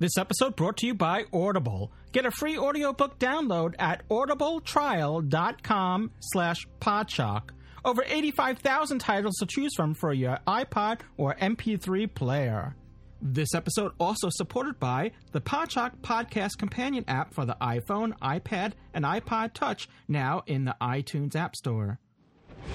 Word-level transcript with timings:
This 0.00 0.16
episode 0.16 0.54
brought 0.54 0.76
to 0.78 0.86
you 0.86 0.94
by 0.94 1.24
Audible. 1.32 1.90
Get 2.12 2.24
a 2.24 2.30
free 2.30 2.56
audiobook 2.56 3.18
download 3.18 3.74
at 3.80 4.08
audibletrial.com 4.08 6.12
slash 6.20 6.68
podshock. 6.80 7.50
Over 7.84 8.04
85,000 8.06 9.00
titles 9.00 9.34
to 9.40 9.46
choose 9.46 9.72
from 9.74 9.94
for 9.94 10.12
your 10.12 10.38
iPod 10.46 11.00
or 11.16 11.34
MP3 11.34 12.14
player. 12.14 12.76
This 13.20 13.54
episode 13.54 13.90
also 13.98 14.28
supported 14.30 14.78
by 14.78 15.10
the 15.32 15.40
Podshock 15.40 15.96
Podcast 16.00 16.58
Companion 16.58 17.04
app 17.08 17.34
for 17.34 17.44
the 17.44 17.56
iPhone, 17.60 18.16
iPad, 18.20 18.74
and 18.94 19.04
iPod 19.04 19.52
Touch, 19.52 19.88
now 20.06 20.44
in 20.46 20.64
the 20.64 20.76
iTunes 20.80 21.34
App 21.34 21.56
Store. 21.56 21.98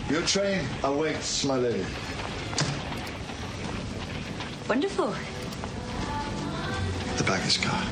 Your 0.09 0.23
train 0.23 0.65
awaits, 0.83 1.45
my 1.45 1.55
lady. 1.55 1.85
Wonderful. 4.67 5.15
The 7.17 7.23
baggage 7.25 7.61
car. 7.61 7.83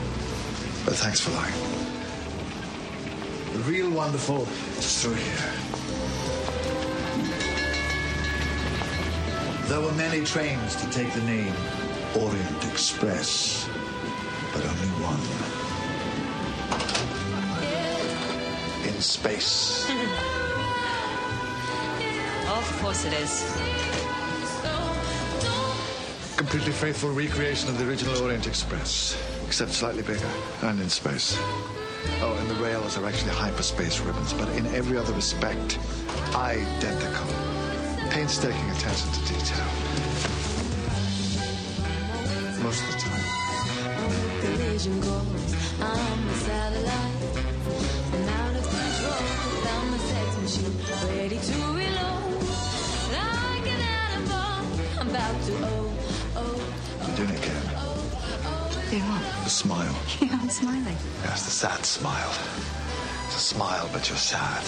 But 0.84 0.95
thanks 0.95 1.20
for 1.20 1.31
lying. 1.31 1.53
The 3.53 3.59
real 3.59 3.91
wonderful 3.91 4.47
is 4.77 5.02
through 5.02 5.13
here. 5.13 5.53
There 9.67 9.80
were 9.80 9.92
many 9.94 10.25
trains 10.25 10.75
to 10.77 10.89
take 10.89 11.14
the 11.14 11.22
name 11.22 11.53
Orient 12.16 12.66
Express, 12.66 13.69
but 14.53 14.66
only 14.66 14.88
one. 14.99 15.22
In 18.88 19.02
space. 19.02 19.88
Of 22.52 22.81
course 22.81 23.05
it 23.05 23.14
is. 23.14 23.70
Completely 26.52 26.73
faithful 26.73 27.11
recreation 27.11 27.69
of 27.69 27.77
the 27.77 27.88
original 27.88 28.21
Orient 28.21 28.45
Express, 28.45 29.16
except 29.47 29.71
slightly 29.71 30.03
bigger 30.03 30.30
and 30.63 30.81
in 30.81 30.89
space. 30.89 31.38
Oh, 32.19 32.35
and 32.38 32.49
the 32.49 32.55
rails 32.55 32.97
are 32.97 33.05
actually 33.05 33.31
hyperspace 33.31 34.02
ribbons, 34.02 34.33
but 34.33 34.49
in 34.49 34.66
every 34.75 34.97
other 34.97 35.13
respect, 35.13 35.80
identical. 36.35 37.25
Painstaking 38.09 38.69
attention 38.71 39.13
to 39.13 39.19
detail. 39.33 39.66
Most 42.61 42.83
of 42.83 42.91
the 42.91 42.97
time. 42.99 43.21
I'm 55.02 55.13
to 55.45 55.65
I'm 55.65 55.80
Do 58.92 58.97
what? 59.00 59.23
The 59.45 59.50
smile. 59.50 59.95
Yeah, 60.22 60.38
I'm 60.42 60.50
smiling. 60.50 60.97
Yes, 61.23 61.45
the 61.45 61.52
sad 61.52 61.86
smile. 61.86 62.34
It's 63.28 63.38
a 63.38 63.39
smile, 63.39 63.89
but 63.94 64.09
you're 64.09 64.17
sad. 64.17 64.64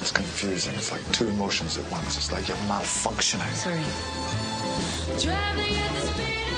It's 0.00 0.12
confusing. 0.12 0.74
It's 0.76 0.92
like 0.92 1.02
two 1.10 1.26
emotions 1.26 1.76
at 1.76 1.90
once. 1.90 2.16
It's 2.16 2.30
like 2.30 2.46
you're 2.46 2.56
malfunctioning. 2.68 3.52
Sorry. 3.54 3.82
traveling 5.18 5.74
at 5.74 5.90
the 5.92 6.00
speed 6.06 6.54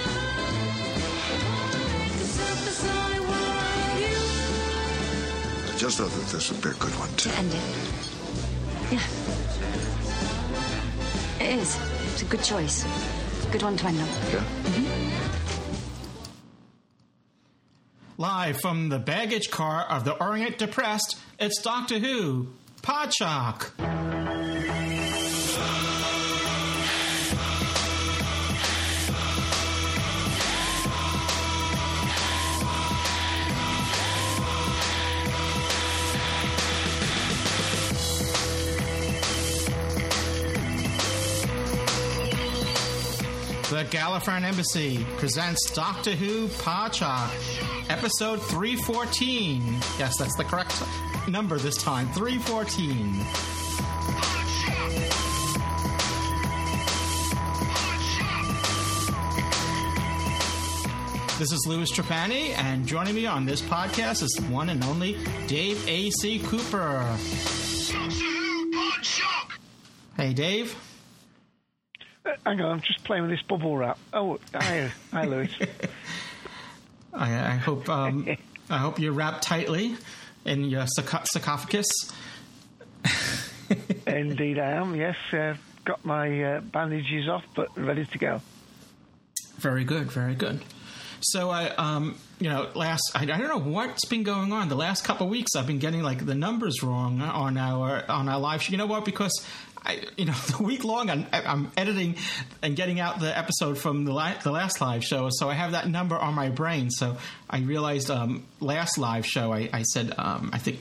of 1.33 2.19
the 2.19 2.27
supersonic 2.37 3.21
world. 3.21 3.99
You 3.99 4.17
I 5.73 5.77
just 5.79 5.97
thought 5.97 6.11
that 6.11 6.27
this 6.31 6.51
would 6.53 6.63
be 6.63 6.69
a 6.69 6.75
good 6.75 6.95
one, 7.01 7.09
too. 7.17 7.31
To 7.31 7.39
end 7.39 7.55
it. 7.55 7.63
Yeah. 8.93 9.07
It 11.41 11.61
is. 11.61 11.79
It's 12.13 12.21
a 12.21 12.27
good 12.27 12.43
choice. 12.43 12.85
Good 13.51 13.63
one 13.63 13.77
to 13.79 13.87
end 13.87 14.01
on. 14.03 14.07
Yeah? 14.07 14.45
Mm-hmm. 14.45 14.96
Live 18.19 18.63
from 18.63 18.89
the 18.89 18.99
baggage 18.99 19.51
car 19.51 19.85
of 19.91 20.07
the 20.07 20.13
Orient 20.15 20.57
Depressed, 20.57 21.19
it's 21.39 21.61
Doctor 21.61 21.99
Who, 21.99 22.49
Podshock. 22.81 23.73
The 43.69 43.85
Gallifreyan 43.85 44.45
Embassy 44.45 45.05
presents 45.19 45.71
Doctor 45.73 46.13
Who 46.13 46.49
Podshock, 46.49 47.31
episode 47.89 48.41
314. 48.43 49.63
Yes, 49.99 50.17
that's 50.19 50.37
the 50.37 50.45
correct 50.45 50.83
number 51.29 51.59
this 51.59 51.77
time 51.77 52.09
314. 52.13 53.25
This 61.39 61.53
is 61.53 61.67
Louis 61.67 61.91
Trapani, 61.93 62.57
and 62.57 62.87
joining 62.87 63.15
me 63.15 63.27
on 63.27 63.45
this 63.45 63.61
podcast 63.61 64.23
is 64.23 64.41
one 64.49 64.71
and 64.71 64.83
only 64.85 65.19
Dave 65.47 65.87
A.C. 65.87 66.39
Cooper. 66.39 67.03
Hey, 70.17 70.33
Dave. 70.33 70.75
Uh, 72.25 72.31
hang 72.47 72.63
on, 72.63 72.73
I'm 72.73 72.81
just 72.81 73.05
playing 73.05 73.25
with 73.25 73.33
this 73.33 73.43
bubble 73.43 73.77
wrap. 73.77 73.99
Oh, 74.15 74.39
hi, 74.55 74.91
hi, 75.13 75.25
Louis. 75.27 75.51
I, 77.17 77.53
I 77.53 77.57
hope 77.57 77.89
um, 77.89 78.27
I 78.71 78.79
hope 78.79 78.99
you're 78.99 79.13
wrapped 79.13 79.43
tightly 79.43 79.97
in 80.45 80.65
your 80.65 80.87
sarco- 80.87 81.25
sarcophagus. 81.25 81.87
Indeed, 84.07 84.59
I 84.59 84.73
am. 84.73 84.95
Yes, 84.95 85.17
uh, 85.33 85.55
got 85.85 86.05
my 86.05 86.43
uh, 86.43 86.61
bandages 86.61 87.29
off, 87.29 87.45
but 87.55 87.77
ready 87.77 88.05
to 88.05 88.19
go. 88.19 88.41
Very 89.59 89.85
good, 89.85 90.11
very 90.11 90.35
good. 90.35 90.63
So 91.21 91.51
I, 91.51 91.71
um, 91.71 92.19
you 92.39 92.49
know, 92.51 92.69
last 92.75 93.03
I, 93.15 93.23
I 93.23 93.27
don't 93.27 93.49
know 93.49 93.59
what's 93.59 94.05
been 94.07 94.23
going 94.23 94.53
on. 94.53 94.69
The 94.69 94.77
last 94.77 95.05
couple 95.05 95.27
of 95.27 95.31
weeks, 95.31 95.57
I've 95.57 95.67
been 95.67 95.79
getting 95.79 96.03
like 96.03 96.25
the 96.25 96.35
numbers 96.35 96.83
wrong 96.83 97.21
on 97.21 97.57
our 97.57 98.05
on 98.09 98.29
our 98.29 98.39
live. 98.39 98.63
show. 98.63 98.71
You 98.73 98.77
know 98.79 98.87
what? 98.87 99.05
Because 99.05 99.45
I, 99.87 100.01
you 100.17 100.25
know, 100.25 100.33
the 100.57 100.63
week 100.63 100.85
long 100.85 101.09
I'm, 101.11 101.27
I'm 101.33 101.71
editing 101.77 102.17
and 102.63 102.75
getting 102.77 103.01
out 103.01 103.21
the 103.21 103.37
episode 103.37 103.79
from 103.79 104.05
the 104.05 104.13
the 104.43 104.51
last 104.51 104.81
live 104.81 105.05
show, 105.05 105.29
so 105.31 105.49
I 105.49 105.55
have 105.55 105.73
that 105.73 105.89
number 105.89 106.17
on 106.17 106.35
my 106.35 106.49
brain. 106.49 106.91
So 106.91 107.17
I 107.49 107.61
realized 107.61 108.11
um, 108.11 108.45
last 108.61 108.99
live 108.99 109.25
show 109.25 109.53
I, 109.53 109.69
I 109.73 109.83
said 109.83 110.13
um, 110.19 110.51
I 110.53 110.59
think 110.59 110.81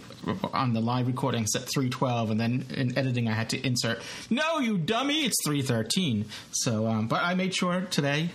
on 0.54 0.74
the 0.74 0.82
live 0.82 1.08
recording 1.08 1.44
I 1.44 1.46
said 1.46 1.68
three 1.74 1.90
twelve, 1.90 2.32
and 2.32 2.40
then 2.40 2.66
in 2.74 2.98
editing 2.98 3.28
I 3.28 3.34
had 3.34 3.50
to 3.52 3.66
insert 3.66 4.02
no, 4.30 4.60
you 4.60 4.78
dummy, 4.78 5.26
it's 5.26 5.38
three 5.46 5.62
thirteen. 5.62 6.26
So, 6.52 6.88
um, 6.88 7.08
but 7.08 7.22
I 7.24 7.36
made 7.36 7.54
sure 7.56 7.82
today 7.82 8.30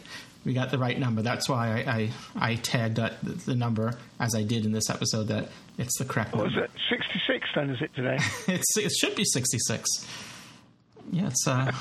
we 0.44 0.54
got 0.54 0.70
the 0.70 0.78
right 0.78 0.98
number. 0.98 1.22
That's 1.22 1.48
why 1.48 1.82
I 1.82 1.92
I, 1.92 2.10
I 2.53 2.54
tagged 2.56 2.97
that, 2.97 3.22
the 3.22 3.56
number 3.56 3.94
as 4.19 4.34
I 4.34 4.42
did 4.44 4.64
in 4.64 4.72
this 4.72 4.88
episode 4.88 5.28
that 5.28 5.48
it's 5.78 5.98
the 5.98 6.04
correct 6.04 6.34
What 6.34 6.44
was 6.44 6.56
it? 6.56 6.70
66 6.91 7.48
then, 7.54 7.71
is 7.71 7.83
it 7.83 7.94
today? 7.94 8.18
It's 8.48 8.77
it 8.77 8.92
should 8.92 9.16
be 9.16 9.24
sixty 9.24 9.59
six. 9.59 9.89
Yeah, 11.10 11.27
it's 11.27 11.47
a 11.47 11.74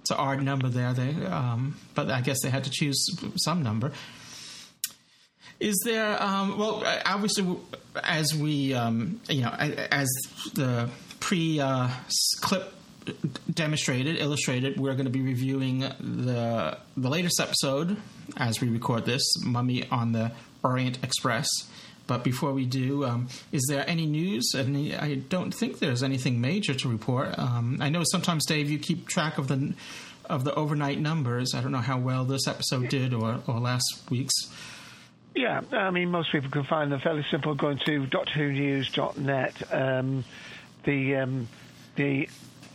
it's 0.00 0.10
an 0.10 0.16
odd 0.18 0.42
number 0.42 0.68
there. 0.68 0.92
They 0.92 1.10
um, 1.26 1.76
but 1.94 2.10
I 2.10 2.20
guess 2.20 2.42
they 2.42 2.50
had 2.50 2.64
to 2.64 2.70
choose 2.70 3.04
some 3.36 3.62
number. 3.62 3.92
Is 5.60 5.80
there 5.84 6.22
um, 6.22 6.58
well 6.58 6.82
obviously 7.04 7.56
as 8.02 8.34
we 8.34 8.74
um, 8.74 9.20
you 9.28 9.42
know 9.42 9.50
as 9.50 10.08
the 10.54 10.88
pre 11.20 11.60
uh, 11.60 11.88
clip 12.40 12.74
demonstrated 13.52 14.18
illustrated 14.18 14.78
we're 14.78 14.92
going 14.92 15.06
to 15.06 15.10
be 15.10 15.22
reviewing 15.22 15.80
the 15.80 16.76
the 16.96 17.08
latest 17.08 17.40
episode 17.40 17.96
as 18.36 18.60
we 18.60 18.68
record 18.68 19.06
this 19.06 19.22
mummy 19.42 19.88
on 19.90 20.12
the 20.12 20.30
orient 20.62 20.98
express 21.02 21.48
but 22.08 22.24
before 22.24 22.52
we 22.52 22.66
do 22.66 23.04
um, 23.04 23.28
is 23.52 23.64
there 23.68 23.88
any 23.88 24.06
news 24.06 24.52
any, 24.56 24.96
i 24.96 25.14
don't 25.14 25.54
think 25.54 25.78
there's 25.78 26.02
anything 26.02 26.40
major 26.40 26.74
to 26.74 26.88
report 26.88 27.38
um, 27.38 27.78
i 27.80 27.88
know 27.88 28.02
sometimes 28.10 28.44
dave 28.44 28.68
you 28.68 28.78
keep 28.78 29.06
track 29.06 29.38
of 29.38 29.46
the 29.46 29.72
of 30.24 30.42
the 30.42 30.52
overnight 30.54 30.98
numbers 30.98 31.54
i 31.54 31.60
don't 31.60 31.72
know 31.72 31.78
how 31.78 31.98
well 31.98 32.24
this 32.24 32.48
episode 32.48 32.88
did 32.88 33.14
or, 33.14 33.40
or 33.46 33.60
last 33.60 34.02
week's 34.10 34.50
Yeah, 35.34 35.60
I 35.70 35.90
mean, 35.90 36.10
most 36.10 36.32
people 36.32 36.50
can 36.50 36.64
find 36.64 36.90
them 36.90 36.98
fairly 36.98 37.24
simple 37.30 37.54
going 37.54 37.78
to 37.86 38.06
doctorwhonews.net. 38.06 39.72
Um, 39.72 40.24
the 40.82 41.16
um, 41.16 41.48
the 41.94 42.28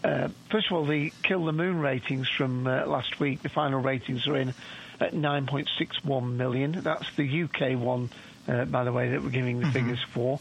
uh, 0.04 0.30
first 0.50 0.68
of 0.68 0.74
all 0.74 0.86
the 0.86 1.12
Kill 1.24 1.44
the 1.46 1.52
Moon 1.52 1.80
ratings 1.80 2.30
from 2.30 2.68
uh, 2.68 2.86
last 2.86 3.20
week. 3.20 3.42
The 3.42 3.50
final 3.50 3.82
ratings 3.82 4.28
are 4.28 4.38
in 4.38 4.54
at 5.00 5.14
9.61 5.14 6.32
million. 6.34 6.72
That's 6.72 7.14
the 7.16 7.44
UK 7.44 7.78
one, 7.78 8.10
uh, 8.48 8.66
by 8.66 8.84
the 8.84 8.92
way, 8.92 9.12
that 9.12 9.24
we're 9.24 9.30
giving 9.30 9.60
the 9.60 9.72
figures 9.72 10.04
for. 10.14 10.40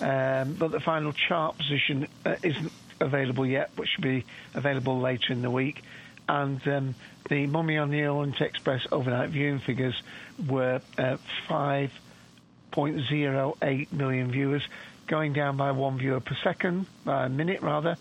Um, 0.00 0.54
but 0.54 0.70
the 0.70 0.80
final 0.80 1.12
chart 1.12 1.58
position 1.58 2.08
uh, 2.24 2.36
isn't 2.42 2.72
available 3.00 3.46
yet, 3.46 3.70
but 3.76 3.86
should 3.88 4.02
be 4.02 4.24
available 4.54 5.00
later 5.00 5.32
in 5.32 5.42
the 5.42 5.50
week. 5.50 5.82
And 6.28 6.60
um, 6.68 6.94
the 7.28 7.46
Mummy 7.46 7.76
on 7.76 7.90
the 7.90 8.06
Orient 8.06 8.40
Express 8.40 8.86
overnight 8.92 9.30
viewing 9.30 9.58
figures 9.58 10.00
were 10.48 10.80
uh, 10.96 11.16
5.08 11.48 13.92
million 13.92 14.30
viewers, 14.30 14.62
going 15.06 15.32
down 15.32 15.56
by 15.56 15.72
one 15.72 15.98
viewer 15.98 16.20
per 16.20 16.36
second, 16.42 16.86
by 17.04 17.26
a 17.26 17.28
minute 17.28 17.62
rather, 17.62 17.96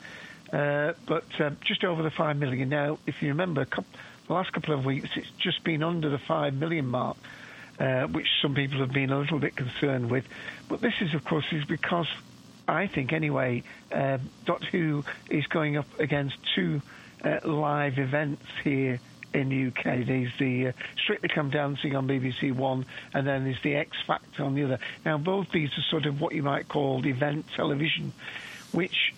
uh, 0.54 0.94
but 1.07 1.25
uh, 1.40 1.50
just 1.66 1.84
over 1.84 2.04
the 2.04 2.12
5 2.12 2.38
million. 2.38 2.69
Now, 2.69 3.00
if 3.07 3.22
you 3.22 3.30
remember, 3.30 3.62
a 3.62 3.66
couple, 3.66 3.90
the 4.28 4.34
last 4.34 4.54
couple 4.54 4.74
of 4.74 4.86
weeks, 4.86 5.10
it's 5.16 5.31
just 5.40 5.63
been 5.63 5.84
under 5.84 6.10
the 6.10 6.19
5 6.19 6.54
million 6.54 6.88
mark. 6.88 7.18
Uh, 7.80 8.08
which 8.08 8.28
some 8.42 8.54
people 8.54 8.80
have 8.80 8.92
been 8.92 9.10
a 9.10 9.18
little 9.18 9.40
bit 9.40 9.56
concerned 9.56 10.12
with, 10.12 10.26
but 10.68 10.81
this 10.81 10.96
is, 11.00 11.14
of 11.14 11.24
course, 11.24 11.46
is 11.54 11.64
because 11.64 12.08
I 12.68 12.88
think 12.88 13.14
anyway, 13.14 13.64
uh, 13.90 14.18
Doctor 14.46 14.68
Who 14.68 15.06
is 15.30 15.48
going 15.48 15.78
up 15.78 15.88
against 15.98 16.36
two 16.56 16.81
uh, 17.24 17.40
live 17.46 17.98
events 17.98 18.46
here 18.66 19.00
in 19.34 19.50
the 19.50 19.68
UK. 19.68 20.06
There's 20.06 20.31
the 20.40 20.68
uh, 20.68 20.72
Strictly 21.02 21.30
Come 21.30 21.50
Dancing 21.50 21.96
on 21.96 22.08
BBC 22.08 22.54
One, 22.54 22.86
and 23.14 23.26
then 23.26 23.44
there's 23.44 23.62
the 23.64 23.76
X 23.76 23.98
Factor 24.06 24.44
on 24.44 24.56
the 24.56 24.64
other. 24.64 24.80
Now, 25.06 25.18
both 25.18 25.52
these 25.52 25.70
are 25.78 25.84
sort 25.90 26.06
of 26.06 26.22
what 26.22 26.34
you 26.34 26.44
might 26.44 26.68
call 26.68 27.06
event 27.06 27.46
television, 27.56 28.14
which 28.72 29.14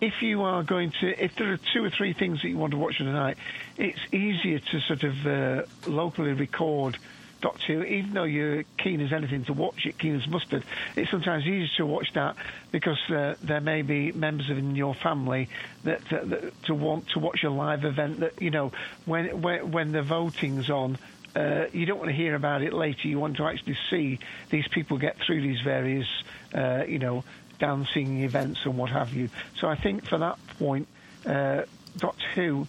if 0.00 0.22
you 0.22 0.42
are 0.42 0.62
going 0.62 0.92
to, 1.00 1.22
if 1.22 1.34
there 1.36 1.52
are 1.52 1.58
two 1.72 1.84
or 1.84 1.90
three 1.90 2.12
things 2.12 2.42
that 2.42 2.48
you 2.48 2.56
want 2.56 2.72
to 2.72 2.78
watch 2.78 2.98
tonight, 2.98 3.36
it's 3.76 4.00
easier 4.12 4.58
to 4.58 4.80
sort 4.80 5.02
of 5.02 5.26
uh, 5.26 5.62
locally 5.86 6.32
record 6.32 6.98
Doctor 7.40 7.74
Who, 7.74 7.82
even 7.84 8.12
though 8.12 8.24
you're 8.24 8.64
keen 8.76 9.00
as 9.00 9.12
anything 9.12 9.44
to 9.46 9.52
watch 9.52 9.86
it, 9.86 9.98
keen 9.98 10.16
as 10.16 10.26
mustard, 10.28 10.64
it's 10.96 11.10
sometimes 11.10 11.46
easier 11.46 11.68
to 11.78 11.86
watch 11.86 12.12
that 12.14 12.36
because 12.70 12.98
uh, 13.10 13.36
there 13.42 13.60
may 13.60 13.82
be 13.82 14.12
members 14.12 14.50
in 14.50 14.76
your 14.76 14.94
family 14.94 15.48
that, 15.84 16.02
that 16.10 16.62
to 16.64 16.74
want 16.74 17.08
to 17.10 17.18
watch 17.18 17.42
a 17.44 17.50
live 17.50 17.84
event 17.84 18.20
that 18.20 18.40
you 18.42 18.50
know 18.50 18.72
when 19.06 19.40
when, 19.40 19.70
when 19.70 19.92
the 19.92 20.02
voting's 20.02 20.70
on. 20.70 20.98
Uh, 21.34 21.66
you 21.72 21.86
don't 21.86 21.98
want 21.98 22.10
to 22.10 22.16
hear 22.16 22.34
about 22.34 22.60
it 22.60 22.72
later. 22.72 23.06
You 23.06 23.20
want 23.20 23.36
to 23.36 23.44
actually 23.44 23.76
see 23.88 24.18
these 24.50 24.66
people 24.66 24.98
get 24.98 25.16
through 25.24 25.40
these 25.42 25.60
various, 25.60 26.08
uh, 26.52 26.82
you 26.88 26.98
know, 26.98 27.22
dancing 27.60 28.24
events 28.24 28.58
and 28.64 28.76
what 28.76 28.90
have 28.90 29.14
you. 29.14 29.28
So 29.56 29.68
I 29.68 29.76
think 29.76 30.04
for 30.08 30.18
that 30.18 30.44
point, 30.58 30.88
uh, 31.24 31.62
Doctor 31.98 32.26
Who 32.34 32.66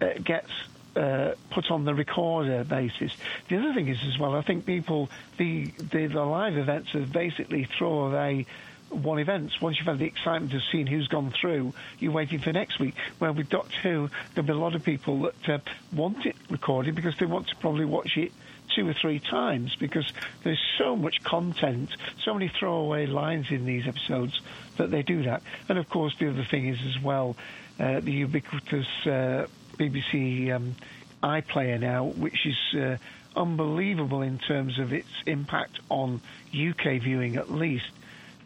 uh, 0.00 0.14
gets 0.24 0.50
uh, 0.96 1.32
put 1.50 1.70
on 1.70 1.84
the 1.84 1.94
recorder 1.94 2.64
basis. 2.64 3.12
The 3.48 3.58
other 3.58 3.74
thing 3.74 3.88
is 3.88 3.98
as 4.06 4.18
well, 4.18 4.34
I 4.34 4.42
think 4.42 4.66
people 4.66 5.10
the 5.36 5.66
the, 5.90 6.06
the 6.06 6.24
live 6.24 6.56
events 6.56 6.94
are 6.94 7.06
basically 7.06 7.68
throw 7.78 8.06
away 8.06 8.46
one 8.90 9.18
events. 9.18 9.60
Once 9.60 9.78
you've 9.78 9.86
had 9.86 9.98
the 9.98 10.06
excitement 10.06 10.54
of 10.54 10.62
seeing 10.72 10.86
who's 10.86 11.08
gone 11.08 11.30
through, 11.30 11.74
you're 11.98 12.12
waiting 12.12 12.38
for 12.38 12.52
next 12.52 12.78
week. 12.80 12.94
Where 13.18 13.32
with 13.32 13.48
Doctor 13.48 13.76
Who, 13.82 14.10
there'll 14.34 14.46
be 14.46 14.52
a 14.52 14.56
lot 14.56 14.74
of 14.74 14.82
people 14.82 15.22
that 15.22 15.48
uh, 15.48 15.58
want 15.92 16.24
it 16.26 16.36
recorded 16.50 16.94
because 16.94 17.16
they 17.18 17.26
want 17.26 17.48
to 17.48 17.56
probably 17.56 17.84
watch 17.84 18.16
it 18.16 18.32
two 18.74 18.88
or 18.88 18.94
three 18.94 19.18
times 19.18 19.74
because 19.76 20.12
there's 20.44 20.62
so 20.78 20.94
much 20.96 21.22
content, 21.22 21.90
so 22.24 22.34
many 22.34 22.48
throwaway 22.48 23.06
lines 23.06 23.50
in 23.50 23.64
these 23.64 23.86
episodes 23.86 24.40
that 24.76 24.90
they 24.90 25.02
do 25.02 25.22
that. 25.24 25.42
And 25.68 25.78
of 25.78 25.88
course, 25.88 26.14
the 26.18 26.28
other 26.28 26.44
thing 26.44 26.68
is 26.68 26.78
as 26.86 27.02
well 27.02 27.36
uh, 27.80 28.00
the 28.00 28.12
ubiquitous 28.12 29.06
uh, 29.06 29.46
BBC 29.78 30.54
um, 30.54 30.74
iPlayer 31.22 31.80
now, 31.80 32.04
which 32.04 32.46
is 32.46 32.78
uh, 32.78 32.96
unbelievable 33.36 34.22
in 34.22 34.38
terms 34.38 34.78
of 34.78 34.92
its 34.92 35.08
impact 35.26 35.78
on 35.88 36.20
UK 36.52 37.00
viewing, 37.00 37.36
at 37.36 37.50
least. 37.50 37.90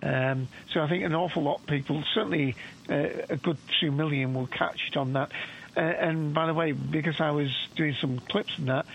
Um, 0.02 0.48
so 0.72 0.80
I 0.80 0.88
think 0.88 1.04
an 1.04 1.14
awful 1.14 1.42
lot 1.42 1.60
of 1.60 1.66
people, 1.66 2.02
certainly 2.14 2.56
uh, 2.90 3.08
a 3.30 3.36
good 3.36 3.58
two 3.80 3.92
million, 3.92 4.34
will 4.34 4.48
catch 4.48 4.88
it 4.88 4.96
on 4.96 5.12
that. 5.14 5.30
Uh, 5.76 5.80
and 5.80 6.34
by 6.34 6.46
the 6.46 6.54
way, 6.54 6.72
because 6.72 7.20
I 7.20 7.30
was 7.30 7.50
doing 7.76 7.94
some 8.00 8.18
clips 8.18 8.54
on 8.58 8.66
that, 8.66 8.86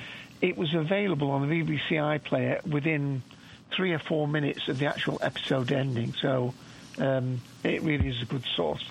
it 0.41 0.57
was 0.57 0.73
available 0.73 1.31
on 1.31 1.47
the 1.47 1.61
BBC 1.61 1.91
iPlayer 1.91 2.65
within 2.67 3.23
three 3.71 3.93
or 3.93 3.99
four 3.99 4.27
minutes 4.27 4.67
of 4.67 4.79
the 4.79 4.85
actual 4.85 5.17
episode 5.21 5.71
ending. 5.71 6.13
So 6.13 6.53
um, 6.99 7.41
it 7.63 7.81
really 7.81 8.09
is 8.09 8.21
a 8.21 8.25
good 8.25 8.45
source. 8.55 8.83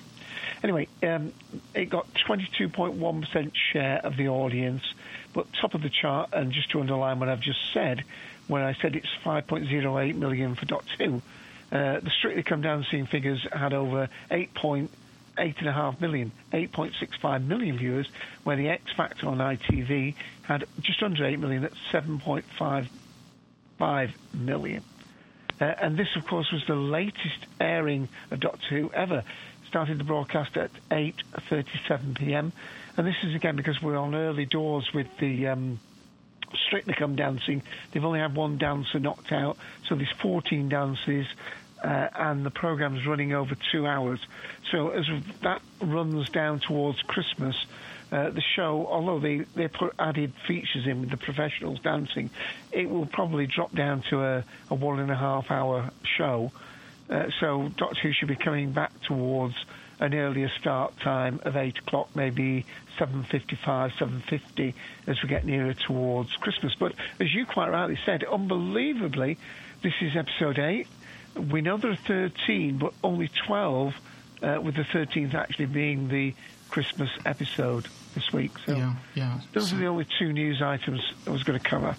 Anyway, 0.63 0.87
um, 1.03 1.33
it 1.73 1.89
got 1.89 2.07
22.1% 2.13 3.51
share 3.71 3.99
of 4.03 4.17
the 4.17 4.29
audience, 4.29 4.83
but 5.33 5.47
top 5.53 5.73
of 5.73 5.81
the 5.81 5.89
chart, 5.89 6.29
and 6.33 6.51
just 6.51 6.69
to 6.71 6.79
underline 6.79 7.19
what 7.19 7.29
I've 7.29 7.41
just 7.41 7.73
said, 7.73 8.03
when 8.47 8.63
I 8.63 8.73
said 8.73 8.95
it's 8.95 9.09
5.08 9.23 10.15
million 10.15 10.55
for 10.55 10.65
Dot 10.65 10.85
2, 10.97 11.21
uh, 11.71 11.99
the 11.99 12.09
Strictly 12.09 12.43
Come 12.43 12.61
Dancing 12.61 13.05
figures 13.05 13.45
had 13.51 13.73
over 13.73 14.09
8.8.5 14.31 16.01
million, 16.01 16.31
8.65 16.53 17.45
million 17.45 17.77
viewers, 17.77 18.07
where 18.43 18.55
the 18.55 18.69
X 18.69 18.83
Factor 18.95 19.27
on 19.27 19.39
ITV 19.39 20.15
had 20.43 20.65
just 20.79 21.03
under 21.03 21.25
8 21.25 21.39
million 21.39 21.65
at 21.65 21.73
7.55 21.91 24.11
million. 24.33 24.83
Uh, 25.59 25.73
and 25.81 25.97
this, 25.97 26.15
of 26.15 26.25
course, 26.25 26.51
was 26.51 26.63
the 26.67 26.75
latest 26.75 27.45
airing 27.59 28.07
of 28.31 28.39
Doctor 28.39 28.67
Who 28.69 28.91
ever. 28.93 29.23
Started 29.67 29.99
the 29.99 30.03
broadcast 30.03 30.55
at 30.55 30.71
8:37 30.89 32.17
p.m. 32.17 32.53
And 32.95 33.05
this 33.05 33.15
is 33.23 33.35
again 33.35 33.55
because 33.55 33.81
we're 33.81 33.97
on 33.97 34.15
early 34.15 34.45
doors 34.45 34.89
with 34.93 35.07
the 35.19 35.47
um, 35.47 35.79
Strictly 36.67 36.93
Come 36.93 37.15
Dancing. 37.15 37.61
They've 37.91 38.03
only 38.03 38.19
had 38.19 38.33
one 38.33 38.57
dancer 38.57 38.99
knocked 38.99 39.31
out, 39.31 39.57
so 39.87 39.95
there's 39.95 40.11
14 40.21 40.69
dances. 40.69 41.27
Uh, 41.83 42.09
and 42.15 42.43
the 42.43 42.49
program's 42.49 43.05
running 43.05 43.33
over 43.33 43.55
two 43.71 43.85
hours. 43.85 44.19
So 44.71 44.89
as 44.89 45.05
that 45.43 45.61
runs 45.79 46.27
down 46.29 46.59
towards 46.59 46.99
Christmas, 47.03 47.55
uh, 48.11 48.31
the 48.31 48.41
show, 48.41 48.87
although 48.89 49.19
they, 49.19 49.39
they 49.55 49.67
put 49.67 49.93
added 49.99 50.33
features 50.47 50.87
in 50.87 51.01
with 51.01 51.11
the 51.11 51.17
professionals 51.17 51.79
dancing, 51.81 52.31
it 52.71 52.89
will 52.89 53.05
probably 53.05 53.45
drop 53.45 53.75
down 53.75 54.01
to 54.09 54.23
a, 54.23 54.43
a 54.71 54.75
one 54.75 54.99
and 54.99 55.11
a 55.11 55.15
half 55.15 55.51
hour 55.51 55.91
show. 56.17 56.51
Uh, 57.09 57.29
so 57.39 57.69
Doctor 57.77 57.99
Who 58.03 58.13
should 58.13 58.27
be 58.27 58.35
coming 58.35 58.71
back 58.71 58.91
towards 59.03 59.55
an 59.99 60.13
earlier 60.13 60.49
start 60.59 60.99
time 60.99 61.39
of 61.43 61.55
8 61.55 61.79
o'clock, 61.79 62.09
maybe 62.15 62.65
7.55, 62.99 63.91
7.50 63.93 64.73
as 65.07 65.21
we 65.23 65.29
get 65.29 65.45
nearer 65.45 65.73
towards 65.73 66.31
Christmas. 66.33 66.75
But 66.77 66.93
as 67.19 67.33
you 67.33 67.45
quite 67.45 67.69
rightly 67.69 67.97
said, 68.05 68.23
unbelievably, 68.23 69.37
this 69.81 69.93
is 70.01 70.15
episode 70.15 70.59
8. 70.59 70.87
We 71.51 71.61
know 71.61 71.77
there 71.77 71.91
are 71.91 71.95
13, 71.95 72.77
but 72.77 72.93
only 73.03 73.29
12, 73.47 73.95
uh, 74.43 74.59
with 74.61 74.75
the 74.75 74.83
13th 74.83 75.33
actually 75.33 75.65
being 75.67 76.09
the 76.09 76.33
Christmas 76.69 77.09
episode 77.25 77.87
this 78.13 78.31
week. 78.33 78.51
So 78.65 78.75
Yeah, 78.75 78.95
yeah. 79.15 79.39
those 79.53 79.73
are 79.73 79.77
the 79.77 79.87
only 79.87 80.05
two 80.19 80.33
news 80.33 80.61
items 80.61 81.01
I 81.25 81.29
was 81.31 81.43
going 81.43 81.57
to 81.59 81.63
cover. 81.65 81.95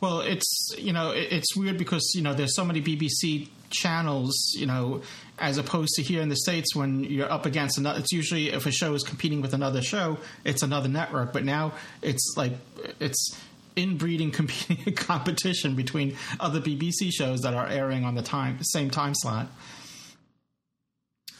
Well, 0.00 0.20
it's 0.20 0.74
you 0.76 0.92
know 0.92 1.12
it's 1.12 1.56
weird 1.56 1.78
because 1.78 2.12
you 2.14 2.22
know 2.22 2.34
there's 2.34 2.54
so 2.54 2.64
many 2.64 2.82
BBC 2.82 3.48
channels, 3.70 4.52
you 4.56 4.66
know, 4.66 5.02
as 5.38 5.58
opposed 5.58 5.92
to 5.94 6.02
here 6.02 6.20
in 6.20 6.28
the 6.28 6.36
states 6.36 6.74
when 6.74 7.04
you're 7.04 7.30
up 7.30 7.46
against 7.46 7.78
another. 7.78 8.00
It's 8.00 8.12
usually 8.12 8.50
if 8.50 8.66
a 8.66 8.70
show 8.70 8.94
is 8.94 9.02
competing 9.02 9.40
with 9.40 9.54
another 9.54 9.82
show, 9.82 10.18
it's 10.44 10.62
another 10.62 10.88
network. 10.88 11.32
But 11.32 11.44
now 11.44 11.72
it's 12.02 12.34
like 12.36 12.52
it's 13.00 13.38
inbreeding 13.76 14.30
competing 14.32 14.94
competition 14.96 15.74
between 15.74 16.16
other 16.40 16.60
BBC 16.60 17.12
shows 17.12 17.42
that 17.42 17.54
are 17.54 17.68
airing 17.68 18.04
on 18.04 18.14
the 18.14 18.22
time 18.22 18.58
same 18.62 18.90
time 18.90 19.14
slot. 19.14 19.48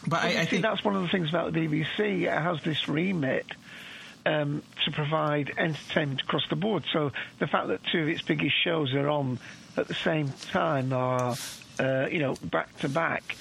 But 0.06 0.22
I, 0.22 0.42
I 0.42 0.44
think 0.44 0.62
that's 0.62 0.84
one 0.84 0.94
of 0.94 1.02
the 1.02 1.08
things 1.08 1.28
about 1.28 1.52
the 1.52 1.60
BBC. 1.60 2.22
It 2.22 2.30
has 2.30 2.62
this 2.62 2.88
remit 2.88 3.46
um, 4.24 4.62
to 4.84 4.92
provide 4.92 5.52
entertainment 5.58 6.22
across 6.22 6.48
the 6.48 6.56
board. 6.56 6.84
So 6.92 7.12
the 7.38 7.46
fact 7.46 7.68
that 7.68 7.80
two 7.90 8.02
of 8.02 8.08
its 8.08 8.22
biggest 8.22 8.54
shows 8.62 8.94
are 8.94 9.08
on 9.08 9.38
at 9.76 9.88
the 9.88 9.94
same 9.94 10.28
time 10.50 10.92
are, 10.92 11.36
uh, 11.78 12.08
you 12.10 12.18
know, 12.18 12.34
back 12.42 12.76
to 12.78 12.88
back. 12.88 13.36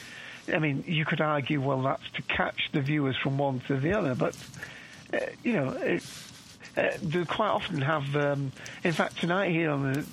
I 0.53 0.59
mean, 0.59 0.83
you 0.87 1.05
could 1.05 1.21
argue, 1.21 1.59
well, 1.59 1.81
that's 1.81 2.09
to 2.15 2.21
catch 2.21 2.71
the 2.71 2.81
viewers 2.81 3.17
from 3.17 3.37
one 3.37 3.59
to 3.67 3.77
the 3.77 3.93
other, 3.93 4.15
but 4.15 4.35
uh, 5.13 5.19
you 5.43 5.53
know, 5.53 5.71
it, 5.71 6.03
uh, 6.77 6.89
they 7.01 7.25
quite 7.25 7.49
often 7.49 7.81
have. 7.81 8.15
Um, 8.15 8.51
in 8.83 8.93
fact, 8.93 9.19
tonight 9.19 9.51
here 9.51 9.71
on 9.71 9.93
the 9.93 10.05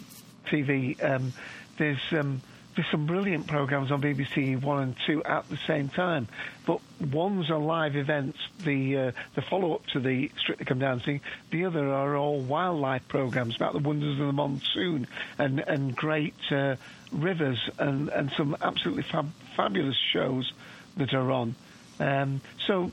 TV, 0.47 1.03
um, 1.05 1.33
there's 1.79 2.01
um, 2.13 2.41
there's 2.75 2.91
some 2.91 3.07
brilliant 3.07 3.47
programs 3.47 3.93
on 3.93 4.03
BBC 4.03 4.61
One 4.61 4.83
and 4.83 4.97
Two 5.07 5.23
at 5.25 5.49
the 5.49 5.59
same 5.67 5.89
time. 5.89 6.29
But 6.67 6.81
one's 7.01 7.51
a 7.51 7.57
live 7.57 7.97
event, 7.97 8.37
the 8.65 8.99
uh, 8.99 9.13
the 9.35 9.43
follow 9.43 9.75
up 9.75 9.87
to 9.89 10.01
the 10.01 10.31
Strictly 10.39 10.65
Come 10.65 10.79
Dancing. 10.79 11.21
The 11.51 11.67
other 11.67 11.89
are 11.93 12.17
all 12.17 12.41
wildlife 12.41 13.07
programs 13.09 13.57
about 13.57 13.75
the 13.75 13.79
wonders 13.79 14.19
of 14.19 14.27
the 14.27 14.33
monsoon 14.33 15.07
and 15.39 15.61
and 15.61 15.95
great 15.95 16.35
uh, 16.51 16.77
rivers 17.15 17.59
and 17.79 18.09
and 18.09 18.31
some 18.37 18.57
absolutely 18.61 19.03
fab- 19.05 19.33
fabulous 19.57 19.97
shows 20.13 20.53
that 20.97 21.15
are 21.15 21.31
on. 21.31 21.55
Um, 22.01 22.41
so 22.67 22.91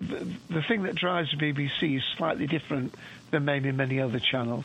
the, 0.00 0.26
the 0.50 0.62
thing 0.62 0.82
that 0.82 0.94
drives 0.94 1.30
the 1.30 1.36
BBC 1.36 1.96
is 1.96 2.02
slightly 2.16 2.46
different 2.46 2.94
than 3.30 3.44
maybe 3.44 3.70
many 3.72 4.00
other 4.00 4.18
channels. 4.18 4.64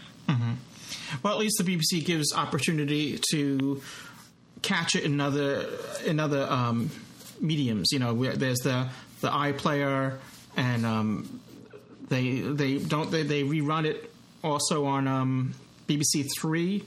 Well, 1.23 1.33
at 1.33 1.39
least 1.39 1.63
the 1.63 1.63
BBC 1.63 2.05
gives 2.05 2.33
opportunity 2.35 3.19
to 3.31 3.81
catch 4.61 4.95
it 4.95 5.03
in 5.03 5.19
other 5.21 5.65
in 6.05 6.19
other 6.19 6.43
um, 6.49 6.89
mediums. 7.39 7.89
You 7.91 7.99
know, 7.99 8.13
there's 8.13 8.59
the 8.59 8.87
the 9.21 9.29
iPlayer, 9.29 10.17
and 10.57 10.85
um, 10.85 11.41
they 12.09 12.39
they 12.39 12.77
don't 12.77 13.11
they, 13.11 13.23
they 13.23 13.43
rerun 13.43 13.85
it 13.85 14.11
also 14.43 14.85
on 14.85 15.07
um, 15.07 15.53
BBC 15.87 16.27
Three 16.39 16.83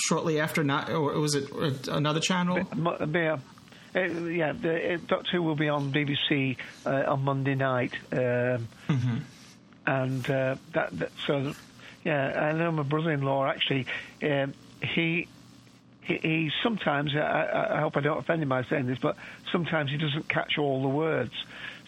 shortly 0.00 0.40
after. 0.40 0.64
Not 0.64 0.90
or 0.90 1.18
was 1.20 1.34
it 1.34 1.50
another 1.88 2.20
channel? 2.20 2.56
Yeah, 3.12 3.38
uh, 3.94 4.00
yeah. 4.00 4.52
The, 4.52 4.94
uh, 4.94 4.98
Doctor 5.06 5.30
Who 5.36 5.42
will 5.42 5.56
be 5.56 5.68
on 5.68 5.92
BBC 5.92 6.56
uh, 6.86 7.04
on 7.12 7.22
Monday 7.24 7.54
night, 7.54 7.94
um, 8.12 8.68
and 9.86 10.30
uh, 10.30 10.56
that, 10.72 10.98
that 10.98 11.10
so 11.26 11.52
yeah. 12.04 12.50
I 12.50 12.52
know 12.52 12.70
my 12.72 12.82
brother-in-law 12.82 13.46
actually. 13.46 13.86
Um, 14.22 14.54
he. 14.82 15.28
He, 16.02 16.16
he 16.16 16.50
sometimes, 16.62 17.14
I, 17.14 17.18
I 17.20 17.76
I 17.76 17.80
hope 17.82 17.94
I 17.96 18.00
don't 18.00 18.16
offend 18.16 18.42
him 18.42 18.48
by 18.48 18.64
saying 18.64 18.86
this, 18.86 18.98
but 18.98 19.16
sometimes 19.52 19.90
he 19.90 19.98
doesn't 19.98 20.30
catch 20.30 20.56
all 20.56 20.80
the 20.80 20.88
words. 20.88 21.34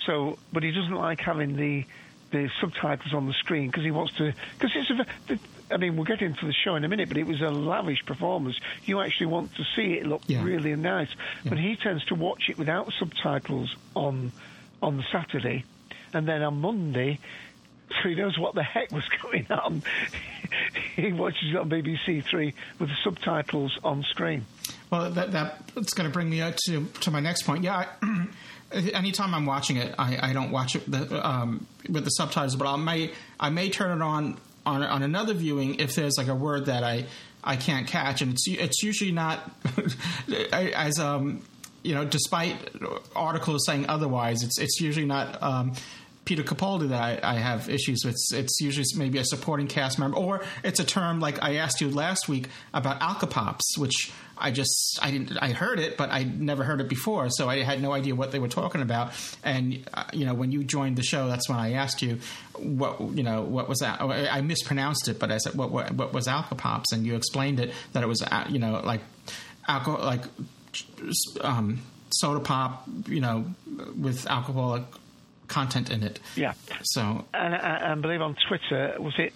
So, 0.04 0.38
but 0.52 0.62
he 0.62 0.70
doesn't 0.70 0.94
like 0.94 1.18
having 1.20 1.56
the 1.56 1.86
the 2.30 2.50
subtitles 2.60 3.14
on 3.14 3.26
the 3.26 3.32
screen 3.32 3.68
because 3.68 3.84
he 3.84 3.90
wants 3.90 4.12
to. 4.18 4.34
Because 4.58 4.76
it's 4.76 4.90
a. 4.90 5.06
the- 5.28 5.38
I 5.72 5.76
mean, 5.78 5.96
we'll 5.96 6.04
get 6.04 6.20
into 6.22 6.46
the 6.46 6.52
show 6.52 6.74
in 6.76 6.84
a 6.84 6.88
minute, 6.88 7.08
but 7.08 7.16
it 7.16 7.26
was 7.26 7.40
a 7.40 7.48
lavish 7.50 8.04
performance. 8.04 8.56
You 8.84 9.00
actually 9.00 9.26
want 9.26 9.54
to 9.56 9.64
see 9.74 9.94
it 9.94 10.06
look 10.06 10.22
Yeah. 10.26 10.42
really 10.44 10.74
nice. 10.76 11.08
But 11.44 11.58
he 11.58 11.76
tends 11.76 12.04
to 12.06 12.14
watch 12.14 12.48
it 12.48 12.58
without 12.58 12.92
subtitles 12.98 13.74
on 13.94 14.32
on 14.82 15.04
Saturday, 15.12 15.64
and 16.12 16.26
then 16.26 16.42
on 16.42 16.60
Monday, 16.60 17.18
so 18.02 18.08
he 18.08 18.14
knows 18.16 18.36
what 18.38 18.54
the 18.54 18.62
heck 18.64 18.90
was 18.90 19.04
going 19.22 19.46
on. 19.50 19.82
he 20.96 21.12
watches 21.12 21.50
it 21.50 21.56
on 21.56 21.70
BBC 21.70 22.24
Three 22.24 22.54
with 22.78 22.88
the 22.88 22.96
subtitles 23.04 23.78
on 23.84 24.02
screen. 24.04 24.44
Well, 24.90 25.10
that 25.12 25.30
that's 25.32 25.94
going 25.94 26.08
to 26.08 26.12
bring 26.12 26.28
me 26.30 26.40
out 26.42 26.56
to 26.66 26.84
to 27.00 27.10
my 27.10 27.20
next 27.20 27.42
point. 27.42 27.62
Yeah, 27.64 27.86
I, 28.02 28.26
anytime 28.92 29.34
I'm 29.34 29.46
watching 29.46 29.76
it, 29.76 29.94
I, 29.98 30.30
I 30.30 30.32
don't 30.32 30.50
watch 30.50 30.74
it 30.76 30.90
the, 30.90 31.26
um, 31.26 31.66
with 31.88 32.04
the 32.04 32.10
subtitles, 32.10 32.56
but 32.56 32.66
I 32.66 32.76
may 32.76 33.10
I 33.40 33.50
may 33.50 33.70
turn 33.70 34.00
it 34.00 34.04
on 34.04 34.38
on 34.66 34.82
on 34.82 35.02
another 35.02 35.34
viewing 35.34 35.76
if 35.76 35.94
there's 35.94 36.14
like 36.16 36.28
a 36.28 36.34
word 36.34 36.66
that 36.66 36.84
I 36.84 37.06
I 37.42 37.56
can't 37.56 37.86
catch, 37.86 38.22
and 38.22 38.32
it's 38.32 38.46
it's 38.48 38.82
usually 38.82 39.12
not 39.12 39.50
as 40.52 40.98
um 40.98 41.42
you 41.82 41.94
know 41.94 42.04
despite 42.04 42.56
articles 43.14 43.64
saying 43.66 43.86
otherwise, 43.88 44.42
it's 44.42 44.58
it's 44.58 44.80
usually 44.80 45.06
not. 45.06 45.42
Um, 45.42 45.72
Peter 46.24 46.44
Capaldi 46.44 46.90
that 46.90 47.24
I, 47.24 47.32
I 47.32 47.34
have 47.34 47.68
issues 47.68 48.04
with. 48.04 48.14
It's, 48.14 48.32
it's 48.32 48.60
usually 48.60 48.84
maybe 48.96 49.18
a 49.18 49.24
supporting 49.24 49.66
cast 49.66 49.98
member, 49.98 50.16
or 50.16 50.44
it's 50.62 50.78
a 50.78 50.84
term 50.84 51.18
like 51.18 51.42
I 51.42 51.56
asked 51.56 51.80
you 51.80 51.90
last 51.90 52.28
week 52.28 52.48
about 52.72 53.00
alcapops, 53.00 53.76
which 53.76 54.12
I 54.42 54.50
just 54.50 54.98
I 55.00 55.12
didn't 55.12 55.38
I 55.40 55.52
heard 55.52 55.78
it, 55.78 55.96
but 55.96 56.10
I 56.10 56.24
never 56.24 56.64
heard 56.64 56.80
it 56.80 56.88
before, 56.88 57.30
so 57.30 57.48
I 57.48 57.62
had 57.62 57.80
no 57.80 57.92
idea 57.92 58.14
what 58.14 58.32
they 58.32 58.40
were 58.40 58.48
talking 58.48 58.82
about. 58.82 59.12
And 59.44 59.88
uh, 59.94 60.04
you 60.12 60.26
know, 60.26 60.34
when 60.34 60.50
you 60.50 60.64
joined 60.64 60.96
the 60.96 61.04
show, 61.04 61.28
that's 61.28 61.48
when 61.48 61.58
I 61.58 61.74
asked 61.74 62.02
you 62.02 62.18
what 62.58 63.00
you 63.00 63.22
know 63.22 63.42
what 63.42 63.68
was 63.68 63.78
that. 63.78 64.02
I 64.02 64.40
mispronounced 64.40 65.06
it, 65.08 65.20
but 65.20 65.30
I 65.30 65.38
said 65.38 65.54
what 65.54 65.70
what, 65.70 65.92
what 65.92 66.12
was 66.12 66.26
alcapops, 66.26 66.92
and 66.92 67.06
you 67.06 67.14
explained 67.14 67.60
it 67.60 67.72
that 67.92 68.02
it 68.02 68.08
was 68.08 68.20
uh, 68.20 68.44
you 68.50 68.58
know 68.58 68.80
like 68.84 69.00
alcohol 69.68 70.04
like 70.04 70.22
um, 71.40 71.80
soda 72.10 72.40
pop, 72.40 72.84
you 73.06 73.20
know, 73.20 73.46
with 73.96 74.26
alcoholic 74.26 74.82
content 75.46 75.90
in 75.90 76.02
it. 76.02 76.18
Yeah. 76.34 76.54
So 76.82 77.24
And 77.32 77.54
I, 77.54 77.92
I 77.92 77.94
believe 77.94 78.20
on 78.20 78.36
Twitter, 78.48 78.96
was 78.98 79.14
it 79.18 79.32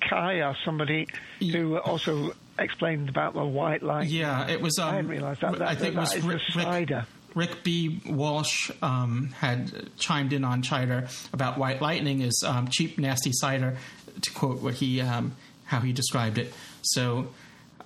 Kai 0.00 0.40
or 0.42 0.56
somebody 0.64 1.06
who 1.40 1.78
also 1.78 2.34
explained 2.58 3.08
about 3.08 3.34
the 3.34 3.44
white 3.44 3.82
light? 3.82 4.08
yeah, 4.08 4.48
it 4.48 4.60
was. 4.60 4.78
Um, 4.78 4.88
I 4.88 4.96
didn't 4.96 5.10
realise 5.10 5.38
that. 5.40 5.54
I 5.54 5.58
That- 5.58 5.78
think 5.78 5.92
it 5.92 5.94
that 5.96 6.00
was 6.00 6.24
Rick, 6.24 6.40
cider. 6.52 7.06
Rick, 7.34 7.62
B. 7.62 8.00
Walsh 8.06 8.70
um, 8.82 9.30
had 9.38 9.90
chimed 9.98 10.32
in 10.32 10.44
on 10.44 10.62
cider 10.62 11.08
about 11.32 11.58
white 11.58 11.80
lightning 11.80 12.22
is 12.22 12.42
um, 12.46 12.68
cheap, 12.68 12.98
nasty 12.98 13.30
cider, 13.32 13.76
to 14.22 14.30
quote 14.32 14.60
what 14.62 14.74
he 14.74 15.00
um, 15.00 15.36
how 15.64 15.80
he 15.80 15.92
described 15.92 16.38
it. 16.38 16.52
So. 16.82 17.28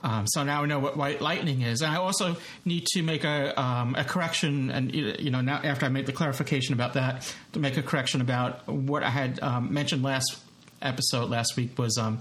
Um, 0.05 0.27
so 0.27 0.43
now 0.43 0.65
I 0.65 0.67
know 0.67 0.81
what 0.81 0.97
white 0.97 1.21
lightning 1.21 1.63
is, 1.63 1.81
and 1.81 1.93
I 1.93 1.99
also 1.99 2.37
need 2.65 2.87
to 2.87 3.03
make 3.03 3.23
a 3.23 3.57
um, 3.61 3.95
a 3.95 4.03
correction. 4.03 4.69
And 4.73 4.93
you 4.93 5.31
know, 5.31 5.41
now 5.43 5.61
after 5.63 5.87
I 5.87 5.91
made 5.91 6.07
the 6.07 6.13
clarification 6.13 6.75
about 6.75 6.95
that, 6.95 7.33
to 7.53 7.61
make 7.61 7.77
a 7.77 7.85
correction 7.85 8.21
about 8.21 8.67
what 8.67 9.05
I 9.05 9.11
had 9.11 9.39
um, 9.41 9.73
mentioned 9.73 10.03
last 10.03 10.41
episode 10.81 11.31
last 11.31 11.57
week 11.57 11.79
was 11.79 11.99
um, 11.99 12.19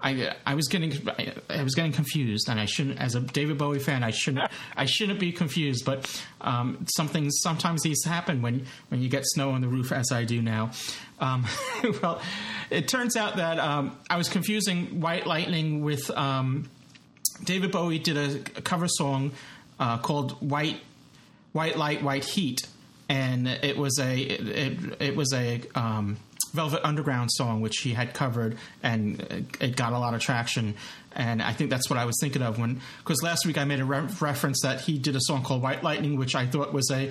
I 0.00 0.34
I 0.44 0.54
was 0.54 0.68
getting 0.68 0.92
I, 1.08 1.32
I 1.48 1.62
was 1.62 1.74
getting 1.74 1.92
confused, 1.92 2.48
and 2.48 2.60
I 2.60 2.66
shouldn't. 2.66 3.00
As 3.00 3.14
a 3.14 3.20
David 3.20 3.58
Bowie 3.58 3.78
fan, 3.78 4.04
I 4.04 4.10
shouldn't 4.10 4.50
I 4.76 4.84
shouldn't 4.84 5.18
be 5.18 5.32
confused. 5.32 5.84
But 5.84 6.22
um, 6.40 6.86
some 6.94 7.08
things 7.08 7.38
sometimes 7.42 7.82
these 7.82 8.04
happen 8.04 8.42
when 8.42 8.66
when 8.88 9.00
you 9.02 9.08
get 9.08 9.24
snow 9.24 9.50
on 9.50 9.62
the 9.62 9.68
roof, 9.68 9.92
as 9.92 10.12
I 10.12 10.24
do 10.24 10.42
now. 10.42 10.70
Um, 11.18 11.46
well, 12.02 12.20
it 12.70 12.88
turns 12.88 13.16
out 13.16 13.36
that 13.36 13.58
um, 13.58 13.96
I 14.10 14.16
was 14.16 14.28
confusing 14.28 15.00
White 15.00 15.26
Lightning 15.26 15.82
with. 15.82 16.10
Um, 16.10 16.68
David 17.44 17.70
Bowie 17.70 17.98
did 17.98 18.16
a, 18.16 18.36
a 18.56 18.62
cover 18.62 18.88
song 18.88 19.32
uh, 19.78 19.98
called 19.98 20.32
"White 20.40 20.80
White 21.52 21.76
Light, 21.76 22.02
White 22.02 22.24
Heat," 22.24 22.66
and 23.08 23.46
it 23.46 23.76
was 23.76 23.98
a 23.98 24.18
it, 24.18 24.48
it, 24.48 24.96
it 25.00 25.16
was 25.16 25.32
a 25.34 25.62
um, 25.74 26.16
Velvet 26.56 26.80
Underground 26.84 27.30
song 27.32 27.60
which 27.60 27.78
he 27.78 27.92
had 27.92 28.12
covered, 28.14 28.56
and 28.82 29.20
it- 29.60 29.76
got 29.76 29.92
a 29.92 29.98
lot 29.98 30.14
of 30.14 30.20
traction. 30.20 30.74
And 31.12 31.40
I 31.42 31.52
think 31.52 31.70
that's 31.70 31.88
what 31.88 31.98
I 31.98 32.04
was 32.04 32.16
thinking 32.20 32.42
of 32.42 32.58
when 32.58 32.80
because 32.98 33.22
last 33.22 33.46
week 33.46 33.56
I 33.56 33.64
made 33.64 33.80
a 33.80 33.84
re- 33.84 34.08
reference 34.20 34.60
that 34.62 34.80
he 34.80 34.98
did 34.98 35.14
a 35.16 35.20
song 35.20 35.42
called 35.42 35.62
"White 35.62 35.82
Lightning," 35.82 36.16
which 36.18 36.34
I 36.34 36.46
thought 36.46 36.72
was 36.72 36.90
a 36.90 37.10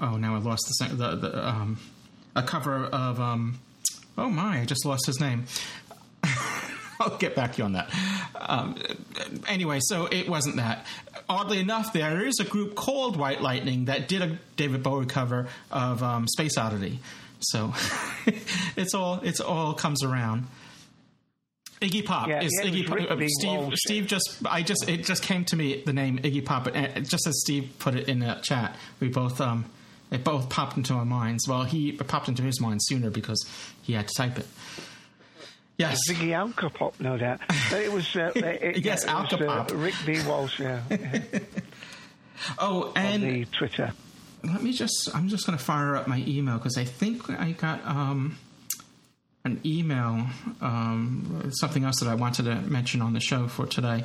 oh 0.00 0.16
now 0.16 0.34
I 0.34 0.38
lost 0.38 0.66
the 0.80 0.94
the, 0.94 1.16
the 1.16 1.48
um, 1.48 1.78
a 2.34 2.42
cover 2.42 2.84
of 2.84 3.20
um, 3.20 3.58
oh 4.18 4.28
my 4.28 4.60
I 4.60 4.64
just 4.64 4.84
lost 4.84 5.06
his 5.06 5.20
name. 5.20 5.44
I'll 7.00 7.16
get 7.18 7.34
back 7.34 7.52
to 7.52 7.58
you 7.58 7.64
on 7.64 7.72
that. 7.74 7.90
Um, 8.40 8.76
anyway, 9.46 9.80
so 9.82 10.06
it 10.06 10.28
wasn't 10.28 10.56
that. 10.56 10.86
Oddly 11.28 11.58
enough, 11.58 11.92
there 11.92 12.24
is 12.26 12.38
a 12.40 12.44
group 12.44 12.74
called 12.74 13.16
White 13.16 13.42
Lightning 13.42 13.86
that 13.86 14.08
did 14.08 14.22
a 14.22 14.38
David 14.56 14.82
Bowie 14.82 15.06
cover 15.06 15.48
of 15.70 16.02
um, 16.02 16.26
Space 16.28 16.56
Oddity. 16.56 17.00
So 17.50 17.72
it's 18.76 18.94
all 18.94 19.20
it's 19.22 19.40
all 19.40 19.74
comes 19.74 20.02
around. 20.02 20.46
Iggy 21.80 22.04
Pop 22.06 22.28
Yeah, 22.28 22.42
is 22.42 22.52
Iggy 22.64 22.86
Pop. 22.86 22.98
Uh, 22.98 23.26
Steve 23.28 23.72
Steve 23.76 24.06
just 24.06 24.38
I 24.48 24.62
just 24.62 24.88
it 24.88 25.04
just 25.04 25.22
came 25.22 25.44
to 25.46 25.56
me 25.56 25.82
the 25.84 25.92
name 25.92 26.18
Iggy 26.18 26.44
Pop 26.44 26.68
and 26.74 27.08
just 27.08 27.26
as 27.26 27.40
Steve 27.42 27.70
put 27.78 27.94
it 27.94 28.08
in 28.08 28.20
the 28.20 28.34
chat, 28.42 28.76
we 29.00 29.08
both 29.08 29.40
um 29.40 29.66
it 30.10 30.24
both 30.24 30.48
popped 30.48 30.76
into 30.76 30.94
our 30.94 31.04
minds. 31.04 31.46
Well, 31.48 31.64
he 31.64 31.90
it 31.90 32.06
popped 32.08 32.28
into 32.28 32.42
his 32.42 32.60
mind 32.60 32.80
sooner 32.82 33.10
because 33.10 33.44
he 33.82 33.92
had 33.92 34.08
to 34.08 34.14
type 34.16 34.38
it. 34.38 34.46
Yes. 35.78 35.98
Ziggy 36.08 36.28
Alcopop, 36.28 36.98
no 37.00 37.18
doubt. 37.18 37.40
But 37.70 37.80
it 37.82 37.92
was. 37.92 38.16
Uh, 38.16 38.32
it, 38.36 38.78
Yes, 38.78 39.04
yeah, 39.04 39.24
it 39.30 39.40
was, 39.40 39.72
Uh, 39.72 39.76
Rick 39.76 39.94
B. 40.06 40.22
Walsh, 40.26 40.58
yeah, 40.60 40.80
Oh, 42.58 42.88
on 42.88 42.92
and 42.96 43.22
the 43.22 43.44
Twitter. 43.46 43.92
Let 44.52 44.62
me 44.62 44.72
just 44.72 45.08
i'm 45.14 45.28
just 45.28 45.46
going 45.46 45.56
to 45.58 45.64
fire 45.64 45.96
up 45.96 46.06
my 46.08 46.22
email 46.26 46.56
because 46.56 46.76
i 46.78 46.84
think 46.84 47.28
i 47.30 47.52
got 47.52 47.84
um, 47.86 48.36
an 49.44 49.60
email 49.64 50.26
um, 50.60 51.50
something 51.54 51.84
else 51.84 52.00
that 52.00 52.08
i 52.08 52.14
wanted 52.14 52.44
to 52.44 52.54
mention 52.68 53.00
on 53.02 53.12
the 53.12 53.20
show 53.20 53.48
for 53.48 53.66
today 53.66 54.02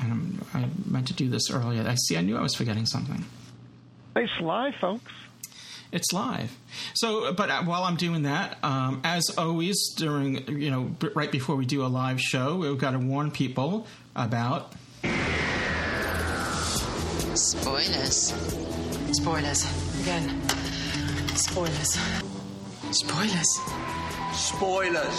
and 0.00 0.12
I'm, 0.12 0.46
i 0.54 0.68
meant 0.90 1.06
to 1.08 1.14
do 1.14 1.28
this 1.28 1.50
earlier 1.50 1.86
i 1.86 1.94
see 1.94 2.16
i 2.16 2.20
knew 2.20 2.36
i 2.36 2.42
was 2.42 2.54
forgetting 2.54 2.86
something 2.86 3.24
It's 4.16 4.32
live, 4.40 4.74
folks. 4.80 5.12
it's 5.92 6.12
live 6.12 6.56
so 6.94 7.32
but 7.32 7.50
uh, 7.50 7.62
while 7.64 7.84
i'm 7.84 7.96
doing 7.96 8.22
that 8.22 8.58
um, 8.62 9.00
as 9.04 9.30
always 9.38 9.94
during 9.96 10.46
you 10.60 10.70
know 10.70 10.90
right 11.14 11.30
before 11.32 11.56
we 11.56 11.66
do 11.66 11.84
a 11.84 11.88
live 11.88 12.20
show 12.20 12.56
we've 12.56 12.78
got 12.78 12.92
to 12.92 12.98
warn 12.98 13.30
people 13.30 13.86
about 14.16 14.72
Spoilers. 17.36 18.32
Spoilers. 19.14 19.64
Again. 20.02 20.42
Spoilers. 21.36 21.98
Spoilers. 22.90 23.60
Spoilers. 24.32 25.14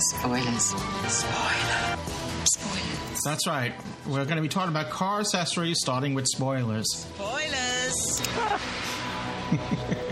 Spoilers. 0.00 0.62
Spoiler. 1.06 1.98
Spoilers. 2.44 3.20
that's 3.24 3.46
right 3.46 3.72
we're 4.06 4.24
going 4.24 4.36
to 4.36 4.42
be 4.42 4.48
talking 4.48 4.70
about 4.70 4.90
car 4.90 5.20
accessories 5.20 5.78
starting 5.80 6.14
with 6.14 6.26
spoilers 6.26 6.86
Spoilers. 6.90 8.22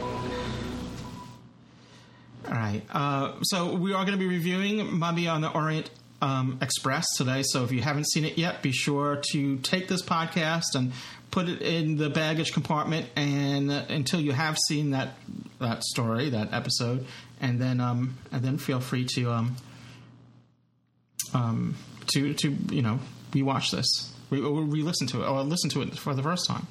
All 2.47 2.57
right. 2.57 2.83
Uh, 2.90 3.43
so 3.43 3.75
we 3.75 3.93
are 3.93 4.05
going 4.05 4.19
to 4.19 4.23
be 4.23 4.29
reviewing 4.29 4.99
Mummy 4.99 5.29
on 5.29 5.40
the 5.40 5.50
Orient 5.50 5.90
um, 6.23 6.59
Express 6.61 7.07
today. 7.17 7.43
So 7.45 7.64
if 7.64 7.73
you 7.73 7.81
haven't 7.81 8.09
seen 8.11 8.25
it 8.25 8.38
yet, 8.38 8.62
be 8.62 8.73
sure 8.73 9.21
to 9.33 9.59
take 9.59 9.88
this 9.88 10.02
podcast 10.02 10.75
and 10.75 10.93
put 11.30 11.49
it 11.49 11.62
in 11.62 11.96
the 11.96 12.10
baggage 12.10 12.52
compartment, 12.52 13.06
and 13.16 13.70
uh, 13.70 13.84
until 13.88 14.20
you 14.20 14.32
have 14.32 14.58
seen 14.58 14.90
that 14.90 15.14
that 15.60 15.82
story, 15.84 16.30
that 16.30 16.52
episode, 16.52 17.06
and 17.40 17.60
then 17.60 17.80
um, 17.80 18.18
and 18.32 18.42
then 18.42 18.58
feel 18.58 18.80
free 18.80 19.06
to 19.14 19.30
um, 19.30 19.56
um, 21.34 21.75
to 22.14 22.34
to 22.34 22.50
you 22.70 22.82
know 22.82 23.00
rewatch 23.32 23.70
this, 23.70 24.12
re- 24.30 24.42
or 24.42 24.62
re-listen 24.62 25.06
to 25.08 25.22
it, 25.22 25.28
or 25.28 25.42
listen 25.42 25.70
to 25.70 25.82
it 25.82 25.96
for 25.96 26.14
the 26.14 26.22
first 26.22 26.46
time. 26.46 26.66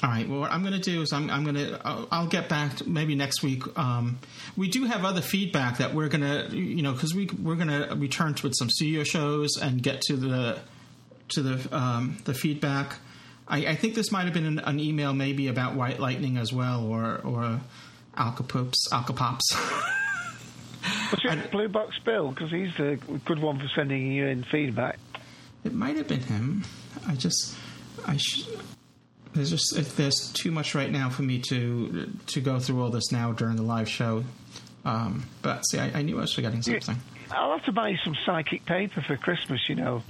All 0.00 0.10
right. 0.10 0.28
Well, 0.28 0.40
what 0.40 0.52
I'm 0.52 0.62
going 0.62 0.74
to 0.74 0.78
do 0.78 1.02
is 1.02 1.12
I'm, 1.12 1.28
I'm 1.28 1.42
going 1.42 1.56
to 1.56 1.80
I'll, 1.84 2.06
I'll 2.12 2.26
get 2.28 2.48
back 2.48 2.86
maybe 2.86 3.16
next 3.16 3.42
week. 3.42 3.64
Um, 3.76 4.20
we 4.56 4.68
do 4.68 4.84
have 4.84 5.04
other 5.04 5.20
feedback 5.20 5.78
that 5.78 5.92
we're 5.92 6.08
going 6.08 6.22
to 6.22 6.56
you 6.56 6.82
know 6.82 6.92
because 6.92 7.14
we 7.14 7.28
we're 7.42 7.56
going 7.56 7.68
to 7.68 7.94
return 7.96 8.34
to 8.34 8.46
it 8.46 8.56
some 8.56 8.70
studio 8.70 9.02
shows 9.02 9.56
and 9.60 9.82
get 9.82 10.00
to 10.02 10.16
the 10.16 10.60
to 11.30 11.42
the 11.42 11.76
um, 11.76 12.18
the 12.24 12.34
feedback. 12.34 12.98
I, 13.48 13.66
I 13.68 13.74
think 13.74 13.94
this 13.94 14.12
might 14.12 14.24
have 14.24 14.34
been 14.34 14.46
an, 14.46 14.58
an 14.60 14.78
email 14.78 15.12
maybe 15.12 15.48
about 15.48 15.74
White 15.74 15.98
Lightning 15.98 16.36
as 16.36 16.52
well, 16.52 16.84
or 16.84 17.20
or 17.24 17.60
Alcapoops, 18.16 18.74
Alcapops. 18.92 19.42
Was 21.10 21.20
it 21.24 21.50
Blue 21.50 21.68
Box 21.68 21.98
Bill? 22.04 22.30
Because 22.30 22.50
he's 22.50 22.78
a 22.78 22.96
good 23.24 23.40
one 23.40 23.58
for 23.58 23.68
sending 23.74 24.12
you 24.12 24.26
in 24.26 24.44
feedback. 24.44 24.98
It 25.64 25.72
might 25.72 25.96
have 25.96 26.06
been 26.08 26.20
him. 26.20 26.64
I 27.06 27.14
just, 27.14 27.56
I 28.06 28.16
sh- 28.18 28.46
there's 29.32 29.50
just 29.50 29.76
if 29.76 29.96
there's 29.96 30.32
too 30.32 30.50
much 30.50 30.74
right 30.74 30.90
now 30.90 31.08
for 31.08 31.22
me 31.22 31.38
to 31.40 32.10
to 32.26 32.40
go 32.40 32.58
through 32.58 32.82
all 32.82 32.90
this 32.90 33.10
now 33.10 33.32
during 33.32 33.56
the 33.56 33.62
live 33.62 33.88
show. 33.88 34.24
Um, 34.84 35.26
but 35.42 35.62
see, 35.62 35.78
I, 35.78 35.98
I 35.98 36.02
knew 36.02 36.18
I 36.18 36.22
was 36.22 36.32
forgetting 36.32 36.62
something. 36.62 36.96
I'll 37.30 37.52
have 37.52 37.64
to 37.66 37.72
buy 37.72 37.88
you 37.90 37.98
some 38.04 38.14
psychic 38.24 38.64
paper 38.64 39.02
for 39.02 39.16
Christmas, 39.16 39.68
you 39.68 39.74
know. 39.74 40.02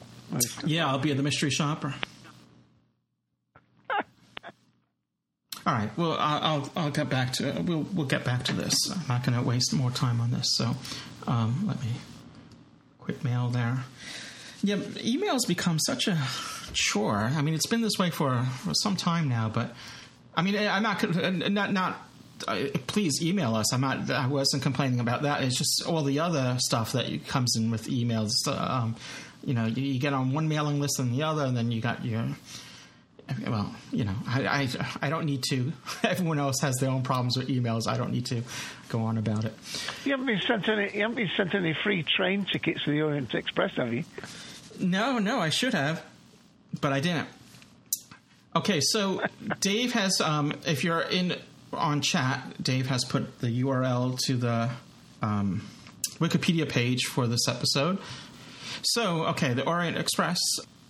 Yeah, 0.64 0.87
I'll 0.88 0.99
be 0.99 1.11
at 1.11 1.16
the 1.16 1.23
mystery 1.23 1.50
shopper. 1.50 1.95
All 5.67 5.75
right. 5.75 5.91
Well, 5.99 6.17
I'll 6.19 6.71
I'll, 6.77 6.91
get 6.91 7.11
back 7.11 7.33
to 7.35 7.62
we'll 7.62 7.83
we'll 7.93 8.07
get 8.07 8.25
back 8.25 8.45
to 8.45 8.53
this. 8.53 8.75
I'm 8.91 9.07
not 9.09 9.25
going 9.25 9.38
to 9.38 9.47
waste 9.47 9.75
more 9.75 9.91
time 9.91 10.21
on 10.21 10.31
this. 10.31 10.57
So, 10.57 10.75
um, 11.27 11.65
let 11.67 11.81
me 11.83 11.93
quit 12.99 13.23
mail 13.25 13.49
there. 13.49 13.85
Yeah, 14.62 14.77
emails 14.77 15.47
become 15.47 15.79
such 15.79 16.09
a 16.09 16.19
chore. 16.73 17.31
I 17.35 17.43
mean, 17.43 17.55
it's 17.55 17.67
been 17.67 17.81
this 17.81 17.99
way 17.99 18.11
for, 18.11 18.43
for 18.65 18.75
some 18.75 18.97
time 18.97 19.29
now. 19.29 19.49
But 19.49 19.75
I 20.37 20.43
mean, 20.43 20.57
I'm 20.57 20.83
not 20.83 21.50
not 21.50 21.73
not. 21.73 22.05
Uh, 22.47 22.67
please 22.87 23.21
email 23.21 23.57
us. 23.57 23.73
I'm 23.73 23.81
not. 23.81 24.11
I 24.11 24.27
wasn't 24.27 24.62
complaining 24.62 25.00
about 25.00 25.23
that. 25.23 25.43
It's 25.43 25.59
just 25.59 25.85
all 25.87 26.03
the 26.03 26.21
other 26.21 26.57
stuff 26.61 26.93
that 26.93 27.27
comes 27.27 27.57
in 27.57 27.71
with 27.71 27.88
emails. 27.88 28.31
Um, 28.47 28.97
you 29.45 29.55
know, 29.55 29.67
you, 29.67 29.83
you 29.83 30.00
get 30.00 30.12
on 30.12 30.33
one 30.33 30.49
mailing 30.49 30.81
list 30.81 30.99
and 30.99 31.12
the 31.12 31.25
other, 31.25 31.45
and 31.45 31.57
then 31.57 31.73
you 31.73 31.81
got 31.81 32.05
your 32.05 32.29
well, 33.47 33.75
you 33.92 34.04
know, 34.04 34.14
I, 34.26 34.47
I, 34.47 34.68
I 35.02 35.11
don't 35.11 35.25
need 35.25 35.42
to. 35.50 35.73
Everyone 36.02 36.38
else 36.38 36.61
has 36.61 36.76
their 36.76 36.90
own 36.90 37.02
problems 37.02 37.37
with 37.37 37.49
emails. 37.49 37.87
I 37.87 37.97
don't 37.97 38.12
need 38.12 38.26
to 38.26 38.42
go 38.88 39.00
on 39.00 39.18
about 39.18 39.45
it. 39.45 39.54
You 40.04 40.12
haven't 40.12 40.26
been 40.26 40.40
sent 40.40 40.68
any. 40.68 40.92
You 40.95 41.02
haven't 41.02 41.16
been 41.16 41.30
sent 41.37 41.54
any 41.54 41.75
free 41.83 42.02
train 42.02 42.45
tickets 42.45 42.85
to 42.85 42.90
the 42.90 43.02
Orient 43.02 43.35
Express, 43.35 43.73
have 43.76 43.92
you? 43.92 44.04
No, 44.80 45.18
no, 45.18 45.40
I 45.40 45.50
should 45.50 45.75
have, 45.75 46.04
but 46.80 46.92
I 46.92 47.00
didn't. 47.00 47.28
Okay, 48.57 48.80
so 48.80 49.23
Dave 49.61 49.92
has. 49.92 50.21
Um, 50.21 50.52
if 50.66 50.85
you're 50.85 51.00
in 51.00 51.35
on 51.73 52.00
chat, 52.00 52.62
Dave 52.62 52.87
has 52.87 53.04
put 53.04 53.40
the 53.40 53.62
URL 53.62 54.18
to 54.26 54.37
the 54.37 54.71
um, 55.23 55.66
Wikipedia 56.18 56.68
page 56.68 57.04
for 57.04 57.26
this 57.26 57.47
episode. 57.49 57.99
So, 58.83 59.26
okay, 59.26 59.54
the 59.54 59.66
Orient 59.66 59.99
Express 59.99 60.38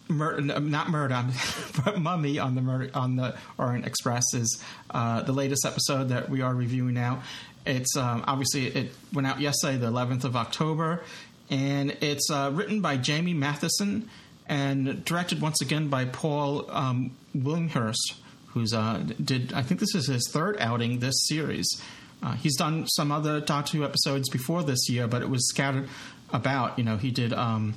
Mur- 0.09 0.41
not 0.41 0.89
murder, 0.89 1.25
but 1.85 2.01
mummy 2.01 2.39
on 2.39 2.55
the 2.55 2.63
murder 2.63 2.91
on 2.95 3.17
the 3.17 3.37
Orient 3.59 3.87
Express 3.87 4.25
is 4.35 4.63
uh, 4.91 5.23
the 5.23 5.33
latest 5.33 5.67
episode 5.67 6.09
that 6.09 6.29
we 6.29 6.41
are 6.41 6.55
reviewing 6.55 6.95
now. 6.95 7.23
It's 7.67 7.97
um, 7.97 8.25
obviously 8.27 8.67
it 8.69 8.93
went 9.13 9.27
out 9.27 9.41
yesterday, 9.41 9.77
the 9.77 9.91
11th 9.91 10.25
of 10.25 10.37
October, 10.37 11.03
and 11.51 11.97
it's 12.01 12.31
uh, 12.31 12.51
written 12.55 12.81
by 12.81 12.97
Jamie 12.97 13.35
Matheson 13.35 14.09
and 14.47 15.05
directed 15.05 15.41
once 15.41 15.61
again 15.61 15.89
by 15.89 16.07
Paul 16.07 16.71
um, 16.71 17.11
Willinghurst, 17.35 18.15
who's 18.49 18.73
uh, 18.73 19.05
did 19.23 19.53
I 19.53 19.63
think 19.63 19.81
this 19.81 19.95
is 19.95 20.09
his 20.09 20.29
third 20.33 20.57
outing 20.59 21.01
this 21.01 21.27
series. 21.29 21.83
Uh, 22.23 22.33
he's 22.33 22.57
done 22.57 22.87
some 22.89 23.13
other 23.13 23.41
Doctor 23.41 23.79
Who 23.79 23.85
episodes 23.85 24.29
before 24.29 24.63
this 24.63 24.89
year, 24.89 25.07
but 25.07 25.23
it 25.23 25.29
was 25.29 25.49
scattered 25.49 25.89
about. 26.33 26.79
You 26.79 26.85
know, 26.85 26.97
he 26.97 27.11
did. 27.11 27.33
Um, 27.33 27.75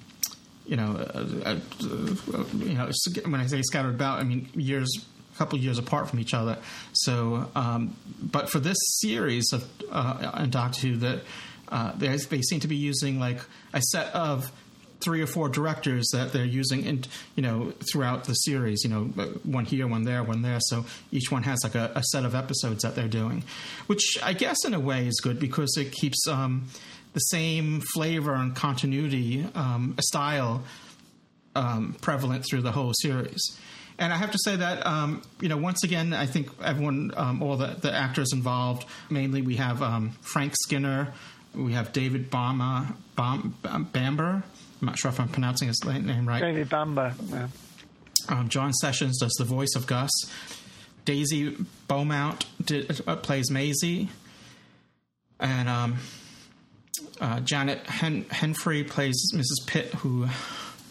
you 0.72 0.78
know, 0.78 0.96
uh, 0.96 1.20
uh, 1.46 2.44
you 2.58 2.76
know, 2.76 2.90
when 3.26 3.42
I 3.42 3.48
say 3.48 3.62
scattered 3.62 3.94
about, 3.94 4.20
I 4.20 4.24
mean 4.24 4.48
years, 4.56 4.90
a 5.36 5.38
couple 5.38 5.60
years 5.60 5.78
apart 5.78 6.10
from 6.10 6.20
each 6.20 6.34
other. 6.34 6.58
So, 6.94 7.52
um, 7.56 7.94
but 8.22 8.50
for 8.50 8.62
this 8.62 8.78
series 9.02 9.52
of 9.52 9.68
uh, 9.92 10.40
in 10.42 10.50
Doctor 10.50 10.88
Who, 10.88 10.96
that 10.98 11.24
uh, 11.68 11.92
they 11.98 12.16
they 12.16 12.42
seem 12.42 12.62
to 12.62 12.70
be 12.70 12.78
using 12.78 13.20
like 13.20 13.42
a 13.74 13.82
set 13.82 14.16
of 14.16 14.50
three 15.02 15.22
or 15.22 15.28
four 15.28 15.50
directors 15.50 16.08
that 16.14 16.32
they're 16.32 16.46
using 16.46 16.86
in 16.86 17.04
you 17.36 17.44
know 17.44 17.74
throughout 17.92 18.24
the 18.26 18.34
series 18.34 18.84
you 18.84 18.90
know 18.90 19.06
one 19.44 19.66
here 19.66 19.88
one 19.88 20.04
there 20.04 20.24
one 20.24 20.44
there 20.44 20.60
so 20.60 20.86
each 21.12 21.32
one 21.32 21.42
has 21.42 21.60
like 21.64 21.74
a, 21.74 21.92
a 21.96 22.04
set 22.04 22.24
of 22.24 22.36
episodes 22.36 22.84
that 22.84 22.94
they're 22.94 23.08
doing 23.08 23.44
which 23.88 24.20
i 24.22 24.32
guess 24.32 24.64
in 24.64 24.76
a 24.76 24.80
way 24.80 25.08
is 25.08 25.20
good 25.20 25.40
because 25.40 25.76
it 25.76 25.92
keeps 25.92 26.28
um, 26.28 26.68
the 27.14 27.20
same 27.20 27.82
flavor 27.94 28.34
and 28.34 28.56
continuity 28.56 29.46
um, 29.56 29.96
style 30.02 30.64
um, 31.56 31.96
prevalent 32.02 32.46
through 32.50 32.62
the 32.62 32.72
whole 32.72 32.94
series. 33.02 33.42
And 34.00 34.12
I 34.12 34.18
have 34.18 34.32
to 34.32 34.40
say 34.44 34.56
that, 34.56 34.86
um, 34.86 35.22
you 35.40 35.50
know, 35.50 35.58
once 35.58 35.84
again, 35.84 36.14
I 36.14 36.26
think 36.26 36.50
everyone, 36.64 37.12
um, 37.16 37.44
all 37.44 37.58
the, 37.58 37.76
the, 37.80 37.94
actors 37.94 38.34
involved, 38.34 38.86
mainly 39.10 39.42
we 39.42 39.58
have 39.58 39.84
um, 39.84 40.12
Frank 40.22 40.54
Skinner, 40.64 41.14
we 41.54 41.74
have 41.74 41.94
David 41.94 42.32
Bama, 42.32 42.96
Bam, 43.16 43.56
Bamber. 43.92 44.44
I'm 44.82 44.86
not 44.86 44.98
sure 44.98 45.10
if 45.10 45.20
I'm 45.20 45.28
pronouncing 45.28 45.68
his 45.68 45.84
name 45.84 46.28
right. 46.28 46.42
David 46.42 46.70
Bamber. 46.70 47.14
Yeah. 47.30 47.48
Um, 48.30 48.50
John 48.50 48.74
Sessions 48.74 49.20
does 49.20 49.34
the 49.38 49.44
voice 49.44 49.76
of 49.76 49.86
Gus. 49.86 50.10
Daisy 51.06 51.56
Beaumont 51.88 52.46
did, 52.64 53.02
uh, 53.08 53.18
plays 53.18 53.52
Maisie. 53.52 54.10
And 55.40 55.68
um, 55.68 55.98
uh, 57.20 57.40
Janet 57.42 57.86
Hen- 57.88 58.26
Henfrey 58.26 58.88
plays 58.88 59.32
Mrs. 59.34 59.68
Pitt, 59.68 59.94
who 59.96 60.28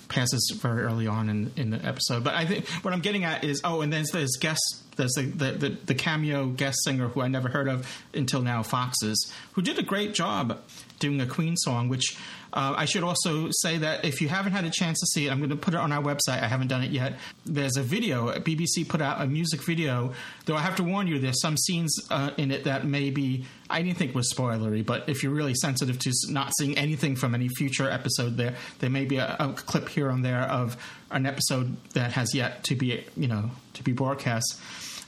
passes 0.08 0.52
very 0.60 0.82
early 0.82 1.06
on 1.06 1.28
in, 1.28 1.52
in 1.56 1.70
the 1.70 1.84
episode. 1.84 2.24
But 2.24 2.34
I 2.34 2.44
think 2.44 2.66
what 2.84 2.92
I'm 2.92 3.00
getting 3.00 3.24
at 3.24 3.44
is 3.44 3.60
oh, 3.64 3.80
and 3.80 3.92
then 3.92 4.04
there's 4.12 4.30
this 4.30 4.36
guest 4.36 4.82
there's 4.96 5.12
the, 5.12 5.22
the, 5.22 5.52
the, 5.52 5.68
the 5.86 5.94
cameo 5.94 6.46
guest 6.46 6.78
singer 6.84 7.08
who 7.08 7.22
I 7.22 7.28
never 7.28 7.48
heard 7.48 7.68
of 7.68 7.86
until 8.12 8.42
now, 8.42 8.62
Foxes, 8.62 9.32
who 9.52 9.62
did 9.62 9.78
a 9.78 9.82
great 9.82 10.12
job 10.12 10.60
doing 11.00 11.20
a 11.20 11.26
Queen 11.26 11.56
song, 11.56 11.88
which 11.88 12.16
uh, 12.52 12.74
I 12.76 12.84
should 12.84 13.02
also 13.02 13.48
say 13.50 13.78
that 13.78 14.04
if 14.04 14.20
you 14.20 14.28
haven't 14.28 14.52
had 14.52 14.64
a 14.64 14.70
chance 14.70 15.00
to 15.00 15.06
see 15.06 15.26
it, 15.26 15.30
I'm 15.30 15.38
going 15.38 15.50
to 15.50 15.56
put 15.56 15.74
it 15.74 15.78
on 15.78 15.92
our 15.92 16.02
website. 16.02 16.42
I 16.42 16.48
haven't 16.48 16.68
done 16.68 16.82
it 16.82 16.90
yet. 16.90 17.18
There's 17.44 17.76
a 17.76 17.82
video. 17.82 18.28
BBC 18.38 18.88
put 18.88 19.00
out 19.00 19.20
a 19.20 19.26
music 19.26 19.62
video, 19.62 20.12
though 20.46 20.56
I 20.56 20.60
have 20.60 20.76
to 20.76 20.84
warn 20.84 21.06
you, 21.06 21.18
there's 21.18 21.40
some 21.40 21.56
scenes 21.56 21.96
uh, 22.10 22.30
in 22.36 22.50
it 22.50 22.64
that 22.64 22.84
maybe 22.84 23.46
I 23.68 23.82
didn't 23.82 23.98
think 23.98 24.14
was 24.14 24.32
spoilery, 24.32 24.84
but 24.84 25.08
if 25.08 25.22
you're 25.22 25.32
really 25.32 25.54
sensitive 25.54 25.98
to 26.00 26.12
not 26.28 26.52
seeing 26.56 26.76
anything 26.76 27.16
from 27.16 27.34
any 27.34 27.48
future 27.48 27.88
episode, 27.88 28.36
there 28.36 28.56
there 28.80 28.90
may 28.90 29.04
be 29.04 29.16
a, 29.16 29.36
a 29.38 29.52
clip 29.52 29.88
here 29.88 30.10
and 30.10 30.24
there 30.24 30.42
of 30.42 30.76
an 31.10 31.26
episode 31.26 31.76
that 31.94 32.12
has 32.12 32.34
yet 32.34 32.64
to 32.64 32.74
be 32.74 33.04
you 33.16 33.28
know 33.28 33.50
to 33.74 33.82
be 33.82 33.92
broadcast. 33.92 34.60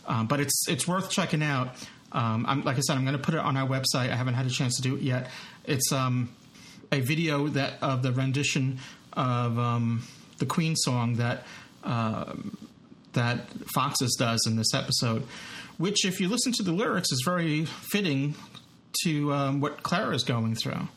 Um, 0.06 0.26
but 0.26 0.40
it's 0.40 0.68
it's 0.68 0.86
worth 0.86 1.10
checking 1.10 1.42
out. 1.42 1.74
Um, 2.12 2.62
like 2.64 2.76
I 2.76 2.80
said, 2.80 2.96
I'm 2.96 3.04
going 3.04 3.16
to 3.16 3.22
put 3.22 3.34
it 3.34 3.40
on 3.40 3.56
our 3.56 3.66
website. 3.66 4.10
I 4.10 4.16
haven't 4.16 4.34
had 4.34 4.46
a 4.46 4.50
chance 4.50 4.76
to 4.76 4.82
do 4.82 4.96
it 4.96 5.02
yet. 5.02 5.30
It's 5.64 5.92
um, 5.92 6.30
a 6.90 7.00
video 7.00 7.48
that 7.48 7.82
of 7.82 8.02
the 8.02 8.12
rendition 8.12 8.78
of 9.12 9.58
um, 9.58 10.06
the 10.38 10.46
Queen 10.46 10.74
song 10.76 11.16
that 11.16 11.44
uh, 11.84 12.32
that 13.12 13.48
Foxes 13.74 14.16
does 14.18 14.44
in 14.46 14.56
this 14.56 14.74
episode, 14.74 15.24
which, 15.78 16.04
if 16.04 16.20
you 16.20 16.28
listen 16.28 16.52
to 16.52 16.62
the 16.62 16.72
lyrics, 16.72 17.12
is 17.12 17.22
very 17.24 17.64
fitting 17.64 18.34
to 19.04 19.32
um, 19.32 19.60
what 19.60 19.82
Clara 19.82 20.14
is 20.14 20.24
going 20.24 20.54
through. 20.54 20.88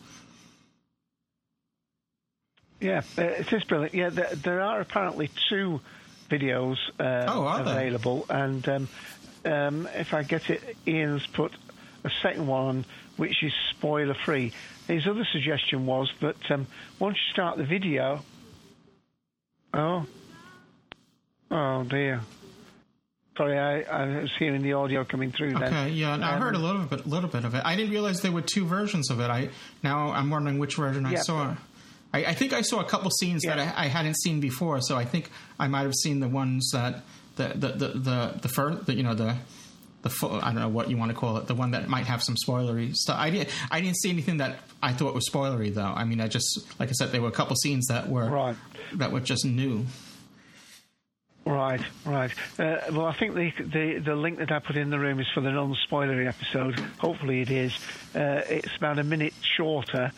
Yeah, 2.81 3.01
uh, 3.17 3.21
it 3.23 3.51
is 3.51 3.63
brilliant. 3.63 3.93
Yeah, 3.93 4.09
there, 4.09 4.35
there 4.35 4.61
are 4.61 4.81
apparently 4.81 5.29
two 5.49 5.81
videos 6.29 6.77
uh, 6.99 7.25
oh, 7.27 7.47
available, 7.47 8.25
they? 8.27 8.35
and 8.35 8.69
um, 8.69 8.87
um, 9.45 9.89
if 9.93 10.13
I 10.13 10.23
get 10.23 10.49
it, 10.49 10.75
Ian's 10.87 11.25
put 11.27 11.51
a 12.03 12.09
second 12.21 12.47
one 12.47 12.85
which 13.17 13.43
is 13.43 13.53
spoiler 13.71 14.13
free. 14.25 14.51
His 14.87 15.07
other 15.07 15.25
suggestion 15.31 15.85
was 15.85 16.11
that 16.21 16.35
um, 16.51 16.67
once 16.99 17.17
you 17.17 17.33
start 17.33 17.57
the 17.57 17.63
video, 17.65 18.23
oh, 19.73 20.05
oh 21.51 21.83
dear. 21.83 22.21
Sorry, 23.37 23.59
I, 23.59 23.81
I 23.81 24.21
was 24.21 24.31
hearing 24.39 24.61
the 24.61 24.73
audio 24.73 25.03
coming 25.03 25.31
through. 25.33 25.55
Okay, 25.55 25.69
then. 25.69 25.93
yeah, 25.93 26.15
I 26.15 26.37
heard 26.37 26.55
a 26.55 26.59
little 26.59 26.83
bit, 26.83 27.05
little 27.05 27.29
bit 27.29 27.43
of 27.43 27.53
it. 27.53 27.61
I 27.65 27.75
didn't 27.75 27.91
realize 27.91 28.21
there 28.21 28.31
were 28.31 28.41
two 28.41 28.65
versions 28.65 29.09
of 29.11 29.19
it. 29.19 29.29
I 29.29 29.49
now 29.83 30.11
I'm 30.11 30.29
wondering 30.29 30.57
which 30.57 30.75
version 30.75 31.05
I 31.05 31.13
Yeah. 31.13 31.21
saw. 31.21 31.55
I, 32.13 32.25
I 32.25 32.33
think 32.33 32.53
I 32.53 32.61
saw 32.61 32.79
a 32.79 32.85
couple 32.85 33.11
scenes 33.11 33.43
that 33.43 33.59
I, 33.59 33.73
I 33.75 33.87
hadn't 33.87 34.15
seen 34.21 34.39
before, 34.39 34.79
so 34.81 34.95
I 34.95 35.03
think 35.03 35.29
I 35.59 35.67
might 35.67 35.81
have 35.81 35.95
seen 35.95 36.21
the 36.21 36.29
ones 36.29 36.69
that 36.71 37.01
the 37.35 37.49
the 37.49 37.67
the 37.73 37.87
the, 37.99 38.39
the 38.43 38.47
first, 38.47 38.85
the, 38.85 38.93
you 38.95 39.03
know 39.03 39.15
the. 39.15 39.35
The 40.05 40.11
full, 40.11 40.35
I 40.35 40.51
don't 40.51 40.55
know 40.61 40.69
what 40.69 40.87
you 40.87 40.97
want 40.97 41.09
to 41.09 41.17
call 41.17 41.35
it. 41.37 41.47
The 41.47 41.55
one 41.55 41.71
that 41.71 41.87
might 41.89 42.05
have 42.05 42.21
some 42.21 42.35
spoilery 42.35 42.93
stuff. 42.95 43.17
I 43.19 43.31
didn't. 43.31 43.49
I 43.71 43.81
didn't 43.81 43.97
see 43.97 44.11
anything 44.11 44.37
that 44.37 44.59
I 44.83 44.93
thought 44.93 45.15
was 45.15 45.27
spoilery, 45.27 45.73
though. 45.73 45.81
I 45.81 46.03
mean, 46.05 46.21
I 46.21 46.27
just, 46.27 46.79
like 46.79 46.89
I 46.89 46.91
said, 46.91 47.11
there 47.11 47.23
were 47.23 47.27
a 47.27 47.31
couple 47.31 47.55
scenes 47.55 47.87
that 47.87 48.07
were 48.07 48.29
Right. 48.29 48.55
that 48.93 49.11
were 49.11 49.19
just 49.19 49.45
new. 49.45 49.83
Right, 51.43 51.81
right. 52.05 52.31
Uh, 52.59 52.77
well, 52.91 53.05
I 53.07 53.13
think 53.13 53.33
the, 53.33 53.51
the 53.63 53.99
the 53.99 54.15
link 54.15 54.37
that 54.37 54.51
I 54.51 54.59
put 54.59 54.77
in 54.77 54.91
the 54.91 54.99
room 54.99 55.19
is 55.19 55.27
for 55.33 55.41
the 55.41 55.51
non-spoilery 55.51 56.27
episode. 56.27 56.79
Hopefully, 56.99 57.41
it 57.41 57.49
is. 57.49 57.75
Uh, 58.15 58.41
it's 58.47 58.75
about 58.77 58.99
a 58.99 59.03
minute 59.03 59.33
shorter. 59.41 60.11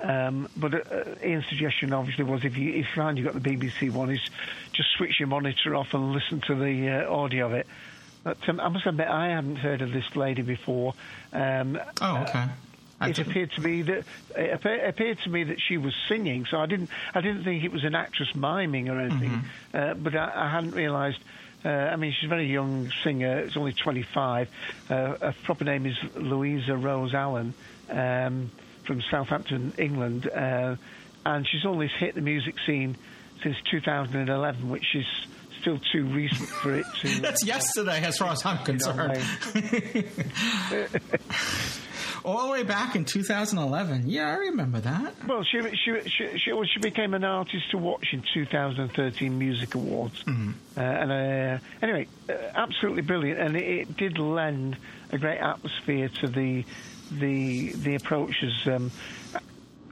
Um, 0.00 0.48
but 0.56 0.74
uh, 0.74 1.04
Ian's 1.24 1.46
suggestion, 1.48 1.92
obviously, 1.92 2.24
was 2.24 2.44
if 2.44 2.56
you 2.56 2.70
if 2.70 2.76
you 2.76 2.84
find 2.96 3.16
you've 3.18 3.32
got 3.32 3.40
the 3.40 3.48
BBC 3.56 3.92
one, 3.92 4.10
is 4.10 4.20
just 4.72 4.88
switch 4.96 5.20
your 5.20 5.28
monitor 5.28 5.76
off 5.76 5.94
and 5.94 6.12
listen 6.12 6.40
to 6.48 6.56
the 6.56 6.88
uh, 7.06 7.12
audio 7.12 7.46
of 7.46 7.52
it. 7.54 7.68
But 8.24 8.36
um, 8.48 8.60
I 8.60 8.68
must 8.68 8.86
admit, 8.86 9.08
I 9.08 9.28
hadn't 9.28 9.56
heard 9.56 9.80
of 9.82 9.92
this 9.92 10.14
lady 10.16 10.42
before. 10.42 10.94
Um, 11.32 11.78
Oh, 12.00 12.18
okay. 12.28 12.44
I 13.00 13.10
it 13.10 13.14
didn't- 13.16 13.30
appeared 13.30 13.52
to 13.52 13.60
me 13.60 13.82
that 13.82 14.04
it 14.36 14.52
appeared, 14.52 14.88
appeared 14.88 15.18
to 15.20 15.30
me 15.30 15.44
that 15.44 15.60
she 15.60 15.76
was 15.76 15.94
singing, 16.08 16.46
so 16.50 16.58
I 16.58 16.66
didn't 16.66 16.90
I 17.14 17.20
didn't 17.20 17.44
think 17.44 17.62
it 17.62 17.70
was 17.72 17.84
an 17.84 17.94
actress 17.94 18.34
miming 18.34 18.88
or 18.88 19.00
anything. 19.00 19.44
Uh, 19.72 19.94
but 19.94 20.16
I, 20.16 20.32
I 20.34 20.48
hadn't 20.50 20.72
realised. 20.72 21.18
Uh, 21.64 21.68
I 21.68 21.96
mean, 21.96 22.12
she's 22.12 22.26
a 22.26 22.28
very 22.28 22.46
young 22.46 22.90
singer. 23.02 23.38
It's 23.40 23.56
only 23.56 23.72
25. 23.72 24.48
Uh, 24.88 24.94
her 24.94 25.34
proper 25.44 25.64
name 25.64 25.86
is 25.86 25.96
Louisa 26.14 26.76
Rose 26.76 27.14
Allen 27.14 27.52
um, 27.90 28.50
from 28.84 29.00
Southampton, 29.02 29.72
England, 29.76 30.28
uh, 30.28 30.76
and 31.26 31.46
she's 31.48 31.64
only 31.66 31.88
hit 31.88 32.14
the 32.14 32.20
music 32.20 32.54
scene 32.64 32.96
since 33.42 33.56
2011, 33.70 34.70
which 34.70 34.94
is 34.94 35.06
still 35.60 35.78
too 35.92 36.04
recent 36.04 36.48
for 36.48 36.74
it 36.74 36.86
to. 37.00 37.08
That's 37.20 37.44
yesterday, 37.44 38.02
as 38.02 38.18
far 38.18 38.30
as 38.30 38.44
I'm 38.44 38.64
concerned. 38.64 39.22
All 42.24 42.46
the 42.46 42.52
way 42.52 42.62
back 42.62 42.96
in 42.96 43.04
2011. 43.04 44.08
Yeah, 44.08 44.28
I 44.28 44.34
remember 44.34 44.80
that. 44.80 45.14
Well, 45.26 45.44
she 45.44 45.60
she 45.62 46.08
she 46.08 46.38
she, 46.38 46.52
well, 46.52 46.64
she 46.64 46.80
became 46.80 47.14
an 47.14 47.24
artist 47.24 47.70
to 47.70 47.78
watch 47.78 48.08
in 48.12 48.22
2013 48.34 49.38
Music 49.38 49.74
Awards, 49.74 50.24
uh, 50.26 50.80
and 50.80 51.12
uh, 51.12 51.58
anyway, 51.80 52.06
uh, 52.28 52.32
absolutely 52.54 53.02
brilliant, 53.02 53.40
and 53.40 53.56
it, 53.56 53.62
it 53.62 53.96
did 53.96 54.18
lend 54.18 54.76
a 55.10 55.18
great 55.18 55.38
atmosphere 55.38 56.08
to 56.20 56.26
the 56.26 56.64
the 57.10 57.72
the 57.72 57.94
approach 57.94 58.34
as 58.42 58.74
um, 58.74 58.90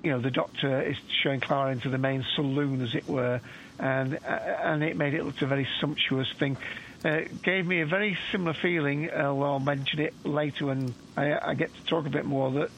you 0.03 0.11
know 0.11 0.21
the 0.21 0.31
doctor 0.31 0.83
is 0.83 0.97
showing 1.23 1.41
Clara 1.41 1.73
into 1.73 1.89
the 1.89 1.99
main 1.99 2.25
saloon, 2.35 2.83
as 2.83 2.95
it 2.95 3.09
were, 3.09 3.41
and 3.79 4.15
uh, 4.15 4.29
and 4.29 4.83
it 4.83 4.97
made 4.97 5.15
it 5.15 5.25
look 5.25 5.41
a 5.43 5.47
very 5.47 5.67
sumptuous 5.81 6.31
thing. 6.39 6.57
Uh, 7.05 7.21
gave 7.43 7.67
me 7.67 7.83
a 7.83 7.87
very 7.87 8.17
similar 8.33 8.55
feeling, 8.55 9.11
although 9.11 9.45
I'll 9.45 9.61
mention 9.61 10.01
it 10.01 10.15
later 10.25 10.67
when 10.67 10.95
I, 11.17 11.51
I 11.51 11.55
get 11.55 11.73
to 11.75 11.85
talk 11.85 12.07
a 12.07 12.11
bit 12.11 12.25
more. 12.25 12.51
That 12.51 12.71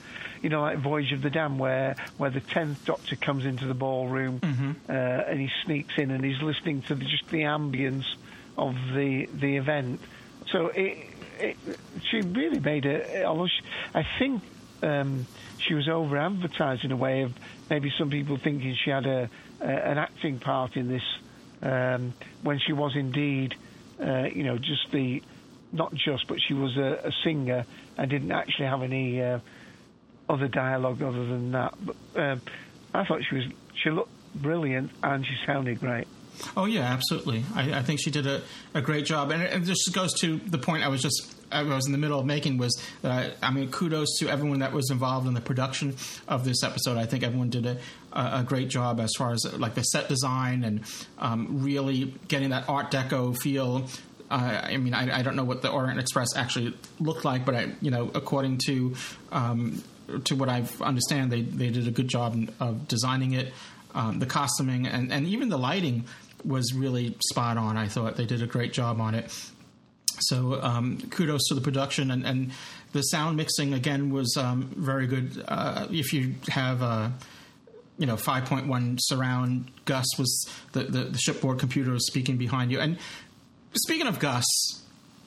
you 0.43 0.49
know, 0.49 0.61
like 0.61 0.79
Voyage 0.79 1.13
of 1.13 1.23
the 1.23 1.31
Dam, 1.31 1.59
where 1.59 1.97
where 2.17 2.31
the 2.31 2.41
tenth 2.41 2.85
Doctor 2.85 3.17
comes 3.17 3.45
into 3.45 3.67
the 3.67 3.75
ballroom 3.75 4.41
uh, 4.89 4.93
and 4.93 5.41
he 5.41 5.49
sneaks 5.65 5.95
in 5.97 6.11
and 6.11 6.25
he's 6.25 6.41
listening 6.43 6.83
to 6.83 6.95
the, 6.95 7.05
just 7.05 7.29
the 7.29 7.43
ambience 7.43 8.05
of 8.57 8.75
the 8.95 9.27
the 9.33 9.57
event. 9.57 10.01
So 10.51 10.69
it, 10.69 10.99
it 11.39 11.57
she 12.11 12.21
really 12.21 12.61
made 12.61 12.87
it. 12.87 13.25
Although 13.25 13.47
she, 13.47 13.63
I 13.95 14.05
think 14.19 14.43
um, 14.83 15.27
she 15.59 15.75
was 15.75 15.89
over 15.89 16.17
advertised 16.17 16.85
in 16.85 16.93
a 16.93 16.97
way 16.97 17.23
of 17.23 17.33
maybe 17.71 17.93
some 17.99 18.11
people 18.11 18.37
thinking 18.37 18.77
she 18.85 18.91
had 18.91 19.07
a, 19.07 19.31
a 19.61 19.65
an 19.65 19.99
acting 19.99 20.39
part 20.39 20.77
in 20.77 20.89
this 20.89 21.03
um, 21.63 22.13
when 22.43 22.59
she 22.59 22.73
was 22.73 22.95
indeed, 22.95 23.55
uh, 24.01 24.25
you 24.25 24.45
know, 24.45 24.59
just 24.59 24.91
the 24.93 25.23
not 25.73 25.95
just, 25.95 26.27
but 26.29 26.39
she 26.41 26.55
was 26.55 26.77
a, 26.77 27.09
a 27.09 27.13
singer 27.25 27.67
and 27.97 28.11
didn't 28.11 28.33
actually 28.33 28.67
have 28.67 28.83
any 28.83 29.21
uh, 29.21 29.39
other 30.29 30.49
dialogue 30.49 31.03
other 31.03 31.27
than 31.27 31.53
that. 31.53 31.75
But 31.85 31.97
um, 32.17 32.41
I 32.95 33.05
thought 33.05 33.23
she 33.29 33.35
was 33.35 33.45
she 33.83 33.91
looked 33.91 34.13
brilliant 34.35 34.91
and 35.03 35.27
she 35.27 35.35
sounded 35.47 35.81
great. 35.81 36.07
Oh 36.57 36.67
yeah, 36.67 36.83
absolutely. 36.83 37.45
I, 37.55 37.79
I 37.79 37.83
think 37.83 38.01
she 38.01 38.11
did 38.11 38.27
a, 38.27 38.43
a 38.75 38.81
great 38.81 39.05
job, 39.05 39.31
and 39.31 39.43
it, 39.43 39.53
it 39.53 39.65
just 39.65 39.93
goes 39.93 40.15
to 40.21 40.37
the 40.39 40.59
point 40.59 40.85
I 40.85 40.89
was 40.89 41.03
just 41.03 41.35
I 41.51 41.63
was 41.63 41.87
in 41.87 41.93
the 41.93 41.99
middle 41.99 42.19
of 42.19 42.27
making 42.27 42.59
was 42.59 42.81
uh, 43.03 43.31
I 43.43 43.51
mean 43.51 43.71
kudos 43.71 44.19
to 44.19 44.29
everyone 44.29 44.61
that 44.61 44.73
was 44.73 44.91
involved 44.91 45.27
in 45.27 45.35
the 45.35 45.41
production 45.41 45.97
of 46.29 46.45
this 46.45 46.63
episode. 46.63 46.97
I 46.97 47.07
think 47.07 47.25
everyone 47.25 47.51
did 47.51 47.67
a, 47.67 47.79
a, 48.19 48.43
great 48.43 48.69
job 48.69 49.01
as 49.01 49.13
far 49.17 49.33
as 49.33 49.45
like 49.59 49.75
the 49.75 49.83
set 49.83 50.09
design 50.09 50.65
and 50.65 50.81
um, 51.19 51.63
really 51.63 52.15
getting 52.29 52.51
that 52.51 52.69
Art 52.69 52.91
Deco 52.91 53.39
feel. 53.39 53.87
Uh, 54.31 54.61
I 54.65 54.77
mean, 54.77 54.95
I, 54.95 55.19
I 55.19 55.23
don't 55.23 55.37
know 55.37 55.45
what 55.45 55.63
the 55.63 55.71
Orient 55.71 55.99
Express 55.99 56.37
actually 56.37 56.75
looked 57.01 57.25
like, 57.25 57.45
but 57.45 57.55
I, 57.55 57.73
you 57.81 57.91
know, 57.91 58.11
according 58.15 58.59
to 58.67 58.95
um, 59.33 59.83
to 60.25 60.35
what 60.35 60.49
I 60.49 60.65
understand, 60.81 61.33
they 61.33 61.43
they 61.43 61.71
did 61.71 61.87
a 61.87 61.91
good 61.91 62.09
job 62.09 62.37
of 62.61 62.89
designing 62.89 63.33
it. 63.33 63.53
Um, 63.95 64.19
the 64.19 64.27
costuming 64.27 64.87
and, 64.87 65.11
and 65.11 65.27
even 65.27 65.49
the 65.49 65.57
lighting 65.57 66.05
was 66.45 66.75
really 66.75 67.17
spot 67.31 67.57
on. 67.57 67.77
I 67.77 67.89
thought 67.89 68.17
they 68.17 68.27
did 68.27 68.43
a 68.43 68.47
great 68.47 68.73
job 68.73 69.01
on 69.01 69.15
it. 69.15 69.33
So 70.21 70.61
um, 70.63 70.99
kudos 71.11 71.49
to 71.49 71.55
the 71.55 71.61
production 71.61 72.11
and, 72.11 72.25
and 72.25 72.53
the 72.93 73.03
sound 73.03 73.37
mixing 73.37 73.73
again 73.75 74.11
was 74.11 74.37
um, 74.37 74.71
very 74.77 75.07
good. 75.07 75.43
Uh, 75.47 75.87
if 75.91 76.13
you 76.13 76.35
have 76.49 76.83
a 76.83 77.13
you 77.99 78.07
know 78.07 78.17
5.1 78.17 78.99
surround, 79.01 79.71
Gus 79.85 80.07
was 80.19 80.49
the, 80.73 80.85
the 80.85 81.05
the 81.05 81.19
shipboard 81.19 81.59
computer 81.59 81.91
was 81.91 82.07
speaking 82.07 82.37
behind 82.37 82.71
you. 82.71 82.81
And 82.81 82.99
speaking 83.75 84.07
of 84.07 84.19
Gus, 84.19 84.45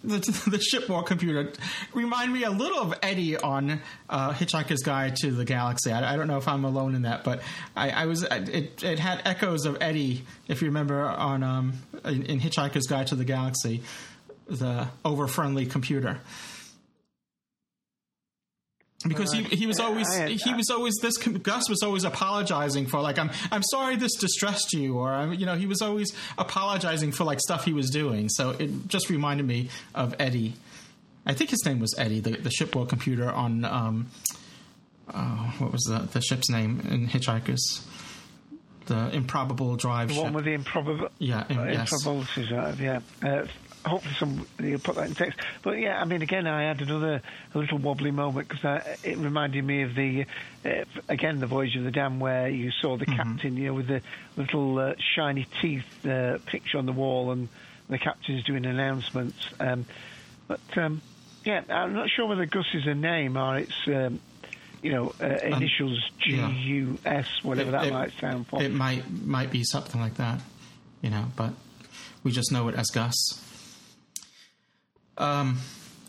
the, 0.03 0.17
the 0.49 0.59
shipboard 0.59 1.05
computer 1.05 1.51
remind 1.93 2.33
me 2.33 2.43
a 2.43 2.49
little 2.49 2.79
of 2.79 2.93
Eddie 3.03 3.37
on 3.37 3.81
uh, 4.09 4.33
Hitchhiker's 4.33 4.81
Guide 4.81 5.15
to 5.17 5.31
the 5.31 5.45
Galaxy. 5.45 5.91
I, 5.91 6.13
I 6.13 6.17
don't 6.17 6.27
know 6.27 6.37
if 6.37 6.47
I'm 6.47 6.65
alone 6.65 6.95
in 6.95 7.03
that, 7.03 7.23
but 7.23 7.41
I, 7.75 7.89
I 7.89 8.05
was 8.05 8.23
it, 8.23 8.83
it 8.83 8.99
had 8.99 9.21
echoes 9.25 9.65
of 9.65 9.77
Eddie, 9.81 10.25
if 10.47 10.61
you 10.61 10.67
remember 10.69 11.01
on 11.03 11.43
um, 11.43 11.73
in, 12.05 12.23
in 12.23 12.39
Hitchhiker's 12.39 12.87
Guide 12.87 13.07
to 13.07 13.15
the 13.15 13.25
Galaxy, 13.25 13.83
the 14.47 14.87
over 15.05 15.27
friendly 15.27 15.65
computer. 15.65 16.19
Because 19.07 19.31
he, 19.33 19.43
he 19.43 19.67
was 19.67 19.79
always 19.79 20.07
I 20.09 20.29
he 20.29 20.53
was 20.53 20.69
always 20.69 20.93
this 21.01 21.17
Gus 21.17 21.69
was 21.69 21.81
always 21.83 22.03
apologizing 22.03 22.85
for 22.87 23.01
like 23.01 23.17
I'm 23.17 23.31
I'm 23.51 23.63
sorry 23.63 23.95
this 23.95 24.15
distressed 24.15 24.73
you 24.73 24.97
or 24.97 25.09
I'm, 25.11 25.33
you 25.33 25.45
know 25.45 25.55
he 25.55 25.65
was 25.65 25.81
always 25.81 26.13
apologizing 26.37 27.11
for 27.11 27.23
like 27.23 27.39
stuff 27.39 27.65
he 27.65 27.73
was 27.73 27.89
doing 27.89 28.29
so 28.29 28.51
it 28.51 28.87
just 28.87 29.09
reminded 29.09 29.45
me 29.47 29.69
of 29.95 30.13
Eddie 30.19 30.53
I 31.25 31.33
think 31.33 31.49
his 31.49 31.65
name 31.65 31.79
was 31.79 31.95
Eddie 31.97 32.19
the, 32.19 32.31
the 32.31 32.51
shipboard 32.51 32.89
computer 32.89 33.29
on 33.31 33.65
um 33.65 34.07
oh, 35.13 35.53
what 35.59 35.71
was 35.71 35.81
the 35.83 35.99
the 36.11 36.21
ship's 36.21 36.49
name 36.49 36.81
in 36.89 37.07
Hitchhikers 37.07 37.59
the 38.87 39.09
improbable 39.15 39.75
drive 39.75 40.09
The 40.09 40.15
ship 40.15 40.23
one 40.23 40.33
with 40.33 40.45
the 40.45 40.53
improbable, 40.53 41.09
Yeah, 41.19 41.45
im- 41.49 41.59
uh, 41.59 41.63
yes. 41.65 41.91
improbabilities. 41.93 42.51
Uh, 42.51 42.75
yeah. 42.79 42.99
Uh, 43.23 43.45
hopefully, 43.85 44.15
somebody 44.17 44.71
will 44.71 44.79
put 44.79 44.95
that 44.95 45.07
in 45.07 45.15
text. 45.15 45.39
But 45.63 45.79
yeah, 45.79 45.99
I 45.99 46.05
mean, 46.05 46.21
again, 46.21 46.47
I 46.47 46.63
had 46.63 46.81
another 46.81 47.21
a 47.53 47.57
little 47.57 47.77
wobbly 47.77 48.11
moment 48.11 48.47
because 48.47 48.81
it 49.03 49.17
reminded 49.17 49.63
me 49.63 49.83
of 49.83 49.95
the 49.95 50.25
uh, 50.65 50.85
again 51.09 51.39
the 51.39 51.47
Voyage 51.47 51.75
of 51.75 51.83
the 51.83 51.91
Dam, 51.91 52.19
where 52.19 52.47
you 52.49 52.71
saw 52.71 52.97
the 52.97 53.05
captain, 53.05 53.57
you 53.57 53.67
know, 53.67 53.73
with 53.73 53.87
the 53.87 54.01
little 54.37 54.77
uh, 54.79 54.93
shiny 55.15 55.47
teeth 55.61 56.05
uh, 56.05 56.37
picture 56.45 56.77
on 56.77 56.85
the 56.85 56.93
wall, 56.93 57.31
and 57.31 57.49
the 57.89 57.97
captain's 57.97 58.43
doing 58.43 58.65
announcements. 58.65 59.37
Um, 59.59 59.85
but 60.47 60.59
um, 60.77 61.01
yeah, 61.43 61.61
I'm 61.69 61.93
not 61.93 62.09
sure 62.09 62.25
whether 62.27 62.45
Gus 62.45 62.65
is 62.73 62.87
a 62.87 62.95
name 62.95 63.37
or 63.37 63.57
it's. 63.57 63.87
Um, 63.87 64.19
you 64.83 64.91
know, 64.91 65.13
uh, 65.21 65.27
initials 65.43 65.99
G. 66.17 66.37
U 66.37 66.97
S, 67.05 67.27
whatever 67.43 67.69
It- 67.69 67.71
that 67.73 67.85
it- 67.85 67.93
might 67.93 68.13
sound 68.19 68.47
for. 68.47 68.63
It 68.63 68.73
might 68.73 69.03
might 69.11 69.51
be 69.51 69.63
something 69.63 70.01
like 70.01 70.15
that, 70.15 70.41
you 71.03 71.11
know, 71.11 71.25
but 71.35 71.53
we 72.23 72.31
just 72.31 72.51
know 72.51 72.67
it 72.67 72.73
as 72.73 72.87
Gus. 72.87 73.13
Um, 75.17 75.57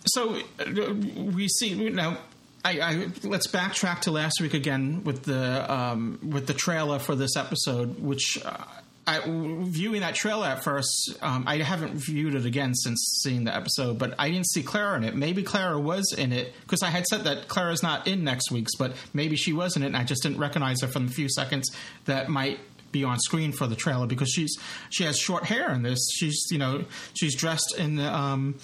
so 0.06 0.36
uh, 0.58 0.94
we 1.34 1.48
see 1.48 1.90
now. 1.90 2.18
I, 2.64 2.80
I 2.80 3.06
let's 3.24 3.48
backtrack 3.48 4.00
to 4.02 4.12
last 4.12 4.40
week 4.40 4.54
again 4.54 5.02
with 5.04 5.24
the 5.24 5.72
um, 5.72 6.18
with 6.22 6.46
the 6.46 6.54
trailer 6.54 6.98
for 6.98 7.14
this 7.14 7.36
episode, 7.36 8.00
which. 8.00 8.38
Uh, 8.44 8.56
I, 9.04 9.20
viewing 9.26 10.02
that 10.02 10.14
trailer 10.14 10.46
at 10.46 10.62
first, 10.62 11.16
um, 11.22 11.42
I 11.48 11.56
haven't 11.56 11.94
viewed 11.94 12.36
it 12.36 12.46
again 12.46 12.72
since 12.72 13.20
seeing 13.24 13.42
the 13.42 13.54
episode, 13.54 13.98
but 13.98 14.14
I 14.16 14.30
didn't 14.30 14.46
see 14.46 14.62
Clara 14.62 14.96
in 14.96 15.02
it. 15.02 15.16
Maybe 15.16 15.42
Clara 15.42 15.76
was 15.76 16.14
in 16.16 16.32
it 16.32 16.54
because 16.60 16.84
I 16.84 16.90
had 16.90 17.04
said 17.06 17.24
that 17.24 17.48
Clara's 17.48 17.82
not 17.82 18.06
in 18.06 18.22
next 18.22 18.52
week's, 18.52 18.76
but 18.76 18.92
maybe 19.12 19.34
she 19.34 19.52
was 19.52 19.76
in 19.76 19.82
it, 19.82 19.86
and 19.86 19.96
I 19.96 20.04
just 20.04 20.22
didn't 20.22 20.38
recognize 20.38 20.82
her 20.82 20.86
from 20.86 21.08
the 21.08 21.12
few 21.12 21.28
seconds 21.28 21.68
that 22.04 22.28
might 22.28 22.60
be 22.92 23.02
on 23.02 23.18
screen 23.18 23.50
for 23.50 23.66
the 23.66 23.74
trailer 23.74 24.06
because 24.06 24.30
she's 24.30 24.56
she 24.90 25.02
has 25.02 25.18
short 25.18 25.44
hair 25.44 25.72
in 25.72 25.82
this. 25.82 25.98
She's 26.14 26.46
you 26.52 26.58
know 26.58 26.84
she's 27.14 27.34
dressed 27.34 27.74
in 27.76 27.98
um, 27.98 28.54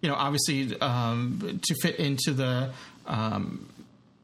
you 0.00 0.08
know 0.08 0.14
obviously 0.14 0.78
um, 0.80 1.60
to 1.62 1.74
fit 1.82 1.96
into 1.96 2.32
the 2.32 2.70
um, 3.06 3.68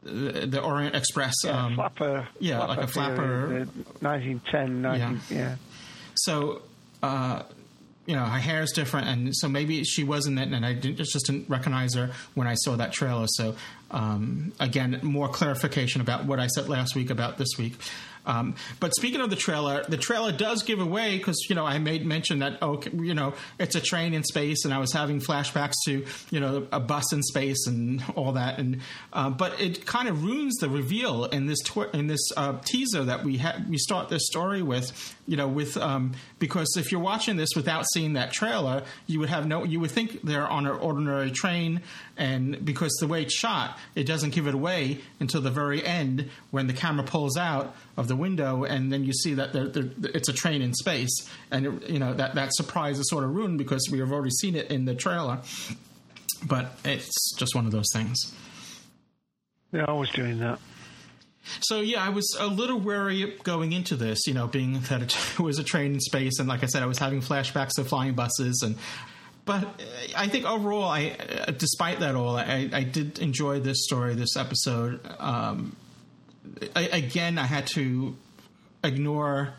the, 0.03 0.47
the 0.47 0.61
Orient 0.61 0.95
Express. 0.95 1.35
Yeah, 1.45 1.65
um, 1.65 1.75
flapper. 1.75 2.29
yeah, 2.39 2.65
like 2.65 2.79
a 2.79 2.87
flapper. 2.87 3.47
uh, 3.47 3.83
1910, 4.01 4.83
19, 4.83 5.21
yeah. 5.31 5.57
So, 6.15 6.63
uh, 7.03 7.43
you 8.07 8.15
know 8.15 8.25
her 8.25 8.39
hair 8.39 8.63
is 8.63 8.73
different, 8.73 9.09
and 9.09 9.35
so 9.35 9.49
maybe 9.49 9.83
she 9.85 10.05
was 10.05 10.27
in 10.27 10.37
it, 10.37 10.53
and 10.53 10.65
I 10.65 10.75
didn't, 10.75 10.97
just 10.97 11.27
didn't 11.27 11.49
recognize 11.49 11.95
her 11.95 12.11
when 12.35 12.47
I 12.47 12.55
saw 12.55 12.77
that 12.77 12.93
trailer. 12.93 13.27
So 13.29 13.57
um, 13.91 14.53
again, 14.61 15.01
more 15.03 15.29
clarification 15.29 16.01
about 16.03 16.27
what 16.27 16.39
I 16.39 16.49
said 16.49 16.69
last 16.69 16.95
week 16.95 17.09
about 17.11 17.39
this 17.39 17.57
week. 17.59 17.75
Um, 18.27 18.55
but 18.81 18.95
speaking 18.95 19.21
of 19.21 19.31
the 19.31 19.37
trailer, 19.37 19.85
the 19.89 19.97
trailer 19.97 20.33
does 20.33 20.63
give 20.63 20.81
away 20.81 21.19
because 21.19 21.47
you 21.49 21.55
know 21.55 21.65
I 21.65 21.79
made 21.79 22.07
mention 22.07 22.41
that 22.41 22.59
oh 22.63 22.81
you 22.93 23.15
know 23.15 23.35
it's 23.59 23.75
a 23.75 23.81
train 23.81 24.15
in 24.15 24.25
space, 24.25 24.65
and 24.65 24.73
I 24.73 24.79
was 24.79 24.93
having 24.93 25.21
flashbacks 25.21 25.75
to 25.87 26.05
you 26.31 26.41
know 26.41 26.67
a 26.73 26.81
bus 26.81 27.13
in 27.13 27.23
space 27.23 27.67
and 27.67 28.03
all 28.15 28.33
that, 28.33 28.59
and 28.59 28.81
uh, 29.13 29.31
but 29.31 29.61
it 29.61 29.87
kind 29.87 30.09
of 30.09 30.25
ruins 30.25 30.55
the 30.57 30.69
reveal 30.69 31.25
in 31.25 31.47
this 31.47 31.61
tw- 31.61 31.93
in 31.95 32.07
this 32.07 32.21
uh, 32.37 32.59
teaser 32.65 33.05
that 33.05 33.25
we 33.25 33.39
ha- 33.39 33.61
we 33.69 33.79
start 33.79 34.09
this 34.09 34.27
story 34.27 34.63
with, 34.63 35.17
you 35.27 35.37
know, 35.37 35.49
with 35.49 35.77
um, 35.77 36.13
because 36.39 36.77
if 36.77 36.93
you're 36.93 37.01
watching 37.01 37.37
this 37.37 37.51
without 37.57 37.85
seeing 37.93 38.15
that 38.15 38.33
trailer, 38.33 38.83
you 39.07 39.21
would 39.21 39.29
have 39.29 39.47
no 39.47 39.65
you 39.65 39.81
would 39.81 39.91
think 39.91 40.23
they're 40.23 40.49
on 40.49 40.67
an 40.67 40.77
ordinary 40.77 41.31
train, 41.31 41.83
and 42.17 42.65
because 42.65 42.93
the 43.01 43.07
way 43.07 43.23
it's 43.23 43.35
shot, 43.35 43.79
it 43.95 44.05
doesn't 44.05 44.31
give 44.31 44.47
it 44.47 44.55
away 44.55 45.01
until 45.21 45.41
the 45.41 45.51
very 45.51 45.85
end 45.85 46.31
when 46.51 46.67
the 46.67 46.73
camera 46.73 47.05
pulls 47.05 47.37
out 47.37 47.75
of 47.97 48.09
the 48.09 48.17
window, 48.17 48.65
and 48.65 48.93
then 48.93 49.05
you 49.05 49.13
see 49.13 49.35
that 49.35 49.53
they're, 49.53 49.69
they're, 49.69 49.91
it's 50.15 50.29
a 50.29 50.33
train 50.33 50.63
in 50.63 50.75
space, 50.75 51.29
and 51.51 51.67
it, 51.67 51.91
you 51.91 51.99
know 51.99 52.15
that 52.15 52.35
that 52.35 52.55
surprise 52.55 52.99
is 52.99 53.09
sort 53.09 53.25
of 53.25 53.35
ruined 53.35 53.59
because 53.59 53.89
we 53.91 53.99
have 53.99 54.13
already 54.13 54.31
seen 54.31 54.55
it 54.55 54.71
in 54.71 54.85
the 54.85 54.95
trailer. 54.95 55.41
But 56.47 56.79
it's 56.85 57.35
just 57.37 57.55
one 57.55 57.65
of 57.65 57.73
those 57.73 57.91
things. 57.93 58.35
They're 59.71 59.89
always 59.89 60.11
doing 60.11 60.39
that. 60.39 60.59
So 61.61 61.81
yeah, 61.81 62.05
I 62.05 62.09
was 62.11 62.37
a 62.39 62.47
little 62.47 62.79
wary 62.79 63.37
going 63.43 63.73
into 63.73 63.97
this, 63.97 64.27
you 64.27 64.35
know, 64.35 64.47
being 64.47 64.81
that 64.89 65.03
it 65.03 65.39
was 65.39 65.59
a 65.59 65.65
train 65.65 65.95
in 65.95 66.01
space, 66.01 66.39
and 66.39 66.49
like 66.49 66.63
I 66.63 66.67
said, 66.67 66.83
I 66.83 66.87
was 66.87 66.99
having 66.99 67.21
flashbacks 67.21 67.79
of 67.79 67.89
flying 67.89 68.15
buses, 68.15 68.63
and 68.65 68.77
but 69.45 69.81
I 70.17 70.29
think 70.29 70.47
overall, 70.47 70.85
I, 70.85 71.17
uh, 71.47 71.51
despite 71.53 72.01
that 72.01 72.15
all, 72.15 72.37
I, 72.37 72.71
I 72.73 72.83
did 72.83 73.19
enjoy 73.19 73.61
this 73.61 73.85
story, 73.85 74.15
this 74.15 74.37
episode. 74.37 75.01
Um, 75.19 75.77
I, 76.75 76.83
again, 76.85 77.37
I 77.39 77.45
had 77.45 77.67
to 77.69 78.17
ignore 78.83 79.55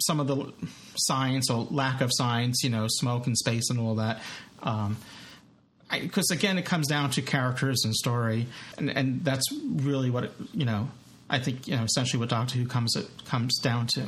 some 0.00 0.20
of 0.20 0.28
the 0.28 0.52
science 0.96 1.50
or 1.50 1.66
lack 1.70 2.00
of 2.00 2.10
science, 2.12 2.62
you 2.62 2.70
know, 2.70 2.86
smoke 2.88 3.26
and 3.26 3.36
space 3.36 3.70
and 3.70 3.78
all 3.78 3.96
that. 3.96 4.22
Um, 4.62 4.96
because 5.90 6.30
again, 6.30 6.58
it 6.58 6.64
comes 6.64 6.86
down 6.86 7.10
to 7.12 7.22
characters 7.22 7.82
and 7.84 7.94
story, 7.94 8.46
and 8.76 8.90
and 8.90 9.24
that's 9.24 9.50
really 9.52 10.10
what 10.10 10.24
it, 10.24 10.32
you 10.52 10.66
know. 10.66 10.88
I 11.30 11.38
think 11.38 11.66
you 11.66 11.76
know 11.76 11.84
essentially 11.84 12.20
what 12.20 12.28
Doctor 12.28 12.58
Who 12.58 12.66
comes 12.66 12.94
it 12.96 13.06
comes 13.24 13.58
down 13.58 13.86
to. 13.94 14.06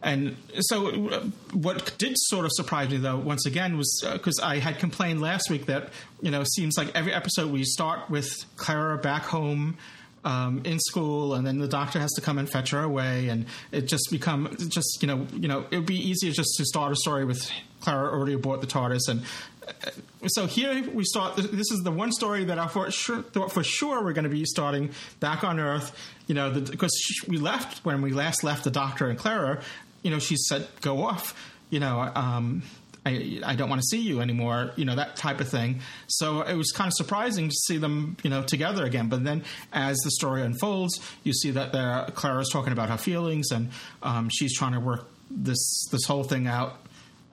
And 0.00 0.36
so, 0.60 1.08
uh, 1.08 1.20
what 1.52 1.98
did 1.98 2.12
sort 2.16 2.44
of 2.44 2.52
surprise 2.54 2.88
me, 2.90 2.98
though, 2.98 3.18
once 3.18 3.46
again, 3.46 3.76
was 3.76 4.04
because 4.12 4.38
uh, 4.40 4.46
I 4.46 4.58
had 4.58 4.78
complained 4.78 5.20
last 5.20 5.50
week 5.50 5.66
that 5.66 5.88
you 6.22 6.30
know 6.30 6.44
seems 6.44 6.78
like 6.78 6.94
every 6.94 7.12
episode 7.12 7.50
we 7.50 7.64
start 7.64 8.08
with 8.08 8.32
Clara 8.56 8.96
back 8.96 9.24
home 9.24 9.76
um, 10.24 10.62
in 10.64 10.78
school, 10.78 11.34
and 11.34 11.46
then 11.46 11.58
the 11.58 11.68
doctor 11.68 11.98
has 11.98 12.12
to 12.12 12.20
come 12.20 12.38
and 12.38 12.48
fetch 12.48 12.70
her 12.70 12.82
away, 12.82 13.28
and 13.28 13.46
it 13.72 13.82
just 13.82 14.08
become 14.10 14.56
just 14.68 14.98
you 15.00 15.08
know 15.08 15.26
you 15.32 15.48
know 15.48 15.66
it 15.70 15.76
would 15.76 15.86
be 15.86 15.96
easier 15.96 16.30
just 16.32 16.54
to 16.58 16.64
start 16.64 16.92
a 16.92 16.96
story 16.96 17.24
with 17.24 17.50
Clara 17.80 18.12
already 18.12 18.34
aboard 18.34 18.60
the 18.60 18.66
TARDIS, 18.68 19.08
and 19.08 19.22
uh, 19.66 19.90
so 20.28 20.46
here 20.46 20.88
we 20.90 21.04
start. 21.04 21.36
This 21.36 21.70
is 21.70 21.80
the 21.82 21.90
one 21.90 22.12
story 22.12 22.44
that 22.44 22.58
I 22.58 22.68
sure, 22.90 23.22
thought 23.22 23.52
for 23.52 23.64
sure 23.64 24.02
we're 24.04 24.12
going 24.12 24.24
to 24.24 24.30
be 24.30 24.44
starting 24.44 24.90
back 25.20 25.44
on 25.44 25.58
Earth. 25.58 25.96
You 26.26 26.34
know, 26.34 26.50
because 26.50 26.92
we 27.26 27.38
left 27.38 27.84
when 27.84 28.02
we 28.02 28.12
last 28.12 28.44
left 28.44 28.64
the 28.64 28.70
Doctor 28.70 29.08
and 29.08 29.18
Clara. 29.18 29.62
You 30.02 30.10
know, 30.10 30.18
she 30.18 30.36
said, 30.36 30.68
"Go 30.80 31.04
off." 31.04 31.34
You 31.70 31.80
know, 31.80 32.00
um, 32.14 32.62
I, 33.08 33.40
I 33.44 33.54
don't 33.54 33.68
want 33.68 33.80
to 33.80 33.86
see 33.86 34.00
you 34.00 34.20
anymore, 34.20 34.72
you 34.76 34.84
know, 34.84 34.96
that 34.96 35.16
type 35.16 35.40
of 35.40 35.48
thing. 35.48 35.80
So 36.06 36.42
it 36.42 36.54
was 36.54 36.70
kind 36.72 36.88
of 36.88 36.94
surprising 36.94 37.48
to 37.48 37.54
see 37.54 37.78
them, 37.78 38.16
you 38.22 38.30
know, 38.30 38.42
together 38.42 38.84
again. 38.84 39.08
But 39.08 39.24
then 39.24 39.44
as 39.72 39.96
the 39.98 40.10
story 40.10 40.42
unfolds, 40.42 41.00
you 41.24 41.32
see 41.32 41.50
that 41.52 42.14
Clara's 42.14 42.50
talking 42.50 42.72
about 42.72 42.90
her 42.90 42.98
feelings 42.98 43.50
and 43.50 43.70
um, 44.02 44.28
she's 44.30 44.54
trying 44.56 44.72
to 44.72 44.80
work 44.80 45.08
this 45.30 45.84
this 45.90 46.04
whole 46.04 46.24
thing 46.24 46.46
out 46.46 46.78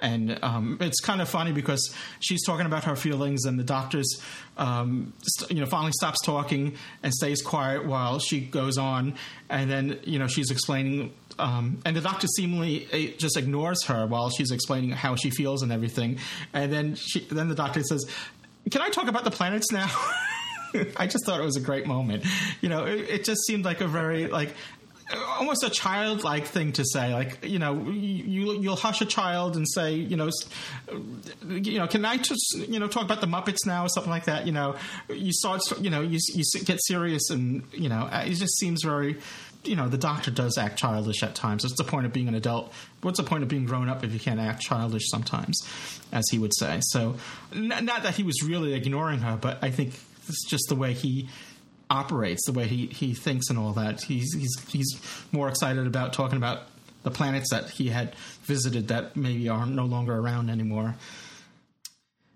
and 0.02 0.38
um, 0.44 0.78
it's 0.82 1.00
kind 1.00 1.22
of 1.22 1.30
funny 1.30 1.52
because 1.52 1.94
she's 2.20 2.46
talking 2.46 2.66
about 2.66 2.84
her 2.84 2.96
feelings, 2.96 3.46
and 3.46 3.58
the 3.58 3.64
doctor's, 3.64 4.22
um, 4.58 5.14
st- 5.24 5.52
you 5.52 5.60
know, 5.62 5.66
finally 5.66 5.94
stops 5.94 6.22
talking 6.24 6.76
and 7.02 7.14
stays 7.14 7.42
quiet 7.42 7.86
while 7.86 8.20
she 8.20 8.42
goes 8.42 8.78
on, 8.78 9.16
and 9.50 9.70
then 9.70 10.00
you 10.04 10.20
know 10.20 10.28
she's 10.28 10.52
explaining, 10.52 11.14
um, 11.38 11.80
and 11.86 11.96
the 11.96 12.02
doctor 12.02 12.28
seemingly 12.28 12.88
uh, 12.92 13.18
just 13.18 13.38
ignores 13.38 13.84
her 13.86 14.06
while 14.08 14.30
she's 14.30 14.52
explaining 14.52 14.92
how 14.92 15.16
she 15.16 15.30
feels 15.30 15.62
and 15.62 15.72
everything, 15.72 16.20
and 16.54 16.72
then 16.72 16.96
she, 16.96 17.22
then 17.22 17.50
the 17.50 17.56
doctor 17.56 17.82
says, 17.84 18.06
"Can 18.72 18.82
I 18.82 18.90
talk 18.90 19.08
about 19.08 19.24
the 19.24 19.32
planets 19.32 19.72
now?" 19.72 19.90
I 20.98 21.08
just 21.08 21.26
thought 21.26 21.40
it 21.40 21.46
was 21.46 21.56
a 21.56 21.62
great 21.62 21.88
moment. 21.88 22.26
You 22.62 22.70
know, 22.70 22.86
it, 22.86 23.10
it, 23.10 23.24
just 23.24 23.46
seemed 23.46 23.66
like 23.66 23.82
a 23.82 23.88
very 23.88 24.28
like 24.28 24.54
almost 25.40 25.64
a 25.64 25.70
childlike 25.70 26.46
thing 26.46 26.72
to 26.74 26.86
say. 26.86 27.14
Like 27.14 27.46
you 27.46 27.60
know, 27.60 27.84
you 27.90 28.60
you'll 28.60 28.76
hush 28.76 29.02
a 29.02 29.06
child 29.06 29.56
and 29.56 29.68
say, 29.68 29.94
you 29.94 30.18
know, 30.18 30.30
you 31.48 31.80
know, 31.80 31.88
can 31.88 32.06
I 32.06 32.18
just 32.18 32.56
you 32.68 32.80
know 32.80 32.88
talk 32.88 33.04
about 33.04 33.22
the 33.22 33.28
Muppets 33.28 33.66
now 33.66 33.86
or 33.86 33.90
something 33.90 34.12
like 34.12 34.26
that? 34.26 34.46
You 34.46 34.52
know, 34.52 34.76
you 35.10 35.32
start 35.34 35.62
you 35.80 35.90
know 35.90 36.02
you 36.02 36.20
you 36.34 36.44
get 36.64 36.80
serious 36.84 37.30
and 37.30 37.64
you 37.72 37.90
know 37.90 38.10
it 38.12 38.36
just 38.36 38.58
seems 38.58 38.84
very. 38.84 39.18
You 39.68 39.76
know, 39.76 39.88
the 39.88 39.98
doctor 39.98 40.32
does 40.32 40.58
act 40.58 40.78
childish 40.78 41.24
at 41.24 41.36
times. 41.36 41.64
What's 41.64 41.78
the 41.78 41.84
point 41.84 42.06
of 42.06 42.14
being 42.14 42.28
an 42.28 42.36
adult? 42.36 42.72
What's 43.02 43.20
the 43.20 43.26
point 43.26 43.44
of 43.44 43.50
being 43.50 43.66
grown 43.66 43.90
up 43.90 44.04
if 44.04 44.14
you 44.14 44.20
can't 44.20 44.40
act 44.40 44.62
childish 44.62 45.10
sometimes, 45.10 45.62
as 46.12 46.24
he 46.30 46.40
would 46.40 46.56
say? 46.56 46.80
So, 46.82 47.16
not 47.54 48.04
that 48.04 48.16
he 48.16 48.24
was 48.24 48.44
really 48.44 48.74
ignoring 48.74 49.20
her, 49.20 49.38
but 49.38 49.64
I 49.64 49.72
think 49.72 50.00
it's 50.28 50.46
just 50.48 50.66
the 50.70 50.76
way 50.76 50.94
he 50.94 51.30
operates, 51.90 52.46
the 52.46 52.54
way 52.54 52.68
he, 52.68 52.88
he 52.88 53.14
thinks, 53.14 53.50
and 53.50 53.60
all 53.60 53.74
that. 53.74 54.02
He's 54.02 54.34
he's 54.34 54.56
he's 54.70 55.28
more 55.32 55.50
excited 55.50 55.88
about 55.88 56.14
talking 56.14 56.38
about 56.38 56.64
the 57.04 57.12
planets 57.12 57.52
that 57.52 57.70
he 57.70 57.90
had 57.90 58.16
visited 58.44 58.88
that 58.88 59.16
maybe 59.16 59.48
are 59.48 59.66
no 59.66 59.86
longer 59.86 60.16
around 60.16 60.50
anymore. 60.50 60.96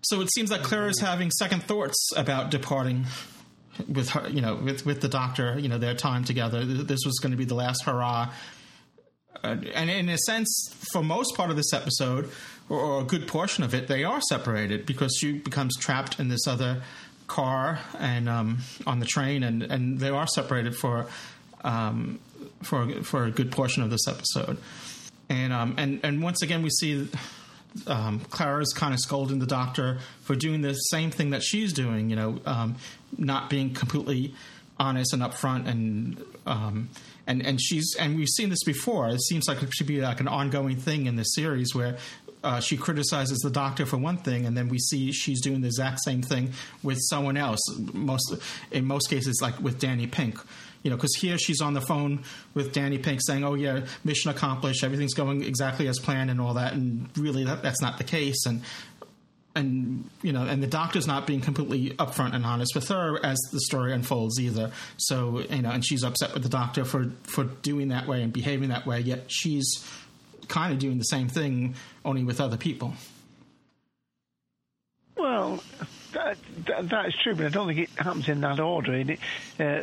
So 0.02 0.20
it 0.20 0.32
seems 0.32 0.50
that 0.50 0.62
Claire 0.62 0.88
is 0.88 1.00
having 1.00 1.30
second 1.30 1.64
thoughts 1.64 2.10
about 2.16 2.50
departing 2.50 3.06
with 3.88 4.10
her, 4.10 4.28
you 4.28 4.40
know, 4.40 4.56
with 4.56 4.84
with 4.84 5.00
the 5.00 5.08
Doctor. 5.08 5.58
You 5.58 5.68
know, 5.68 5.78
their 5.78 5.94
time 5.94 6.24
together. 6.24 6.64
This 6.64 7.00
was 7.04 7.18
going 7.18 7.32
to 7.32 7.38
be 7.38 7.44
the 7.44 7.54
last 7.54 7.84
hurrah. 7.84 8.32
Uh, 9.42 9.56
and 9.74 9.88
in 9.88 10.08
a 10.08 10.18
sense, 10.18 10.74
for 10.92 11.02
most 11.02 11.34
part 11.36 11.50
of 11.50 11.56
this 11.56 11.72
episode, 11.72 12.30
or, 12.68 12.78
or 12.78 13.00
a 13.00 13.04
good 13.04 13.26
portion 13.26 13.64
of 13.64 13.74
it, 13.74 13.88
they 13.88 14.04
are 14.04 14.20
separated 14.20 14.84
because 14.84 15.16
she 15.18 15.32
becomes 15.32 15.76
trapped 15.78 16.20
in 16.20 16.28
this 16.28 16.46
other 16.46 16.82
car 17.26 17.78
and 17.98 18.28
um, 18.28 18.58
on 18.86 18.98
the 18.98 19.06
train, 19.06 19.42
and, 19.42 19.62
and 19.62 19.98
they 19.98 20.10
are 20.10 20.26
separated 20.26 20.76
for 20.76 21.06
um, 21.62 22.18
for 22.62 23.02
for 23.02 23.24
a 23.24 23.30
good 23.30 23.52
portion 23.52 23.82
of 23.82 23.90
this 23.90 24.06
episode. 24.06 24.58
And 25.28 25.52
um, 25.52 25.74
and 25.78 26.00
and 26.02 26.22
once 26.22 26.42
again, 26.42 26.62
we 26.62 26.70
see 26.70 27.08
um, 27.86 28.20
Clara's 28.30 28.72
kind 28.72 28.94
of 28.94 29.00
scolding 29.00 29.38
the 29.38 29.46
doctor 29.46 29.98
for 30.22 30.34
doing 30.34 30.62
the 30.62 30.74
same 30.74 31.10
thing 31.10 31.30
that 31.30 31.42
she's 31.42 31.72
doing. 31.72 32.10
You 32.10 32.16
know, 32.16 32.40
um, 32.46 32.76
not 33.16 33.50
being 33.50 33.74
completely 33.74 34.34
honest 34.78 35.12
and 35.12 35.22
upfront 35.22 35.68
and. 35.68 36.22
Um, 36.46 36.88
and 37.26 37.46
and 37.46 37.60
she's 37.60 37.94
and 37.98 38.16
we've 38.16 38.28
seen 38.28 38.48
this 38.48 38.64
before. 38.64 39.08
It 39.08 39.20
seems 39.20 39.46
like 39.46 39.62
it 39.62 39.72
should 39.72 39.86
be 39.86 40.00
like 40.00 40.20
an 40.20 40.26
ongoing 40.26 40.76
thing 40.76 41.06
in 41.06 41.14
this 41.14 41.34
series 41.34 41.74
where 41.74 41.98
uh, 42.42 42.60
she 42.60 42.76
criticizes 42.76 43.38
the 43.38 43.50
doctor 43.50 43.86
for 43.86 43.98
one 43.98 44.16
thing, 44.16 44.46
and 44.46 44.56
then 44.56 44.68
we 44.68 44.78
see 44.78 45.12
she's 45.12 45.40
doing 45.40 45.60
the 45.60 45.66
exact 45.66 46.00
same 46.02 46.22
thing 46.22 46.52
with 46.82 46.98
someone 47.02 47.36
else. 47.36 47.60
Most 47.92 48.34
in 48.70 48.84
most 48.84 49.08
cases, 49.08 49.38
like 49.42 49.60
with 49.60 49.78
Danny 49.78 50.06
Pink. 50.06 50.38
You 50.82 50.90
know, 50.90 50.96
because 50.96 51.14
here 51.16 51.36
she's 51.36 51.60
on 51.60 51.74
the 51.74 51.80
phone 51.80 52.24
with 52.54 52.72
Danny 52.72 52.98
Pink 52.98 53.20
saying, 53.22 53.44
"Oh 53.44 53.54
yeah, 53.54 53.84
mission 54.04 54.30
accomplished, 54.30 54.82
everything's 54.82 55.14
going 55.14 55.42
exactly 55.44 55.88
as 55.88 55.98
planned, 55.98 56.30
and 56.30 56.40
all 56.40 56.54
that." 56.54 56.72
And 56.72 57.08
really, 57.16 57.44
that, 57.44 57.62
that's 57.62 57.82
not 57.82 57.98
the 57.98 58.04
case. 58.04 58.46
And 58.46 58.62
and 59.54 60.08
you 60.22 60.32
know, 60.32 60.46
and 60.46 60.62
the 60.62 60.66
doctor's 60.66 61.06
not 61.06 61.26
being 61.26 61.40
completely 61.40 61.90
upfront 61.90 62.34
and 62.34 62.46
honest 62.46 62.74
with 62.74 62.88
her 62.88 63.24
as 63.24 63.38
the 63.52 63.60
story 63.60 63.92
unfolds 63.92 64.40
either. 64.40 64.70
So 64.96 65.40
you 65.50 65.62
know, 65.62 65.70
and 65.70 65.84
she's 65.84 66.04
upset 66.04 66.34
with 66.34 66.42
the 66.42 66.48
doctor 66.48 66.84
for 66.84 67.10
for 67.24 67.44
doing 67.44 67.88
that 67.88 68.06
way 68.06 68.22
and 68.22 68.32
behaving 68.32 68.68
that 68.70 68.86
way. 68.86 69.00
Yet 69.00 69.24
she's 69.28 69.84
kind 70.48 70.72
of 70.72 70.78
doing 70.78 70.98
the 70.98 71.04
same 71.04 71.28
thing, 71.28 71.74
only 72.04 72.24
with 72.24 72.40
other 72.40 72.56
people. 72.56 72.94
Well, 75.16 75.62
that, 76.24 76.36
that, 76.66 76.88
that 76.88 77.06
is 77.06 77.14
true, 77.22 77.34
but 77.34 77.46
I 77.46 77.48
don't 77.48 77.66
think 77.66 77.80
it 77.80 77.90
happens 77.96 78.28
in 78.28 78.40
that 78.42 78.60
order. 78.60 78.94
It, 78.94 79.10
uh, 79.10 79.16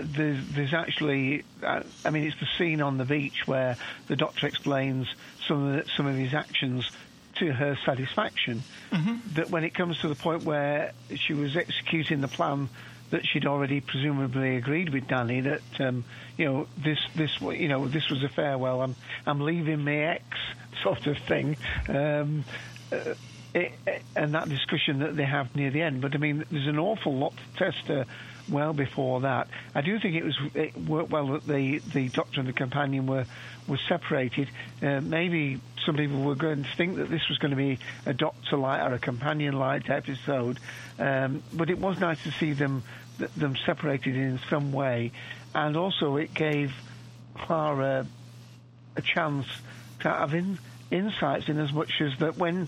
there's, 0.02 0.48
there's, 0.50 0.74
actually, 0.74 1.44
uh, 1.64 1.84
I 2.06 2.10
mean, 2.10 2.24
it's 2.24 2.40
the 2.40 2.48
scene 2.58 2.82
on 2.82 2.98
the 2.98 3.06
beach 3.06 3.48
where 3.48 3.78
the 4.08 4.16
doctor 4.16 4.48
explains 4.48 5.08
some 5.48 5.68
of 5.68 5.74
the, 5.86 5.92
some 5.96 6.08
of 6.08 6.16
his 6.16 6.34
actions 6.34 6.90
to 7.36 7.52
her 7.52 7.78
satisfaction. 7.86 8.64
Mm-hmm. 8.92 9.34
That 9.36 9.50
when 9.50 9.64
it 9.64 9.74
comes 9.74 10.00
to 10.00 10.08
the 10.08 10.16
point 10.16 10.44
where 10.44 10.94
she 11.16 11.34
was 11.34 11.56
executing 11.56 12.22
the 12.22 12.28
plan 12.28 12.70
that 13.10 13.26
she'd 13.26 13.46
already 13.46 13.80
presumably 13.80 14.58
agreed 14.58 14.90
with 14.90 15.08
Danny 15.08 15.40
that 15.42 15.62
um, 15.80 16.04
you 16.38 16.46
know 16.46 16.68
this 16.78 17.00
this 17.16 17.40
you 17.40 17.70
know 17.70 17.88
this 17.88 18.10
was 18.10 18.24
a 18.24 18.30
farewell. 18.30 18.82
I'm 18.82 18.96
I'm 19.26 19.40
leaving 19.40 19.84
my 19.84 19.96
ex 19.96 20.24
sort 20.84 21.08
of 21.08 21.18
thing. 21.20 21.58
Um, 21.88 22.44
uh, 22.92 23.14
it, 23.58 24.02
and 24.16 24.34
that 24.36 24.50
discussion 24.50 25.00
that 25.00 25.16
they 25.16 25.26
have 25.26 25.56
near 25.56 25.72
the 25.72 25.82
end. 25.82 26.02
But 26.02 26.16
I 26.16 26.18
mean, 26.18 26.46
there's 26.52 26.68
an 26.68 26.80
awful 26.80 27.16
lot 27.16 27.34
to 27.36 27.58
test 27.58 27.88
her 27.88 28.06
well 28.50 28.74
before 28.74 29.22
that. 29.22 29.48
I 29.76 29.82
do 29.82 30.00
think 30.00 30.16
it 30.16 30.24
was 30.24 30.38
it 30.54 30.78
worked 30.78 31.10
well 31.10 31.28
that 31.28 31.46
the 31.46 31.80
the 31.80 32.10
doctor 32.10 32.40
and 32.40 32.48
the 32.48 32.54
companion 32.54 33.08
were 33.08 33.26
were 33.68 33.80
separated. 33.90 34.50
Uh, 34.82 35.02
maybe 35.02 35.60
some 35.86 35.96
people 35.96 36.22
were 36.22 36.36
going 36.36 36.64
to 36.64 36.76
think 36.76 36.98
that 36.98 37.10
this 37.10 37.28
was 37.30 37.38
going 37.38 37.52
to 37.52 37.58
be 37.58 37.80
a 38.06 38.14
doctor 38.14 38.58
light 38.58 38.86
or 38.86 38.94
a 38.94 39.00
companion 39.00 39.58
light 39.58 39.90
episode, 39.90 40.60
um, 41.00 41.44
but 41.54 41.70
it 41.70 41.80
was 41.80 42.00
nice 42.00 42.22
to 42.24 42.32
see 42.32 42.54
them 42.54 42.84
th- 43.18 43.32
them 43.32 43.56
separated 43.66 44.16
in 44.16 44.40
some 44.50 44.72
way, 44.72 45.12
and 45.54 45.76
also 45.76 46.18
it 46.18 46.34
gave 46.34 46.74
Clara 47.36 48.06
a 48.96 49.02
chance 49.02 49.46
to 50.00 50.10
have 50.10 50.34
in, 50.34 50.58
insights 50.92 51.50
in 51.50 51.60
as 51.60 51.72
much 51.72 52.02
as 52.02 52.18
that 52.20 52.38
when 52.38 52.68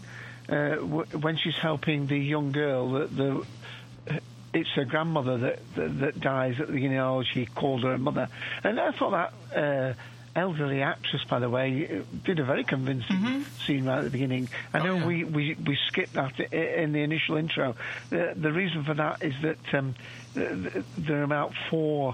w- 0.50 1.06
when 1.20 1.38
she's 1.38 1.58
helping 1.62 2.08
the 2.08 2.18
young 2.18 2.52
girl, 2.52 2.92
the, 2.92 3.08
the 3.08 4.22
it's 4.54 4.70
her 4.76 4.86
grandmother 4.86 5.38
that, 5.38 5.60
that 5.76 6.00
that 6.00 6.20
dies 6.20 6.56
at 6.60 6.68
the 6.68 6.80
you 6.80 6.90
know 6.90 7.24
she 7.34 7.46
called 7.46 7.84
her 7.84 7.94
a 7.94 7.98
mother, 7.98 8.30
and 8.64 8.80
I 8.80 8.92
thought 8.92 9.12
that. 9.12 9.58
Uh, 9.58 9.94
Elderly 10.36 10.84
actress, 10.84 11.24
by 11.28 11.40
the 11.40 11.50
way, 11.50 12.04
did 12.24 12.40
a 12.40 12.46
very 12.46 12.64
convincing 12.64 13.46
scene 13.66 13.86
right 13.86 13.98
at 13.98 14.04
the 14.06 14.10
beginning. 14.12 14.48
I 14.72 14.78
know 14.80 14.98
yeah. 14.98 15.06
we, 15.06 15.24
we, 15.24 15.56
we 15.56 15.78
skipped 15.88 16.14
that 16.14 16.40
in 16.40 16.94
the 16.94 17.00
initial 17.00 17.36
intro. 17.36 17.76
The, 18.12 18.34
the 18.38 18.54
reason 18.54 18.86
for 18.86 18.94
that 18.94 19.24
is 19.24 19.34
that 19.42 19.58
um, 19.74 19.96
th- 20.36 20.74
th- 20.74 20.86
there 20.98 21.22
are 21.22 21.24
about 21.24 21.54
four 21.72 22.14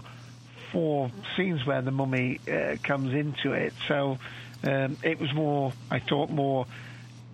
four 0.71 1.11
scenes 1.35 1.65
where 1.65 1.81
the 1.81 1.91
mummy 1.91 2.39
uh, 2.47 2.77
comes 2.83 3.13
into 3.13 3.51
it. 3.51 3.73
So 3.87 4.17
um, 4.63 4.97
it 5.03 5.19
was 5.19 5.33
more, 5.33 5.73
I 5.91 5.99
thought, 5.99 6.29
more 6.29 6.67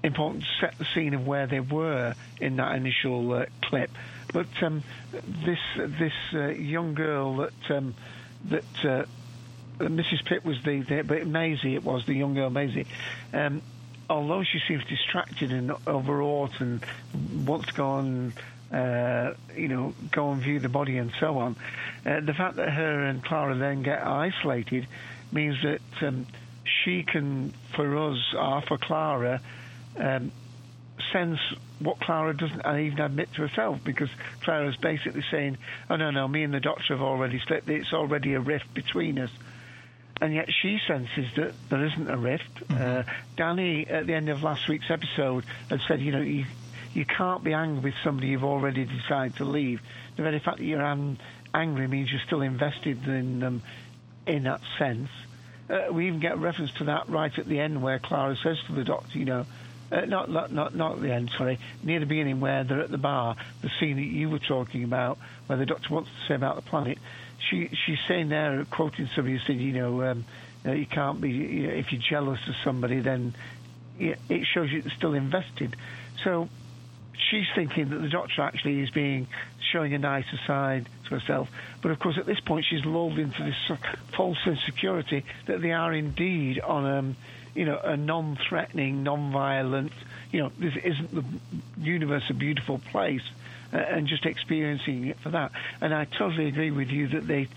important 0.03 0.43
to 0.43 0.49
set 0.59 0.77
the 0.77 0.85
scene 0.93 1.13
of 1.13 1.25
where 1.25 1.47
they 1.47 1.59
were 1.59 2.15
in 2.39 2.55
that 2.57 2.75
initial 2.75 3.33
uh, 3.33 3.45
clip. 3.61 3.91
But 4.33 4.47
um, 4.61 4.83
this 5.11 5.59
this 5.75 6.13
uh, 6.33 6.47
young 6.47 6.93
girl 6.93 7.37
that 7.37 7.71
um, 7.71 7.95
that 8.45 8.85
uh, 8.85 9.05
Mrs. 9.79 10.25
Pitt 10.25 10.45
was 10.45 10.61
the, 10.63 10.81
the 10.81 11.03
but 11.03 11.25
Maisie 11.27 11.75
it 11.75 11.83
was 11.83 12.05
the 12.05 12.13
young 12.13 12.33
girl 12.33 12.49
Maisie. 12.49 12.87
Um, 13.33 13.61
although 14.09 14.43
she 14.43 14.59
seems 14.67 14.83
distracted 14.85 15.51
and 15.51 15.71
overwrought 15.87 16.59
and 16.59 16.85
wants 17.45 17.67
to 17.67 17.73
go 17.73 17.97
and 17.99 18.33
uh, 18.71 19.33
you 19.55 19.67
know 19.67 19.93
go 20.11 20.31
and 20.31 20.41
view 20.41 20.59
the 20.59 20.69
body 20.69 20.97
and 20.97 21.11
so 21.19 21.37
on, 21.37 21.55
uh, 22.05 22.21
the 22.21 22.33
fact 22.33 22.55
that 22.55 22.69
her 22.69 23.03
and 23.03 23.23
Clara 23.23 23.55
then 23.55 23.83
get 23.83 24.05
isolated 24.05 24.87
means 25.31 25.57
that 25.63 25.81
um, 26.01 26.25
she 26.65 27.03
can, 27.03 27.53
for 27.75 27.97
us, 27.97 28.33
or 28.37 28.61
for 28.61 28.77
Clara, 28.77 29.41
um, 29.97 30.31
sense 31.11 31.39
what 31.79 31.99
Clara 31.99 32.35
doesn't 32.35 32.65
even 32.65 32.99
admit 32.99 33.33
to 33.33 33.41
herself 33.41 33.79
because 33.83 34.09
Clara's 34.41 34.77
basically 34.77 35.23
saying, 35.31 35.57
"Oh 35.89 35.95
no, 35.95 36.11
no, 36.11 36.27
me 36.27 36.43
and 36.43 36.53
the 36.53 36.59
doctor 36.59 36.93
have 36.95 37.01
already 37.01 37.39
split. 37.39 37.63
It's 37.67 37.93
already 37.93 38.33
a 38.33 38.39
rift 38.39 38.73
between 38.73 39.19
us." 39.19 39.31
And 40.21 40.35
yet 40.35 40.49
she 40.51 40.79
senses 40.87 41.25
that 41.35 41.53
there 41.69 41.83
isn't 41.83 42.09
a 42.09 42.17
rift. 42.17 42.71
Uh, 42.71 43.03
Danny, 43.35 43.87
at 43.87 44.05
the 44.05 44.13
end 44.13 44.29
of 44.29 44.43
last 44.43 44.67
week's 44.67 44.91
episode, 44.91 45.43
had 45.69 45.81
said, 45.87 46.01
"You 46.01 46.11
know, 46.11 46.21
you 46.21 46.45
you 46.93 47.05
can't 47.05 47.43
be 47.43 47.53
angry 47.53 47.91
with 47.91 47.95
somebody 48.03 48.27
you've 48.27 48.43
already 48.43 48.85
decided 48.85 49.37
to 49.37 49.45
leave. 49.45 49.81
The 50.17 50.23
very 50.23 50.39
fact 50.39 50.57
that 50.57 50.65
you're 50.65 50.81
an- 50.81 51.17
angry 51.53 51.87
means 51.87 52.11
you're 52.11 52.21
still 52.21 52.41
invested 52.41 53.07
in 53.07 53.39
them 53.39 53.63
in 54.27 54.43
that 54.43 54.61
sense." 54.77 55.09
Uh, 55.69 55.91
we 55.91 56.07
even 56.07 56.19
get 56.19 56.33
a 56.33 56.37
reference 56.37 56.71
to 56.73 56.83
that 56.83 57.07
right 57.07 57.37
at 57.39 57.47
the 57.47 57.59
end 57.59 57.81
where 57.81 57.97
Clara 57.97 58.35
says 58.35 58.57
to 58.67 58.73
the 58.73 58.83
doctor, 58.83 59.17
you 59.17 59.23
know, 59.23 59.45
uh, 59.91 60.05
not, 60.05 60.29
not 60.29 60.51
not 60.51 60.75
not 60.75 60.93
at 60.93 61.01
the 61.01 61.11
end, 61.11 61.31
sorry, 61.37 61.59
near 61.83 61.99
the 61.99 62.05
beginning 62.05 62.39
where 62.39 62.63
they're 62.63 62.81
at 62.81 62.91
the 62.91 62.97
bar, 62.97 63.35
the 63.61 63.69
scene 63.79 63.97
that 63.97 64.03
you 64.03 64.29
were 64.29 64.39
talking 64.39 64.83
about, 64.83 65.17
where 65.47 65.57
the 65.57 65.65
doctor 65.65 65.93
wants 65.93 66.09
to 66.09 66.27
say 66.27 66.35
about 66.35 66.55
the 66.55 66.61
planet. 66.61 66.97
She 67.49 67.69
she's 67.85 67.99
saying 68.07 68.29
there, 68.29 68.65
quoting 68.69 69.09
somebody 69.15 69.37
who 69.37 69.43
said, 69.45 69.57
you 69.57 69.73
know, 69.73 70.03
um, 70.03 70.25
you 70.65 70.85
can't 70.85 71.19
be 71.19 71.31
you 71.31 71.67
know, 71.67 71.73
if 71.73 71.91
you're 71.91 72.01
jealous 72.01 72.39
of 72.47 72.55
somebody, 72.63 72.99
then 72.99 73.33
it 73.99 74.45
shows 74.45 74.71
you're 74.71 74.83
still 74.95 75.13
invested. 75.13 75.75
So 76.23 76.49
she's 77.29 77.47
thinking 77.53 77.89
that 77.89 77.99
the 77.99 78.09
doctor 78.09 78.41
actually 78.41 78.81
is 78.81 78.89
being 78.89 79.27
showing 79.71 79.93
a 79.93 79.99
nicer 79.99 80.39
side 80.45 80.87
to 81.05 81.09
herself. 81.19 81.49
But 81.81 81.91
of 81.91 81.99
course, 81.99 82.17
at 82.17 82.25
this 82.25 82.39
point, 82.39 82.65
she's 82.69 82.85
lulled 82.85 83.19
into 83.19 83.43
this 83.43 83.77
false 84.15 84.37
insecurity 84.45 85.23
that 85.45 85.61
they 85.61 85.71
are 85.71 85.93
indeed 85.93 86.59
on 86.59 86.85
um, 86.85 87.15
you 87.53 87.65
know, 87.65 87.77
a 87.77 87.97
non-threatening, 87.97 89.03
non-violent. 89.03 89.91
You 90.31 90.43
know, 90.43 90.51
this 90.57 90.75
isn't 90.83 91.13
the 91.13 91.23
universe 91.81 92.23
a 92.29 92.33
beautiful 92.33 92.79
place, 92.79 93.23
uh, 93.73 93.77
and 93.77 94.07
just 94.07 94.25
experiencing 94.25 95.07
it 95.07 95.19
for 95.19 95.29
that. 95.29 95.51
And 95.81 95.93
I 95.93 96.05
totally 96.05 96.47
agree 96.47 96.71
with 96.71 96.89
you 96.89 97.07
that 97.09 97.27
they 97.27 97.47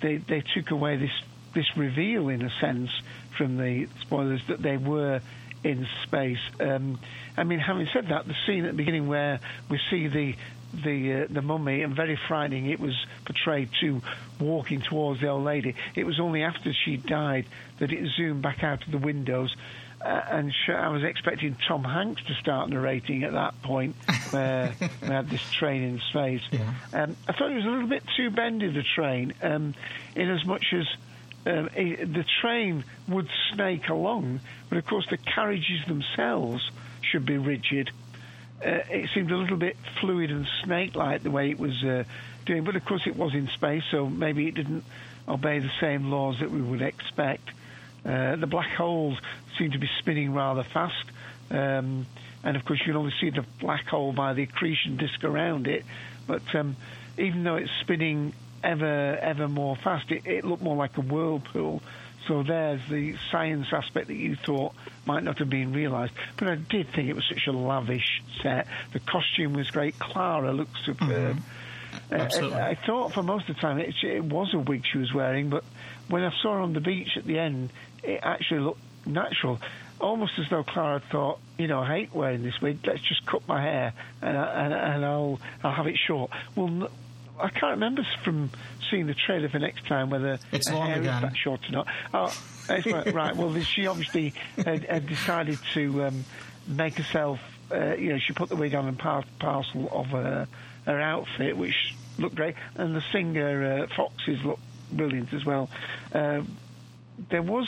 they 0.00 0.16
they 0.16 0.42
took 0.54 0.70
away 0.70 0.96
this 0.96 1.22
this 1.54 1.76
reveal 1.76 2.28
in 2.28 2.42
a 2.42 2.50
sense 2.60 2.90
from 3.36 3.56
the 3.56 3.88
spoilers 4.00 4.44
that 4.48 4.60
they 4.60 4.76
were 4.76 5.20
in 5.62 5.86
space. 6.02 6.38
Um, 6.60 7.00
I 7.36 7.44
mean, 7.44 7.58
having 7.58 7.88
said 7.92 8.08
that, 8.08 8.26
the 8.26 8.34
scene 8.46 8.64
at 8.64 8.72
the 8.72 8.76
beginning 8.76 9.08
where 9.08 9.40
we 9.68 9.80
see 9.90 10.08
the 10.08 10.34
the 10.82 11.24
uh, 11.24 11.26
the 11.30 11.42
mummy 11.42 11.82
and 11.82 11.94
very 11.94 12.18
frightening. 12.28 12.66
It 12.66 12.80
was 12.80 12.94
portrayed 13.24 13.70
to 13.80 14.02
walking 14.40 14.80
towards 14.80 15.20
the 15.20 15.28
old 15.28 15.44
lady. 15.44 15.74
It 15.94 16.04
was 16.04 16.18
only 16.20 16.42
after 16.42 16.72
she 16.72 16.96
died 16.96 17.46
that 17.78 17.92
it 17.92 18.08
zoomed 18.16 18.42
back 18.42 18.62
out 18.64 18.84
of 18.84 18.90
the 18.90 18.98
windows. 18.98 19.54
Uh, 20.00 20.20
and 20.30 20.52
sh- 20.52 20.70
I 20.70 20.88
was 20.88 21.02
expecting 21.02 21.56
Tom 21.66 21.82
Hanks 21.82 22.22
to 22.24 22.34
start 22.34 22.68
narrating 22.68 23.24
at 23.24 23.32
that 23.32 23.62
point, 23.62 23.96
where 24.30 24.74
we 25.00 25.08
had 25.08 25.30
this 25.30 25.40
train 25.50 25.82
in 25.82 26.00
space. 26.10 26.42
Um, 26.92 27.16
I 27.26 27.32
thought 27.32 27.50
it 27.50 27.54
was 27.54 27.64
a 27.64 27.70
little 27.70 27.88
bit 27.88 28.02
too 28.14 28.28
bendy, 28.30 28.70
the 28.70 28.82
train, 28.82 29.32
um, 29.42 29.74
in 30.14 30.28
as 30.28 30.44
much 30.44 30.74
as 30.74 30.86
um, 31.46 31.70
it, 31.74 32.12
the 32.12 32.24
train 32.42 32.84
would 33.08 33.28
snake 33.54 33.88
along, 33.88 34.40
but 34.68 34.76
of 34.76 34.84
course 34.86 35.06
the 35.08 35.16
carriages 35.16 35.86
themselves 35.86 36.70
should 37.00 37.24
be 37.24 37.38
rigid. 37.38 37.90
Uh, 38.64 38.80
it 38.90 39.10
seemed 39.14 39.30
a 39.30 39.36
little 39.36 39.56
bit 39.56 39.76
fluid 40.00 40.30
and 40.30 40.46
snake-like 40.64 41.22
the 41.22 41.30
way 41.30 41.50
it 41.50 41.58
was 41.58 41.82
uh, 41.84 42.04
doing, 42.46 42.64
but 42.64 42.76
of 42.76 42.84
course 42.84 43.06
it 43.06 43.16
was 43.16 43.34
in 43.34 43.48
space, 43.48 43.82
so 43.90 44.08
maybe 44.08 44.48
it 44.48 44.54
didn't 44.54 44.84
obey 45.28 45.58
the 45.58 45.70
same 45.80 46.10
laws 46.10 46.38
that 46.40 46.50
we 46.50 46.60
would 46.60 46.82
expect. 46.82 47.48
Uh, 48.04 48.36
the 48.36 48.46
black 48.46 48.70
holes 48.70 49.18
seem 49.58 49.70
to 49.70 49.78
be 49.78 49.88
spinning 49.98 50.32
rather 50.34 50.62
fast, 50.62 51.04
um, 51.50 52.06
and 52.42 52.56
of 52.56 52.64
course 52.64 52.78
you 52.80 52.86
can 52.86 52.96
only 52.96 53.14
see 53.20 53.30
the 53.30 53.44
black 53.60 53.86
hole 53.86 54.12
by 54.12 54.34
the 54.34 54.42
accretion 54.42 54.96
disk 54.96 55.24
around 55.24 55.66
it. 55.66 55.84
But 56.26 56.54
um, 56.54 56.76
even 57.18 57.44
though 57.44 57.56
it's 57.56 57.72
spinning 57.80 58.34
ever 58.62 59.18
ever 59.20 59.48
more 59.48 59.76
fast, 59.76 60.10
it, 60.10 60.26
it 60.26 60.44
looked 60.44 60.62
more 60.62 60.76
like 60.76 60.96
a 60.96 61.02
whirlpool. 61.02 61.82
So 62.26 62.42
there's 62.42 62.80
the 62.88 63.16
science 63.30 63.66
aspect 63.72 64.08
that 64.08 64.14
you 64.14 64.36
thought 64.36 64.74
might 65.06 65.22
not 65.22 65.38
have 65.38 65.50
been 65.50 65.72
realised. 65.72 66.12
But 66.36 66.48
I 66.48 66.54
did 66.56 66.88
think 66.90 67.08
it 67.08 67.14
was 67.14 67.24
such 67.28 67.46
a 67.46 67.52
lavish 67.52 68.22
set. 68.42 68.66
The 68.92 69.00
costume 69.00 69.52
was 69.52 69.70
great. 69.70 69.98
Clara 69.98 70.52
looked 70.52 70.76
superb. 70.84 71.38
Uh, 72.10 72.14
Absolutely. 72.14 72.58
I, 72.58 72.70
I 72.70 72.74
thought 72.74 73.12
for 73.12 73.22
most 73.22 73.48
of 73.48 73.56
the 73.56 73.60
time 73.60 73.78
it, 73.78 73.94
it 74.02 74.24
was 74.24 74.52
a 74.54 74.58
wig 74.58 74.84
she 74.90 74.98
was 74.98 75.12
wearing, 75.12 75.50
but 75.50 75.64
when 76.08 76.22
I 76.24 76.32
saw 76.42 76.54
her 76.54 76.60
on 76.60 76.72
the 76.72 76.80
beach 76.80 77.16
at 77.16 77.24
the 77.24 77.38
end, 77.38 77.70
it 78.02 78.20
actually 78.22 78.60
looked 78.60 78.80
natural. 79.06 79.60
Almost 80.00 80.38
as 80.38 80.48
though 80.50 80.64
Clara 80.64 81.00
thought, 81.10 81.38
you 81.56 81.68
know, 81.68 81.80
I 81.80 81.86
hate 81.98 82.14
wearing 82.14 82.42
this 82.42 82.60
wig. 82.60 82.80
Let's 82.84 83.00
just 83.00 83.24
cut 83.26 83.46
my 83.46 83.62
hair 83.62 83.92
and, 84.20 84.36
I, 84.36 84.64
and, 84.64 84.74
and 84.74 85.04
I'll 85.04 85.40
I'll 85.62 85.72
have 85.72 85.86
it 85.86 85.96
short. 85.96 86.30
Well, 86.56 86.90
I 87.40 87.48
can't 87.48 87.72
remember 87.72 88.06
from 88.22 88.50
seeing 88.90 89.06
the 89.06 89.14
trailer 89.14 89.48
for 89.48 89.58
next 89.58 89.86
time 89.86 90.10
whether 90.10 90.38
It's 90.52 90.68
her 90.68 90.76
long 90.76 90.86
hair 90.86 91.00
again. 91.00 91.14
is 91.16 91.22
that 91.22 91.36
short 91.36 91.60
or 91.68 91.72
not. 91.72 91.86
Oh, 92.12 92.36
right. 92.68 92.86
right. 93.14 93.36
Well, 93.36 93.58
she 93.60 93.86
obviously 93.86 94.34
had, 94.56 94.84
had 94.84 95.06
decided 95.06 95.58
to 95.74 96.04
um, 96.04 96.24
make 96.66 96.94
herself. 96.94 97.40
Uh, 97.72 97.94
you 97.96 98.12
know, 98.12 98.18
she 98.18 98.32
put 98.34 98.48
the 98.50 98.56
wig 98.56 98.74
on 98.74 98.86
and 98.86 98.98
part 98.98 99.24
parcel 99.40 99.88
of 99.90 100.06
her 100.06 100.46
her 100.86 101.00
outfit, 101.00 101.56
which 101.56 101.94
looked 102.18 102.34
great, 102.36 102.54
and 102.76 102.94
the 102.94 103.02
singer 103.10 103.82
uh, 103.84 103.94
Foxes 103.96 104.42
looked 104.44 104.62
brilliant 104.92 105.32
as 105.32 105.44
well. 105.44 105.70
Uh, 106.12 106.42
there 107.30 107.42
was 107.42 107.66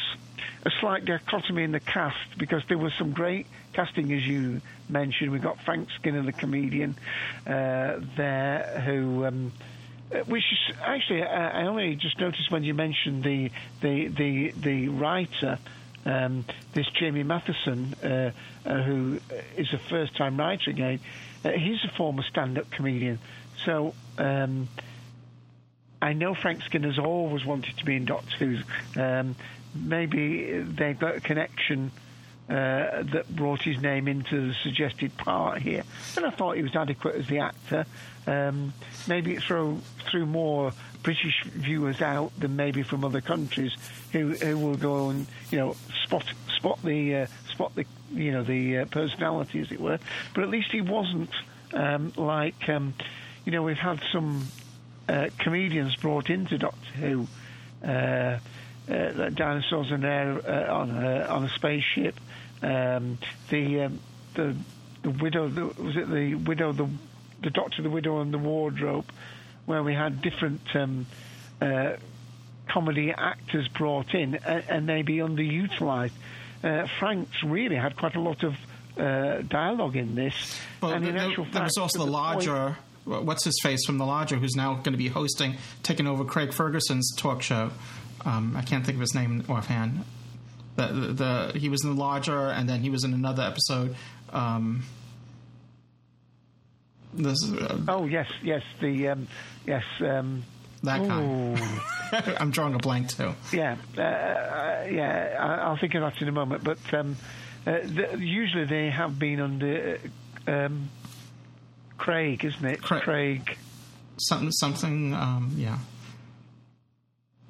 a 0.65 0.71
slight 0.81 1.05
dichotomy 1.05 1.63
in 1.63 1.73
the 1.73 1.81
cast 1.81 2.37
because 2.39 2.63
there 2.69 2.79
was 2.79 2.93
some 2.95 3.13
great 3.13 3.47
casting, 3.73 4.13
as 4.13 4.27
you 4.27 4.61
mentioned. 4.89 5.31
We've 5.31 5.43
got 5.43 5.61
Frank 5.63 5.89
Skinner, 5.99 6.23
the 6.23 6.33
comedian, 6.33 6.97
uh, 7.47 8.01
there, 8.17 8.83
who. 8.87 9.25
Um, 9.27 9.53
uh, 10.13 10.19
which 10.19 10.45
is 10.53 10.77
actually, 10.81 11.25
I 11.25 11.67
only 11.67 11.97
just 11.97 12.21
noticed 12.21 12.49
when 12.53 12.63
you 12.63 12.75
mentioned 12.75 13.25
the 13.25 13.51
the 13.81 14.07
the, 14.07 14.53
the 14.53 14.89
writer, 14.89 15.59
um, 16.05 16.45
this 16.75 16.87
Jamie 16.91 17.25
Mathieson, 17.25 17.93
uh, 18.05 18.31
uh, 18.65 18.83
who 18.85 19.19
is 19.57 19.73
a 19.73 19.79
first-time 19.79 20.37
writer 20.37 20.71
again. 20.71 21.01
Uh, 21.45 21.51
he's 21.51 21.83
a 21.85 21.89
former 21.97 22.23
stand-up 22.23 22.71
comedian, 22.71 23.19
so 23.65 23.95
um, 24.17 24.69
I 26.01 26.13
know 26.13 26.35
Frank 26.35 26.63
Skinner's 26.63 27.01
always 27.01 27.45
wanted 27.45 27.77
to 27.79 27.85
be 27.85 27.97
in 27.97 28.05
Doctor 28.05 28.37
Who. 28.37 29.01
Um, 29.01 29.35
maybe 29.75 30.61
they've 30.61 30.99
got 30.99 31.17
a 31.17 31.21
connection 31.21 31.91
uh, 32.49 33.03
that 33.03 33.27
brought 33.29 33.63
his 33.63 33.81
name 33.81 34.07
into 34.07 34.49
the 34.49 34.55
suggested 34.63 35.17
part 35.17 35.61
here. 35.61 35.83
And 36.17 36.25
I 36.25 36.31
thought 36.31 36.57
he 36.57 36.63
was 36.63 36.77
adequate 36.77 37.17
as 37.17 37.27
the 37.27 37.41
actor. 37.41 37.87
Um, 38.27 38.73
maybe 39.09 39.35
it 39.35 39.43
throw, 39.43 39.79
threw 40.11 40.27
more 40.27 40.73
British 41.03 41.45
viewers 41.45 42.01
out 42.03 42.33
than 42.39 42.57
maybe 42.57 42.83
from 42.83 43.05
other 43.05 43.21
countries 43.21 43.73
who, 44.13 44.31
who 44.35 44.59
will 44.59 44.77
go 44.77 45.11
and 45.11 45.27
you 45.51 45.59
know 45.59 45.77
spot 46.05 46.25
spot 46.57 46.83
the 46.83 47.15
uh, 47.15 47.27
spot 47.49 47.75
the 47.75 47.85
you 48.13 48.33
know 48.33 48.43
the 48.43 48.79
uh, 48.79 48.85
personality 48.87 49.61
as 49.61 49.71
it 49.71 49.81
were. 49.81 49.99
But 50.35 50.45
at 50.45 50.51
least 50.51 50.71
he 50.73 50.81
wasn't 50.81 51.31
um, 51.73 52.13
like 52.17 52.69
um, 52.69 52.95
you 53.45 53.53
know 53.53 53.63
we've 53.63 53.77
had 53.77 54.01
some 54.13 54.49
uh, 55.09 55.29
comedians 55.39 55.95
brought 55.97 56.31
into 56.31 56.59
Doctor 56.59 56.91
Who. 56.97 57.27
Uh, 57.85 58.39
uh, 58.89 59.31
dinosaurs 59.31 59.91
in 59.91 60.01
there 60.01 60.41
uh, 60.49 60.73
on 60.73 60.91
a 60.91 61.25
on 61.25 61.45
a 61.45 61.49
spaceship. 61.49 62.15
Um, 62.63 63.19
the 63.51 63.83
um, 63.83 64.01
the 64.35 64.57
the 65.03 65.11
widow 65.11 65.49
the, 65.49 65.67
was 65.83 65.97
it 65.97 66.09
the 66.11 66.35
widow 66.35 66.73
the 66.73 66.89
the 67.43 67.51
doctor 67.51 67.83
the 67.83 67.91
widow 67.91 68.21
and 68.21 68.33
the 68.33 68.39
wardrobe, 68.39 69.07
where 69.67 69.83
we 69.83 69.95
had 69.95 70.23
different 70.23 70.63
um, 70.75 71.07
uh, 71.61 71.93
comedy 72.69 73.13
actors 73.17 73.69
brought 73.69 74.15
in 74.15 74.37
and, 74.47 74.65
and 74.69 74.89
they 74.89 75.03
be 75.03 75.17
underutilized. 75.17 76.13
Uh, 76.65 76.87
Frank's 76.99 77.43
really 77.45 77.77
had 77.77 77.97
quite 77.97 78.17
a 78.17 78.21
lot 78.21 78.43
of 78.43 78.55
uh, 78.99 79.43
dialogue 79.43 79.95
in 79.97 80.15
this, 80.15 80.59
Well, 80.81 80.93
and 80.93 81.07
in 81.07 81.15
there, 81.15 81.29
actual 81.29 81.47
there 81.53 81.63
was 81.63 81.77
also 81.77 81.99
the 81.99 82.05
point- 82.05 82.13
Lodger. 82.13 82.77
What's 83.05 83.45
his 83.45 83.57
face 83.63 83.87
from 83.87 83.99
the 83.99 84.05
Lodger, 84.05 84.35
who's 84.35 84.57
now 84.57 84.75
going 84.75 84.91
to 84.93 84.97
be 84.97 85.07
hosting, 85.07 85.55
taking 85.85 86.09
over 86.09 86.25
Craig 86.25 86.53
Ferguson's 86.53 87.15
talk 87.15 87.41
show. 87.41 87.71
Um, 88.25 88.57
I 88.57 88.63
can't 88.63 88.85
think 88.85 88.97
of 88.97 89.01
his 89.01 89.15
name 89.15 89.45
offhand. 89.49 90.05
The, 90.77 90.87
the, 90.89 91.53
the 91.53 91.59
he 91.59 91.69
was 91.69 91.83
in 91.85 91.95
the 91.95 92.01
Lodger, 92.01 92.49
and 92.49 92.69
then 92.69 92.81
he 92.83 92.91
was 92.91 93.05
in 93.05 93.13
another 93.15 93.43
episode. 93.43 93.97
Um, 94.33 94.83
this 97.15 97.51
uh, 97.51 97.79
Oh 97.89 98.07
yes, 98.07 98.31
yes, 98.43 98.63
the 98.81 99.09
um, 99.09 99.29
yes. 99.67 99.85
Um, 100.01 100.45
that 100.83 101.01
ooh. 101.01 101.57
I'm 102.39 102.51
drawing 102.51 102.75
a 102.75 102.79
blank 102.79 103.09
too. 103.09 103.35
Yeah, 103.53 103.77
uh, 103.97 104.01
uh, 104.03 104.87
yeah. 104.91 105.37
I- 105.39 105.63
I'll 105.69 105.79
think 105.79 105.95
of 105.95 106.03
that 106.03 106.21
in 106.21 106.29
a 106.29 106.33
moment. 106.33 106.63
But 106.63 106.79
um, 106.93 107.17
uh, 107.67 107.79
the, 107.83 108.17
usually 108.19 108.67
they 108.67 108.91
have 108.91 109.19
been 109.19 109.41
under 109.41 109.99
uh, 110.47 110.51
um, 110.51 110.91
Craig, 111.97 112.45
isn't 112.45 112.65
it? 112.65 112.83
Craig. 112.83 113.03
Craig. 113.03 113.59
Something, 114.19 114.51
something. 114.53 115.15
Um, 115.15 115.53
yeah. 115.57 115.79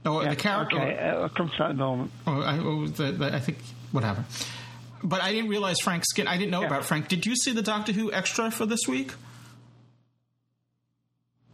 Oh, 0.07 0.23
Yeah, 0.23 0.31
the 0.31 0.37
character. 0.37 0.77
Okay, 0.81 0.99
uh, 0.99 1.23
I'll 1.23 1.29
come 1.29 1.49
to 1.49 1.55
that 1.59 1.71
in 1.71 1.77
a 1.77 1.79
moment. 1.81 2.11
Oh, 2.27 2.41
I, 2.41 2.59
oh 2.59 2.87
the, 2.87 3.13
the, 3.13 3.35
I 3.35 3.41
think 3.41 3.59
whatever. 3.93 4.25
But 5.03 5.21
I 5.23 5.33
didn't 5.33 5.51
realize 5.51 5.77
Frank 5.81 6.05
Skin. 6.05 6.27
I 6.29 6.37
didn't 6.39 6.51
know 6.53 6.61
Yeah. 6.63 6.69
about 6.69 6.85
Frank. 6.85 7.09
Did 7.09 7.27
you 7.27 7.37
see 7.37 7.53
the 7.53 7.63
Doctor 7.63 7.93
Who 7.93 8.13
extra 8.13 8.51
for 8.51 8.67
this 8.67 8.87
week? 8.89 9.13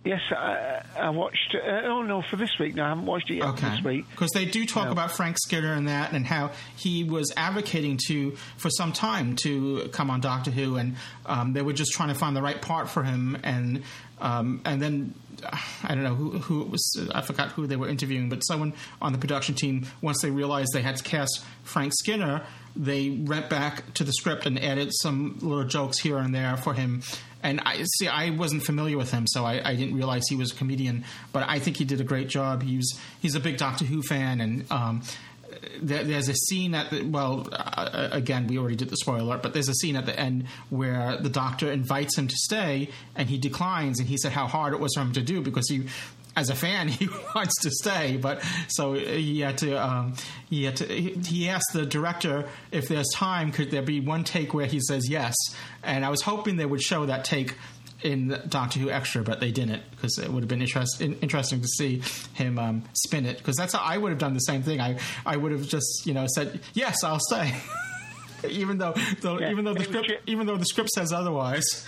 Yes, 0.05 0.21
I, 0.33 0.83
I 0.99 1.11
watched. 1.11 1.55
Uh, 1.55 1.83
oh 1.87 2.03
no, 2.03 2.23
for 2.29 2.35
this 2.35 2.51
week. 2.59 2.75
No, 2.75 2.85
I 2.85 2.89
haven't 2.89 3.07
watched 3.07 3.31
it 3.31 3.37
yet. 3.37 3.57
This 3.57 3.85
week. 3.85 4.05
Because 4.11 4.31
they 4.33 4.45
do 4.45 4.67
talk 4.67 4.87
No. 4.87 4.91
about 4.93 5.13
Frank 5.13 5.37
Skinner 5.39 5.75
and 5.75 5.87
that, 5.87 6.13
and 6.13 6.27
how 6.27 6.51
he 6.77 7.05
was 7.05 7.33
advocating 7.37 8.01
to 8.09 8.33
for 8.57 8.69
some 8.69 8.93
time 8.93 9.37
to 9.37 9.89
come 9.93 10.11
on 10.11 10.21
Doctor 10.21 10.51
Who, 10.51 10.75
and 10.77 10.97
um, 11.25 11.53
they 11.53 11.63
were 11.63 11.73
just 11.73 11.93
trying 11.93 12.09
to 12.09 12.17
find 12.17 12.35
the 12.37 12.43
right 12.43 12.61
part 12.61 12.89
for 12.91 13.05
him, 13.05 13.39
and 13.45 13.85
um, 14.21 14.61
and 14.65 14.83
then 14.83 15.15
I 15.85 15.95
don't 15.95 16.03
know 16.05 16.15
who, 16.15 16.39
who 16.39 16.63
it 16.63 16.71
was. 16.71 17.09
I 17.15 17.21
forgot 17.23 17.51
who 17.51 17.67
they 17.67 17.77
were 17.77 17.89
interviewing, 17.89 18.29
but 18.29 18.41
someone 18.41 18.73
on 19.01 19.13
the 19.13 19.19
production 19.19 19.55
team, 19.55 19.87
once 20.01 20.23
they 20.23 20.31
realized 20.31 20.71
they 20.73 20.83
had 20.83 20.97
to 20.97 21.05
cast 21.05 21.45
Frank 21.63 21.93
Skinner, 21.95 22.43
they 22.75 23.11
went 23.11 23.51
back 23.51 23.93
to 23.95 24.05
the 24.05 24.13
script 24.13 24.47
and 24.47 24.59
added 24.59 24.91
some 24.93 25.39
little 25.41 25.65
jokes 25.65 25.99
here 25.99 26.19
and 26.19 26.35
there 26.35 26.57
for 26.57 26.75
him. 26.75 27.03
And 27.43 27.61
I 27.61 27.85
see, 27.99 28.07
I 28.07 28.31
wasn't 28.31 28.63
familiar 28.63 28.97
with 28.97 29.11
him, 29.11 29.27
so 29.27 29.45
I, 29.45 29.69
I 29.69 29.75
didn't 29.75 29.97
realize 29.97 30.23
he 30.29 30.37
was 30.37 30.53
a 30.53 30.55
comedian. 30.55 31.05
But 31.33 31.49
I 31.49 31.59
think 31.59 31.77
he 31.77 31.85
did 31.85 32.01
a 32.01 32.05
great 32.05 32.29
job. 32.29 32.63
He 32.63 32.77
was 32.77 32.99
he's 33.21 33.35
a 33.35 33.41
big 33.41 33.57
Doctor 33.57 33.85
Who 33.85 34.01
fan, 34.03 34.41
and 34.41 34.71
um, 34.71 35.03
there, 35.81 36.05
there's 36.05 36.29
a 36.29 36.35
scene 36.35 36.75
at 36.75 36.91
the 36.91 37.03
well, 37.03 37.49
uh, 37.53 38.09
again, 38.13 38.47
we 38.47 38.59
already 38.59 38.77
did 38.77 38.91
the 38.91 38.97
spoiler, 38.97 39.39
but 39.39 39.53
there's 39.53 39.69
a 39.69 39.75
scene 39.75 39.97
at 39.97 40.07
the 40.07 40.19
end 40.19 40.47
where 40.71 41.17
the 41.17 41.29
Doctor 41.29 41.71
invites 41.71 42.17
him 42.17 42.29
to 42.29 42.37
stay, 42.37 42.89
and 43.15 43.29
he 43.29 43.39
declines, 43.39 43.99
and 43.99 44.09
he 44.09 44.17
said 44.17 44.33
how 44.33 44.47
hard 44.47 44.73
it 44.73 44.81
was 44.81 44.95
for 44.95 45.01
him 45.01 45.13
to 45.13 45.23
do 45.23 45.41
because 45.41 45.69
he. 45.69 45.85
As 46.35 46.49
a 46.49 46.55
fan, 46.55 46.89
he 46.89 47.11
wants 47.35 47.61
to 47.61 47.71
stay, 47.71 48.17
but 48.17 48.43
so 48.69 48.95
he 48.95 49.41
had 49.41 49.59
to. 49.59 49.75
Um, 49.75 50.15
he 50.49 50.65
had 50.65 50.77
to. 50.77 50.87
He 50.87 51.51
asked 51.51 51.75
the 51.75 51.85
director 51.85 52.49
if 52.71 52.89
there's 52.89 53.11
time, 53.13 53.53
could 53.53 53.71
there 53.71 53.83
be 53.83 54.01
one 54.01 54.25
take 54.25 54.55
where 54.55 54.65
he 54.65 54.81
says 54.81 55.11
yes? 55.11 55.35
And 55.83 56.07
I 56.07 56.09
was 56.09 56.23
hoping 56.23 56.57
they 56.57 56.65
would 56.65 56.81
show 56.81 57.05
that 57.05 57.27
take 57.27 57.55
in 58.05 58.39
Doctor 58.49 58.79
Who 58.81 58.91
Extra, 58.91 59.23
but 59.23 59.41
they 59.41 59.51
didn't 59.51 59.83
because 59.93 60.19
it 60.19 60.31
would 60.31 60.43
have 60.43 60.49
been 60.49 60.61
interest, 60.63 61.01
in, 61.01 61.15
interesting 61.21 61.61
to 61.61 61.69
see 61.69 62.03
him 62.35 62.59
um, 62.59 62.85
spin 62.93 63.27
it. 63.27 63.39
Because 63.39 63.57
that's 63.57 63.73
how 63.75 63.81
I 63.81 63.97
would 63.99 64.11
have 64.11 64.19
done 64.19 64.35
the 64.35 64.41
same 64.41 64.63
thing. 64.63 64.81
I 64.81 64.99
I 65.25 65.37
would 65.37 65.53
have 65.53 65.67
just 65.69 66.07
you 66.07 66.15
know 66.15 66.27
said 66.35 66.61
yes, 66.75 67.03
I'll 67.05 67.21
stay, 67.21 67.55
even 68.49 68.79
though, 68.79 68.95
though 69.21 69.39
Yeah, 69.39 69.51
even 69.51 69.65
though 69.65 69.75
the 69.75 69.85
script 69.85 70.13
even 70.27 70.47
though 70.47 70.57
the 70.57 70.65
script 70.67 70.91
says 70.91 71.13
otherwise. 71.13 71.87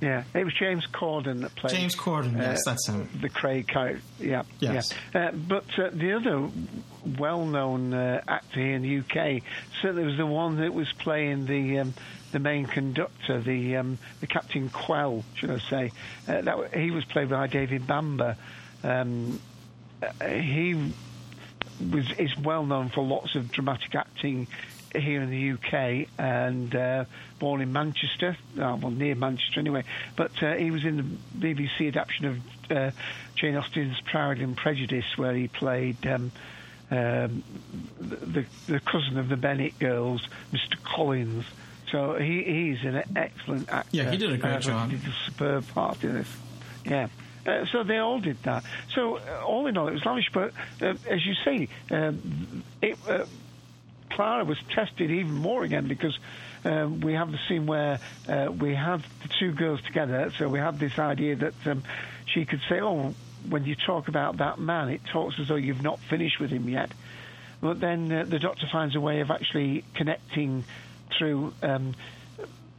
Yeah, 0.00 0.24
it 0.34 0.44
was 0.44 0.52
James 0.52 0.86
Corden 0.92 1.40
that 1.40 1.54
played. 1.54 1.74
James 1.74 1.96
Corden, 1.96 2.36
yes, 2.36 2.62
that's 2.66 2.86
him. 2.86 3.08
The 3.18 3.30
Craig 3.30 3.66
character. 3.66 4.02
Yeah, 4.20 4.42
Yes. 4.60 4.92
yeah. 5.14 5.28
Uh, 5.28 5.32
but 5.32 5.64
uh, 5.78 5.88
the 5.90 6.12
other 6.12 6.50
well-known 7.18 7.94
uh, 7.94 8.20
actor 8.28 8.60
here 8.60 8.74
in 8.74 8.82
the 8.82 8.98
UK 8.98 9.42
certainly 9.80 10.04
was 10.04 10.18
the 10.18 10.26
one 10.26 10.58
that 10.58 10.74
was 10.74 10.92
playing 10.92 11.46
the 11.46 11.78
um, 11.78 11.94
the 12.36 12.40
main 12.40 12.66
conductor, 12.66 13.40
the 13.40 13.76
um, 13.76 13.96
the 14.20 14.26
Captain 14.26 14.68
Quell, 14.68 15.24
should 15.36 15.50
I 15.50 15.58
say? 15.70 15.92
Uh, 16.28 16.42
that 16.42 16.74
he 16.74 16.90
was 16.90 17.02
played 17.06 17.30
by 17.30 17.46
David 17.46 17.86
Bamber. 17.86 18.36
Um, 18.84 19.40
uh, 20.02 20.26
he 20.28 20.74
was 21.90 22.10
is 22.18 22.36
well 22.36 22.66
known 22.66 22.90
for 22.90 23.02
lots 23.02 23.36
of 23.36 23.50
dramatic 23.50 23.94
acting 23.94 24.48
here 24.94 25.22
in 25.22 25.30
the 25.30 25.52
UK 25.52 26.08
and 26.18 26.74
uh, 26.74 27.06
born 27.38 27.62
in 27.62 27.72
Manchester, 27.72 28.36
uh, 28.60 28.76
well 28.82 28.90
near 28.90 29.14
Manchester 29.14 29.58
anyway. 29.58 29.84
But 30.14 30.42
uh, 30.42 30.56
he 30.56 30.70
was 30.70 30.84
in 30.84 31.18
the 31.38 31.54
BBC 31.54 31.88
adaptation 31.88 32.26
of 32.26 32.70
uh, 32.70 32.90
Jane 33.36 33.56
Austen's 33.56 33.98
Pride 34.02 34.40
and 34.40 34.54
Prejudice, 34.54 35.16
where 35.16 35.34
he 35.34 35.48
played. 35.48 36.06
Um, 36.06 36.32
um, 36.88 37.42
the 37.98 38.44
the 38.68 38.78
cousin 38.78 39.18
of 39.18 39.28
the 39.28 39.36
Bennet 39.38 39.78
girls, 39.78 40.28
Mr. 40.52 40.80
Collins. 40.84 41.46
So 41.90 42.14
he 42.18 42.42
he's 42.42 42.84
an 42.84 43.02
excellent 43.14 43.68
actor. 43.70 43.88
Yeah, 43.96 44.10
he 44.10 44.16
did 44.16 44.32
a 44.32 44.36
great 44.36 44.54
Uh, 44.54 44.58
job. 44.60 44.90
He 44.90 44.96
did 44.96 45.06
a 45.08 45.14
superb 45.26 45.68
part 45.68 46.02
in 46.04 46.14
this. 46.14 46.28
Yeah. 46.84 47.08
Uh, 47.46 47.64
so 47.66 47.84
they 47.84 47.98
all 47.98 48.18
did 48.18 48.42
that. 48.42 48.64
So 48.94 49.18
uh, 49.18 49.44
all 49.44 49.66
in 49.68 49.76
all, 49.76 49.86
it 49.88 49.92
was 49.92 50.04
lavish. 50.04 50.30
But 50.32 50.52
uh, 50.82 50.94
as 51.08 51.24
you 51.24 51.34
say, 51.44 51.68
um, 51.92 52.64
it, 52.82 52.98
uh, 53.08 53.24
Clara 54.10 54.44
was 54.44 54.58
tested 54.74 55.10
even 55.10 55.32
more 55.34 55.62
again 55.62 55.86
because 55.86 56.18
um, 56.64 57.00
we 57.00 57.12
have 57.12 57.30
the 57.30 57.38
scene 57.48 57.66
where 57.66 58.00
uh, 58.28 58.50
we 58.50 58.74
have 58.74 59.06
the 59.22 59.28
two 59.38 59.52
girls 59.52 59.80
together. 59.82 60.32
So 60.38 60.48
we 60.48 60.58
have 60.58 60.80
this 60.80 60.98
idea 60.98 61.36
that 61.36 61.54
um, 61.66 61.84
she 62.26 62.44
could 62.44 62.60
say, 62.68 62.80
"Oh, 62.80 63.14
when 63.48 63.64
you 63.64 63.76
talk 63.76 64.08
about 64.08 64.38
that 64.38 64.58
man, 64.58 64.88
it 64.88 65.02
talks 65.12 65.38
as 65.38 65.46
though 65.46 65.54
you've 65.54 65.82
not 65.82 66.00
finished 66.00 66.40
with 66.40 66.50
him 66.50 66.68
yet." 66.68 66.90
But 67.60 67.78
then 67.80 68.10
uh, 68.10 68.24
the 68.24 68.38
doctor 68.40 68.66
finds 68.72 68.96
a 68.96 69.00
way 69.00 69.20
of 69.20 69.30
actually 69.30 69.84
connecting 69.94 70.64
through. 71.18 71.52
Um, 71.62 71.94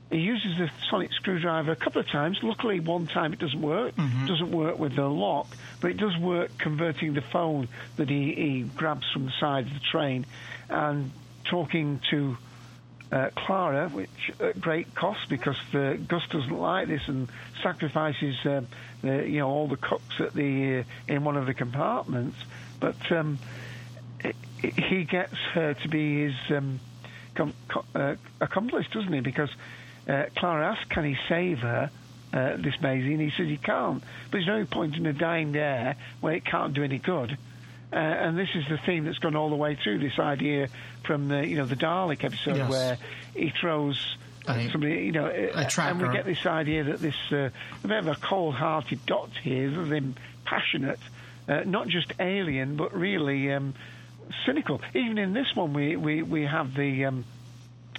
he 0.09 0.19
uses 0.19 0.57
the 0.57 0.71
sonic 0.89 1.11
screwdriver 1.11 1.71
a 1.73 1.75
couple 1.75 1.99
of 1.99 2.07
times. 2.07 2.39
Luckily, 2.41 2.79
one 2.79 3.07
time 3.07 3.33
it 3.33 3.39
doesn't 3.39 3.61
work. 3.61 3.93
Doesn't 4.25 4.51
work 4.51 4.79
with 4.79 4.95
the 4.95 5.05
lock, 5.07 5.47
but 5.81 5.91
it 5.91 5.97
does 5.97 6.15
work 6.17 6.57
converting 6.57 7.13
the 7.13 7.21
phone 7.21 7.67
that 7.97 8.09
he, 8.09 8.33
he 8.33 8.61
grabs 8.63 9.05
from 9.11 9.25
the 9.25 9.33
side 9.39 9.67
of 9.67 9.73
the 9.73 9.81
train 9.91 10.25
and 10.69 11.11
talking 11.43 11.99
to 12.11 12.37
uh, 13.11 13.29
Clara, 13.35 13.89
which 13.89 14.31
at 14.39 14.59
great 14.61 14.95
cost 14.95 15.27
because 15.29 15.57
the 15.73 15.99
Gus 16.07 16.23
doesn't 16.29 16.57
like 16.57 16.87
this 16.87 17.01
and 17.07 17.27
sacrifices 17.61 18.35
uh, 18.45 18.61
the, 19.01 19.27
you 19.29 19.39
know 19.39 19.49
all 19.49 19.67
the 19.67 19.77
cooks 19.77 20.19
at 20.19 20.33
the 20.33 20.79
uh, 20.79 20.83
in 21.13 21.23
one 21.25 21.35
of 21.35 21.45
the 21.47 21.53
compartments. 21.53 22.37
But 22.79 23.11
um, 23.11 23.39
i- 24.23 24.33
i- 24.63 24.67
he 24.67 25.03
gets 25.03 25.35
her 25.53 25.73
to 25.73 25.87
be 25.89 26.23
his 26.25 26.35
um, 26.49 26.79
com- 27.37 27.53
uh, 27.95 28.15
accomplice, 28.41 28.87
doesn't 28.91 29.13
he? 29.13 29.21
Because 29.21 29.49
uh, 30.09 30.25
Clara 30.35 30.73
asks, 30.73 30.85
"Can 30.89 31.05
he 31.05 31.15
save 31.29 31.59
her?" 31.59 31.89
Uh, 32.33 32.57
this 32.57 32.75
Maisie, 32.81 33.13
and 33.13 33.21
he 33.21 33.29
says 33.29 33.47
he 33.47 33.55
can't. 33.55 34.01
But 34.25 34.31
there's 34.33 34.47
no 34.47 34.65
point 34.65 34.97
in 34.97 35.05
her 35.05 35.13
dying 35.13 35.53
there 35.53 35.95
where 36.19 36.33
it 36.33 36.43
can't 36.43 36.73
do 36.73 36.83
any 36.83 36.97
good. 36.99 37.37
Uh, 37.93 37.95
and 37.95 38.37
this 38.37 38.49
is 38.53 38.65
the 38.67 38.77
theme 38.85 39.05
that's 39.05 39.17
gone 39.19 39.37
all 39.37 39.49
the 39.49 39.55
way 39.55 39.75
through 39.81 39.99
this 39.99 40.19
idea 40.19 40.67
from 41.05 41.29
the 41.29 41.47
you 41.47 41.55
know 41.55 41.65
the 41.65 41.77
Dalek 41.77 42.25
episode 42.25 42.57
Yes. 42.57 42.69
where 42.69 42.97
he 43.33 43.49
throws 43.61 44.17
A- 44.45 44.69
somebody 44.71 45.05
you 45.05 45.13
know 45.13 45.25
uh, 45.27 45.69
and 45.79 46.01
we 46.01 46.09
get 46.09 46.25
this 46.25 46.45
idea 46.45 46.83
that 46.83 46.99
this 46.99 47.15
uh, 47.31 47.49
a 47.83 47.87
bit 47.87 47.97
of 47.99 48.07
a 48.09 48.15
cold-hearted 48.15 49.05
doctor 49.05 49.39
here 49.39 49.67
is 49.81 49.89
him 49.89 50.15
passionate, 50.43 50.99
uh, 51.47 51.61
not 51.65 51.87
just 51.87 52.11
alien 52.19 52.75
but 52.75 52.93
really 52.93 53.53
um, 53.53 53.73
cynical. 54.45 54.81
Even 54.93 55.17
in 55.17 55.33
this 55.33 55.55
one, 55.55 55.73
we 55.73 55.95
we, 55.95 56.21
we 56.23 56.43
have 56.45 56.73
the 56.75 57.05
um, 57.05 57.25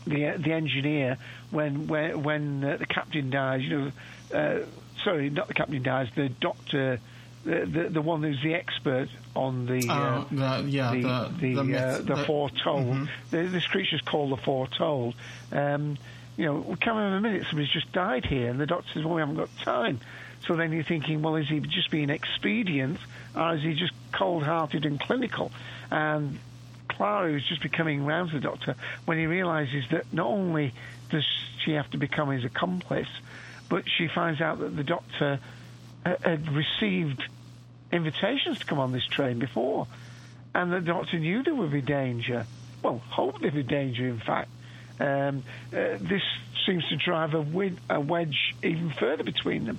the 0.07 0.35
the 0.39 0.53
engineer 0.53 1.17
when 1.51 1.87
when 1.87 2.23
when 2.23 2.65
uh, 2.65 2.77
the 2.77 2.87
captain 2.87 3.31
dies. 3.31 3.63
You 3.63 3.79
know, 3.79 3.93
uh, 4.39 4.59
sorry, 5.05 5.31
not 5.31 5.49
the 5.49 5.55
captain 5.55 5.83
dies. 5.83 6.09
The 6.15 6.29
doctor, 6.29 7.01
the 7.45 7.67
the, 7.67 7.89
the 7.91 8.03
one 8.03 8.23
who's 8.23 8.43
the 8.43 8.55
expert 8.55 9.09
on 9.35 9.67
the 9.67 9.89
uh, 9.89 10.25
Oh, 10.25 10.27
the- 10.63 10.69
yeah, 10.69 10.91
the 10.93 11.03
the- 11.03 11.55
the, 11.55 11.63
the 11.65 11.79
uh, 11.79 11.99
the 12.03 12.17
foretold. 12.25 12.87
Mhm. 12.87 13.09
The, 13.31 13.43
this 13.45 13.67
creature's 13.67 14.01
called 14.03 14.33
the 14.33 14.37
foretold. 14.43 15.15
Um, 15.53 15.97
you 16.37 16.45
know, 16.45 16.55
we 16.61 16.77
come 16.77 16.97
in 16.99 17.13
a 17.13 17.21
minute. 17.21 17.47
Somebody's 17.51 17.73
just 17.73 17.91
died 17.93 18.25
here, 18.25 18.49
and 18.51 18.61
the 18.61 18.67
doctor 18.67 18.89
says, 18.95 19.05
"Well, 19.05 19.15
we 19.15 19.21
haven't 19.21 19.37
got 19.37 19.49
time." 19.59 20.01
So 20.47 20.55
then 20.55 20.71
you're 20.73 20.85
thinking, 20.85 21.21
well, 21.21 21.35
is 21.35 21.49
he 21.49 21.59
just 21.59 21.91
being 21.91 22.11
expedient, 22.11 23.01
or 23.35 23.55
is 23.57 23.63
he 23.63 23.75
just 23.75 23.93
cold-hearted 24.13 24.87
and 24.87 24.99
clinical? 25.01 25.51
And 25.91 26.39
Clara 26.89 27.33
is 27.35 27.45
just 27.47 27.63
becoming 27.63 28.05
round 28.05 28.31
to 28.31 28.37
the 28.37 28.43
doctor 28.43 28.75
when 29.05 29.19
he 29.19 29.27
realizes 29.27 29.85
that 29.91 30.13
not 30.13 30.27
only 30.27 30.73
does 31.11 31.25
she 31.65 31.73
have 31.73 31.91
to 31.91 31.99
become 31.99 32.31
his 32.31 32.45
accomplice, 32.45 33.09
but 33.69 33.85
she 33.89 34.09
finds 34.09 34.41
out 34.41 34.59
that 34.61 34.77
the 34.77 34.85
doctor 34.85 35.39
uh, 36.05 36.15
had 36.23 36.49
received 36.53 37.23
invitations 37.93 38.59
to 38.59 38.65
come 38.67 38.79
on 38.79 38.93
this 38.93 39.07
train 39.07 39.39
before, 39.39 39.87
and 40.55 40.73
the 40.73 40.81
doctor 40.81 41.19
knew 41.19 41.43
there 41.43 41.55
would 41.55 41.73
be 41.73 41.81
danger. 41.83 42.47
Well, 42.83 42.99
hoped 43.11 43.41
there'd 43.41 43.55
be 43.55 43.63
danger, 43.63 44.07
in 44.07 44.19
fact. 44.21 44.51
Um, 45.01 45.43
uh, 45.73 45.97
this 46.01 46.23
seems 46.67 46.87
to 46.89 46.97
drive 46.97 47.35
a, 47.35 47.73
a 47.89 48.01
wedge 48.01 48.55
even 48.63 48.91
further 48.91 49.23
between 49.23 49.65
them 49.65 49.79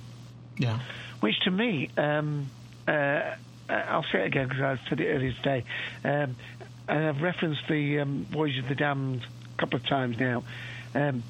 Yeah. 0.56 0.78
which 1.20 1.38
to 1.40 1.50
me, 1.50 1.90
um, 1.96 2.48
uh, 2.88 3.34
I'll 3.70 4.04
say 4.12 4.20
it 4.22 4.26
again 4.26 4.48
because 4.48 4.62
I 4.62 4.88
said 4.88 5.00
it 5.00 5.06
earlier 5.08 5.32
today, 5.32 5.64
um, 6.04 6.36
and 6.88 7.04
I've 7.06 7.22
referenced 7.22 7.62
the 7.68 8.00
um, 8.00 8.26
Voyage 8.30 8.58
of 8.58 8.68
the 8.68 8.74
Damned 8.74 9.22
a 9.22 9.60
couple 9.60 9.76
of 9.78 9.86
times 9.86 10.18
now. 10.18 10.42
Um, 10.94 11.22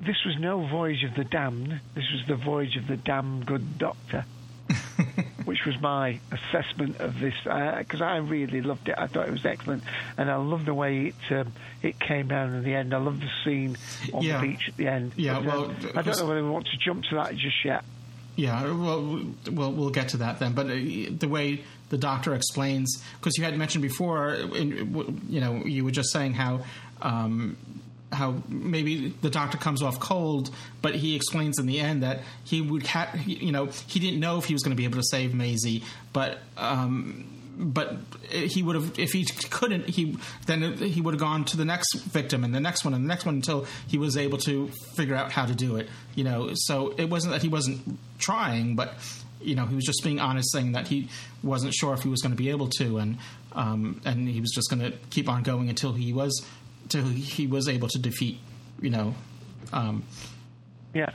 this 0.00 0.16
was 0.24 0.36
no 0.38 0.66
Voyage 0.66 1.02
of 1.04 1.14
the 1.14 1.24
Damned. 1.24 1.80
This 1.94 2.04
was 2.12 2.26
the 2.28 2.36
Voyage 2.36 2.76
of 2.76 2.86
the 2.86 2.96
Damn 2.96 3.42
Good 3.44 3.78
Doctor, 3.78 4.24
which 5.44 5.64
was 5.64 5.80
my 5.80 6.20
assessment 6.30 7.00
of 7.00 7.18
this 7.20 7.34
because 7.44 8.00
I 8.02 8.16
really 8.18 8.60
loved 8.60 8.88
it. 8.88 8.94
I 8.98 9.06
thought 9.06 9.26
it 9.28 9.32
was 9.32 9.46
excellent, 9.46 9.82
and 10.16 10.30
I 10.30 10.36
love 10.36 10.64
the 10.66 10.74
way 10.74 11.06
it 11.28 11.32
um, 11.32 11.52
it 11.82 11.98
came 11.98 12.28
down 12.28 12.54
in 12.54 12.62
the 12.64 12.74
end. 12.74 12.94
I 12.94 12.98
love 12.98 13.20
the 13.20 13.30
scene 13.44 13.76
on 14.12 14.22
Yeah. 14.22 14.40
the 14.40 14.48
beach 14.48 14.68
at 14.68 14.76
the 14.76 14.88
end. 14.88 15.12
Yeah, 15.16 15.34
But, 15.40 15.44
well, 15.46 15.64
um, 15.64 15.76
I 15.96 16.02
don't 16.02 16.18
know 16.18 16.26
whether 16.26 16.42
we 16.44 16.50
want 16.50 16.66
to 16.66 16.76
jump 16.76 17.04
to 17.04 17.14
that 17.16 17.34
just 17.36 17.64
yet. 17.64 17.82
Yeah, 18.36 18.62
well, 18.72 19.24
we'll 19.50 19.72
we'll 19.72 19.90
get 19.90 20.10
to 20.10 20.18
that 20.18 20.38
then. 20.38 20.52
But 20.52 20.66
uh, 20.66 20.74
the 21.18 21.26
way 21.28 21.64
the 21.90 21.98
doctor 21.98 22.34
explains, 22.34 23.02
because 23.18 23.36
you 23.38 23.44
had 23.44 23.56
mentioned 23.56 23.82
before, 23.82 24.36
you 24.36 25.40
know, 25.40 25.64
you 25.64 25.84
were 25.84 25.90
just 25.90 26.12
saying 26.12 26.34
how 26.34 26.60
um, 27.02 27.56
how 28.12 28.42
maybe 28.48 29.14
the 29.20 29.30
doctor 29.30 29.58
comes 29.58 29.82
off 29.82 30.00
cold, 30.00 30.50
but 30.80 30.94
he 30.94 31.14
explains 31.14 31.58
in 31.58 31.66
the 31.66 31.78
end 31.78 32.02
that 32.02 32.20
he 32.44 32.60
would, 32.62 32.88
you 33.26 33.52
know, 33.52 33.66
he 33.86 34.00
didn't 34.00 34.20
know 34.20 34.38
if 34.38 34.46
he 34.46 34.54
was 34.54 34.62
going 34.62 34.70
to 34.70 34.76
be 34.76 34.84
able 34.84 34.98
to 34.98 35.06
save 35.06 35.34
Maisie, 35.34 35.84
but. 36.12 36.38
Um, 36.56 37.34
but 37.60 37.96
he 38.30 38.62
would 38.62 38.76
have 38.76 38.96
if 39.00 39.10
he 39.10 39.24
couldn't 39.24 39.88
he 39.88 40.16
then 40.46 40.74
he 40.74 41.00
would 41.00 41.14
have 41.14 41.20
gone 41.20 41.44
to 41.44 41.56
the 41.56 41.64
next 41.64 41.92
victim 42.04 42.44
and 42.44 42.54
the 42.54 42.60
next 42.60 42.84
one 42.84 42.94
and 42.94 43.04
the 43.04 43.08
next 43.08 43.26
one 43.26 43.34
until 43.34 43.66
he 43.88 43.98
was 43.98 44.16
able 44.16 44.38
to 44.38 44.68
figure 44.94 45.16
out 45.16 45.32
how 45.32 45.44
to 45.44 45.56
do 45.56 45.74
it 45.74 45.88
you 46.14 46.22
know 46.22 46.50
so 46.54 46.94
it 46.96 47.10
wasn't 47.10 47.32
that 47.32 47.42
he 47.42 47.48
wasn't 47.48 47.98
trying 48.20 48.76
but 48.76 48.94
you 49.40 49.54
know 49.54 49.66
he 49.66 49.74
was 49.74 49.84
just 49.84 50.02
being 50.02 50.18
honest 50.20 50.50
saying 50.52 50.72
that 50.72 50.88
he 50.88 51.08
wasn't 51.42 51.72
sure 51.74 51.94
if 51.94 52.02
he 52.02 52.08
was 52.08 52.20
going 52.22 52.32
to 52.32 52.36
be 52.36 52.50
able 52.50 52.68
to 52.68 52.98
and 52.98 53.18
um, 53.52 54.00
and 54.04 54.28
he 54.28 54.40
was 54.40 54.50
just 54.52 54.68
going 54.70 54.80
to 54.80 54.96
keep 55.10 55.28
on 55.28 55.42
going 55.42 55.68
until 55.68 55.92
he 55.92 56.12
was 56.12 56.44
until 56.84 57.04
he 57.04 57.46
was 57.46 57.68
able 57.68 57.88
to 57.88 57.98
defeat 57.98 58.38
you 58.80 58.90
know 58.90 59.14
um, 59.72 60.02
Yeah. 60.94 61.10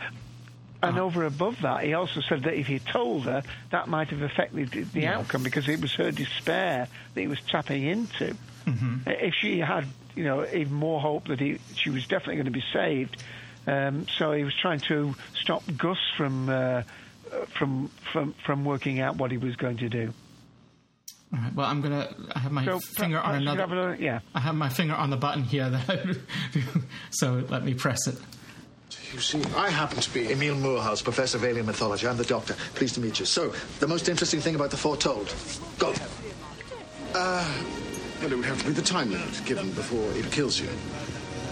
And 0.82 1.00
over 1.00 1.24
above 1.24 1.62
that, 1.62 1.86
he 1.86 1.94
also 1.94 2.20
said 2.20 2.44
that 2.44 2.56
if 2.56 2.68
he 2.68 2.78
told 2.80 3.24
her, 3.24 3.42
that 3.70 3.88
might 3.88 4.10
have 4.10 4.22
affected 4.22 4.70
the- 4.92 5.00
Yeah. 5.00 5.18
outcome 5.20 5.42
because 5.42 5.70
it 5.70 5.80
was 5.80 5.94
her 5.94 6.12
despair 6.12 6.90
that 7.14 7.22
he 7.22 7.28
was 7.28 7.40
tapping 7.40 7.84
into. 7.84 8.36
If 9.08 9.34
she 9.34 9.60
had, 9.60 9.86
you 10.14 10.26
know, 10.26 10.46
even 10.46 10.74
more 10.74 11.00
hope 11.00 11.30
that 11.30 11.40
he, 11.40 11.60
she 11.76 11.90
was 11.90 12.06
definitely 12.06 12.36
going 12.36 12.46
to 12.48 12.52
be 12.52 12.64
saved, 12.74 13.24
um, 13.66 14.06
so 14.10 14.34
he 14.34 14.44
was 14.44 14.54
trying 14.56 14.80
to 14.82 15.16
stop 15.42 15.64
Gus 15.78 15.98
from 16.18 16.50
uh, 16.50 16.84
from 17.58 17.90
from 18.12 18.34
from 18.46 18.66
working 18.66 19.00
out 19.00 19.16
what 19.18 19.32
he 19.32 19.38
was 19.38 19.56
going 19.56 19.78
to 19.78 19.90
do. 19.90 20.14
all 21.34 21.40
right, 21.40 21.54
well 21.56 21.68
i'm 21.68 21.82
gonna 21.82 22.08
i 22.36 22.40
have 22.40 22.52
my 22.52 22.64
So 22.66 22.80
finger 22.80 23.18
on 23.20 23.24
perhaps 23.24 23.42
you 23.44 23.50
could 23.50 23.60
another 23.60 23.74
another- 23.74 24.04
yeah. 24.04 24.20
i 24.36 24.40
have 24.40 24.56
my 24.56 24.70
finger 24.70 24.94
on 24.96 25.10
the 25.10 25.18
button 25.18 25.44
here 25.44 25.70
that 25.70 26.18
so 27.12 27.44
let 27.50 27.64
me 27.64 27.74
press 27.74 28.08
it 28.08 28.18
You 29.14 29.20
see, 29.20 29.42
I 29.56 29.70
happen 29.70 30.00
to 30.02 30.12
be 30.14 30.32
Emil 30.32 30.56
Moorhouse, 30.56 31.02
Professor 31.04 31.38
of 31.38 31.44
Alien 31.46 31.66
Mythology. 31.68 32.08
I'm 32.08 32.18
the 32.18 32.26
doctor. 32.26 32.56
Pleased 32.74 32.96
to 32.96 33.02
meet 33.02 33.20
you. 33.20 33.26
So, 33.28 33.54
the 33.80 33.88
most 33.88 34.10
interesting 34.10 34.42
thing 34.42 34.56
about 34.56 34.72
the 34.72 34.78
foretold. 34.78 35.30
Go. 35.78 35.94
Uh, 37.14 37.46
Well, 38.22 38.32
it 38.32 38.36
would 38.36 38.46
have 38.46 38.60
to 38.62 38.66
be 38.66 38.74
the 38.74 38.82
time 38.82 39.12
limit 39.12 39.42
given 39.46 39.70
before 39.74 40.10
it 40.18 40.32
kills 40.32 40.60
you. 40.60 40.70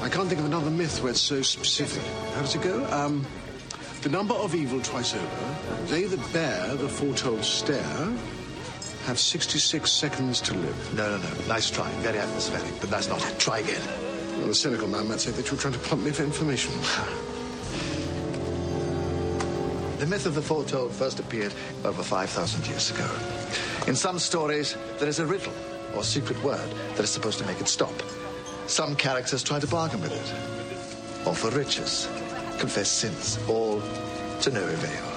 I 0.02 0.10
can't 0.10 0.28
think 0.28 0.40
of 0.40 0.46
another 0.48 0.72
myth 0.72 1.02
where 1.04 1.12
it's 1.12 1.22
so 1.22 1.42
specific. 1.44 2.02
How 2.34 2.42
does 2.42 2.56
it 2.56 2.64
go? 2.64 2.86
Um, 2.90 3.26
the 4.02 4.10
number 4.10 4.34
of 4.34 4.56
evil 4.56 4.82
twice 4.82 5.14
over, 5.14 5.56
they 5.86 6.06
that 6.06 6.34
bear 6.34 6.76
the 6.76 6.90
foretold 6.90 7.44
stare, 7.44 8.08
have 9.06 9.20
66 9.20 9.92
seconds 9.92 10.42
to 10.42 10.54
live. 10.54 10.94
No, 10.96 11.18
no, 11.18 11.18
no. 11.18 11.48
Nice 11.48 11.70
try. 11.70 11.90
Very 12.02 12.20
atmospheric, 12.20 12.80
but 12.80 12.90
that's 12.90 13.08
not 13.08 13.24
it. 13.28 13.40
Try 13.40 13.60
again. 13.60 13.82
Well, 14.40 14.50
a 14.50 14.56
cynical 14.56 14.88
man 14.88 15.08
might 15.08 15.20
say 15.20 15.32
that 15.32 15.50
you're 15.50 15.60
trying 15.60 15.74
to 15.74 15.80
pump 15.80 16.04
me 16.04 16.12
for 16.12 16.24
information. 16.24 16.74
The 20.02 20.08
myth 20.08 20.26
of 20.26 20.34
the 20.34 20.42
foretold 20.42 20.94
first 20.94 21.20
appeared 21.20 21.54
over 21.86 22.02
5,000 22.02 22.68
years 22.68 22.90
ago. 22.90 23.08
In 23.86 23.96
some 23.96 24.18
stories, 24.18 24.76
there 24.98 25.08
is 25.08 25.20
a 25.20 25.28
riddle 25.28 25.54
or 25.96 26.04
secret 26.04 26.42
word 26.42 26.74
that 26.96 27.04
is 27.04 27.12
supposed 27.12 27.38
to 27.38 27.46
make 27.46 27.62
it 27.62 27.68
stop. 27.68 27.94
Some 28.66 28.96
characters 28.96 29.44
try 29.44 29.60
to 29.60 29.68
bargain 29.68 30.02
with 30.02 30.12
it. 30.12 31.28
Or 31.28 31.36
for 31.36 31.52
riches, 31.52 32.08
confess 32.62 32.92
sins, 32.92 33.40
all 33.50 33.82
to 34.40 34.52
no 34.52 34.62
avail. 34.62 35.08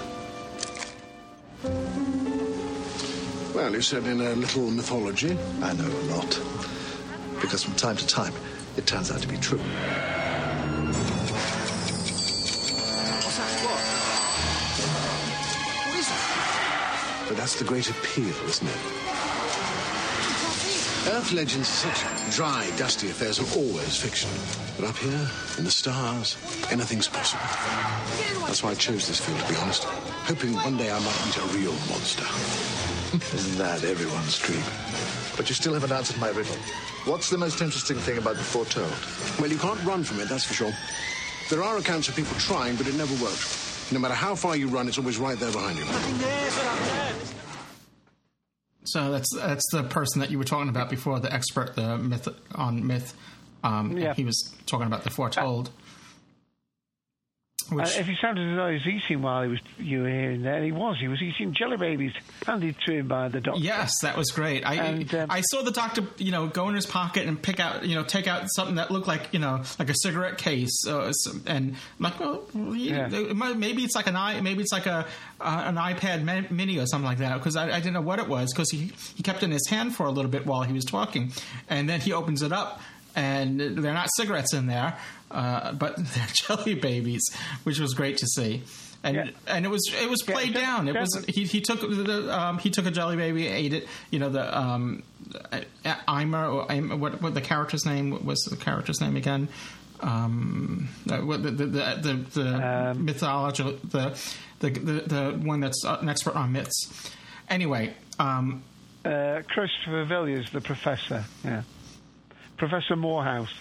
Well, 3.54 3.70
you 3.74 3.82
said 3.82 4.06
in 4.06 4.18
a 4.22 4.32
little 4.32 4.70
mythology. 4.70 5.36
I 5.60 5.74
know 5.74 5.86
a 5.86 6.04
lot. 6.14 6.40
Because 7.42 7.62
from 7.62 7.74
time 7.74 7.96
to 7.96 8.06
time, 8.06 8.32
it 8.78 8.86
turns 8.86 9.10
out 9.10 9.20
to 9.20 9.28
be 9.28 9.36
true. 9.36 9.58
But 17.28 17.36
that's 17.36 17.56
the 17.58 17.64
great 17.64 17.90
appeal, 17.90 18.34
isn't 18.48 18.66
it? 18.66 18.80
Earth 21.12 21.30
legends 21.32 21.68
are 21.68 21.92
such 21.92 22.04
dry, 22.34 22.68
dusty 22.76 23.10
affairs 23.10 23.38
are 23.38 23.58
always 23.58 23.96
fiction. 23.96 24.28
But 24.76 24.88
up 24.88 24.96
here, 24.96 25.30
in 25.56 25.64
the 25.64 25.70
stars, 25.70 26.36
anything's 26.72 27.06
possible. 27.06 27.44
That's 28.46 28.60
why 28.60 28.70
I 28.70 28.74
chose 28.74 29.06
this 29.06 29.20
field, 29.20 29.38
to 29.38 29.48
be 29.48 29.56
honest. 29.60 29.84
Hoping 30.26 30.54
one 30.54 30.76
day 30.76 30.90
I 30.90 30.98
might 30.98 31.26
meet 31.26 31.36
a 31.36 31.46
real 31.56 31.72
monster. 31.88 32.26
Isn't 33.36 33.58
that 33.58 33.84
everyone's 33.84 34.38
dream? 34.40 34.62
But 35.36 35.48
you 35.48 35.54
still 35.54 35.74
haven't 35.74 35.92
answered 35.92 36.18
my 36.18 36.30
riddle. 36.30 36.56
What's 37.04 37.30
the 37.30 37.38
most 37.38 37.60
interesting 37.60 37.98
thing 37.98 38.18
about 38.18 38.34
the 38.34 38.42
foretold? 38.42 38.92
Well, 39.38 39.50
you 39.50 39.58
can't 39.58 39.82
run 39.84 40.02
from 40.02 40.18
it, 40.18 40.28
that's 40.28 40.44
for 40.44 40.54
sure. 40.54 40.72
There 41.50 41.62
are 41.62 41.78
accounts 41.78 42.08
of 42.08 42.16
people 42.16 42.36
trying, 42.38 42.74
but 42.74 42.88
it 42.88 42.94
never 42.96 43.14
worked. 43.22 43.92
No 43.92 44.00
matter 44.00 44.14
how 44.14 44.34
far 44.34 44.56
you 44.56 44.66
run, 44.66 44.88
it's 44.88 44.98
always 44.98 45.18
right 45.18 45.38
there 45.38 45.52
behind 45.52 45.78
you. 45.78 45.84
So 48.94 49.10
that's 49.10 49.26
that's 49.34 49.68
the 49.72 49.82
person 49.82 50.20
that 50.20 50.30
you 50.30 50.38
were 50.38 50.44
talking 50.44 50.68
about 50.68 50.88
before, 50.88 51.18
the 51.18 51.32
expert, 51.32 51.74
the 51.74 51.98
myth 51.98 52.28
on 52.54 52.86
myth. 52.86 53.12
Um, 53.64 53.98
Yeah. 53.98 54.14
He 54.14 54.24
was 54.24 54.54
talking 54.66 54.86
about 54.86 55.02
the 55.02 55.10
foretold. 55.10 55.70
Uh, 57.72 57.82
if 57.82 58.06
he 58.06 58.14
sounded 58.20 58.50
as 58.50 58.56
though 58.56 58.68
he 58.68 58.74
was 58.74 58.86
eating 58.86 59.22
while 59.22 59.42
he 59.42 59.48
was 59.48 59.58
you 59.78 60.02
were 60.02 60.08
here 60.08 60.30
and 60.30 60.44
there, 60.44 60.62
he 60.62 60.72
was. 60.72 60.96
He 61.00 61.08
was 61.08 61.20
eating 61.22 61.52
jelly 61.54 61.76
babies 61.76 62.12
handed 62.46 62.76
to 62.86 62.92
him 62.92 63.08
by 63.08 63.28
the 63.28 63.40
doctor. 63.40 63.60
yes, 63.60 63.92
that 64.02 64.16
was 64.16 64.30
great. 64.30 64.64
I 64.64 64.74
And, 64.74 65.14
um, 65.14 65.30
I 65.30 65.40
saw 65.42 65.62
the 65.62 65.70
doctor, 65.70 66.02
you 66.18 66.30
know, 66.30 66.46
go 66.46 66.68
in 66.68 66.74
his 66.74 66.86
pocket 66.86 67.26
and 67.26 67.40
pick 67.42 67.60
out, 67.60 67.84
you 67.84 67.94
know, 67.94 68.04
take 68.04 68.26
out 68.26 68.44
something 68.54 68.76
that 68.76 68.90
looked 68.90 69.08
like, 69.08 69.28
you 69.32 69.38
know, 69.38 69.62
like 69.78 69.90
a 69.90 69.94
cigarette 70.02 70.38
case, 70.38 70.86
uh, 70.86 71.12
some- 71.12 71.42
and 71.46 71.74
I'm 71.98 72.02
like, 72.04 72.20
well, 72.20 72.42
he- 72.72 72.90
Yeah. 72.90 73.08
maybe 73.08 73.82
it's 73.84 73.94
like 73.96 74.06
an 74.06 74.16
i, 74.16 74.40
maybe 74.40 74.62
it's 74.62 74.72
like 74.72 74.86
a 74.86 75.06
uh, 75.40 75.62
an 75.66 75.76
iPad 75.76 76.50
Mini 76.50 76.78
or 76.78 76.86
something 76.86 77.06
like 77.06 77.18
that, 77.18 77.34
because 77.38 77.56
I, 77.56 77.68
I 77.70 77.80
didn't 77.80 77.94
know 77.94 78.00
what 78.00 78.18
it 78.18 78.28
was, 78.28 78.52
because 78.52 78.70
he 78.70 78.92
he 79.14 79.22
kept 79.22 79.42
it 79.42 79.46
in 79.46 79.50
his 79.52 79.66
hand 79.68 79.94
for 79.94 80.06
a 80.06 80.10
little 80.10 80.30
bit 80.30 80.46
while 80.46 80.62
he 80.62 80.72
was 80.72 80.84
talking, 80.84 81.32
and 81.68 81.88
then 81.88 82.00
he 82.00 82.12
opens 82.12 82.42
it 82.42 82.52
up. 82.52 82.80
And 83.16 83.60
they're 83.60 83.94
not 83.94 84.08
cigarettes 84.16 84.52
in 84.54 84.66
there, 84.66 84.96
uh, 85.30 85.72
but 85.72 85.96
they're 85.98 86.26
jelly 86.32 86.74
babies, 86.74 87.22
which 87.62 87.78
was 87.78 87.94
great 87.94 88.16
to 88.18 88.26
see. 88.26 88.62
And 89.04 89.16
Yeah. 89.16 89.30
and 89.46 89.64
it 89.66 89.68
was 89.68 89.82
it 90.02 90.08
was 90.08 90.22
played 90.22 90.54
def- 90.54 90.62
down. 90.62 90.88
It 90.88 90.98
was 90.98 91.24
he, 91.28 91.44
he 91.44 91.60
took 91.60 91.80
the 91.80 92.28
um, 92.36 92.58
he 92.58 92.70
took 92.70 92.86
a 92.86 92.90
jelly 92.90 93.16
baby, 93.16 93.46
ate 93.46 93.74
it. 93.74 93.86
You 94.10 94.18
know 94.18 94.30
the 94.30 94.58
um, 94.58 95.02
uh, 95.52 95.60
Eimer 96.08 96.52
or 96.52 96.66
Eimer, 96.68 96.98
what 96.98 97.20
what 97.20 97.34
the 97.34 97.42
character's 97.42 97.84
name 97.84 98.24
was 98.24 98.40
the 98.50 98.56
character's 98.56 99.00
name 99.02 99.16
again? 99.16 99.48
Um, 100.00 100.88
uh, 101.10 101.18
what 101.18 101.42
the 101.42 101.50
the 101.50 101.66
the, 101.66 101.98
the, 102.02 102.40
the 102.40 102.94
mythology 102.98 103.62
the, 103.84 104.18
the 104.60 104.70
the 104.70 104.92
the 105.06 105.40
one 105.42 105.60
that's 105.60 105.84
uh, 105.84 105.98
an 106.00 106.08
expert 106.08 106.34
on 106.34 106.52
myths. 106.52 107.10
Anyway, 107.48 107.94
um, 108.18 108.62
Uh, 109.04 109.42
Christopher 109.48 110.04
Villiers, 110.06 110.50
the 110.50 110.62
professor. 110.62 111.24
Yeah. 111.44 111.62
Professor 112.56 112.96
Moorhouse. 112.96 113.52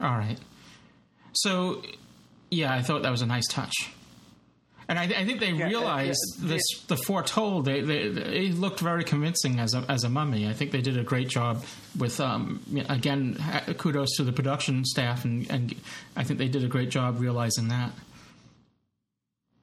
all 0.00 0.16
right. 0.16 0.38
So, 1.32 1.82
yeah, 2.50 2.74
I 2.74 2.82
thought 2.82 3.02
that 3.02 3.10
was 3.10 3.22
a 3.22 3.26
nice 3.26 3.46
touch. 3.46 3.72
And 4.88 4.98
I, 4.98 5.02
I 5.02 5.24
think 5.26 5.40
they 5.40 5.52
uh, 5.52 5.66
realized 5.66 6.18
yeah, 6.40 6.48
this. 6.48 6.62
The 6.86 6.96
foretold. 6.96 7.66
They, 7.66 7.82
they, 7.82 8.08
they 8.08 8.22
it 8.22 8.54
looked 8.54 8.80
very 8.80 9.04
convincing 9.04 9.60
as 9.60 9.74
a 9.74 9.84
as 9.86 10.04
a 10.04 10.08
mummy. 10.08 10.48
I 10.48 10.54
think 10.54 10.70
they 10.70 10.80
did 10.80 10.96
a 10.96 11.02
great 11.02 11.28
job 11.28 11.62
with. 11.98 12.18
Um, 12.20 12.62
again, 12.88 13.36
kudos 13.76 14.16
to 14.16 14.24
the 14.24 14.32
production 14.32 14.86
staff, 14.86 15.26
and, 15.26 15.48
and 15.50 15.74
I 16.16 16.24
think 16.24 16.38
they 16.38 16.48
did 16.48 16.64
a 16.64 16.68
great 16.68 16.88
job 16.88 17.20
realizing 17.20 17.68
that. 17.68 17.92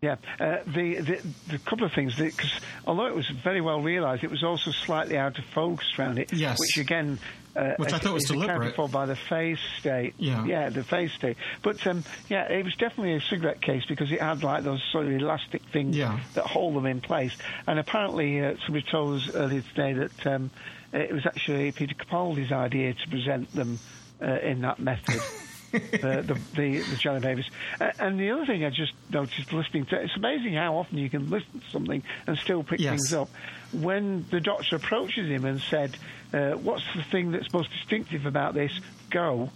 Yeah, 0.02 0.18
uh, 0.40 0.58
the, 0.68 1.00
the 1.00 1.22
the 1.50 1.58
couple 1.58 1.88
of 1.88 1.94
things 1.94 2.16
because 2.16 2.60
although 2.86 3.08
it 3.08 3.16
was 3.16 3.28
very 3.28 3.62
well 3.62 3.82
realised, 3.82 4.24
it 4.24 4.30
was 4.30 4.44
also 4.44 4.70
slightly 4.70 5.18
out 5.18 5.40
of 5.40 5.46
focus 5.46 5.88
around 5.98 6.20
it. 6.20 6.32
Yes. 6.34 6.60
which 6.60 6.78
again, 6.78 7.18
uh, 7.56 7.74
Which 7.78 7.94
I 7.94 8.00
thought 8.00 8.14
was 8.14 8.26
deliberate. 8.26 8.76
for 8.76 8.90
by 8.90 9.06
the 9.06 9.16
phase 9.16 9.60
state. 9.80 10.14
Yeah. 10.18 10.46
yeah, 10.46 10.70
the 10.70 10.84
phase 10.84 11.12
state. 11.14 11.38
But 11.64 11.86
um, 11.88 12.04
yeah, 12.30 12.52
it 12.52 12.64
was 12.66 12.76
definitely 12.76 13.14
a 13.16 13.22
cigarette 13.22 13.62
case 13.62 13.84
because 13.88 14.12
it 14.12 14.22
had 14.22 14.44
like 14.44 14.64
those 14.64 14.84
sort 14.92 15.06
of 15.06 15.12
elastic 15.14 15.62
things 15.72 15.96
Yeah. 15.96 16.20
that 16.34 16.46
hold 16.46 16.76
them 16.76 16.86
in 16.86 17.02
place. 17.02 17.36
And 17.68 17.80
apparently, 17.80 18.42
uh, 18.44 18.56
somebody 18.66 18.86
told 18.90 19.22
us 19.22 19.34
earlier 19.34 19.62
today 19.62 19.94
that 19.94 20.28
um, 20.28 20.52
it 20.94 21.12
was 21.14 21.26
actually 21.26 21.72
Peter 21.72 21.96
Capaldi's 21.96 22.52
idea 22.52 22.94
to 22.94 23.10
present 23.10 23.52
them 23.54 23.80
uh, 24.22 24.26
in 24.26 24.62
that 24.62 24.80
method. 24.80 25.22
the, 25.72 25.80
the, 26.26 26.40
the, 26.56 26.80
the 26.80 27.20
babies. 27.22 27.46
Uh, 27.82 27.92
and 28.00 28.18
the 28.18 28.32
other 28.32 28.46
thing 28.46 28.64
I 28.64 28.70
just 28.70 28.94
noticed 29.10 29.52
listening 29.52 29.86
to 29.88 30.02
it's 30.02 30.16
amazing 30.16 30.54
how 30.54 30.78
often 30.78 30.98
you 30.98 31.10
can 31.10 31.30
listen 31.30 31.60
to 31.60 31.70
something 31.72 32.02
and 32.28 32.38
still 32.38 32.64
pick 32.64 32.80
Yes. 32.80 32.92
things 32.92 33.14
up. 33.14 33.30
When 33.74 34.26
the 34.32 34.40
doctor 34.40 34.78
approaches 34.78 35.28
him 35.30 35.44
and 35.44 35.60
said, 35.60 35.98
uh, 36.34 36.52
What's 36.52 36.84
the 36.96 37.04
thing 37.04 37.32
that's 37.32 37.52
most 37.54 37.72
distinctive 37.72 38.26
about 38.26 38.54
this? 38.54 38.72
Go. 39.10 39.50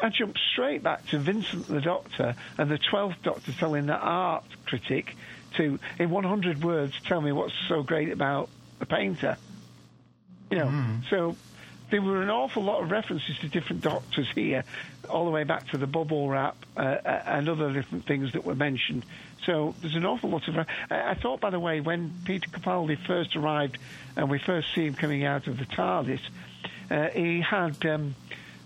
I 0.00 0.10
jumped 0.10 0.38
straight 0.52 0.82
back 0.82 1.06
to 1.08 1.18
Vincent 1.18 1.66
the 1.66 1.80
Doctor 1.80 2.36
and 2.56 2.70
the 2.70 2.78
12th 2.78 3.20
Doctor 3.22 3.52
telling 3.52 3.86
the 3.86 3.96
art 3.96 4.44
critic 4.64 5.16
to, 5.56 5.78
in 5.98 6.10
100 6.10 6.62
words, 6.62 6.94
tell 7.04 7.20
me 7.20 7.32
what's 7.32 7.54
so 7.68 7.82
great 7.82 8.10
about 8.12 8.48
the 8.78 8.86
painter. 8.86 9.36
You 10.50 10.58
know, 10.58 10.70
so 11.10 11.36
there 11.90 12.00
were 12.02 12.22
an 12.22 12.30
awful 12.30 12.62
lot 12.62 12.82
of 12.82 12.90
references 12.90 13.38
to 13.40 13.48
different 13.48 13.82
doctors 13.82 14.28
here, 14.34 14.64
all 15.08 15.24
the 15.24 15.30
way 15.30 15.44
back 15.44 15.68
to 15.68 15.78
the 15.78 15.86
bubble 15.86 16.28
wrap 16.28 16.56
uh, 16.76 16.80
uh, 16.80 17.22
and 17.26 17.48
other 17.48 17.72
different 17.72 18.06
things 18.06 18.32
that 18.32 18.44
were 18.44 18.54
mentioned. 18.54 19.04
So 19.44 19.74
there's 19.80 19.94
an 19.94 20.04
awful 20.04 20.30
lot 20.30 20.46
of. 20.48 20.58
I 20.58 20.66
I 20.90 21.14
thought, 21.14 21.40
by 21.40 21.50
the 21.50 21.60
way, 21.60 21.80
when 21.80 22.12
Peter 22.24 22.48
Capaldi 22.50 22.98
first 23.06 23.36
arrived 23.36 23.78
and 24.16 24.30
we 24.30 24.38
first 24.38 24.74
see 24.74 24.86
him 24.86 24.94
coming 24.94 25.24
out 25.24 25.46
of 25.46 25.58
the 25.58 25.64
TARDIS, 25.64 26.20
uh, 26.90 27.08
he 27.10 27.40
had. 27.40 27.84
Um, 27.86 28.14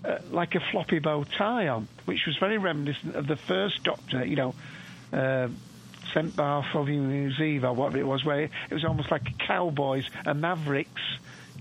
uh, 0.05 0.19
like 0.33 0.57
a 0.57 0.61
floppy 0.73 0.99
bow 0.99 1.23
tie 1.23 1.69
on, 1.69 1.87
which 2.07 2.27
was 2.27 2.37
very 2.39 2.59
reminiscent 2.59 3.15
of 3.15 3.29
the 3.29 3.37
first 3.37 3.85
Doctor, 3.85 4.25
you 4.25 4.35
know, 4.35 4.53
uh, 5.13 5.47
St. 6.13 6.35
Bartholomew's 6.35 7.41
Eve 7.41 7.63
or 7.63 7.73
whatever 7.73 7.99
it 7.99 8.07
was, 8.07 8.25
where 8.25 8.41
it 8.43 8.51
was 8.75 8.85
almost 8.85 9.13
like 9.13 9.39
cowboys 9.39 10.05
and 10.27 10.41
mavericks, 10.41 11.01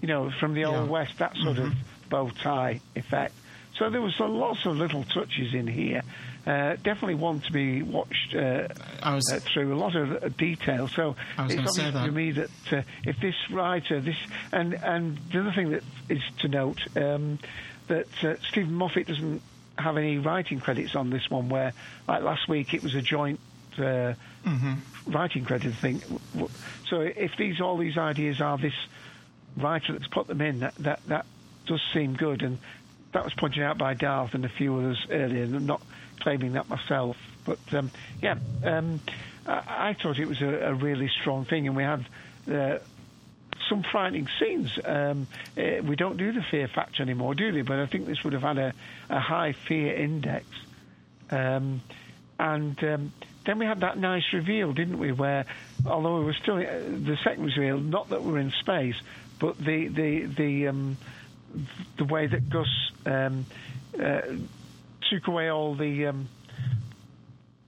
you 0.02 0.08
know, 0.08 0.32
from 0.40 0.56
the 0.56 0.62
Yeah. 0.62 0.70
Old 0.80 0.90
West, 0.90 1.20
that 1.20 1.36
sort 1.38 1.60
of 1.60 1.72
bow 2.10 2.32
tie 2.42 2.82
effect. 2.96 3.36
So 3.82 3.90
there 3.90 4.00
was 4.00 4.20
a 4.20 4.26
lots 4.26 4.64
of 4.68 4.78
little 4.78 5.04
touches 5.06 5.56
in 5.56 5.66
here. 5.66 6.04
Uh, 6.46 6.76
definitely 6.84 7.16
one 7.16 7.40
to 7.40 7.52
be 7.52 7.82
watched 7.82 8.36
uh, 8.36 8.68
was- 9.04 9.32
uh, 9.34 9.40
through 9.40 9.74
a 9.74 9.76
lot 9.76 9.96
of 9.96 10.24
uh, 10.24 10.30
detail. 10.38 10.88
So 10.88 11.16
it's 11.56 11.56
obvious 11.80 11.96
to 12.06 12.12
me 12.12 12.32
that 12.34 12.50
uh, 12.72 12.82
if 13.06 13.20
this 13.20 13.34
writer, 13.50 14.00
this 14.00 14.18
and 14.52 14.76
and 14.76 15.18
the 15.32 15.40
other 15.40 15.52
thing 15.52 15.72
that 15.72 15.82
is 16.10 16.22
to 16.42 16.48
note 16.48 16.80
um, 16.96 17.40
that 17.88 18.24
uh, 18.24 18.36
Steven 18.50 18.72
Moffat 18.76 19.08
doesn't 19.08 19.42
have 19.80 19.98
any 19.98 20.20
writing 20.20 20.60
credits 20.60 20.96
on 20.96 21.10
this 21.10 21.28
one. 21.32 21.50
Where 21.50 21.74
like 22.08 22.22
last 22.22 22.48
week 22.48 22.76
it 22.76 22.84
was 22.84 22.94
a 22.94 23.02
joint. 23.02 23.40
Uh, 23.80 24.14
Writing 25.08 25.44
credit 25.44 25.74
thing. 25.74 26.04
So 26.88 27.00
if 27.02 27.32
these 27.36 27.60
all 27.60 27.78
these 27.78 27.98
ideas 27.98 28.42
are 28.42 28.60
this 28.60 28.76
writer 29.58 29.94
that's 29.94 30.06
put 30.08 30.28
them 30.28 30.40
in, 30.42 30.60
that 30.60 30.76
that, 30.76 31.00
that 31.08 31.26
does 31.66 31.82
seem 31.94 32.14
good, 32.14 32.44
and 32.44 32.60
that 33.14 33.24
was 33.24 33.34
pointed 33.34 33.64
out 33.64 33.78
by 33.78 33.94
Darth 33.94 34.34
and 34.34 34.46
a 34.46 34.50
few 34.50 34.78
others 34.78 35.06
earlier. 35.10 35.44
I'm 35.44 35.66
not 35.66 35.82
claiming 36.20 36.54
that 36.54 36.70
myself, 36.70 37.18
but 37.46 37.60
um, 37.74 37.92
yeah, 38.22 38.38
um, 38.64 39.00
I, 39.46 39.90
I 39.90 39.96
thought 40.02 40.20
it 40.20 40.28
was 40.28 40.42
a, 40.42 40.48
a 40.48 40.74
really 40.74 41.10
strong 41.22 41.46
thing, 41.46 41.68
and 41.68 41.76
we 41.76 41.84
had. 41.84 42.06
Uh, 42.52 42.80
some 43.70 43.84
frightening 43.84 44.28
scenes. 44.40 44.78
Um, 44.84 45.28
uh, 45.58 45.82
we 45.84 45.96
don't 45.96 46.18
do 46.18 46.34
the 46.34 46.42
fear 46.42 46.68
factor 46.68 47.04
anymore, 47.04 47.36
do 47.36 47.54
we? 47.54 47.62
But 47.62 47.80
I 47.80 47.86
think 47.86 48.06
this 48.06 48.22
would 48.24 48.34
have 48.34 48.42
had 48.42 48.58
a, 48.58 48.74
a 49.10 49.20
high 49.20 49.54
fear 49.54 49.94
index. 49.94 50.46
Um, 51.30 51.82
and 52.38 52.84
um, 52.84 53.14
then 53.46 53.60
we 53.60 53.66
had 53.66 53.80
that 53.82 53.98
nice 53.98 54.34
reveal, 54.34 54.74
didn't 54.74 55.00
we? 55.00 55.12
Where, 55.12 55.46
although 55.86 56.20
we 56.20 56.26
were 56.26 56.34
still 56.34 56.58
uh, 56.58 56.62
the 56.62 57.18
second 57.24 57.46
reveal, 57.46 57.80
not 57.80 58.10
that 58.10 58.24
we're 58.24 58.40
in 58.40 58.52
space, 58.52 58.96
but 59.40 59.58
the 59.58 59.88
the 59.88 60.26
the 60.26 60.68
um, 60.68 60.98
the 61.98 62.06
way 62.06 62.28
that 62.28 62.50
Gus 62.50 62.68
um, 63.06 63.46
uh, 64.00 64.22
took 65.10 65.28
away 65.28 65.50
all 65.50 65.76
the. 65.76 66.08
Um, 66.08 66.30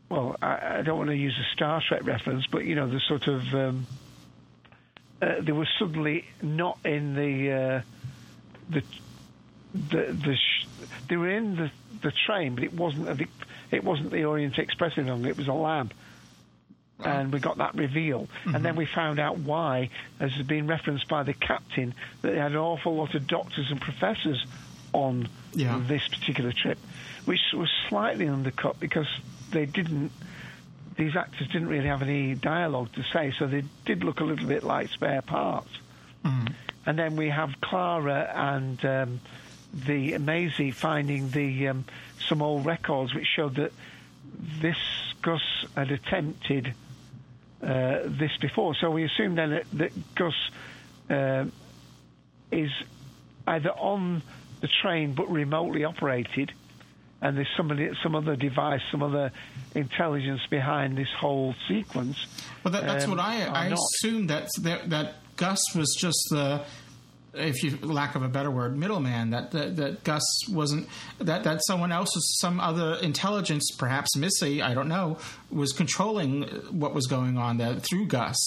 well, 0.10 0.36
I, 0.42 0.80
I 0.80 0.82
don't 0.84 0.98
want 0.98 1.10
to 1.10 1.16
use 1.16 1.38
a 1.40 1.56
Star 1.56 1.82
Trek 1.88 2.06
reference, 2.06 2.46
but 2.48 2.66
you 2.66 2.76
know 2.76 2.88
the 2.88 3.00
sort 3.00 3.28
of 3.28 3.42
um, 3.54 3.88
uh, 5.22 5.42
they 5.42 5.52
were 5.52 5.68
suddenly 5.80 6.26
not 6.42 6.78
in 6.86 7.16
the 7.16 7.52
uh, 7.52 7.82
the 8.70 8.84
the, 9.74 10.14
the 10.14 10.36
sh- 10.36 10.68
they 11.10 11.18
were 11.18 11.30
in 11.30 11.56
the, 11.56 11.72
the 12.02 12.12
train, 12.12 12.56
but 12.56 12.64
it 12.64 12.74
wasn't 12.74 13.08
a, 13.10 13.28
it 13.72 13.84
wasn't 13.84 14.12
the 14.12 14.24
Orient 14.26 14.58
Express 14.58 14.98
any. 14.98 15.10
It 15.30 15.38
was 15.38 15.48
a 15.48 15.54
lab, 15.54 15.94
and 17.06 17.32
we 17.34 17.39
got 17.39 17.58
that 17.58 17.76
reveal, 17.76 18.28
and 18.45 18.64
then 18.66 18.76
we 18.76 18.86
found 18.86 19.20
out 19.20 19.38
why, 19.39 19.89
as 20.20 20.32
has 20.34 20.45
been 20.45 20.68
referenced 20.68 21.08
by 21.08 21.24
the 21.24 21.34
captain, 21.34 21.93
that 22.22 22.32
they 22.32 22.38
had 22.39 22.51
an 22.51 22.58
awful 22.58 22.95
lot 22.95 23.14
of 23.16 23.28
doctors 23.28 23.70
and 23.72 23.80
professors 23.82 24.45
on 24.93 25.28
Yeah. 25.54 25.80
this 25.88 26.08
particular 26.08 26.51
trip, 26.51 26.78
which 27.26 27.41
was 27.54 27.70
slightly 27.89 28.28
undercut 28.28 28.80
because 28.80 29.08
they 29.51 29.66
didn't. 29.66 30.12
These 30.95 31.16
actors 31.16 31.47
didn't 31.47 31.70
really 31.70 31.88
have 31.88 32.04
any 32.04 32.36
dialogue 32.36 32.93
to 32.93 33.04
say, 33.04 33.32
so 33.38 33.47
they 33.47 33.64
did 33.86 34.04
look 34.04 34.20
a 34.20 34.24
little 34.24 34.47
bit 34.47 34.64
like 34.64 34.89
spare 34.89 35.22
parts. 35.24 35.70
And 36.86 36.99
then 36.99 37.16
we 37.16 37.30
have 37.30 37.60
Clara 37.62 38.30
and 38.36 38.84
um, 38.86 39.20
the 39.74 40.18
Maisie 40.20 40.72
finding 40.72 41.30
the 41.32 41.70
um, 41.70 41.86
some 42.28 42.41
old 42.41 42.66
records 42.66 43.14
which 43.16 43.26
showed 43.26 43.56
that 43.56 43.72
this 44.62 44.78
Gus 45.22 45.41
had 45.76 45.91
attempted 45.91 46.74
this 47.64 48.32
before. 48.41 48.76
So 48.76 48.91
we 48.91 49.05
assume 49.05 49.36
then 49.36 49.49
that, 49.51 49.66
that 49.74 50.16
Gus 50.16 50.34
uh, 51.09 51.45
is 52.51 52.72
either 53.47 53.72
on 53.72 54.22
the 54.61 54.70
train 54.82 55.14
but 55.14 55.30
remotely 55.30 55.84
operated, 55.84 56.51
and 57.22 57.38
there's 57.38 57.47
somebody, 57.55 57.89
some 58.01 58.16
other 58.16 58.36
device, 58.36 58.82
some 58.91 59.03
other 59.03 59.32
intelligence 59.76 60.41
behind 60.49 60.97
this 60.97 61.07
whole 61.18 61.55
sequence. 61.68 62.18
Well, 62.64 62.74
that, 62.74 62.84
that's 62.84 63.05
um, 63.05 63.11
what 63.11 63.20
I 63.20 63.43
I 63.45 63.68
assumed 63.68 64.30
that, 64.30 64.47
that 64.61 64.89
that 64.89 65.16
Gus 65.36 65.61
was 65.76 65.95
just 65.99 66.28
the, 66.32 66.64
if 67.34 67.64
you 67.64 67.78
lack 67.82 68.16
of 68.16 68.24
a 68.24 68.28
better 68.28 68.52
word, 68.52 68.78
middleman. 68.78 69.32
That, 69.32 69.52
that 69.52 69.76
that 69.78 70.04
Gus 70.04 70.24
wasn't 70.50 70.88
that 71.20 71.44
that 71.44 71.62
someone 71.66 71.92
else 71.92 72.14
was 72.16 72.40
some 72.40 72.60
other 72.60 72.96
intelligence, 73.02 73.72
perhaps 73.78 74.16
Missy, 74.16 74.62
I 74.62 74.74
don't 74.74 74.88
know, 74.88 75.18
was 75.52 75.72
controlling 75.74 76.44
what 76.72 76.94
was 76.94 77.08
going 77.08 77.38
on 77.38 77.58
there 77.58 77.76
through 77.76 78.08
Gus. 78.08 78.38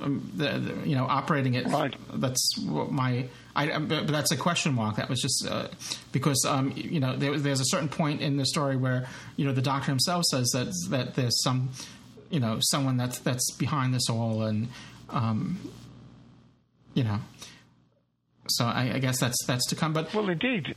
Um, 0.00 0.32
the, 0.34 0.58
the- 0.58 0.88
you 0.88 0.96
know, 0.96 1.04
operating 1.04 1.54
it. 1.54 1.66
Right. 1.66 1.94
That's 2.14 2.56
what 2.66 2.90
my. 2.90 3.26
I, 3.54 3.66
but 3.78 4.06
but 4.06 4.12
that's 4.12 4.30
a 4.30 4.36
question 4.36 4.72
mark. 4.74 4.96
That 4.96 5.08
was 5.10 5.20
just 5.20 5.46
uh, 5.46 5.68
because 6.12 6.42
um, 6.48 6.72
you 6.76 7.00
know 7.00 7.16
there, 7.16 7.36
there's 7.38 7.60
a 7.60 7.64
certain 7.66 7.88
point 7.88 8.22
in 8.22 8.36
the 8.36 8.46
story 8.46 8.76
where 8.76 9.06
you 9.36 9.44
know 9.44 9.52
the 9.52 9.60
doctor 9.60 9.90
himself 9.90 10.24
says 10.24 10.48
that 10.54 10.72
that 10.90 11.14
there's 11.16 11.42
some 11.42 11.70
you 12.30 12.38
know 12.40 12.58
someone 12.60 12.96
that's 12.96 13.18
that's 13.18 13.50
behind 13.56 13.92
this 13.92 14.08
all 14.08 14.42
and 14.42 14.68
um, 15.10 15.58
you 16.94 17.02
know 17.04 17.18
so 18.50 18.64
I, 18.64 18.92
I 18.94 18.98
guess 18.98 19.18
that's 19.20 19.36
that's 19.46 19.66
to 19.68 19.76
come 19.76 19.92
but 19.92 20.12
Well, 20.14 20.28
indeed, 20.28 20.74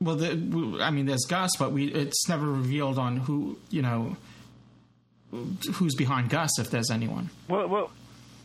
well 0.00 0.16
the, 0.16 0.78
I 0.80 0.90
mean 0.90 1.06
there's 1.06 1.24
Gus 1.28 1.50
but 1.58 1.72
we 1.72 1.86
it's 1.86 2.28
never 2.28 2.46
revealed 2.46 2.98
on 2.98 3.18
who 3.18 3.58
you 3.70 3.82
know 3.82 4.16
who's 5.74 5.94
behind 5.94 6.30
Gus 6.30 6.58
if 6.58 6.70
there's 6.70 6.90
anyone 6.90 7.30
Well, 7.48 7.68
well, 7.68 7.90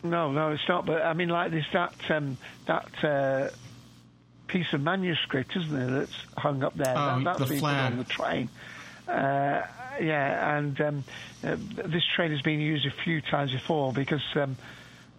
No, 0.02 0.30
no, 0.32 0.52
it's 0.52 0.66
not. 0.68 0.86
But 0.86 1.02
I 1.02 1.12
mean, 1.12 1.28
like 1.28 1.50
there's 1.50 1.68
that 1.72 1.92
um, 2.10 2.38
that 2.66 3.04
uh, 3.04 3.50
piece 4.46 4.72
of 4.72 4.80
manuscript, 4.80 5.54
isn't 5.56 5.76
there, 5.76 5.98
that's 5.98 6.16
hung 6.36 6.62
up 6.62 6.74
there? 6.76 6.94
Oh, 6.96 7.18
that, 7.18 7.24
that's 7.24 7.38
the 7.40 7.46
been 7.46 7.58
flag. 7.58 7.92
on 7.92 7.98
the 7.98 8.04
train. 8.04 8.48
Uh, 9.08 9.66
yeah, 10.00 10.56
and 10.56 10.80
um, 10.80 11.04
uh, 11.44 11.56
this 11.84 12.04
train 12.14 12.30
has 12.30 12.40
been 12.42 12.60
used 12.60 12.86
a 12.86 12.90
few 13.02 13.20
times 13.20 13.50
before 13.52 13.92
because 13.92 14.22
um, 14.36 14.56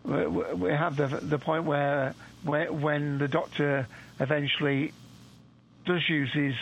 we, 0.04 0.26
we 0.28 0.70
have 0.72 0.96
the 0.96 1.08
the 1.08 1.38
point 1.40 1.66
where, 1.66 2.14
where 2.44 2.72
when 2.72 3.18
the 3.18 3.28
doctor 3.28 3.88
eventually 4.20 4.94
does 5.86 6.08
use 6.08 6.32
his 6.34 6.56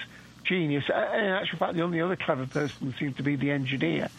genius. 0.44 0.86
In 0.90 0.96
actual 0.96 1.60
fact, 1.60 1.76
the 1.76 1.82
only 1.82 2.02
other 2.02 2.16
clever 2.16 2.46
person 2.48 2.94
seems 3.00 3.16
to 3.18 3.24
be 3.24 3.36
the 3.36 3.52
engineer. 3.52 4.10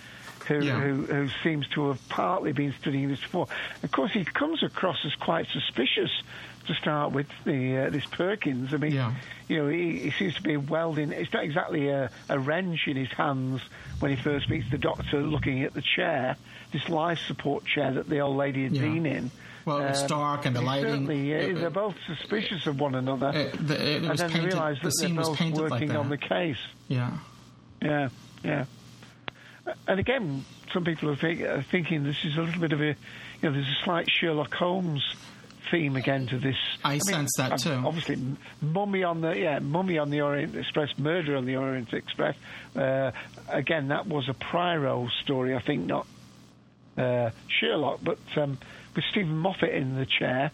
Who, 0.47 0.65
Yeah. 0.65 0.81
who, 0.81 1.03
who 1.05 1.29
seems 1.43 1.69
to 1.75 1.89
have 1.89 2.09
partly 2.09 2.53
been 2.53 2.73
studying 2.81 3.09
this 3.09 3.21
before. 3.21 3.49
Of 3.83 3.91
course, 3.91 4.13
he 4.13 4.25
comes 4.25 4.63
across 4.63 4.97
as 5.05 5.15
quite 5.17 5.47
suspicious 5.53 6.11
to 6.69 6.75
start 6.75 7.13
with. 7.13 7.27
The 7.45 7.87
uh, 7.87 7.91
this 7.91 8.07
Perkins. 8.07 8.73
I 8.73 8.77
mean, 8.79 8.93
Yeah. 8.93 9.15
you 9.49 9.59
know, 9.59 9.69
he, 9.69 9.99
he 9.99 10.11
seems 10.13 10.35
to 10.37 10.43
be 10.43 10.57
welding. 10.57 11.13
It's 11.13 11.33
not 11.33 11.45
exactly 11.45 11.89
a, 11.89 12.11
a 12.29 12.39
wrench 12.39 12.87
in 12.87 12.97
his 12.97 13.11
hands 13.11 13.61
when 14.01 14.15
he 14.17 14.23
first 14.23 14.49
meets 14.49 14.71
the 14.71 14.79
doctor, 14.79 15.21
looking 15.21 15.65
at 15.65 15.75
the 15.75 15.83
chair, 15.83 16.37
this 16.73 16.89
life 16.89 17.19
support 17.27 17.65
chair 17.67 17.93
that 17.95 18.09
the 18.09 18.21
old 18.21 18.37
lady 18.37 18.63
had 18.65 18.73
Yeah. 18.73 18.83
been 18.83 19.05
in. 19.07 19.31
Well, 19.65 19.81
it's 19.81 20.03
Um, 20.03 20.07
dark 20.09 20.47
and 20.47 20.57
the 20.57 20.61
he 20.61 20.67
lighting- 20.67 20.85
Certainly, 21.07 21.35
uh, 21.35 21.39
it- 21.39 21.55
they're 21.57 21.69
both 21.71 21.97
suspicious 22.07 22.67
of 22.67 22.81
one 22.81 22.95
another. 22.95 23.33
The- 23.33 23.75
it 23.93 23.97
and 24.03 24.09
was 24.09 24.21
then 24.21 24.31
painted- 24.31 24.53
realise 24.55 24.79
the 24.79 24.85
that 24.85 24.93
scene 24.93 25.09
they're 25.11 25.19
was 25.19 25.29
both 25.29 25.39
painted 25.39 25.61
like 25.61 25.71
working 25.73 25.97
on 25.97 26.09
the 26.09 26.17
case. 26.17 26.57
Yeah. 26.89 27.11
Yeah, 27.83 28.09
yeah. 28.45 28.65
And 29.87 30.01
again, 30.01 30.45
some 30.73 30.85
people 30.85 31.11
are, 31.11 31.17
think, 31.17 31.43
are 31.43 31.61
thinking 31.63 32.03
this 32.05 32.25
is 32.25 32.37
a 32.39 32.43
little 32.43 32.61
bit 32.61 32.73
of 32.73 32.81
a, 32.81 32.87
you 32.87 32.95
know, 33.43 33.53
there's 33.53 33.69
a 33.69 33.85
slight 33.85 34.09
Sherlock 34.11 34.55
Holmes 34.55 35.03
theme 35.71 35.97
again 35.97 36.27
to 36.29 36.39
this. 36.39 36.57
I 36.85 36.99
sense 36.99 37.31
that 37.37 37.53
um, 37.53 37.59
too. 37.59 37.87
Obviously, 37.87 38.17
Mummy 38.61 39.03
on 39.05 39.21
the 39.21 39.31
yeah, 39.39 39.59
Mummy 39.59 39.99
on 39.99 40.11
the 40.11 40.21
Orient 40.23 40.57
Express, 40.57 40.91
Murder 40.99 41.37
on 41.37 41.45
the 41.47 41.57
Orient 41.57 41.93
Express. 41.93 42.37
Uh, 42.77 43.11
again, 43.49 43.89
that 43.89 44.07
was 44.07 44.29
a 44.29 44.35
Poirot 44.35 45.11
story, 45.23 45.55
I 45.55 45.61
think, 45.61 45.87
not 45.87 46.07
uh, 46.97 47.31
Sherlock, 47.49 48.01
but 48.03 48.19
um, 48.37 48.59
with 48.95 49.05
Steven 49.11 49.37
Moffat 49.37 49.71
in 49.71 49.97
the 49.97 50.07
chair, 50.07 50.51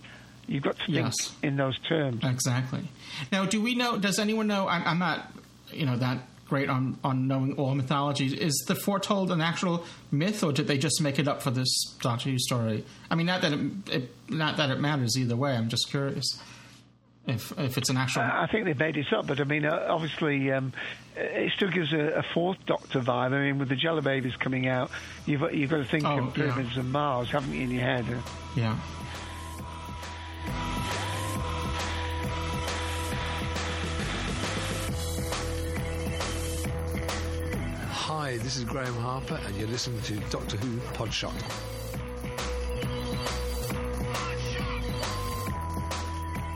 you've 0.46 0.62
got 0.62 0.76
to 0.78 0.84
think 0.86 0.96
Yes. 0.96 1.34
in 1.42 1.56
those 1.56 1.78
terms. 1.80 2.22
Exactly. 2.24 2.88
Now, 3.32 3.46
do 3.46 3.60
we 3.62 3.74
know? 3.74 3.98
Does 3.98 4.18
anyone 4.18 4.46
know? 4.46 4.68
I'm, 4.68 4.82
I'm 4.86 4.98
not, 4.98 5.32
you 5.72 5.86
know, 5.86 5.96
that 5.96 6.18
great 6.54 6.68
on 6.70 6.96
on 7.02 7.26
knowing 7.26 7.54
all 7.58 7.74
mythologies. 7.74 8.32
Is 8.32 8.54
the 8.68 8.76
foretold 8.76 9.32
an 9.32 9.40
actual 9.40 9.84
myth, 10.12 10.44
or 10.44 10.52
did 10.52 10.68
they 10.68 10.78
just 10.78 11.00
make 11.02 11.18
it 11.18 11.26
up 11.26 11.42
for 11.42 11.50
this 11.50 11.68
Doctor 12.00 12.30
Who 12.30 12.38
story? 12.38 12.84
I 13.10 13.16
mean, 13.16 13.26
not 13.26 13.42
that 13.42 13.52
it, 13.52 13.60
it 13.90 14.10
not 14.28 14.56
that 14.58 14.70
it 14.70 14.78
matters 14.78 15.18
either 15.18 15.34
way. 15.34 15.56
I'm 15.56 15.68
just 15.68 15.90
curious 15.90 16.40
if 17.26 17.50
if 17.58 17.76
it's 17.76 17.90
an 17.90 17.96
actual. 17.96 18.22
I 18.22 18.46
think 18.52 18.66
they 18.66 18.74
made 18.74 18.96
it 18.96 19.12
up, 19.12 19.26
but 19.26 19.40
I 19.40 19.44
mean, 19.44 19.64
uh, 19.64 19.86
obviously, 19.88 20.52
um, 20.52 20.72
it 21.16 21.50
still 21.56 21.70
gives 21.70 21.92
a, 21.92 22.18
a 22.18 22.22
fourth 22.34 22.58
Doctor 22.66 23.00
vibe. 23.00 23.32
I 23.32 23.40
mean, 23.46 23.58
with 23.58 23.68
the 23.68 23.76
Jello 23.76 24.00
Babies 24.00 24.36
coming 24.36 24.68
out, 24.68 24.92
you've 25.26 25.40
got- 25.40 25.54
you've 25.54 25.70
got 25.70 25.78
to 25.78 25.84
think 25.84 26.04
Oh, 26.04 26.18
of 26.28 26.34
pyramids 26.34 26.76
and 26.76 26.92
Mars, 26.92 27.30
haven't 27.30 27.52
you, 27.52 27.62
in 27.62 27.70
your 27.72 27.82
head? 27.82 28.06
yeah. 28.54 28.78
Hi, 38.24 38.38
this 38.38 38.56
is 38.56 38.64
Graeme 38.64 38.94
Harper, 38.94 39.38
and 39.44 39.54
you're 39.56 39.68
listening 39.68 40.00
to 40.00 40.14
Doctor 40.30 40.56
Who 40.56 40.78
Podshock. 40.94 41.34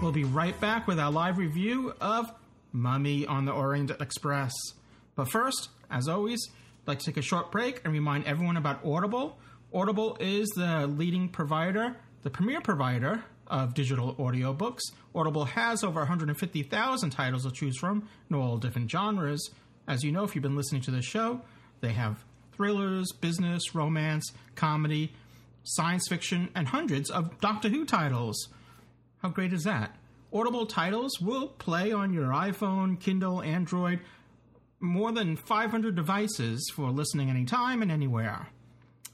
We'll 0.00 0.10
be 0.10 0.24
right 0.24 0.58
back 0.62 0.86
with 0.86 0.98
our 0.98 1.12
live 1.12 1.36
review 1.36 1.92
of 2.00 2.32
Mummy 2.72 3.26
on 3.26 3.44
the 3.44 3.52
Orient 3.52 3.90
Express. 4.00 4.54
But 5.14 5.30
first, 5.30 5.68
as 5.90 6.08
always, 6.08 6.40
I'd 6.84 6.88
like 6.88 7.00
to 7.00 7.04
take 7.04 7.18
a 7.18 7.22
short 7.22 7.52
break 7.52 7.82
and 7.84 7.92
remind 7.92 8.24
everyone 8.24 8.56
about 8.56 8.82
Audible. 8.82 9.38
Audible 9.70 10.16
is 10.20 10.48
the 10.56 10.86
leading 10.86 11.28
provider, 11.28 11.96
the 12.22 12.30
premier 12.30 12.62
provider 12.62 13.24
of 13.46 13.74
digital 13.74 14.14
audiobooks. 14.14 14.80
Audible 15.14 15.44
has 15.44 15.84
over 15.84 16.00
150,000 16.00 17.10
titles 17.10 17.44
to 17.44 17.50
choose 17.50 17.76
from 17.76 18.08
in 18.30 18.36
all 18.36 18.56
different 18.56 18.90
genres. 18.90 19.50
As 19.86 20.02
you 20.02 20.12
know, 20.12 20.24
if 20.24 20.34
you've 20.34 20.40
been 20.40 20.56
listening 20.56 20.80
to 20.82 20.90
the 20.90 21.02
show, 21.02 21.42
they 21.80 21.92
have 21.92 22.24
thrillers, 22.52 23.12
business, 23.12 23.74
romance, 23.74 24.32
comedy, 24.54 25.12
science 25.62 26.08
fiction, 26.08 26.50
and 26.54 26.68
hundreds 26.68 27.10
of 27.10 27.40
Doctor 27.40 27.68
Who 27.68 27.84
titles. 27.84 28.48
How 29.22 29.28
great 29.28 29.52
is 29.52 29.64
that? 29.64 29.96
Audible 30.32 30.66
titles 30.66 31.20
will 31.20 31.48
play 31.48 31.92
on 31.92 32.12
your 32.12 32.28
iPhone, 32.28 33.00
Kindle, 33.00 33.42
Android, 33.42 34.00
more 34.80 35.12
than 35.12 35.36
500 35.36 35.94
devices 35.94 36.70
for 36.74 36.90
listening 36.90 37.30
anytime 37.30 37.82
and 37.82 37.90
anywhere. 37.90 38.48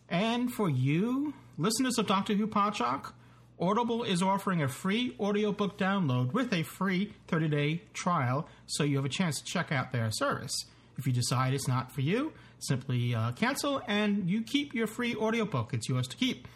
And 0.09 0.53
for 0.53 0.69
you, 0.69 1.35
listeners 1.57 1.99
of 1.99 2.07
Doctor 2.07 2.35
Who 2.35 2.47
Podshock, 2.47 3.13
Audible 3.61 4.03
is 4.03 4.23
offering 4.23 4.63
a 4.63 4.69
free 4.69 5.15
audiobook 5.21 5.79
download 5.79 6.33
with 6.33 6.53
a 6.53 6.65
free 6.65 7.15
30 7.29 7.49
day 7.49 7.83
trial, 7.93 8.49
so 8.67 8.83
you 8.83 8.97
have 8.97 9.05
a 9.05 9.11
chance 9.11 9.39
to 9.39 9.45
check 9.45 9.71
out 9.71 9.93
their 9.93 10.11
service. 10.11 10.67
If 10.99 11.07
you 11.07 11.13
decide 11.13 11.55
it's 11.55 11.69
not 11.69 11.93
for 11.93 12.01
you, 12.01 12.33
simply 12.67 13.15
uh, 13.15 13.33
cancel 13.33 13.83
and 13.87 14.29
you 14.29 14.43
keep 14.43 14.75
your 14.75 14.87
free 14.87 15.15
audiobook. 15.15 15.75
It's 15.75 15.89
yours 15.89 16.09
to 16.09 16.17
keep. 16.17 16.49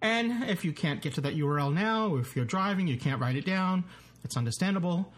And 0.00 0.44
if 0.44 0.64
you 0.64 0.72
can't 0.72 1.00
get 1.00 1.14
to 1.14 1.20
that 1.22 1.36
URL 1.36 1.72
now, 1.72 2.16
if 2.16 2.36
you're 2.36 2.44
driving, 2.44 2.86
you 2.86 2.98
can't 2.98 3.20
write 3.20 3.36
it 3.36 3.46
down, 3.46 3.84
it's 4.22 4.36
understandable. 4.36 5.12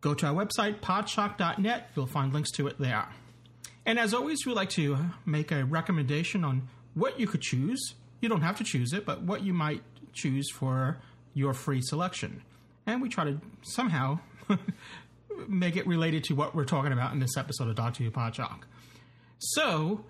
Go 0.00 0.14
to 0.14 0.26
our 0.26 0.34
website, 0.34 0.80
podshock.net. 0.80 1.90
You'll 1.96 2.06
find 2.06 2.32
links 2.32 2.50
to 2.52 2.66
it 2.68 2.78
there. 2.78 3.08
And 3.84 3.98
as 3.98 4.14
always, 4.14 4.44
we 4.46 4.52
like 4.52 4.70
to 4.70 4.98
make 5.24 5.50
a 5.50 5.64
recommendation 5.64 6.44
on 6.44 6.68
what 6.94 7.18
you 7.18 7.26
could 7.26 7.40
choose. 7.40 7.94
You 8.20 8.28
don't 8.28 8.42
have 8.42 8.58
to 8.58 8.64
choose 8.64 8.92
it, 8.92 9.04
but 9.04 9.22
what 9.22 9.42
you 9.42 9.54
might 9.54 9.82
choose 10.12 10.50
for 10.50 10.98
your 11.34 11.54
free 11.54 11.80
selection. 11.80 12.42
And 12.86 13.02
we 13.02 13.08
try 13.08 13.24
to 13.24 13.40
somehow 13.62 14.20
make 15.48 15.76
it 15.76 15.86
related 15.86 16.24
to 16.24 16.34
what 16.34 16.54
we're 16.54 16.64
talking 16.64 16.92
about 16.92 17.12
in 17.12 17.18
this 17.18 17.36
episode 17.36 17.68
of 17.68 17.76
Doctor 17.76 18.04
Who 18.04 18.10
Podshock. 18.10 18.60
So, 19.38 20.04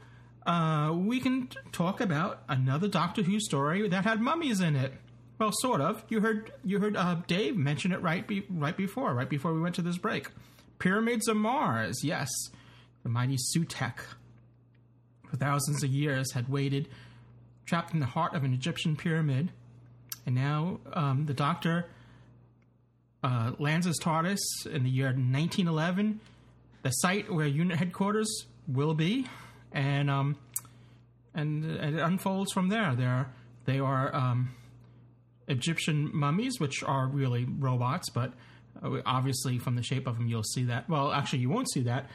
uh, 0.47 0.93
we 0.97 1.21
can 1.21 1.49
t- 1.49 1.59
talk 1.73 2.01
about 2.01 2.43
another 2.49 2.89
Doctor 2.89 3.23
Who 3.23 3.39
story 3.39 3.87
that 3.89 4.05
had 4.05 4.21
mummies 4.21 4.61
in 4.61 4.77
it. 4.77 4.95
Well, 5.39 5.53
sort 5.53 5.81
of. 5.81 6.05
You 6.09 6.21
heard 6.21 6.53
you 6.65 6.81
heard 6.81 6.97
uh, 6.97 7.17
Dave 7.27 7.57
mention 7.57 7.93
it 7.93 8.03
right 8.03 8.27
be- 8.27 8.47
right 8.51 8.77
before, 8.77 9.15
right 9.15 9.29
before 9.29 9.55
we 9.55 9.61
went 9.61 9.77
to 9.77 9.83
this 9.83 9.97
break. 9.97 10.31
Pyramids 10.79 11.29
of 11.29 11.37
Mars, 11.37 12.03
yes. 12.03 12.29
The 13.05 13.09
mighty 13.09 13.37
Sutekh, 13.37 14.01
for 15.29 15.37
thousands 15.37 15.85
of 15.85 15.91
years, 15.91 16.33
had 16.33 16.49
waited, 16.49 16.89
trapped 17.67 17.95
in 17.95 18.01
the 18.01 18.07
heart 18.07 18.35
of 18.35 18.43
an 18.43 18.53
Egyptian 18.53 18.97
pyramid, 18.97 19.53
and 20.27 20.35
now 20.35 20.81
um, 20.93 21.27
the 21.27 21.35
Doctor 21.35 21.87
uh, 23.23 23.53
lands 23.59 23.87
his 23.87 23.99
TARDIS 23.99 24.67
in 24.67 24.83
the 24.83 24.91
year 24.91 25.07
1911, 25.07 26.21
the 26.83 26.91
site 26.91 27.33
where 27.33 27.47
unit 27.47 27.79
headquarters 27.79 28.47
will 28.67 28.95
be, 28.95 29.27
and 29.73 30.11
um, 30.11 30.37
and, 31.35 31.65
it 31.65 32.01
unfolds 32.01 32.53
from 32.53 32.69
there. 32.69 32.95
There, 32.97 33.29
they 33.65 33.79
are 33.79 34.15
um, 34.15 34.51
Egyptian 35.49 36.11
mummies, 36.15 36.61
which 36.61 36.83
are 36.83 37.07
really 37.07 37.45
robots, 37.45 38.11
but 38.11 38.33
uh, 38.83 39.01
obviously 39.05 39.59
from 39.59 39.77
the 39.77 39.83
shape 39.83 40.07
of 40.07 40.17
them, 40.17 40.29
you'll 40.29 40.43
see 40.43 40.65
that. 40.65 40.89
Well, 40.89 41.13
actually, 41.13 41.41
you 41.41 41.49
won't 41.49 41.71
see 41.71 41.83
that 41.83 42.09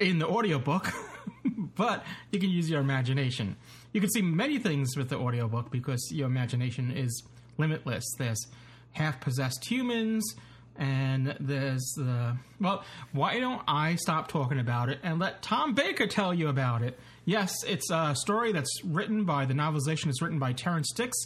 in 0.00 0.18
the 0.18 0.26
audiobook, 0.26 0.92
but 1.76 2.04
you 2.30 2.38
can 2.38 2.50
use 2.50 2.68
your 2.68 2.80
imagination. 2.80 3.56
You 3.92 4.00
can 4.00 4.10
see 4.10 4.22
many 4.22 4.58
things 4.58 4.96
with 4.96 5.08
the 5.08 5.16
audiobook 5.16 5.70
because 5.70 6.10
your 6.12 6.26
imagination 6.26 6.90
is 6.90 7.22
limitless. 7.58 8.04
There's 8.18 8.46
half 8.92 9.20
possessed 9.20 9.64
humans, 9.64 10.34
and 10.76 11.36
there's 11.40 11.84
the. 11.96 12.36
Well, 12.60 12.84
why 13.12 13.38
don't 13.38 13.62
I 13.68 13.96
stop 13.96 14.28
talking 14.28 14.58
about 14.58 14.88
it 14.88 14.98
and 15.02 15.18
let 15.18 15.42
Tom 15.42 15.74
Baker 15.74 16.06
tell 16.06 16.34
you 16.34 16.48
about 16.48 16.82
it? 16.82 16.98
Yes, 17.24 17.54
it's 17.66 17.90
a 17.90 18.14
story 18.14 18.52
that's 18.52 18.84
written 18.84 19.24
by 19.24 19.46
the 19.46 19.54
novelization 19.54 20.08
is 20.08 20.20
written 20.20 20.38
by 20.38 20.52
Terrance 20.52 20.92
Dicks, 20.92 21.16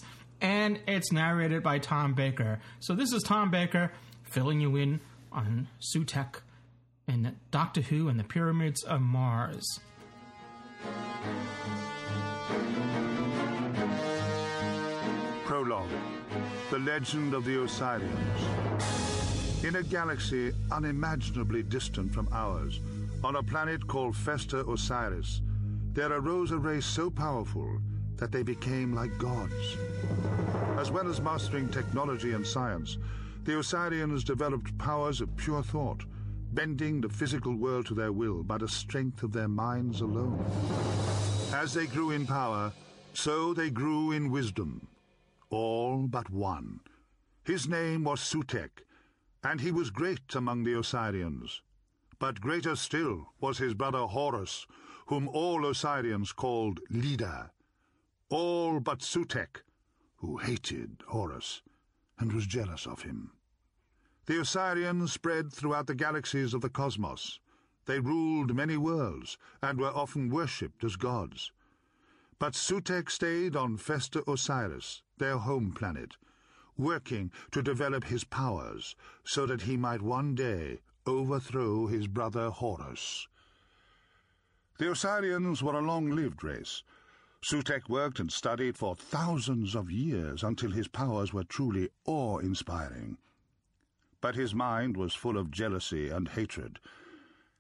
and 0.41 0.79
it's 0.87 1.13
narrated 1.13 1.63
by 1.63 1.79
Tom 1.79 2.15
Baker. 2.15 2.61
So 2.81 2.95
this 2.95 3.13
is 3.13 3.23
Tom 3.23 3.51
Baker 3.51 3.93
filling 4.25 4.61
you 4.61 4.77
in 4.77 5.01
on 5.33 5.69
Sutekh 5.81 6.37
and 7.07 7.37
Doctor 7.51 7.81
Who 7.81 8.09
and 8.09 8.19
the 8.19 8.25
Pyramids 8.25 8.83
of 8.85 9.01
Mars. 9.01 9.65
Prologue 15.45 15.89
The 16.71 16.79
Legend 16.79 17.35
of 17.35 17.45
the 17.45 17.57
Osirians. 17.57 19.65
In 19.65 19.77
a 19.77 19.83
galaxy 19.83 20.53
unimaginably 20.71 21.65
distant 21.65 22.15
from 22.15 22.29
ours, 22.33 22.81
on 23.25 23.35
a 23.35 23.43
planet 23.43 23.85
called 23.89 24.15
Phaester 24.15 24.73
Osiris, 24.73 25.41
there 25.95 26.13
arose 26.13 26.53
a 26.53 26.59
race 26.59 26.87
so 26.87 27.11
powerful 27.11 27.81
that 28.19 28.31
they 28.31 28.43
became 28.43 28.93
like 28.93 29.17
gods. 29.19 29.77
As 30.77 30.91
well 30.91 31.09
as 31.09 31.21
mastering 31.21 31.69
technology 31.69 32.33
and 32.33 32.47
science, 32.47 32.99
the 33.45 33.53
Osirians 33.53 34.25
developed 34.25 34.77
powers 34.79 35.21
of 35.21 35.35
pure 35.37 35.63
thought, 35.63 36.05
bending 36.53 37.01
the 37.01 37.09
physical 37.09 37.57
world 37.57 37.87
to 37.87 37.95
their 37.95 38.13
will 38.13 38.43
by 38.43 38.59
the 38.59 38.69
strength 38.69 39.23
of 39.23 39.33
their 39.33 39.49
minds 39.49 40.01
alone. 40.01 40.45
As 41.53 41.73
they 41.73 41.87
grew 41.87 42.11
in 42.11 42.27
power, 42.27 42.73
so 43.15 43.55
they 43.55 43.71
grew 43.71 44.13
in 44.13 44.31
wisdom. 44.31 44.87
All 45.51 46.07
but 46.07 46.29
one. 46.31 46.81
His 47.45 47.67
name 47.67 48.05
was 48.05 48.21
Sutekh, 48.21 48.83
and 49.43 49.61
he 49.61 49.73
was 49.73 49.91
great 49.91 50.35
among 50.35 50.65
the 50.65 50.75
Osirians. 50.75 51.61
But 52.19 52.41
greater 52.41 52.77
still 52.77 53.29
was 53.41 53.59
his 53.59 53.75
brother 53.75 54.07
Horus, 54.07 54.67
whom 55.07 55.29
all 55.29 55.63
Osirians 55.63 56.35
called 56.35 56.81
Leader. 56.91 57.51
All 58.31 58.81
but 58.81 59.01
Sutekh, 59.01 59.63
who 60.17 60.37
hated 60.37 61.03
Horus 61.09 61.63
and 62.19 62.33
was 62.33 62.47
jealous 62.47 62.87
of 62.87 63.03
him. 63.03 63.33
The 64.27 64.41
Osirians 64.41 65.11
spread 65.11 65.51
throughout 65.51 65.87
the 65.87 65.95
galaxies 65.95 66.53
of 66.53 66.61
the 66.61 66.69
cosmos. 66.69 67.41
They 67.87 68.01
ruled 68.01 68.55
many 68.55 68.77
worlds 68.77 69.39
and 69.63 69.79
were 69.79 69.97
often 69.97 70.29
worshipped 70.29 70.85
as 70.85 70.97
gods. 70.97 71.53
But 72.39 72.53
Sutekh 72.53 73.11
stayed 73.11 73.57
on 73.57 73.79
Phaester 73.79 74.23
Osiris, 74.31 75.03
their 75.17 75.39
home 75.39 75.73
planet, 75.73 76.19
working 76.77 77.33
to 77.53 77.63
develop 77.63 78.05
his 78.05 78.25
powers 78.25 78.95
so 79.25 79.47
that 79.47 79.63
he 79.63 79.79
might 79.79 80.03
one 80.03 80.35
day 80.35 80.81
overthrow 81.07 81.87
his 81.87 82.07
brother 82.07 82.51
Horus. 82.51 83.27
The 84.79 84.91
Osirians 84.91 85.63
were 85.63 85.79
a 85.79 85.81
long-lived 85.81 86.45
race. 86.45 86.83
Sutekh 87.43 87.89
worked 87.89 88.19
and 88.19 88.33
studied 88.33 88.77
for 88.77 88.97
thousands 88.97 89.75
of 89.75 89.91
years 89.91 90.43
until 90.43 90.73
his 90.73 90.89
powers 90.89 91.33
were 91.33 91.45
truly 91.45 91.89
awe-inspiring. 92.05 93.17
But 94.21 94.35
his 94.35 94.55
mind 94.55 94.97
was 94.97 95.15
full 95.15 95.39
of 95.39 95.51
jealousy 95.51 96.09
and 96.09 96.29
hatred, 96.29 96.81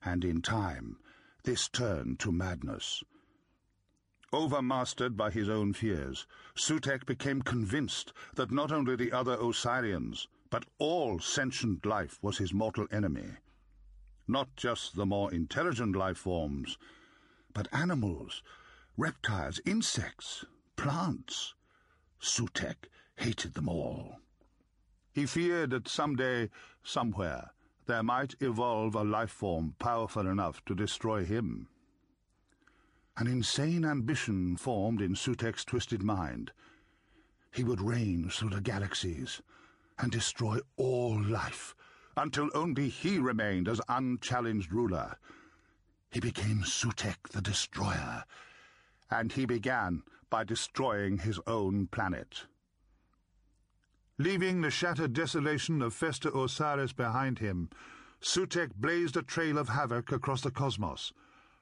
and 0.04 0.24
in 0.24 0.42
time 0.42 0.98
this 1.44 1.68
turned 1.68 2.18
to 2.20 2.32
madness. 2.32 3.04
Overmastered 4.32 5.16
by 5.16 5.30
his 5.30 5.48
own 5.48 5.72
fears, 5.72 6.26
Sutekh 6.54 7.06
became 7.06 7.40
convinced 7.40 8.12
that 8.34 8.50
not 8.50 8.72
only 8.72 8.96
the 8.96 9.12
other 9.12 9.36
Osirians, 9.36 10.26
but 10.50 10.66
all 10.78 11.18
sentient 11.18 11.86
life 11.86 12.18
was 12.20 12.38
his 12.38 12.52
mortal 12.52 12.86
enemy. 12.90 13.36
Not 14.26 14.54
just 14.56 14.96
the 14.96 15.06
more 15.06 15.32
intelligent 15.32 15.96
life 15.96 16.18
forms, 16.18 16.76
but 17.54 17.68
animals, 17.72 18.42
reptiles, 18.98 19.60
insects, 19.64 20.44
plants. 20.76 21.54
Sutekh 22.20 22.88
hated 23.16 23.54
them 23.54 23.68
all. 23.68 24.16
He 25.12 25.24
feared 25.24 25.70
that 25.70 25.88
someday, 25.88 26.50
somewhere, 26.82 27.52
there 27.86 28.02
might 28.02 28.34
evolve 28.40 28.96
a 28.96 29.04
life 29.04 29.30
form 29.30 29.76
powerful 29.78 30.26
enough 30.26 30.62
to 30.66 30.74
destroy 30.74 31.24
him. 31.24 31.68
An 33.16 33.28
insane 33.28 33.84
ambition 33.84 34.56
formed 34.56 35.00
in 35.00 35.14
Sutekh's 35.14 35.64
twisted 35.64 36.02
mind. 36.02 36.50
He 37.52 37.64
would 37.64 37.80
reign 37.80 38.28
through 38.28 38.50
the 38.50 38.60
galaxies 38.60 39.40
and 39.98 40.12
destroy 40.12 40.58
all 40.76 41.20
life 41.22 41.74
until 42.16 42.50
only 42.52 42.88
he 42.88 43.18
remained 43.18 43.68
as 43.68 43.80
unchallenged 43.88 44.72
ruler. 44.72 45.16
He 46.10 46.20
became 46.20 46.62
Sutekh 46.62 47.28
the 47.30 47.40
Destroyer, 47.40 48.24
and 49.10 49.32
he 49.32 49.46
began 49.46 50.02
by 50.30 50.44
destroying 50.44 51.18
his 51.18 51.40
own 51.46 51.86
planet. 51.86 52.44
Leaving 54.18 54.60
the 54.60 54.70
shattered 54.70 55.12
desolation 55.12 55.80
of 55.80 55.94
Phaester 55.94 56.34
Osiris 56.34 56.92
behind 56.92 57.38
him, 57.38 57.70
Sutekh 58.20 58.74
blazed 58.74 59.16
a 59.16 59.22
trail 59.22 59.56
of 59.58 59.68
havoc 59.68 60.10
across 60.10 60.40
the 60.40 60.50
cosmos, 60.50 61.12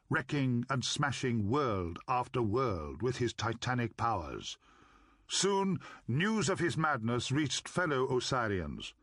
wrecking 0.09 0.65
and 0.71 0.85
smashing 0.85 1.51
world 1.51 1.99
after 2.09 2.41
world 2.41 3.03
with 3.03 3.19
his 3.19 3.35
titanic 3.35 3.97
powers. 3.97 4.57
Soon, 5.29 5.81
news 6.09 6.49
of 6.49 6.59
his 6.59 6.77
madness 6.77 7.31
reached 7.31 7.69
fellow 7.69 8.07
Osirians. 8.07 8.95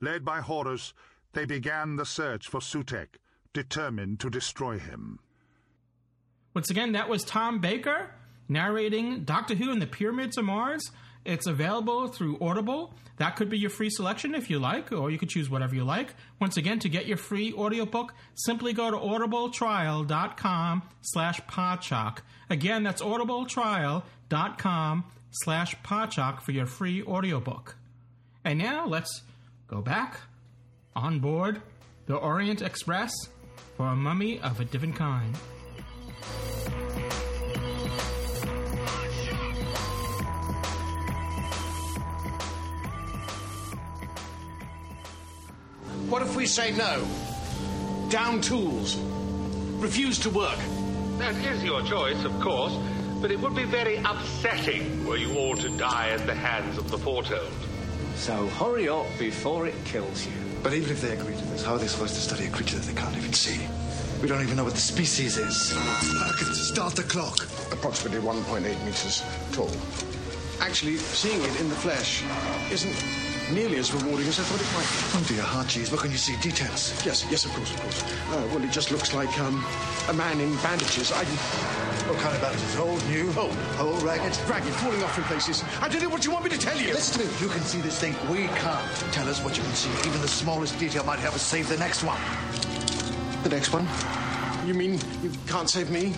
Led 0.00 0.24
by 0.24 0.40
Horus, 0.40 0.94
they 1.32 1.44
began 1.44 1.96
the 1.96 2.06
search 2.06 2.48
for 2.48 2.60
Sutekh, 2.60 3.18
determined 3.52 4.20
to 4.20 4.30
destroy 4.30 4.78
him. 4.78 5.18
Once 6.54 6.70
again, 6.70 6.92
that 6.92 7.08
was 7.08 7.24
Tom 7.24 7.58
Baker 7.58 8.10
narrating 8.48 9.24
Doctor 9.24 9.54
Who 9.54 9.70
and 9.70 9.82
the 9.82 9.86
Pyramids 9.86 10.38
of 10.38 10.44
Mars. 10.44 10.90
It's 11.24 11.46
available 11.46 12.08
through 12.08 12.38
Audible. 12.40 12.94
That 13.16 13.36
could 13.36 13.48
be 13.48 13.58
your 13.58 13.70
free 13.70 13.90
selection 13.90 14.34
if 14.34 14.50
you 14.50 14.58
like, 14.58 14.92
or 14.92 15.10
you 15.10 15.18
could 15.18 15.30
choose 15.30 15.48
whatever 15.48 15.74
you 15.74 15.84
like. 15.84 16.14
Once 16.40 16.56
again, 16.56 16.78
to 16.80 16.88
get 16.88 17.06
your 17.06 17.16
free 17.16 17.52
audiobook, 17.52 18.12
simply 18.34 18.72
go 18.72 18.90
to 18.90 18.96
audibletrial.com 18.96 20.82
slash 21.00 21.40
podshock. 21.42 22.18
Again, 22.50 22.82
that's 22.82 23.00
audibletrial.com 23.00 25.04
slash 25.30 25.76
podshock 25.82 26.42
for 26.42 26.52
your 26.52 26.66
free 26.66 27.02
audiobook. 27.02 27.76
And 28.44 28.58
now 28.58 28.86
let's 28.86 29.22
go 29.66 29.80
back 29.80 30.18
on 30.94 31.20
board 31.20 31.62
the 32.06 32.16
Orient 32.16 32.60
Express 32.60 33.12
for 33.76 33.86
a 33.86 33.96
mummy 33.96 34.40
of 34.40 34.60
a 34.60 34.64
different 34.64 34.96
kind. 34.96 35.34
What 46.08 46.22
if 46.22 46.36
we 46.36 46.46
say 46.46 46.70
no? 46.72 47.06
Down 48.10 48.40
tools. 48.40 48.96
Refuse 49.78 50.18
to 50.20 50.30
work. 50.30 50.58
That 51.18 51.34
is 51.36 51.64
your 51.64 51.82
choice, 51.82 52.24
of 52.24 52.38
course, 52.40 52.76
but 53.20 53.30
it 53.30 53.40
would 53.40 53.56
be 53.56 53.64
very 53.64 53.96
upsetting 53.96 55.06
were 55.06 55.16
you 55.16 55.34
all 55.34 55.56
to 55.56 55.68
die 55.70 56.10
at 56.10 56.26
the 56.26 56.34
hands 56.34 56.76
of 56.76 56.90
the 56.90 56.98
foretold. 56.98 57.50
So 58.16 58.46
hurry 58.48 58.88
up 58.88 59.06
before 59.18 59.66
it 59.66 59.74
kills 59.84 60.26
you. 60.26 60.32
But 60.62 60.74
even 60.74 60.90
if 60.90 61.00
they 61.00 61.12
agree 61.12 61.36
to 61.36 61.44
this, 61.46 61.64
how 61.64 61.74
are 61.74 61.78
they 61.78 61.86
supposed 61.86 62.14
to 62.14 62.20
study 62.20 62.46
a 62.46 62.50
creature 62.50 62.76
that 62.76 62.86
they 62.86 63.00
can't 63.00 63.16
even 63.16 63.32
see? 63.32 63.66
We 64.20 64.28
don't 64.28 64.42
even 64.42 64.56
know 64.56 64.64
what 64.64 64.74
the 64.74 64.80
species 64.80 65.38
is. 65.38 65.74
I 65.76 66.32
can 66.38 66.54
start 66.54 66.96
the 66.96 67.02
clock. 67.02 67.46
Approximately 67.72 68.20
1.8 68.20 68.84
meters 68.84 69.22
tall. 69.52 69.70
Actually, 70.60 70.96
seeing 70.96 71.42
it 71.42 71.60
in 71.60 71.68
the 71.68 71.74
flesh 71.76 72.22
isn't 72.70 73.23
nearly 73.52 73.76
as 73.78 73.92
rewarding 73.92 74.26
as 74.26 74.38
I 74.38 74.42
thought 74.42 74.60
it 74.60 74.70
might. 74.74 74.88
Oh 75.14 75.24
dear 75.28 75.42
heart, 75.42 75.68
geez, 75.68 75.90
what 75.90 76.00
can 76.00 76.10
you 76.10 76.16
see? 76.16 76.36
Details. 76.36 76.94
Yes, 77.04 77.26
yes, 77.30 77.44
of 77.44 77.52
course, 77.52 77.72
of 77.74 77.80
course. 77.82 78.02
Uh, 78.02 78.48
well, 78.52 78.62
it 78.62 78.70
just 78.70 78.90
looks 78.90 79.14
like 79.14 79.38
um, 79.38 79.64
a 80.08 80.12
man 80.12 80.40
in 80.40 80.54
bandages. 80.56 81.12
I. 81.12 81.24
What 82.04 82.18
kind 82.18 82.34
of 82.34 82.42
bandages? 82.42 82.76
Old, 82.76 83.02
new? 83.08 83.32
Oh, 83.36 83.48
old, 83.80 84.02
ragged? 84.02 84.36
Ragged, 84.48 84.74
falling 84.74 85.02
off 85.02 85.16
in 85.16 85.24
places. 85.24 85.64
I 85.80 85.88
don't 85.88 86.02
know 86.02 86.10
what 86.10 86.24
you 86.24 86.32
want 86.32 86.44
me 86.44 86.50
to 86.50 86.58
tell 86.58 86.76
you. 86.78 86.92
Listen 86.92 87.22
to 87.22 87.26
me. 87.26 87.34
You 87.40 87.48
can 87.48 87.62
see 87.62 87.80
this 87.80 87.98
thing. 87.98 88.14
We 88.30 88.46
can't. 88.60 88.90
Tell 89.12 89.28
us 89.28 89.42
what 89.42 89.56
you 89.56 89.62
can 89.62 89.72
see. 89.72 89.90
Even 90.06 90.20
the 90.20 90.28
smallest 90.28 90.78
detail 90.78 91.04
might 91.04 91.18
help 91.18 91.34
us 91.34 91.42
save 91.42 91.68
the 91.68 91.78
next 91.78 92.02
one. 92.02 92.20
The 93.42 93.48
next 93.48 93.72
one? 93.72 93.88
You 94.66 94.74
mean 94.74 95.00
you 95.22 95.30
can't 95.46 95.68
save 95.68 95.90
me? 95.90 96.14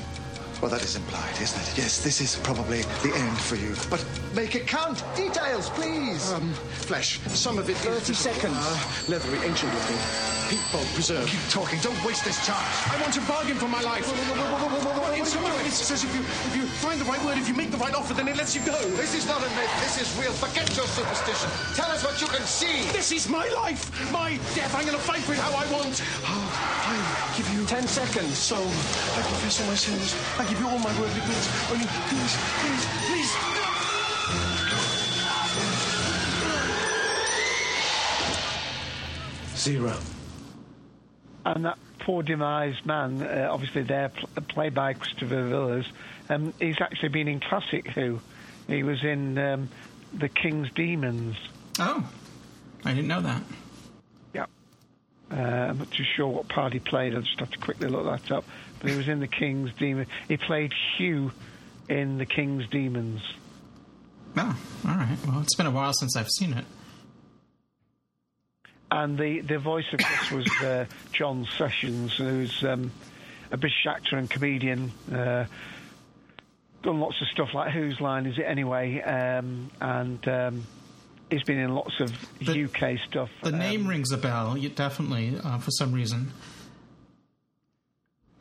Well, 0.60 0.70
that 0.70 0.82
is 0.82 0.96
implied, 0.96 1.34
isn't 1.40 1.60
it? 1.60 1.78
Yes, 1.78 2.02
this 2.02 2.20
is 2.20 2.36
probably 2.36 2.80
the 3.04 3.12
end 3.14 3.38
for 3.38 3.56
you. 3.56 3.74
But 3.90 4.04
make 4.34 4.54
it 4.54 4.66
count. 4.66 5.04
Details, 5.14 5.68
please. 5.70 6.32
Um, 6.32 6.52
flesh. 6.88 7.20
Some 7.28 7.58
of 7.58 7.68
it 7.68 7.76
30 7.76 8.12
is... 8.12 8.18
seconds. 8.18 8.56
Uh, 8.56 9.12
leathery, 9.12 9.38
ancient 9.46 9.72
looking. 9.74 9.98
Peat 10.48 10.62
preserved. 10.94 11.28
Keep 11.28 11.50
talking. 11.50 11.78
Don't 11.80 11.98
waste 12.06 12.24
this 12.24 12.38
chance. 12.46 12.64
I 12.86 13.00
want 13.02 13.12
to 13.14 13.20
bargain 13.26 13.56
for 13.56 13.68
my 13.68 13.82
life. 13.82 14.06
In 15.18 15.26
some 15.26 15.42
way, 15.42 15.50
it 15.66 15.72
says 15.72 16.04
if 16.04 16.14
you, 16.14 16.22
if 16.22 16.56
you 16.56 16.66
find 16.78 17.00
the 17.00 17.04
right 17.04 17.22
word, 17.24 17.36
if 17.36 17.48
you 17.48 17.54
make 17.54 17.70
the 17.70 17.78
right 17.78 17.94
offer, 17.94 18.14
then 18.14 18.28
it 18.28 18.36
lets 18.36 18.54
you 18.54 18.62
go. 18.64 18.78
This 18.96 19.14
is 19.14 19.26
not 19.26 19.38
a 19.42 19.50
myth. 19.58 19.72
This 19.82 20.00
is 20.00 20.08
real. 20.18 20.32
Forget 20.32 20.70
your 20.76 20.86
superstition. 20.86 21.50
Tell 21.74 21.90
us 21.90 22.04
what 22.04 22.20
you 22.20 22.28
can 22.28 22.46
see. 22.46 22.86
This 22.92 23.10
is 23.10 23.28
my 23.28 23.48
life, 23.48 23.90
my 24.12 24.38
death. 24.54 24.72
I'm 24.74 24.86
going 24.86 24.96
to 24.96 25.02
fight 25.02 25.20
for 25.20 25.32
it 25.32 25.38
how 25.38 25.50
I 25.50 25.66
want. 25.72 26.00
Oh, 26.24 26.46
I 26.86 27.36
give 27.36 27.48
you 27.52 27.55
10 27.66 27.86
seconds. 27.88 28.38
So, 28.38 28.56
I 28.56 29.22
confess 29.22 29.60
all 29.60 29.66
my 29.66 29.74
sins. 29.74 30.14
I 30.38 30.48
give 30.48 30.60
you 30.60 30.68
all 30.68 30.78
my 30.78 31.00
worldly 31.00 31.20
goods. 31.26 31.48
Only, 31.70 31.86
please, 31.86 32.36
please, 32.60 32.86
please. 33.08 34.36
Zero. 39.56 39.96
And 41.44 41.64
that 41.64 41.78
poor 42.00 42.22
demised 42.22 42.84
man, 42.86 43.22
uh, 43.22 43.48
obviously 43.50 43.82
there 43.82 44.10
pl- 44.10 44.28
played 44.48 44.74
by 44.74 44.94
Christopher 44.94 45.42
Villiers, 45.48 45.86
um, 46.28 46.52
he's 46.60 46.80
actually 46.80 47.08
been 47.08 47.28
in 47.28 47.40
Classic 47.40 47.86
Who. 47.88 48.20
He 48.68 48.82
was 48.82 49.02
in 49.02 49.38
um, 49.38 49.68
The 50.12 50.28
King's 50.28 50.70
Demons. 50.72 51.36
Oh, 51.78 52.08
I 52.84 52.90
didn't 52.90 53.08
know 53.08 53.20
that. 53.22 53.42
Uh, 55.30 55.34
I'm 55.36 55.78
not 55.78 55.90
too 55.90 56.04
sure 56.16 56.28
what 56.28 56.48
part 56.48 56.72
he 56.72 56.78
played. 56.78 57.14
I'll 57.14 57.22
just 57.22 57.40
have 57.40 57.50
to 57.50 57.58
quickly 57.58 57.88
look 57.88 58.04
that 58.04 58.30
up. 58.30 58.44
But 58.80 58.90
he 58.90 58.96
was 58.96 59.08
in 59.08 59.20
The 59.20 59.26
King's 59.26 59.72
Demons. 59.74 60.08
He 60.28 60.36
played 60.36 60.72
Hugh 60.96 61.32
in 61.88 62.18
The 62.18 62.26
King's 62.26 62.68
Demons. 62.68 63.22
Oh, 64.36 64.56
all 64.86 64.94
right. 64.94 65.16
Well, 65.26 65.40
it's 65.40 65.56
been 65.56 65.66
a 65.66 65.70
while 65.70 65.92
since 65.94 66.16
I've 66.16 66.28
seen 66.28 66.52
it. 66.52 66.64
And 68.90 69.18
the, 69.18 69.40
the 69.40 69.58
voice 69.58 69.86
of 69.92 69.98
this 69.98 70.30
was 70.30 70.62
uh, 70.62 70.86
John 71.12 71.46
Sessions, 71.58 72.16
who's 72.16 72.62
um, 72.62 72.92
a 73.50 73.56
British 73.56 73.84
actor 73.88 74.16
and 74.16 74.30
comedian. 74.30 74.92
Uh, 75.12 75.46
done 76.82 77.00
lots 77.00 77.20
of 77.20 77.26
stuff 77.28 77.48
like 77.52 77.72
Whose 77.72 78.00
Line 78.00 78.26
Is 78.26 78.38
It 78.38 78.44
Anyway? 78.44 79.00
Um, 79.00 79.70
and 79.80 80.28
um, 80.28 80.66
he's 81.30 81.42
been 81.42 81.58
in 81.58 81.74
lots 81.74 82.00
of 82.00 82.12
the, 82.38 82.64
UK 82.64 82.98
stuff. 83.08 83.30
The 83.42 83.52
name 83.52 83.86
rings 83.86 84.12
a 84.12 84.16
bell, 84.16 84.56
definitely, 84.74 85.38
uh, 85.42 85.58
for 85.58 85.70
some 85.70 85.92
reason. 85.92 86.32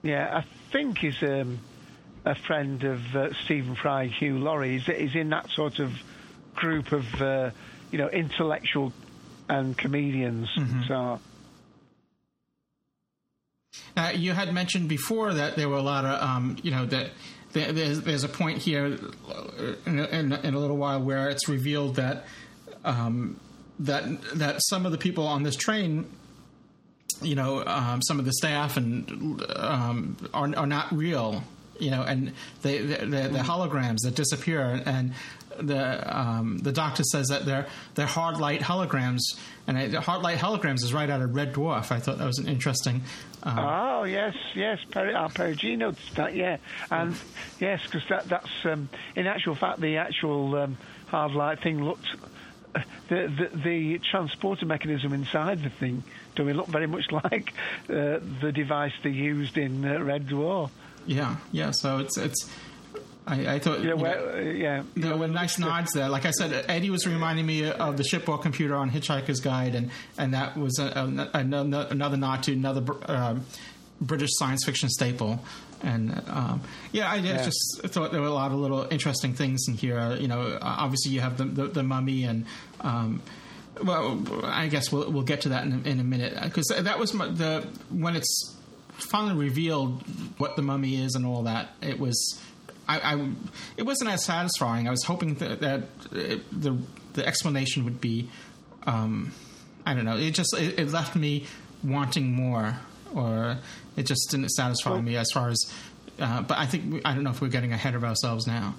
Yeah, 0.04 0.44
I 0.44 0.46
think 0.72 1.00
he's 1.00 1.22
um, 1.24 1.60
a 2.26 2.36
friend 2.36 2.84
of 2.84 3.16
uh, 3.16 3.34
Stephen 3.44 3.76
Fry, 3.76 4.06
Hugh 4.06 4.38
Laurie. 4.38 4.78
He's, 4.78 4.86
he's 4.86 5.16
in 5.16 5.30
that 5.30 5.50
sort 5.50 5.80
of 5.80 5.94
group 6.54 6.92
of, 6.92 7.22
uh, 7.22 7.50
you 7.92 7.98
know, 7.98 8.10
intellectual 8.10 8.94
and 9.50 9.78
comedians. 9.78 10.50
So, 10.88 11.20
Uh, 13.98 14.12
you 14.16 14.32
had 14.32 14.54
mentioned 14.54 14.90
before 14.90 15.34
that 15.34 15.56
there 15.56 15.70
were 15.70 15.78
a 15.78 15.82
lot 15.82 16.06
of, 16.06 16.22
um, 16.22 16.58
you 16.64 16.72
know, 16.72 16.86
that 16.86 17.12
there's, 17.54 18.02
there's 18.02 18.24
a 18.24 18.30
point 18.30 18.60
here 18.60 18.98
uh, 19.30 19.74
in, 19.86 20.00
in 20.34 20.54
a 20.54 20.60
little 20.60 20.78
while 20.78 21.02
where 21.02 21.30
it's 21.30 21.48
revealed 21.48 21.96
that 21.96 22.26
um, 22.86 23.40
that 23.80 24.04
that 24.36 24.62
some 24.64 24.86
of 24.86 24.92
the 24.92 24.98
people 24.98 25.28
on 25.28 25.44
this 25.44 25.56
train, 25.56 26.06
you 27.22 27.36
know, 27.36 27.64
um, 27.66 28.02
some 28.02 28.20
of 28.20 28.26
the 28.26 28.34
staff 28.34 28.78
and 28.78 29.44
um, 29.56 30.18
are, 30.34 30.56
are 30.56 30.68
not 30.68 30.92
real, 30.94 31.44
you 31.80 31.92
know, 31.92 32.04
and 32.04 32.32
they 32.62 32.80
the, 32.80 33.44
holograms 33.46 34.00
that 34.04 34.16
disappear 34.16 34.82
and. 34.86 35.14
The 35.58 36.20
um, 36.20 36.58
the 36.58 36.74
doctor 36.74 37.04
says 37.04 37.28
that 37.28 37.46
they're 37.46 37.66
they're 37.94 38.06
hard 38.06 38.42
light 38.42 38.60
holograms, 38.60 39.22
and 39.68 39.78
I, 39.78 39.88
hard 40.02 40.22
light 40.22 40.38
holograms 40.38 40.84
is 40.84 40.94
right 40.94 41.10
out 41.10 41.22
of 41.22 41.34
Red 41.34 41.54
Dwarf. 41.54 41.94
I 41.94 42.00
thought 42.02 42.18
that 42.18 42.28
was 42.28 42.40
an 42.40 42.50
interesting 42.50 43.04
um, 43.46 43.60
oh 43.60 44.04
yes, 44.06 44.34
yes, 44.56 44.80
our 44.96 45.30
Perigee 45.30 45.78
that, 46.16 46.36
yeah, 46.36 46.58
and 46.90 47.16
yes, 47.60 47.80
because 47.86 48.02
that 48.10 48.28
that's 48.28 48.50
um, 48.64 48.90
in 49.16 49.28
actual 49.28 49.54
fact 49.54 49.80
the 49.80 49.98
actual 49.98 50.56
um, 50.56 50.78
hard 51.08 51.34
light 51.34 51.62
thing 51.62 51.84
looked. 51.84 52.08
The, 53.08 53.50
the 53.54 53.58
the 53.58 54.00
transporter 54.00 54.66
mechanism 54.66 55.14
inside 55.14 55.62
the 55.62 55.70
thing 55.70 56.04
do 56.36 56.44
look 56.44 56.68
very 56.68 56.88
much 56.88 57.12
like 57.12 57.54
uh, 57.88 58.20
the 58.42 58.52
device 58.54 58.94
they 59.04 59.12
used 59.12 59.58
in 59.58 59.86
uh, 59.86 60.00
Red 60.02 60.28
Dwarf. 60.28 60.72
Yeah, 61.06 61.36
yeah. 61.52 61.72
So 61.72 62.00
it's 62.00 62.18
it's. 62.18 62.50
I, 63.28 63.56
I 63.56 63.60
thought 63.60 63.84
Yeah, 63.84 63.96
you 63.96 63.96
know, 63.96 64.06
uh, 64.06 64.40
yeah. 64.40 64.84
there 64.96 65.18
were 65.18 65.28
nice 65.28 65.58
nods 65.58 65.94
there. 65.94 66.10
Like 66.10 66.26
I 66.26 66.32
said, 66.32 66.66
Eddie 66.68 66.92
was 66.92 67.08
reminding 67.08 67.46
me 67.46 67.70
of 67.70 67.98
the 67.98 68.04
shipboard 68.04 68.42
computer 68.42 68.76
on 68.76 68.92
Hitchhiker's 68.92 69.40
Guide, 69.40 69.74
and 69.76 69.90
and 70.18 70.34
that 70.34 70.58
was 70.58 70.78
a, 70.80 70.86
a, 70.86 71.30
another, 71.40 71.88
another 71.90 72.18
nod 72.18 72.44
to 72.44 72.54
another 72.54 72.84
uh, 73.06 73.36
British 74.02 74.32
science 74.34 74.64
fiction 74.66 74.90
staple. 74.90 75.44
And 75.84 76.22
um, 76.28 76.62
yeah, 76.92 77.12
I, 77.12 77.16
Yeah. 77.18 77.44
just 77.44 77.82
thought 77.86 78.12
there 78.12 78.22
were 78.22 78.28
a 78.28 78.34
lot 78.34 78.52
of 78.52 78.58
little 78.58 78.88
interesting 78.90 79.34
things 79.34 79.68
in 79.68 79.76
here. 79.76 80.16
You 80.20 80.28
know, 80.28 80.58
obviously 80.62 81.12
you 81.12 81.22
have 81.22 81.38
the 81.38 81.46
the, 81.46 81.68
the 81.68 81.84
mummy 81.84 82.24
and. 82.24 82.46
Um, 82.82 83.22
well, 83.84 84.24
I 84.46 84.68
guess 84.68 84.90
we'll 84.90 85.12
we'll 85.12 85.24
get 85.24 85.42
to 85.42 85.50
that 85.50 85.66
in 85.66 85.74
a, 85.86 85.90
in 85.90 86.00
a 86.00 86.04
minute 86.04 86.34
because 86.42 86.68
that 86.68 86.98
was 86.98 87.14
my, 87.14 87.28
the 87.28 87.68
when 87.90 88.16
it's 88.16 88.56
finally 88.94 89.36
revealed 89.36 90.02
what 90.38 90.56
the 90.56 90.62
mummy 90.62 90.96
is 91.04 91.14
and 91.16 91.26
all 91.26 91.44
that. 91.44 91.72
It 91.82 92.00
was, 92.00 92.40
I, 92.88 93.00
I 93.16 93.30
it 93.76 93.84
wasn't 93.84 94.12
as 94.12 94.24
satisfying. 94.24 94.88
I 94.88 94.92
was 94.92 95.04
hoping 95.04 95.34
that, 95.36 95.60
that 95.60 95.84
it, 96.14 96.62
the 96.62 96.78
the 97.16 97.28
explanation 97.28 97.84
would 97.84 98.00
be, 98.00 98.30
um, 98.88 99.34
I 99.86 99.94
don't 99.94 100.06
know. 100.06 100.16
It 100.16 100.32
just 100.32 100.58
it, 100.58 100.80
it 100.80 100.92
left 100.94 101.18
me 101.18 101.46
wanting 101.84 102.32
more, 102.32 102.78
or 103.14 103.58
it 103.97 104.03
just 104.03 104.30
didn't 104.32 104.49
satisfy 104.49 104.99
me 105.01 105.18
as 105.18 105.30
far 105.32 105.49
as. 105.49 105.60
Uh, 106.20 106.41
but 106.41 106.58
I 106.58 106.66
think 106.66 106.93
we, 106.93 107.01
I 107.03 107.14
don't 107.14 107.24
know 107.24 107.32
if 107.32 107.41
we're 107.41 107.47
getting 107.49 107.74
ahead 107.74 107.93
of 107.95 108.03
ourselves 108.03 108.47
now. 108.47 108.76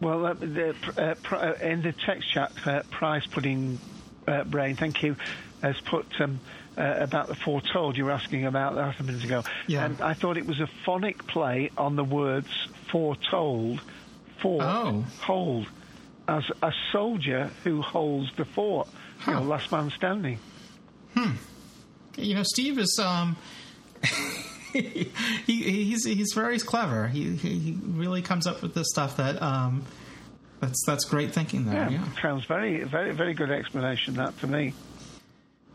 Well, 0.00 0.26
uh, 0.26 0.34
the, 0.34 0.74
uh, 0.96 1.14
pr- 1.22 1.34
uh, 1.36 1.52
in 1.54 1.82
the 1.82 1.92
text 1.92 2.32
chat, 2.32 2.52
uh, 2.64 2.82
Price 2.90 3.26
Pudding 3.26 3.78
uh, 4.26 4.44
Brain, 4.44 4.76
thank 4.76 5.02
you, 5.02 5.16
has 5.60 5.78
put 5.80 6.06
um, 6.20 6.38
uh, 6.76 6.94
about 6.98 7.26
the 7.26 7.34
foretold. 7.34 7.96
You 7.96 8.04
were 8.04 8.12
asking 8.12 8.46
about 8.46 8.76
that 8.76 9.00
a 9.00 9.02
minute 9.02 9.24
ago. 9.24 9.42
Yeah. 9.66 9.84
And 9.84 10.00
I 10.00 10.14
thought 10.14 10.36
it 10.36 10.46
was 10.46 10.60
a 10.60 10.68
phonic 10.86 11.26
play 11.26 11.70
on 11.76 11.96
the 11.96 12.04
words 12.04 12.48
foretold, 12.92 13.80
for 14.40 14.62
Oh. 14.62 15.04
hold, 15.20 15.66
as 16.28 16.44
a 16.62 16.72
soldier 16.92 17.50
who 17.64 17.82
holds 17.82 18.30
the 18.36 18.44
fort, 18.44 18.86
you 19.26 19.32
know, 19.32 19.42
last 19.42 19.72
man 19.72 19.90
standing. 19.90 20.38
You 22.18 22.34
know, 22.34 22.42
Steve 22.42 22.78
is 22.78 22.98
um, 23.02 23.36
he, 24.72 25.10
he's 25.46 26.04
he's 26.04 26.32
very 26.34 26.58
clever. 26.58 27.08
He, 27.08 27.36
he 27.36 27.58
he 27.58 27.78
really 27.86 28.22
comes 28.22 28.46
up 28.46 28.62
with 28.62 28.74
this 28.74 28.86
stuff 28.90 29.16
that 29.16 29.40
um, 29.42 29.84
that's 30.60 30.82
that's 30.86 31.04
great 31.04 31.32
thinking 31.32 31.66
there. 31.66 31.88
Yeah, 31.90 31.90
Yeah. 31.90 32.20
sounds 32.22 32.44
very, 32.44 32.82
very, 32.84 33.12
very 33.12 33.34
good 33.34 33.50
explanation 33.50 34.14
that 34.14 34.38
to 34.40 34.46
me. 34.46 34.74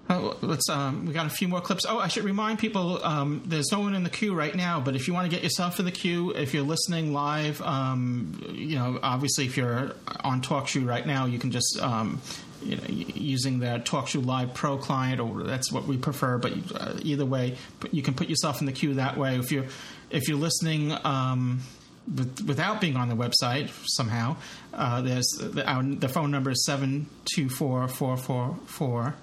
Oh, 0.10 0.38
let's. 0.42 0.68
Um, 0.70 1.06
we 1.06 1.14
got 1.14 1.26
a 1.26 1.30
few 1.30 1.48
more 1.48 1.62
clips. 1.62 1.86
Oh, 1.88 1.98
I 1.98 2.10
should 2.10 2.26
remind 2.26 2.60
people. 2.60 3.04
Um, 3.06 3.42
there's 3.46 3.72
no 3.72 3.80
one 3.80 3.96
in 3.96 4.04
the 4.04 4.10
queue 4.10 4.36
right 4.36 4.54
now, 4.54 4.82
but 4.82 4.96
if 4.96 5.08
you 5.08 5.14
want 5.14 5.30
to 5.30 5.34
get 5.34 5.44
yourself 5.44 5.80
in 5.80 5.86
the 5.86 5.92
queue, 5.92 6.32
if 6.32 6.54
you're 6.54 6.64
listening 6.64 7.14
live, 7.14 7.62
um, 7.62 8.38
you 8.52 8.78
know, 8.78 9.00
obviously, 9.02 9.46
if 9.46 9.56
you're 9.56 9.94
on 10.22 10.42
TalkShoe 10.42 10.86
right 10.86 11.06
now, 11.06 11.26
you 11.26 11.40
can 11.40 11.52
just. 11.52 11.80
Um, 11.82 12.22
you 12.62 12.78
know, 12.78 12.84
using 12.88 13.60
the 13.60 13.82
TalkShoe 13.84 14.26
Live 14.26 14.54
Pro 14.54 14.78
client, 14.78 15.20
or 15.20 15.44
that's 15.44 15.70
what 15.70 15.86
we 15.86 15.98
prefer. 15.98 16.38
But 16.38 16.54
uh, 16.74 16.94
either 17.02 17.26
way, 17.26 17.58
you 17.92 18.02
can 18.02 18.14
put 18.14 18.30
yourself 18.30 18.62
in 18.62 18.68
the 18.68 18.72
queue 18.72 18.94
that 18.94 19.18
way. 19.18 19.38
If 19.38 19.52
you're 19.52 19.66
if 20.10 20.30
you're 20.30 20.38
listening 20.38 20.96
um, 21.04 21.60
with, 22.08 22.46
without 22.48 22.80
being 22.80 22.96
on 22.96 23.10
the 23.10 23.16
website 23.16 23.70
somehow, 23.86 24.38
uh, 24.74 25.02
there's 25.02 25.28
the, 25.40 25.68
our, 25.70 25.84
the 25.84 26.08
phone 26.08 26.32
number 26.32 26.52
is 26.52 26.66
seven 26.66 27.08
two 27.26 27.50
four 27.50 27.86
four 27.90 28.16
four 28.16 28.58
four. 28.66 29.16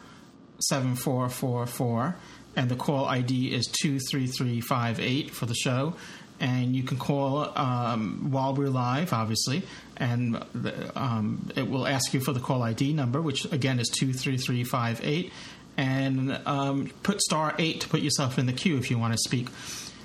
7444 0.60 2.16
and 2.56 2.68
the 2.68 2.76
call 2.76 3.04
ID 3.04 3.52
is 3.54 3.66
23358 3.66 5.30
for 5.30 5.46
the 5.46 5.54
show. 5.54 5.94
And 6.40 6.74
you 6.74 6.82
can 6.82 6.96
call 6.96 7.56
um, 7.56 8.30
while 8.30 8.54
we're 8.54 8.70
live 8.70 9.12
obviously 9.12 9.62
and 9.98 10.42
the, 10.54 10.98
um, 10.98 11.50
it 11.54 11.68
will 11.68 11.86
ask 11.86 12.14
you 12.14 12.20
for 12.20 12.32
the 12.32 12.40
call 12.40 12.62
ID 12.62 12.94
number 12.94 13.20
which 13.20 13.44
again 13.52 13.78
is 13.78 13.90
23358 13.90 15.32
and 15.76 16.40
um, 16.46 16.90
put 17.02 17.20
star 17.20 17.54
8 17.58 17.82
to 17.82 17.88
put 17.88 18.00
yourself 18.00 18.38
in 18.38 18.46
the 18.46 18.54
queue 18.54 18.78
if 18.78 18.90
you 18.90 18.98
want 18.98 19.12
to 19.12 19.18
speak. 19.18 19.48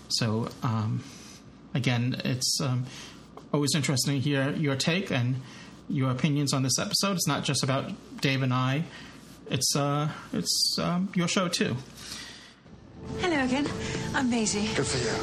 So 0.10 0.49
um, 0.62 1.03
again 1.74 2.22
it's 2.26 2.60
um, 2.62 2.86
always 3.53 3.74
interesting 3.74 4.16
to 4.16 4.20
hear 4.20 4.51
your 4.51 4.76
take 4.76 5.12
and 5.12 5.38
your 5.88 6.12
opinions 6.12 6.51
on 6.51 6.64
this 6.64 6.78
episode. 6.78 7.14
It's 7.14 7.28
not 7.28 7.45
just 7.45 7.64
about 7.64 7.93
Dave 8.20 8.43
and 8.43 8.53
I 8.53 8.84
it's 9.50 9.76
uh, 9.76 10.10
it's 10.34 10.78
um, 10.80 11.10
your 11.16 11.28
show 11.28 11.48
too. 11.48 11.76
Hello 13.20 13.43
again. 13.43 13.68
I'm 14.14 14.30
Maisie. 14.30 14.70
Good 14.76 14.88
for 14.88 14.98
you. 14.98 15.14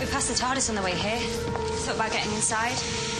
We 0.00 0.06
passed 0.10 0.28
the 0.28 0.34
TARDIS 0.34 0.68
on 0.70 0.76
the 0.76 0.82
way 0.82 0.94
here. 0.94 1.18
Thought 1.18 1.96
about 1.96 2.12
getting 2.12 2.32
inside, 2.32 2.74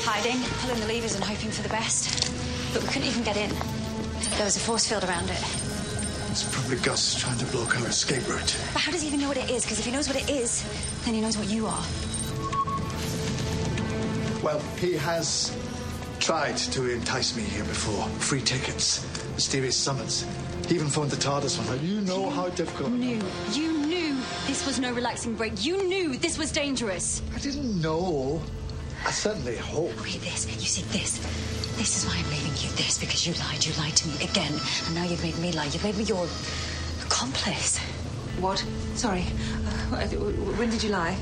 hiding, 0.05 0.41
pulling 0.61 0.81
the 0.81 0.87
levers 0.87 1.15
and 1.15 1.23
hoping 1.23 1.51
for 1.51 1.63
the 1.63 1.69
best. 1.69 2.33
But 2.73 2.83
we 2.83 2.89
couldn't 2.89 3.09
even 3.09 3.23
get 3.23 3.37
in. 3.37 3.51
There 4.37 4.45
was 4.45 4.57
a 4.57 4.61
force 4.61 4.89
field 4.89 5.05
around 5.05 5.31
it. 5.31 5.43
It's 6.31 6.49
probably 6.51 6.79
Gus 6.79 7.15
trying 7.15 7.39
to 7.39 7.47
block 7.47 7.79
our 7.79 7.87
escape 7.87 8.27
route. 8.29 8.57
But 8.73 8.83
how 8.83 8.91
does 8.91 9.03
he 9.03 9.09
even 9.09 9.21
know 9.21 9.29
what 9.29 9.37
it 9.37 9.51
is? 9.51 9.65
Because 9.65 9.79
if 9.79 9.85
he 9.85 9.93
knows 9.93 10.09
what 10.09 10.17
it 10.17 10.31
is, 10.31 10.65
then 11.05 11.13
he 11.15 11.21
knows 11.21 11.37
what 11.37 11.49
you 11.49 11.67
are. 11.67 11.85
Well, 14.43 14.61
he 14.81 14.95
has 14.95 15.55
tried 16.19 16.57
to 16.57 16.91
entice 16.91 17.37
me 17.37 17.43
here 17.43 17.65
before. 17.65 18.07
Free 18.19 18.41
tickets, 18.41 19.05
mysterious 19.43 19.77
summons. 19.77 20.25
He 20.69 20.77
even 20.77 20.87
phoned 20.87 21.11
the 21.11 21.17
TARDIS 21.17 21.59
one 21.59 21.67
night. 21.67 21.81
You 21.81 22.01
know 22.03 22.31
how 22.31 22.49
difficult. 22.51 22.93
You 22.93 22.97
knew. 22.97 23.23
You 23.51 23.73
knew 23.87 24.17
this 24.47 24.65
was 24.65 24.79
no 24.79 24.93
relaxing 24.93 25.35
break. 25.35 25.65
You 25.65 25.83
knew 25.89 26.17
this 26.17 26.39
was 26.39 26.53
dangerous. 26.53 27.23
I 27.35 27.41
didn't 27.41 27.83
know. 27.83 28.41
I 29.05 29.11
certainly 29.11 29.57
hope. 29.57 29.99
Okay, 29.99 30.19
this. 30.19 30.47
You 30.47 30.71
see, 30.75 30.83
this. 30.97 31.19
This 31.77 31.91
is 31.97 32.07
why 32.07 32.17
I'm 32.23 32.31
leaving 32.31 32.55
you. 32.63 32.71
This 32.77 33.01
because 33.01 33.27
you 33.27 33.35
lied. 33.35 33.67
You 33.67 33.73
lied 33.83 33.97
to 33.97 34.07
me 34.07 34.15
again, 34.23 34.55
and 34.87 34.95
now 34.95 35.03
you've 35.03 35.25
made 35.25 35.37
me 35.39 35.51
lie. 35.51 35.65
You've 35.65 35.83
made 35.83 35.97
me 35.97 36.05
your 36.05 36.29
accomplice. 37.05 37.79
What? 38.39 38.65
Sorry. 38.95 39.25
Uh, 39.91 40.07
when 40.55 40.71
did 40.71 40.85
you 40.85 40.91
lie? 40.91 41.17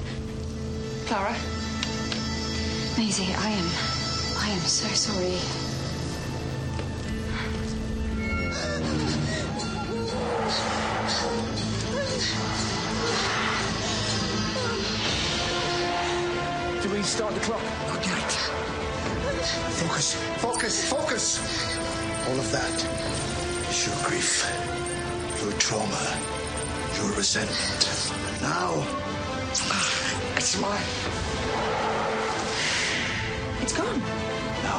Clara? 1.07 1.35
Maisie, 2.99 3.33
I 3.33 3.49
am. 3.49 3.69
I 4.45 4.51
am 4.51 4.61
so 4.61 4.89
sorry. 4.89 5.41
Do 16.83 16.89
we 16.91 17.03
start 17.03 17.35
the 17.35 17.41
clock? 17.41 17.63
Not 17.89 18.07
yet. 18.07 18.33
Focus, 19.81 20.15
focus, 20.39 20.89
focus. 20.89 21.39
All 22.29 22.39
of 22.39 22.51
that 22.53 22.77
is 23.71 23.87
your 23.87 23.97
grief, 24.05 24.45
your 25.43 25.53
trauma, 25.59 26.19
your 26.97 27.17
resentment. 27.17 28.11
Now, 28.43 28.85
it's 30.37 30.61
mine. 30.61 30.85
It's 33.63 33.73
gone. 33.77 34.01
No, 34.65 34.77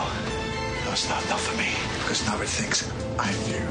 no, 0.86 0.92
it's 0.92 1.10
not 1.10 1.24
enough 1.26 1.46
for 1.46 1.58
me 1.58 1.70
because 2.00 2.26
now 2.26 2.42
it 2.42 2.48
thinks 2.50 3.01
I'm 3.24 3.51
you. 3.51 3.67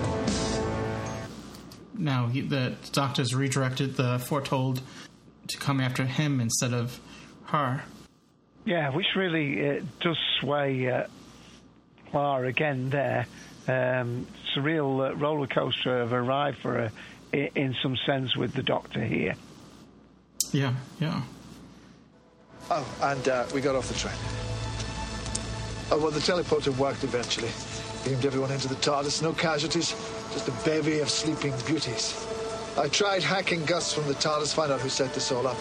Now 1.98 2.28
he, 2.28 2.40
the 2.40 2.74
doctors 2.92 3.34
redirected 3.34 3.96
the 3.96 4.18
foretold 4.20 4.80
to 5.48 5.58
come 5.58 5.80
after 5.80 6.04
him 6.04 6.40
instead 6.40 6.72
of 6.72 7.00
her. 7.46 7.82
Yeah, 8.64 8.90
which 8.94 9.06
really 9.16 9.68
uh, 9.68 9.80
does 10.00 10.16
sway 10.40 10.88
uh, 10.88 11.06
Clara 12.10 12.46
again 12.46 12.90
there. 12.90 13.26
Um, 13.66 14.26
it's 14.44 14.56
a 14.56 14.60
real 14.60 15.00
uh, 15.00 15.12
roller 15.14 15.46
coaster 15.48 16.00
of 16.00 16.12
a 16.12 16.22
ride 16.22 16.56
for 16.58 16.74
her, 16.74 16.92
i- 17.34 17.50
in 17.56 17.74
some 17.82 17.96
sense, 18.06 18.36
with 18.36 18.54
the 18.54 18.62
Doctor 18.62 19.02
here. 19.04 19.34
Yeah, 20.52 20.74
yeah. 21.00 21.22
Oh, 22.70 22.86
and 23.02 23.28
uh, 23.28 23.46
we 23.52 23.60
got 23.60 23.74
off 23.74 23.88
the 23.88 23.94
train. 23.94 24.14
Oh, 25.92 25.98
well, 25.98 26.10
the 26.12 26.20
teleporter 26.20 26.76
worked 26.78 27.02
eventually. 27.02 27.50
Beamed 28.04 28.24
everyone 28.24 28.52
into 28.52 28.68
the 28.68 28.76
TARDIS, 28.76 29.22
no 29.22 29.32
casualties, 29.32 29.90
just 30.32 30.46
a 30.46 30.52
bevy 30.64 31.00
of 31.00 31.10
sleeping 31.10 31.52
beauties. 31.66 32.26
I 32.78 32.88
tried 32.88 33.24
hacking 33.24 33.64
Gus 33.64 33.92
from 33.92 34.06
the 34.06 34.14
TARDIS, 34.14 34.54
find 34.54 34.70
out 34.70 34.80
who 34.80 34.88
set 34.88 35.12
this 35.12 35.32
all 35.32 35.46
up. 35.46 35.56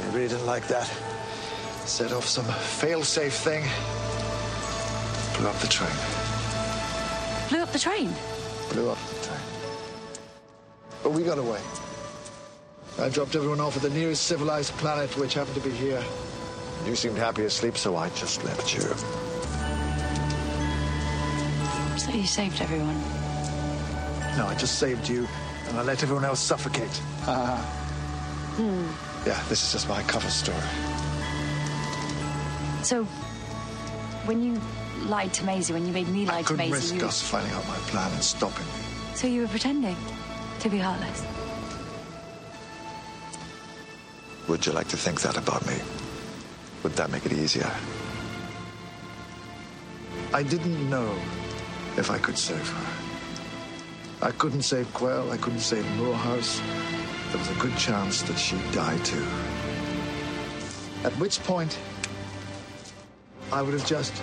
I 0.00 0.06
really 0.14 0.28
didn't 0.28 0.46
like 0.46 0.68
that. 0.68 0.86
Set 1.84 2.12
off 2.12 2.26
some 2.26 2.44
fail-safe 2.44 3.34
thing. 3.34 3.64
Blew 5.36 5.48
up 5.48 5.58
the 5.58 5.66
train. 5.66 5.90
Blew 7.48 7.58
up 7.58 7.72
the 7.72 7.78
train. 7.78 8.14
Blew 8.70 8.88
up 8.88 8.98
the 9.08 9.26
train. 9.26 9.40
But 11.02 11.12
we 11.12 11.24
got 11.24 11.38
away. 11.38 11.60
I 13.00 13.08
dropped 13.08 13.34
everyone 13.34 13.60
off 13.60 13.76
at 13.76 13.82
the 13.82 13.90
nearest 13.90 14.26
civilized 14.26 14.72
planet, 14.74 15.16
which 15.18 15.34
happened 15.34 15.56
to 15.56 15.68
be 15.68 15.70
here. 15.70 16.02
You 16.86 16.94
seemed 16.94 17.18
happy 17.18 17.44
asleep, 17.44 17.76
so 17.76 17.96
I 17.96 18.10
just 18.10 18.44
left 18.44 18.74
you. 18.74 18.82
So 22.02 22.10
you 22.10 22.26
saved 22.26 22.60
everyone. 22.60 23.00
No, 24.36 24.48
I 24.48 24.56
just 24.58 24.80
saved 24.80 25.08
you, 25.08 25.28
and 25.68 25.78
I 25.78 25.82
let 25.82 26.02
everyone 26.02 26.24
else 26.24 26.40
suffocate. 26.40 26.90
Hmm. 28.56 28.84
yeah, 29.24 29.40
this 29.48 29.62
is 29.62 29.70
just 29.70 29.88
my 29.88 30.02
cover 30.02 30.28
story. 30.28 30.58
So, 32.82 33.04
when 34.24 34.42
you 34.42 34.60
lied 35.04 35.32
to 35.34 35.44
Maisie, 35.44 35.72
when 35.72 35.86
you 35.86 35.92
made 35.92 36.08
me 36.08 36.26
lie 36.26 36.42
to 36.42 36.48
Couldn't 36.48 36.70
Maisie, 36.70 36.74
risk 36.74 36.94
you... 36.94 37.00
Gus 37.02 37.22
finding 37.22 37.52
out 37.52 37.68
my 37.68 37.76
plan 37.86 38.12
and 38.12 38.24
stopping 38.24 38.66
me. 38.66 38.72
so 39.14 39.28
you 39.28 39.42
were 39.42 39.48
pretending 39.48 39.96
to 40.58 40.68
be 40.68 40.78
heartless. 40.78 41.24
Would 44.48 44.66
you 44.66 44.72
like 44.72 44.88
to 44.88 44.96
think 44.96 45.20
that 45.20 45.36
about 45.36 45.64
me? 45.68 45.76
Would 46.82 46.96
that 46.96 47.12
make 47.12 47.26
it 47.26 47.32
easier? 47.32 47.70
I 50.34 50.42
didn't 50.42 50.90
know 50.90 51.16
if 51.96 52.10
I 52.10 52.18
could 52.18 52.38
save 52.38 52.68
her. 52.68 54.26
I 54.26 54.30
couldn't 54.32 54.62
save 54.62 54.92
Quell, 54.94 55.30
I 55.30 55.36
couldn't 55.36 55.60
save 55.60 55.84
Moorhouse. 55.96 56.60
There 57.30 57.38
was 57.38 57.50
a 57.50 57.54
good 57.54 57.76
chance 57.76 58.22
that 58.22 58.38
she'd 58.38 58.72
die 58.72 58.96
too. 58.98 59.26
At 61.04 61.12
which 61.18 61.42
point, 61.42 61.78
I 63.50 63.62
would 63.62 63.74
have 63.74 63.86
just 63.86 64.14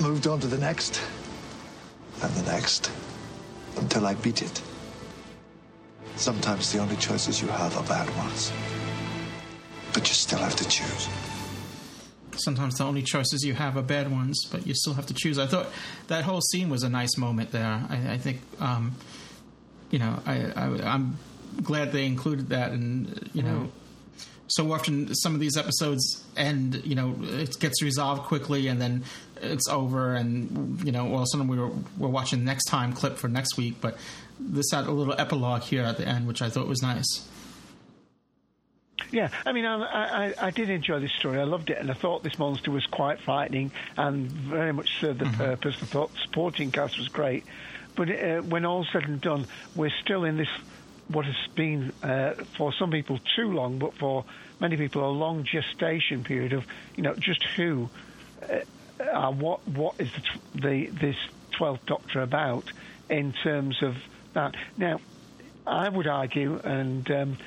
moved 0.00 0.26
on 0.26 0.40
to 0.40 0.46
the 0.46 0.58
next, 0.58 1.00
and 2.22 2.32
the 2.34 2.50
next, 2.50 2.90
until 3.76 4.06
I 4.06 4.14
beat 4.14 4.42
it. 4.42 4.62
Sometimes 6.16 6.72
the 6.72 6.80
only 6.80 6.96
choices 6.96 7.40
you 7.40 7.48
have 7.48 7.76
are 7.76 7.84
bad 7.84 8.08
ones. 8.16 8.52
But 9.92 10.08
you 10.08 10.14
still 10.14 10.40
have 10.40 10.56
to 10.56 10.68
choose. 10.68 11.08
Sometimes 12.40 12.76
the 12.76 12.84
only 12.84 13.02
choices 13.02 13.44
you 13.44 13.54
have 13.54 13.76
are 13.76 13.82
bad 13.82 14.10
ones, 14.10 14.44
but 14.50 14.66
you 14.66 14.74
still 14.74 14.94
have 14.94 15.06
to 15.06 15.14
choose. 15.14 15.38
I 15.38 15.46
thought 15.46 15.68
that 16.08 16.24
whole 16.24 16.40
scene 16.40 16.68
was 16.68 16.82
a 16.82 16.88
nice 16.88 17.16
moment 17.16 17.52
there. 17.52 17.84
I, 17.88 18.12
I 18.12 18.18
think, 18.18 18.40
um, 18.60 18.94
you 19.90 19.98
know, 19.98 20.20
I, 20.26 20.52
I, 20.54 20.94
I'm 20.94 21.18
glad 21.62 21.92
they 21.92 22.06
included 22.06 22.50
that, 22.50 22.72
and 22.72 23.30
you 23.32 23.42
know, 23.42 23.70
so 24.48 24.72
often 24.72 25.14
some 25.14 25.34
of 25.34 25.40
these 25.40 25.56
episodes 25.56 26.24
end, 26.36 26.82
you 26.84 26.94
know, 26.94 27.16
it 27.22 27.58
gets 27.60 27.82
resolved 27.82 28.22
quickly, 28.22 28.68
and 28.68 28.80
then 28.80 29.04
it's 29.42 29.68
over, 29.68 30.14
and 30.14 30.80
you 30.84 30.92
know, 30.92 31.08
all 31.08 31.16
of 31.16 31.22
a 31.22 31.26
sudden 31.26 31.48
we 31.48 31.58
were 31.58 31.70
we're 31.98 32.08
watching 32.08 32.44
next 32.44 32.64
time 32.64 32.92
clip 32.92 33.16
for 33.16 33.28
next 33.28 33.56
week, 33.56 33.76
but 33.80 33.96
this 34.40 34.70
had 34.72 34.86
a 34.86 34.92
little 34.92 35.14
epilogue 35.18 35.62
here 35.62 35.82
at 35.82 35.96
the 35.96 36.06
end, 36.06 36.26
which 36.26 36.42
I 36.42 36.50
thought 36.50 36.66
was 36.66 36.82
nice. 36.82 37.27
Yeah, 39.10 39.30
I 39.46 39.52
mean, 39.52 39.64
I, 39.64 40.28
I, 40.28 40.34
I 40.38 40.50
did 40.50 40.70
enjoy 40.70 41.00
this 41.00 41.12
story. 41.12 41.38
I 41.38 41.44
loved 41.44 41.70
it, 41.70 41.78
and 41.78 41.90
I 41.90 41.94
thought 41.94 42.22
this 42.22 42.38
monster 42.38 42.70
was 42.70 42.84
quite 42.86 43.20
frightening 43.20 43.72
and 43.96 44.30
very 44.30 44.72
much 44.72 45.00
served 45.00 45.20
the 45.20 45.26
purpose. 45.26 45.76
I 45.80 45.86
thought 45.86 46.12
the 46.12 46.20
supporting 46.20 46.70
cast 46.70 46.98
was 46.98 47.08
great, 47.08 47.44
but 47.96 48.10
uh, 48.10 48.40
when 48.42 48.64
all's 48.64 48.88
said 48.92 49.04
and 49.04 49.20
done, 49.20 49.46
we're 49.74 49.92
still 50.02 50.24
in 50.24 50.36
this 50.36 50.48
what 51.08 51.24
has 51.24 51.36
been 51.54 51.92
uh, 52.02 52.34
for 52.56 52.72
some 52.72 52.90
people 52.90 53.18
too 53.34 53.50
long, 53.50 53.78
but 53.78 53.94
for 53.94 54.24
many 54.60 54.76
people 54.76 55.08
a 55.08 55.10
long 55.10 55.44
gestation 55.44 56.22
period 56.22 56.52
of 56.52 56.66
you 56.96 57.02
know 57.02 57.14
just 57.14 57.42
who, 57.56 57.88
uh, 58.42 59.02
uh, 59.02 59.32
what 59.32 59.66
what 59.68 59.94
is 59.98 60.10
the, 60.54 60.60
the 60.60 60.86
this 60.86 61.16
twelfth 61.52 61.86
Doctor 61.86 62.20
about 62.20 62.70
in 63.08 63.32
terms 63.32 63.82
of 63.82 63.96
that. 64.34 64.54
Now, 64.76 65.00
I 65.66 65.88
would 65.88 66.06
argue, 66.06 66.60
and 66.62 67.10
um, 67.10 67.38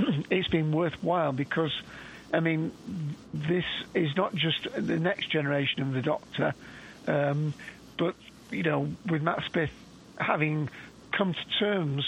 it's 0.30 0.48
been 0.48 0.72
worthwhile 0.72 1.32
because, 1.32 1.72
I 2.32 2.40
mean, 2.40 2.72
this 3.32 3.64
is 3.94 4.08
not 4.16 4.34
just 4.34 4.68
the 4.74 4.98
next 4.98 5.30
generation 5.30 5.82
of 5.82 5.92
the 5.92 6.02
Doctor, 6.02 6.54
um, 7.06 7.54
but 7.98 8.14
you 8.50 8.62
know, 8.62 8.88
with 9.06 9.22
Matt 9.22 9.42
Smith 9.50 9.70
having 10.18 10.68
come 11.12 11.34
to 11.34 11.58
terms 11.58 12.04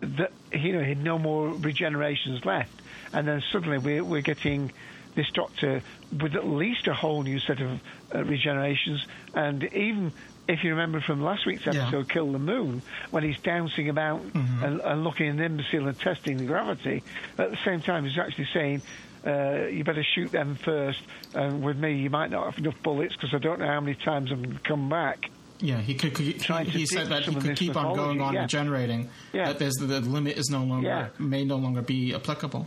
that 0.00 0.32
you 0.52 0.72
know 0.72 0.80
he 0.80 0.90
had 0.90 1.02
no 1.02 1.18
more 1.18 1.50
regenerations 1.52 2.44
left, 2.44 2.82
and 3.12 3.26
then 3.28 3.42
suddenly 3.52 3.78
we're 3.78 4.04
we're 4.04 4.22
getting 4.22 4.72
this 5.14 5.30
Doctor 5.32 5.82
with 6.12 6.34
at 6.34 6.46
least 6.46 6.86
a 6.86 6.94
whole 6.94 7.22
new 7.22 7.38
set 7.38 7.60
of 7.60 7.70
uh, 8.12 8.18
regenerations, 8.18 8.98
and 9.34 9.64
even. 9.64 10.12
If 10.48 10.64
you 10.64 10.70
remember 10.70 11.00
from 11.00 11.22
last 11.22 11.46
week's 11.46 11.64
episode, 11.68 12.08
Kill 12.08 12.32
the 12.32 12.40
Moon, 12.40 12.82
when 13.12 13.22
he's 13.22 13.38
dancing 13.38 13.88
about 13.88 14.20
and, 14.34 14.80
and 14.80 15.04
looking 15.04 15.28
an 15.28 15.38
imbecile 15.38 15.86
and 15.86 15.96
testing 15.96 16.38
the 16.38 16.44
gravity, 16.44 17.04
at 17.38 17.52
the 17.52 17.58
same 17.64 17.80
time 17.82 18.04
he's 18.04 18.18
actually 18.18 18.48
saying, 18.52 18.82
uh, 19.24 19.66
you 19.66 19.84
better 19.84 20.02
shoot 20.02 20.32
them 20.32 20.56
first, 20.56 21.02
and 21.34 21.62
with 21.62 21.76
me 21.76 21.98
you 21.98 22.10
might 22.10 22.32
not 22.32 22.46
have 22.46 22.58
enough 22.58 22.82
bullets 22.82 23.14
because 23.14 23.32
I 23.32 23.38
don't 23.38 23.60
know 23.60 23.66
how 23.68 23.80
many 23.80 23.94
times 23.94 24.32
I'm 24.32 24.42
going 24.42 24.56
to 24.56 24.62
come 24.62 24.88
back. 24.88 25.30
Yeah, 25.60 25.76
he 25.80 25.94
could. 25.94 26.14
could 26.14 26.24
he, 26.24 26.32
he 26.70 26.86
said 26.86 27.08
that 27.08 27.24
he 27.24 27.34
could 27.34 27.56
keep 27.56 27.76
on 27.76 27.94
going 27.94 28.20
on 28.20 28.34
yeah. 28.34 28.40
regenerating. 28.42 29.08
Yeah. 29.32 29.48
That 29.48 29.60
there's 29.60 29.74
the, 29.74 29.86
the 29.86 30.00
limit 30.00 30.36
is 30.36 30.48
no 30.50 30.64
longer 30.64 30.88
Yeah. 30.88 31.08
may 31.18 31.44
no 31.44 31.56
longer 31.58 31.82
be 31.82 32.12
applicable. 32.12 32.66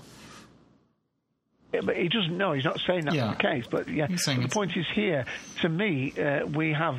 Yeah, 1.74 1.82
but 1.84 1.98
he 1.98 2.08
doesn't 2.08 2.38
know. 2.38 2.54
He's 2.54 2.66
not 2.66 2.80
saying 2.86 3.06
that's 3.06 3.16
Yeah. 3.18 3.32
the 3.32 3.36
case. 3.36 3.66
But 3.70 3.88
yeah, 3.90 4.08
but 4.08 4.20
the 4.42 4.48
point 4.52 4.78
is 4.78 4.86
here. 4.94 5.26
To 5.62 5.70
me, 5.70 6.14
uh, 6.18 6.46
we 6.46 6.74
have. 6.74 6.96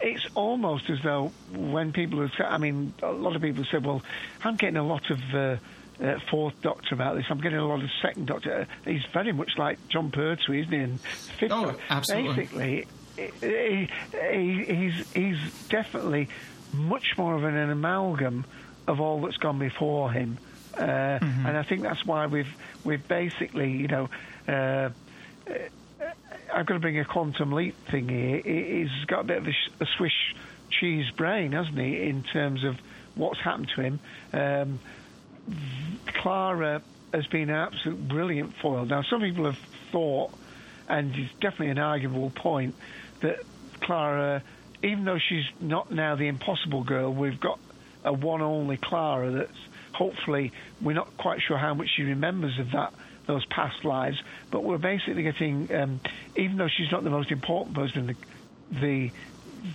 It's 0.00 0.26
almost 0.34 0.90
as 0.90 0.98
though 1.02 1.30
when 1.54 1.92
people 1.92 2.20
have 2.20 2.30
I 2.44 2.58
mean, 2.58 2.92
a 3.02 3.10
lot 3.12 3.36
of 3.36 3.42
people 3.42 3.64
said, 3.70 3.84
"Well, 3.86 4.02
I'm 4.44 4.56
getting 4.56 4.76
a 4.76 4.86
lot 4.86 5.10
of 5.10 5.20
uh, 5.32 5.56
uh, 6.04 6.18
fourth 6.30 6.60
Doctor 6.60 6.94
about 6.94 7.16
this. 7.16 7.24
I'm 7.30 7.40
getting 7.40 7.58
a 7.58 7.66
lot 7.66 7.82
of 7.82 7.88
second 8.02 8.26
Doctor." 8.26 8.62
Uh, 8.86 8.90
he's 8.90 9.04
very 9.14 9.32
much 9.32 9.52
like 9.56 9.78
Jon 9.88 10.10
Pertwee, 10.10 10.60
isn't 10.62 10.72
he? 10.72 10.78
And 10.78 11.00
fifth 11.00 11.52
Oh, 11.52 11.66
Doctor. 11.66 11.82
absolutely. 11.88 12.44
Basically, 12.44 12.86
he, 13.40 13.88
he, 14.66 14.74
he's 14.74 15.12
he's 15.12 15.68
definitely 15.68 16.28
much 16.74 17.16
more 17.16 17.34
of 17.36 17.44
an, 17.44 17.56
an 17.56 17.70
amalgam 17.70 18.44
of 18.88 19.00
all 19.00 19.20
that's 19.20 19.36
gone 19.36 19.58
before 19.60 20.10
him, 20.10 20.38
uh, 20.78 21.18
and 21.22 21.56
I 21.56 21.62
think 21.62 21.82
that's 21.82 22.04
why 22.06 22.26
we've 22.26 22.52
we've 22.84 23.06
basically, 23.06 23.70
you 23.72 23.88
know. 23.88 24.08
Uh, 24.48 24.90
I've 26.54 26.66
got 26.66 26.74
to 26.74 26.80
bring 26.80 26.98
a 26.98 27.04
quantum 27.04 27.52
leap 27.52 27.74
thing 27.90 28.08
here. 28.08 28.40
He- 28.44 28.80
He's 28.82 29.04
got 29.06 29.20
a 29.20 29.24
bit 29.24 29.38
of 29.38 29.46
a, 29.46 29.54
a 29.80 29.86
Swiss 29.96 30.12
cheese 30.70 31.10
brain, 31.10 31.52
hasn't 31.52 31.78
he, 31.78 32.02
in 32.02 32.22
terms 32.24 32.62
of 32.64 32.76
what's 33.14 33.40
happened 33.40 33.70
to 33.76 33.80
him. 33.82 34.00
Um, 34.32 34.78
Clara 36.06 36.82
has 37.12 37.26
been 37.26 37.50
an 37.50 37.56
absolute 37.56 38.06
brilliant 38.08 38.54
foil. 38.56 38.84
Now, 38.84 39.02
some 39.02 39.20
people 39.20 39.44
have 39.46 39.58
thought, 39.90 40.32
and 40.88 41.14
it's 41.14 41.32
definitely 41.34 41.70
an 41.70 41.78
arguable 41.78 42.30
point, 42.30 42.74
that 43.20 43.40
Clara, 43.80 44.42
even 44.82 45.04
though 45.04 45.18
she's 45.18 45.44
not 45.60 45.90
now 45.90 46.16
the 46.16 46.28
impossible 46.28 46.84
girl, 46.84 47.12
we've 47.12 47.40
got 47.40 47.58
a 48.04 48.12
one 48.12 48.42
only 48.42 48.76
Clara 48.76 49.30
that's 49.30 49.58
hopefully 49.92 50.52
we're 50.80 50.94
not 50.94 51.16
quite 51.16 51.40
sure 51.42 51.58
how 51.58 51.74
much 51.74 51.88
she 51.96 52.02
remembers 52.02 52.58
of 52.58 52.72
that 52.72 52.92
those 53.26 53.44
past 53.46 53.84
lives, 53.84 54.20
but 54.50 54.64
we're 54.64 54.78
basically 54.78 55.22
getting, 55.22 55.72
um, 55.72 56.00
even 56.36 56.56
though 56.56 56.68
she's 56.68 56.90
not 56.90 57.04
the 57.04 57.10
most 57.10 57.30
important 57.30 57.76
person 57.76 58.00
in 58.00 58.06
the 58.06 58.16
the 58.80 59.10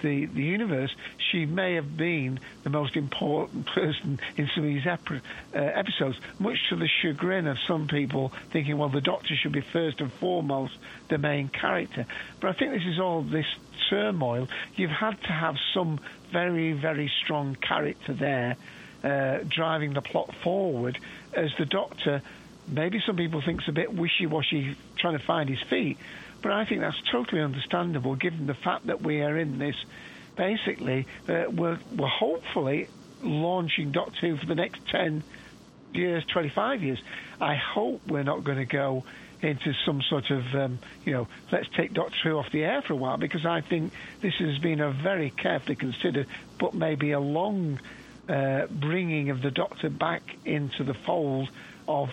the, 0.02 0.26
the 0.26 0.44
universe, 0.44 0.94
she 1.32 1.46
may 1.46 1.76
have 1.76 1.96
been 1.96 2.40
the 2.64 2.70
most 2.70 2.98
important 2.98 3.66
person 3.74 4.20
in 4.36 4.50
some 4.54 4.66
of 4.66 4.70
these 4.70 4.86
ep- 4.86 5.10
uh, 5.10 5.58
episodes, 5.58 6.18
much 6.40 6.58
to 6.70 6.76
the 6.76 6.90
chagrin 7.02 7.48
of 7.48 7.58
some 7.66 7.88
people 7.88 8.34
thinking, 8.52 8.78
well, 8.78 8.90
the 8.90 9.00
Doctor 9.00 9.34
should 9.36 9.54
be 9.54 9.62
first 9.62 10.02
and 10.02 10.12
foremost 10.12 10.74
the 11.08 11.18
main 11.18 11.48
character. 11.48 12.06
But 12.42 12.50
I 12.50 12.54
think 12.54 12.74
this 12.74 12.86
is 12.86 13.00
all 13.00 13.22
this 13.22 13.46
turmoil. 13.90 14.50
You've 14.76 14.92
had 14.92 15.22
to 15.22 15.32
have 15.32 15.56
some 15.74 16.00
very, 16.32 16.74
very 16.74 17.10
strong 17.24 17.56
character 17.56 18.14
there 18.14 18.58
uh, 19.04 19.40
driving 19.48 19.94
the 19.94 20.02
plot 20.02 20.34
forward 20.44 21.00
as 21.34 21.52
the 21.58 21.66
Doctor. 21.66 22.22
Maybe 22.68 23.02
some 23.06 23.16
people 23.16 23.42
think 23.42 23.60
it's 23.60 23.70
a 23.70 23.74
bit 23.74 23.94
wishy-washy 23.94 24.76
trying 24.98 25.18
to 25.18 25.24
find 25.24 25.50
his 25.50 25.62
feet, 25.70 25.98
but 26.42 26.52
I 26.52 26.66
think 26.66 26.82
that's 26.82 27.02
totally 27.12 27.42
understandable 27.42 28.16
given 28.16 28.48
the 28.48 28.54
fact 28.54 28.88
that 28.88 29.02
we 29.02 29.22
are 29.22 29.38
in 29.38 29.58
this. 29.60 29.76
Basically, 30.36 31.08
uh, 31.28 31.46
we're, 31.50 31.80
we're 31.96 32.08
hopefully 32.08 32.90
launching 33.24 33.92
Doctor 33.92 34.28
Who 34.28 34.38
for 34.38 34.46
the 34.46 34.56
next 34.56 34.88
10 34.90 35.24
years, 35.94 36.24
25 36.26 36.84
years. 36.84 37.00
I 37.42 37.56
hope 37.56 38.02
we're 38.08 38.24
not 38.24 38.44
going 38.44 38.58
to 38.58 38.66
go 38.66 39.04
into 39.42 39.74
some 39.86 40.02
sort 40.02 40.32
of, 40.32 40.44
um, 40.56 40.80
you 41.06 41.14
know, 41.14 41.28
let's 41.52 41.68
take 41.76 41.94
Doctor 41.94 42.18
Who 42.24 42.38
off 42.38 42.52
the 42.52 42.64
air 42.64 42.82
for 42.82 42.94
a 42.94 42.96
while 42.96 43.18
because 43.18 43.46
I 43.46 43.62
think 43.62 43.94
this 44.22 44.36
has 44.36 44.58
been 44.60 44.80
a 44.80 44.92
very 44.92 45.30
carefully 45.30 45.76
considered, 45.76 46.28
but 46.60 46.74
maybe 46.74 47.12
a 47.12 47.20
long 47.20 47.80
uh, 48.30 48.68
bringing 48.68 49.30
of 49.30 49.42
the 49.42 49.52
Doctor 49.52 49.90
back 49.90 50.24
into 50.46 50.84
the 50.84 50.94
fold 50.94 51.50
of 51.88 52.10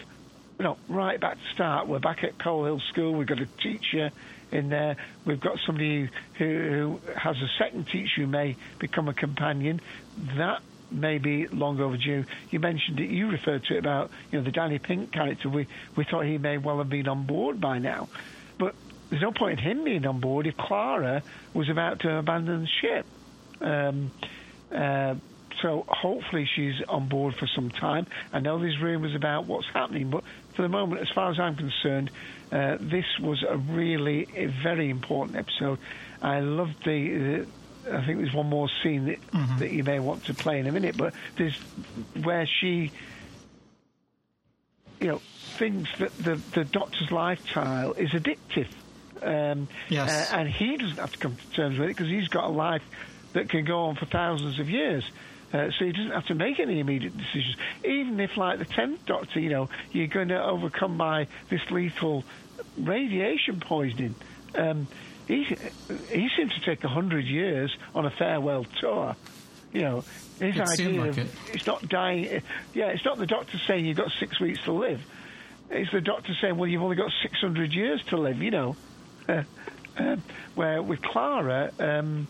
you 0.59 0.65
know, 0.65 0.77
right 0.89 1.21
back 1.21 1.35
to 1.35 1.55
start. 1.55 1.89
We're 1.89 1.99
back 1.99 2.23
at 2.23 2.39
Coal 2.39 2.65
Hill 2.65 2.81
School. 2.93 3.15
We've 3.15 3.27
got 3.27 3.41
a 3.41 3.47
teacher 3.47 4.11
in 4.53 4.69
there. 4.69 4.97
We've 5.25 5.41
got 5.41 5.59
somebody 5.67 6.11
who, 6.39 6.45
who 6.45 7.01
has 7.17 7.37
a 7.37 7.49
second 7.59 7.89
teacher 7.89 8.23
who 8.23 8.27
may 8.27 8.57
become 8.79 9.09
a 9.09 9.15
companion. 9.15 9.81
That 10.37 10.63
may 10.91 11.19
be 11.19 11.49
long 11.49 11.81
overdue. 11.81 12.25
You 12.51 12.61
mentioned 12.61 13.01
it. 13.01 13.11
You 13.11 13.31
referred 13.31 13.65
to 13.65 13.75
it 13.75 13.79
about 13.79 14.11
you 14.31 14.39
know 14.39 14.45
the 14.45 14.53
Danny 14.53 14.79
Pink 14.79 15.13
character. 15.13 15.49
We 15.49 15.67
we 15.97 16.05
thought 16.05 16.25
he 16.25 16.39
may 16.39 16.59
well 16.59 16.79
have 16.79 16.89
been 16.89 17.09
on 17.09 17.27
board 17.27 17.61
by 17.61 17.79
now, 17.79 18.09
but 18.59 18.75
there's 19.11 19.23
no 19.23 19.33
point 19.33 19.59
in 19.59 19.65
him 19.65 19.85
being 19.85 20.07
on 20.07 20.21
board 20.21 20.47
if 20.47 20.57
Clara 20.57 21.23
was 21.53 21.69
about 21.69 22.01
to 22.01 22.17
abandon 22.17 22.61
the 22.61 22.69
ship. 22.81 23.07
Um, 23.61 24.13
uh, 24.73 25.17
so 25.65 25.83
hopefully 25.89 26.45
she's 26.55 26.83
on 26.91 27.09
board 27.09 27.35
for 27.37 27.47
some 27.47 27.71
time. 27.71 28.07
I 28.35 28.41
know 28.41 28.59
there's 28.59 28.79
rumours 28.79 29.15
about 29.15 29.47
what's 29.47 29.67
happening, 29.73 30.11
but 30.11 30.23
for 30.55 30.61
the 30.61 30.69
moment, 30.69 31.01
as 31.01 31.09
far 31.09 31.31
as 31.31 31.41
I'm 31.41 31.57
concerned, 31.57 32.11
uh, 32.53 32.77
this 32.79 33.07
was 33.19 33.43
a 33.43 33.57
really 33.57 34.29
a 34.37 34.45
very 34.63 34.91
important 34.91 35.39
episode. 35.39 35.79
I 36.21 36.41
loved 36.41 36.85
the. 36.85 37.47
Uh, 37.89 37.97
I 37.97 38.05
think 38.05 38.19
there's 38.19 38.35
one 38.35 38.51
more 38.51 38.69
scene 38.83 39.07
that 39.07 39.19
Mm-hmm. 39.33 39.59
that 39.61 39.73
you 39.73 39.85
may 39.85 40.01
want 40.01 40.27
to 40.27 40.35
play 40.35 40.59
in 40.61 40.67
a 40.67 40.73
minute, 40.73 40.99
but 40.99 41.15
there's 41.39 41.57
where 42.23 42.47
she, 42.47 42.93
you 45.01 45.07
know, 45.07 45.21
thinks 45.59 45.91
that 45.99 46.17
the 46.19 46.37
the 46.53 46.65
Doctor's 46.65 47.11
lifestyle 47.11 47.93
is 47.95 48.11
addictive. 48.11 48.69
Um, 49.23 49.69
Yes. 49.89 50.11
uh, 50.31 50.37
and 50.37 50.47
he 50.49 50.77
doesn't 50.77 50.99
have 50.99 51.13
to 51.13 51.19
come 51.19 51.37
to 51.37 51.51
terms 51.57 51.79
with 51.79 51.89
it 51.89 51.97
because 51.97 52.09
he's 52.11 52.29
got 52.29 52.45
a 52.45 52.49
life 52.53 52.83
that 53.33 53.49
can 53.49 53.65
go 53.65 53.85
on 53.87 53.97
for 53.97 54.05
thousands 54.07 54.59
of 54.59 54.69
years. 54.69 55.05
Uh, 55.55 55.71
so 55.79 55.85
he 55.85 55.93
doesn't 55.93 56.11
have 56.11 56.27
to 56.27 56.35
make 56.35 56.59
any 56.59 56.81
immediate 56.81 57.17
decisions. 57.17 57.55
Even 57.85 58.19
if, 58.19 58.37
like 58.37 58.59
the 58.59 58.65
tenth 58.65 59.07
Doctor, 59.07 59.39
you 59.39 59.51
know, 59.51 59.69
you're 59.93 60.09
going 60.09 60.29
to 60.29 60.43
overcome 60.43 60.99
by 60.99 61.29
this 61.49 61.61
lethal 61.71 62.25
radiation 62.77 63.61
poisoning. 63.61 64.17
Um, 64.57 64.89
he 65.29 65.45
he 66.11 66.29
seems 66.37 66.53
to 66.55 66.61
take 66.65 66.83
a 66.83 66.89
hundred 66.89 67.25
years 67.27 67.75
on 67.95 68.05
a 68.05 68.11
farewell 68.11 68.67
tour. 68.81 69.15
You 69.73 69.83
know, 69.83 70.05
his 70.41 70.57
It 70.57 70.61
idea 70.61 71.01
like 71.01 71.11
of 71.11 71.19
it. 71.19 71.27
it's 71.53 71.67
not 71.67 71.89
dying. 71.89 72.43
Yeah, 72.75 72.87
it's 72.89 73.05
not 73.05 73.19
the 73.19 73.27
doctor 73.27 73.57
saying 73.59 73.87
you've 73.87 73.97
got 73.97 74.11
six 74.19 74.41
weeks 74.41 74.63
to 74.65 74.73
live. 74.73 75.01
It's 75.71 75.91
the 75.93 76.01
doctor 76.01 76.35
saying, 76.41 76.57
well, 76.57 76.69
you've 76.69 76.83
only 76.83 76.97
got 76.97 77.11
600 77.23 77.73
years 77.73 78.03
to 78.07 78.17
live, 78.17 78.43
you 78.43 78.51
know. 78.51 78.77
um, 79.97 80.23
where 80.55 80.83
with 80.83 81.01
Clara, 81.01 81.71
um, 81.79 82.29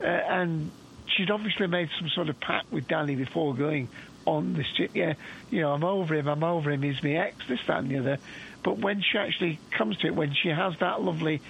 uh, 0.00 0.04
and 0.04 0.70
she'd 1.06 1.30
obviously 1.30 1.66
made 1.66 1.88
some 1.98 2.08
sort 2.08 2.28
of 2.28 2.38
pact 2.40 2.72
with 2.72 2.88
Danny 2.88 3.14
before 3.14 3.54
going 3.54 3.88
on 4.26 4.54
this 4.54 4.66
ship. 4.76 4.92
Yeah, 4.94 5.14
you 5.50 5.60
know, 5.60 5.72
I'm 5.72 5.84
over 5.84 6.14
him, 6.14 6.28
I'm 6.28 6.44
over 6.44 6.70
him, 6.70 6.82
he's 6.82 7.02
my 7.02 7.12
ex, 7.12 7.46
this, 7.48 7.60
that, 7.66 7.78
and 7.78 7.90
the 7.90 7.98
other. 7.98 8.18
But 8.62 8.78
when 8.78 9.02
she 9.02 9.18
actually 9.18 9.58
comes 9.70 9.98
to 9.98 10.06
it, 10.08 10.14
when 10.14 10.34
she 10.34 10.48
has 10.48 10.74
that 10.80 11.02
lovely 11.02 11.40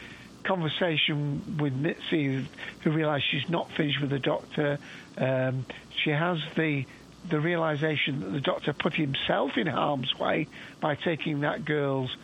conversation 0.42 1.56
with 1.58 1.72
Mitzi, 1.74 2.46
who 2.82 2.90
realises 2.90 3.28
she's 3.30 3.48
not 3.48 3.70
finished 3.72 4.00
with 4.00 4.10
the 4.10 4.18
doctor, 4.18 4.78
um, 5.16 5.64
she 6.02 6.10
has 6.10 6.38
the 6.56 6.86
the 7.26 7.40
realization 7.40 8.20
that 8.20 8.30
the 8.32 8.40
doctor 8.40 8.74
put 8.74 8.92
himself 8.92 9.56
in 9.56 9.66
harm's 9.66 10.14
way 10.18 10.46
by 10.80 10.94
taking 10.94 11.40
that 11.40 11.64
girl's 11.64 12.14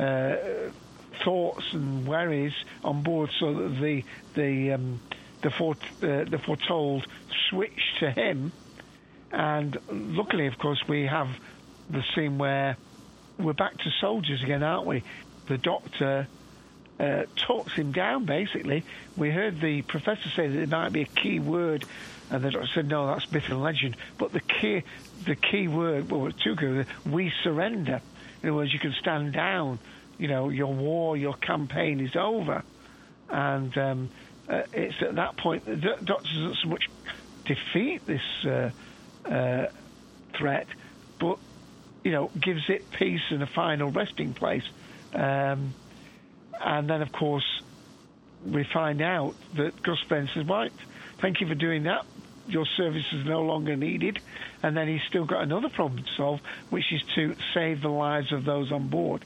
uh, 0.00 0.34
thoughts 1.22 1.72
and 1.72 2.04
worries 2.04 2.54
on 2.82 3.02
board, 3.02 3.30
so 3.38 3.54
that 3.54 3.80
the 3.80 4.04
the 4.34 4.72
um, 4.72 5.00
the, 5.42 5.50
fore, 5.50 5.76
uh, 6.02 6.24
the 6.24 6.40
foretold 6.44 7.06
switch 7.48 7.94
to 8.00 8.10
him. 8.10 8.52
And 9.32 9.78
luckily, 9.90 10.46
of 10.46 10.58
course, 10.58 10.82
we 10.88 11.06
have 11.06 11.28
the 11.88 12.02
scene 12.14 12.38
where 12.38 12.76
we're 13.38 13.52
back 13.52 13.76
to 13.78 13.90
soldiers 14.00 14.42
again, 14.42 14.62
aren't 14.62 14.86
we? 14.86 15.02
The 15.46 15.58
doctor 15.58 16.26
uh, 16.98 17.22
talks 17.36 17.72
him 17.72 17.92
down, 17.92 18.24
basically. 18.24 18.84
We 19.16 19.30
heard 19.30 19.60
the 19.60 19.82
professor 19.82 20.28
say 20.30 20.48
that 20.48 20.60
it 20.60 20.68
might 20.68 20.92
be 20.92 21.02
a 21.02 21.06
key 21.06 21.40
word, 21.40 21.84
and 22.30 22.44
the 22.44 22.50
doctor 22.50 22.68
said, 22.74 22.88
no, 22.88 23.06
that's 23.06 23.30
myth 23.32 23.48
and 23.48 23.62
legend. 23.62 23.96
But 24.18 24.32
the 24.32 24.40
key, 24.40 24.82
the 25.24 25.36
key 25.36 25.68
word, 25.68 26.10
well, 26.10 26.30
two 26.32 26.56
key 26.56 26.66
words, 26.66 26.88
we 27.06 27.32
surrender. 27.42 28.00
In 28.42 28.48
other 28.50 28.56
words, 28.56 28.72
you 28.72 28.78
can 28.78 28.94
stand 29.00 29.32
down. 29.32 29.78
You 30.18 30.28
know, 30.28 30.50
your 30.50 30.72
war, 30.72 31.16
your 31.16 31.34
campaign 31.34 32.00
is 32.00 32.14
over. 32.14 32.62
And 33.30 33.76
um, 33.78 34.10
uh, 34.50 34.62
it's 34.72 34.96
at 35.00 35.14
that 35.14 35.36
point 35.36 35.64
the 35.64 35.76
do- 35.76 36.04
doctor 36.04 36.28
doesn't 36.34 36.56
so 36.62 36.68
much 36.68 36.84
defeat 37.44 38.04
this 38.06 38.20
uh, 38.44 38.70
uh, 39.24 39.66
threat, 40.36 40.66
but 41.18 41.38
you 42.04 42.12
know 42.12 42.30
gives 42.38 42.62
it 42.68 42.90
peace 42.98 43.20
and 43.30 43.42
a 43.42 43.46
final 43.46 43.90
resting 43.90 44.34
place. 44.34 44.64
Um, 45.12 45.74
and 46.62 46.90
then, 46.90 47.00
of 47.00 47.10
course, 47.12 47.62
we 48.44 48.64
find 48.64 49.00
out 49.00 49.34
that 49.56 49.82
Gus 49.82 49.98
Fenn 50.08 50.28
says, 50.34 50.46
"Right, 50.46 50.72
thank 51.20 51.40
you 51.40 51.46
for 51.46 51.54
doing 51.54 51.84
that. 51.84 52.04
Your 52.46 52.66
service 52.76 53.06
is 53.12 53.24
no 53.24 53.42
longer 53.42 53.76
needed." 53.76 54.18
And 54.62 54.76
then 54.76 54.88
he's 54.88 55.02
still 55.08 55.24
got 55.24 55.42
another 55.42 55.68
problem 55.68 56.02
to 56.02 56.10
solve, 56.16 56.40
which 56.70 56.92
is 56.92 57.02
to 57.14 57.36
save 57.54 57.82
the 57.82 57.88
lives 57.88 58.32
of 58.32 58.44
those 58.44 58.72
on 58.72 58.88
board. 58.88 59.24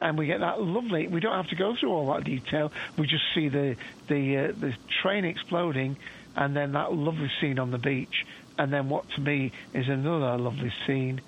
And 0.00 0.18
we 0.18 0.26
get 0.26 0.40
that 0.40 0.60
lovely. 0.60 1.08
We 1.08 1.20
don't 1.20 1.34
have 1.36 1.48
to 1.48 1.56
go 1.56 1.74
through 1.78 1.90
all 1.90 2.12
that 2.14 2.24
detail. 2.24 2.70
We 2.98 3.06
just 3.06 3.24
see 3.34 3.48
the 3.48 3.76
the 4.08 4.36
uh, 4.36 4.52
the 4.58 4.74
train 5.02 5.24
exploding, 5.24 5.96
and 6.36 6.54
then 6.56 6.72
that 6.72 6.92
lovely 6.92 7.30
scene 7.40 7.58
on 7.58 7.70
the 7.70 7.78
beach, 7.78 8.24
and 8.58 8.72
then 8.72 8.88
what 8.88 9.08
to 9.12 9.20
me 9.20 9.52
is 9.72 9.88
another 9.88 10.36
lovely 10.36 10.72
scene 10.86 11.20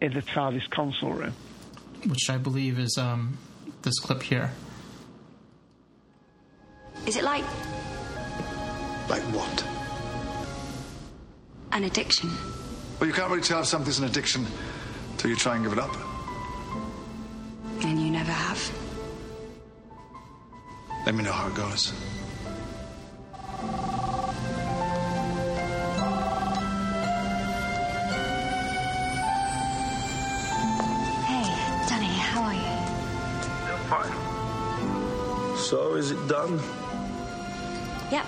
in 0.00 0.12
the 0.14 0.22
TARDIS 0.22 0.70
console 0.70 1.10
room. 1.12 1.34
which 2.06 2.30
I 2.30 2.38
believe 2.38 2.78
is 2.78 2.96
um, 2.96 3.36
this 3.82 3.98
clip 3.98 4.22
here. 4.22 4.52
Is 7.06 7.16
it 7.16 7.24
like 7.24 7.44
Like 9.08 9.22
what? 9.34 9.64
an 11.72 11.84
addiction? 11.84 12.30
Well, 12.98 13.06
you 13.08 13.12
can't 13.14 13.30
really 13.30 13.42
tell 13.42 13.60
if 13.60 13.66
something's 13.66 13.98
an 13.98 14.06
addiction 14.06 14.46
till 15.18 15.30
you 15.30 15.36
try 15.36 15.54
and 15.56 15.62
give 15.64 15.72
it 15.72 15.78
up. 15.78 15.94
And 18.28 18.36
you 18.36 18.36
never 18.36 18.38
have. 18.48 18.72
Let 21.06 21.14
me 21.14 21.22
know 21.24 21.32
how 21.32 21.48
it 21.48 21.54
goes. 21.54 21.92
Hey, 31.26 31.44
Danny, 31.88 32.06
how 32.06 32.42
are 32.42 32.54
you? 32.54 32.76
Fine. 33.88 35.56
So, 35.56 35.94
is 35.94 36.10
it 36.10 36.28
done? 36.28 36.60
Yep. 38.10 38.26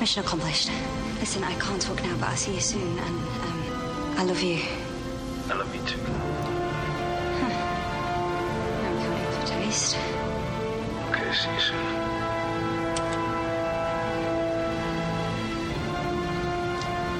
Mission 0.00 0.24
accomplished. 0.24 0.70
Listen, 1.20 1.44
I 1.44 1.54
can't 1.54 1.80
talk 1.80 2.02
now, 2.02 2.16
but 2.16 2.30
I'll 2.30 2.36
see 2.36 2.54
you 2.54 2.60
soon, 2.60 2.98
and 2.98 3.18
um, 3.18 4.14
I 4.18 4.24
love 4.24 4.42
you. 4.42 4.60
I 5.50 5.54
love 5.54 5.74
you 5.74 5.82
too. 5.82 6.43
Okay, 9.74 11.34
see 11.34 11.50
you 11.52 11.60
soon. 11.60 11.84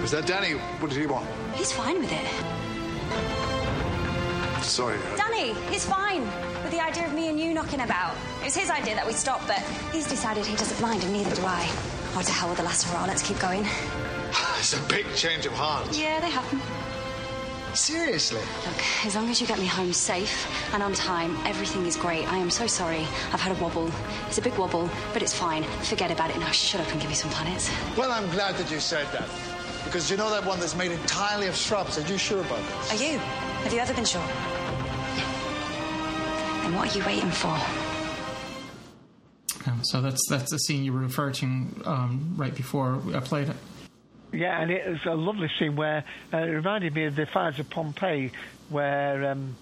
Is 0.04 0.10
that 0.12 0.24
Danny? 0.26 0.52
What 0.52 0.90
did 0.90 0.98
he 1.00 1.06
want? 1.06 1.26
He's 1.54 1.72
fine 1.72 1.98
with 1.98 2.12
it. 2.12 2.26
Sorry. 4.62 4.98
uh, 4.98 5.16
Danny, 5.16 5.54
he's 5.70 5.84
fine 5.84 6.20
with 6.62 6.70
the 6.70 6.80
idea 6.80 7.06
of 7.06 7.14
me 7.14 7.28
and 7.28 7.40
you 7.40 7.54
knocking 7.54 7.80
about. 7.80 8.14
It 8.40 8.44
was 8.44 8.54
his 8.56 8.70
idea 8.70 8.94
that 8.94 9.06
we 9.06 9.12
stop, 9.14 9.40
but 9.48 9.58
he's 9.92 10.06
decided 10.06 10.46
he 10.46 10.54
doesn't 10.56 10.80
mind, 10.80 11.02
and 11.02 11.12
neither 11.12 11.34
do 11.34 11.42
I. 11.44 11.64
What 12.14 12.24
to 12.26 12.32
hell 12.32 12.48
with 12.48 12.58
the 12.58 12.64
last 12.64 12.84
hurrah. 12.86 13.06
Let's 13.06 13.22
keep 13.26 13.38
going. 13.40 13.64
It's 14.58 14.72
a 14.72 14.80
big 14.88 15.04
change 15.14 15.44
of 15.44 15.52
heart. 15.52 15.94
Yeah, 15.94 16.20
they 16.20 16.30
happen. 16.30 16.58
Seriously? 17.74 18.40
Look, 18.40 19.04
as 19.04 19.16
long 19.16 19.28
as 19.30 19.40
you 19.40 19.46
get 19.46 19.58
me 19.58 19.66
home 19.66 19.92
safe 19.92 20.46
and 20.72 20.82
on 20.82 20.92
time, 20.94 21.36
everything 21.44 21.86
is 21.86 21.96
great. 21.96 22.30
I 22.32 22.38
am 22.38 22.48
so 22.48 22.66
sorry. 22.68 23.06
I've 23.32 23.40
had 23.40 23.56
a 23.56 23.60
wobble. 23.60 23.90
It's 24.28 24.38
a 24.38 24.42
big 24.42 24.56
wobble, 24.56 24.88
but 25.12 25.22
it's 25.22 25.34
fine. 25.34 25.64
Forget 25.82 26.10
about 26.12 26.30
it 26.30 26.38
now. 26.38 26.50
Shut 26.52 26.80
up 26.80 26.92
and 26.92 27.00
give 27.00 27.10
me 27.10 27.16
some 27.16 27.30
planets. 27.30 27.68
Well, 27.96 28.12
I'm 28.12 28.30
glad 28.30 28.56
that 28.56 28.70
you 28.70 28.78
said 28.78 29.06
that. 29.12 29.28
Because 29.84 30.10
you 30.10 30.16
know 30.16 30.30
that 30.30 30.46
one 30.46 30.60
that's 30.60 30.76
made 30.76 30.92
entirely 30.92 31.48
of 31.48 31.56
shrubs. 31.56 31.98
Are 31.98 32.02
you 32.02 32.16
sure 32.16 32.40
about 32.40 32.58
this? 32.58 32.92
Are 32.92 33.04
you? 33.04 33.18
Have 33.18 33.72
you 33.72 33.80
ever 33.80 33.92
been 33.92 34.04
sure? 34.04 34.22
Then 36.62 36.74
what 36.74 36.94
are 36.94 36.98
you 36.98 37.04
waiting 37.04 37.30
for? 37.30 37.58
Yeah, 39.66 39.76
so 39.82 40.00
that's 40.00 40.22
that's 40.28 40.50
the 40.50 40.58
scene 40.58 40.84
you 40.84 40.92
were 40.92 41.00
referring 41.00 41.34
to 41.34 41.46
um, 41.90 42.34
right 42.36 42.54
before 42.54 43.00
I 43.14 43.20
played 43.20 43.48
it. 43.48 43.56
Yeah, 44.34 44.60
and 44.60 44.70
it 44.70 44.86
was 44.88 45.04
a 45.06 45.14
lovely 45.14 45.48
scene 45.58 45.76
where 45.76 46.04
uh, 46.32 46.38
it 46.38 46.50
reminded 46.50 46.94
me 46.94 47.04
of 47.04 47.16
the 47.16 47.26
Fires 47.26 47.58
of 47.58 47.70
Pompeii, 47.70 48.32
where 48.68 49.30
um, 49.30 49.56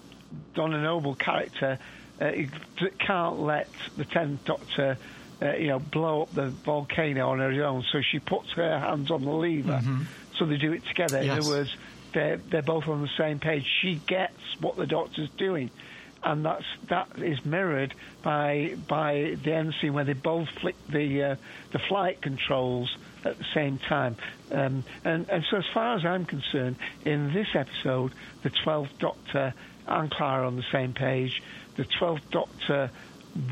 Donna 0.55 0.81
Noble 0.81 1.15
character 1.15 1.77
uh, 2.19 2.31
he 2.31 2.47
can't 2.99 3.39
let 3.39 3.67
the 3.97 4.05
Tenth 4.05 4.45
Doctor, 4.45 4.97
uh, 5.41 5.53
you 5.53 5.67
know, 5.67 5.79
blow 5.79 6.23
up 6.23 6.33
the 6.33 6.47
volcano 6.49 7.29
on 7.29 7.39
her 7.39 7.63
own, 7.63 7.83
so 7.91 8.01
she 8.01 8.19
puts 8.19 8.51
her 8.53 8.79
hands 8.79 9.09
on 9.11 9.23
the 9.25 9.31
lever, 9.31 9.81
Mhm. 9.83 10.05
so 10.37 10.45
they 10.45 10.57
do 10.57 10.73
it 10.73 10.85
together. 10.85 11.17
In 11.19 11.29
other 11.29 11.49
words, 11.49 11.75
they're 12.13 12.37
they're 12.37 12.61
both 12.61 12.87
on 12.87 13.01
the 13.01 13.09
same 13.17 13.39
page. 13.39 13.65
She 13.81 13.95
gets 14.07 14.37
what 14.61 14.75
the 14.77 14.85
Doctor's 14.85 15.29
doing. 15.37 15.69
And 16.25 16.45
that's 16.45 16.63
that 16.87 17.09
is 17.17 17.43
mirrored 17.43 17.93
by 18.21 18.75
by 18.87 19.35
the 19.43 19.53
end 19.53 19.73
scene 19.81 19.93
where 19.93 20.05
they 20.05 20.13
both 20.13 20.47
flick 20.61 20.75
the 20.87 21.23
uh, 21.23 21.35
the 21.71 21.79
flight 21.79 22.21
controls 22.21 22.95
at 23.25 23.37
the 23.37 23.45
same 23.53 23.77
time. 23.77 24.15
Um, 24.51 24.83
and, 25.03 25.29
and 25.29 25.43
so, 25.49 25.57
as 25.57 25.65
far 25.73 25.95
as 25.97 26.05
I'm 26.05 26.25
concerned, 26.25 26.75
in 27.05 27.33
this 27.33 27.47
episode, 27.55 28.13
the 28.43 28.49
12th 28.49 28.97
Doctor 28.99 29.53
and 29.87 30.11
Clara 30.11 30.47
on 30.47 30.55
the 30.55 30.65
same 30.71 30.93
page. 30.93 31.41
The 31.75 31.83
12th 31.83 32.29
Doctor, 32.31 32.91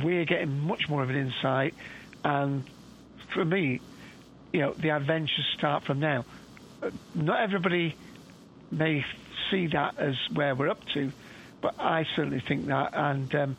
we're 0.03 0.25
getting 0.25 0.59
much 0.59 0.87
more 0.89 1.03
of 1.03 1.09
an 1.09 1.15
insight. 1.15 1.73
And 2.23 2.63
for 3.33 3.43
me, 3.43 3.81
you 4.53 4.59
know, 4.59 4.73
the 4.73 4.89
adventures 4.89 5.45
start 5.57 5.83
from 5.83 5.99
now. 5.99 6.25
Uh, 6.81 6.91
Not 7.15 7.41
everybody 7.41 7.95
may 8.71 9.05
see 9.49 9.67
that 9.67 9.97
as 9.97 10.15
where 10.33 10.55
we're 10.55 10.69
up 10.69 10.83
to, 10.93 11.11
but 11.61 11.75
I 11.79 12.05
certainly 12.15 12.39
think 12.39 12.67
that. 12.67 12.91
And 12.93 13.33
um, 13.35 13.57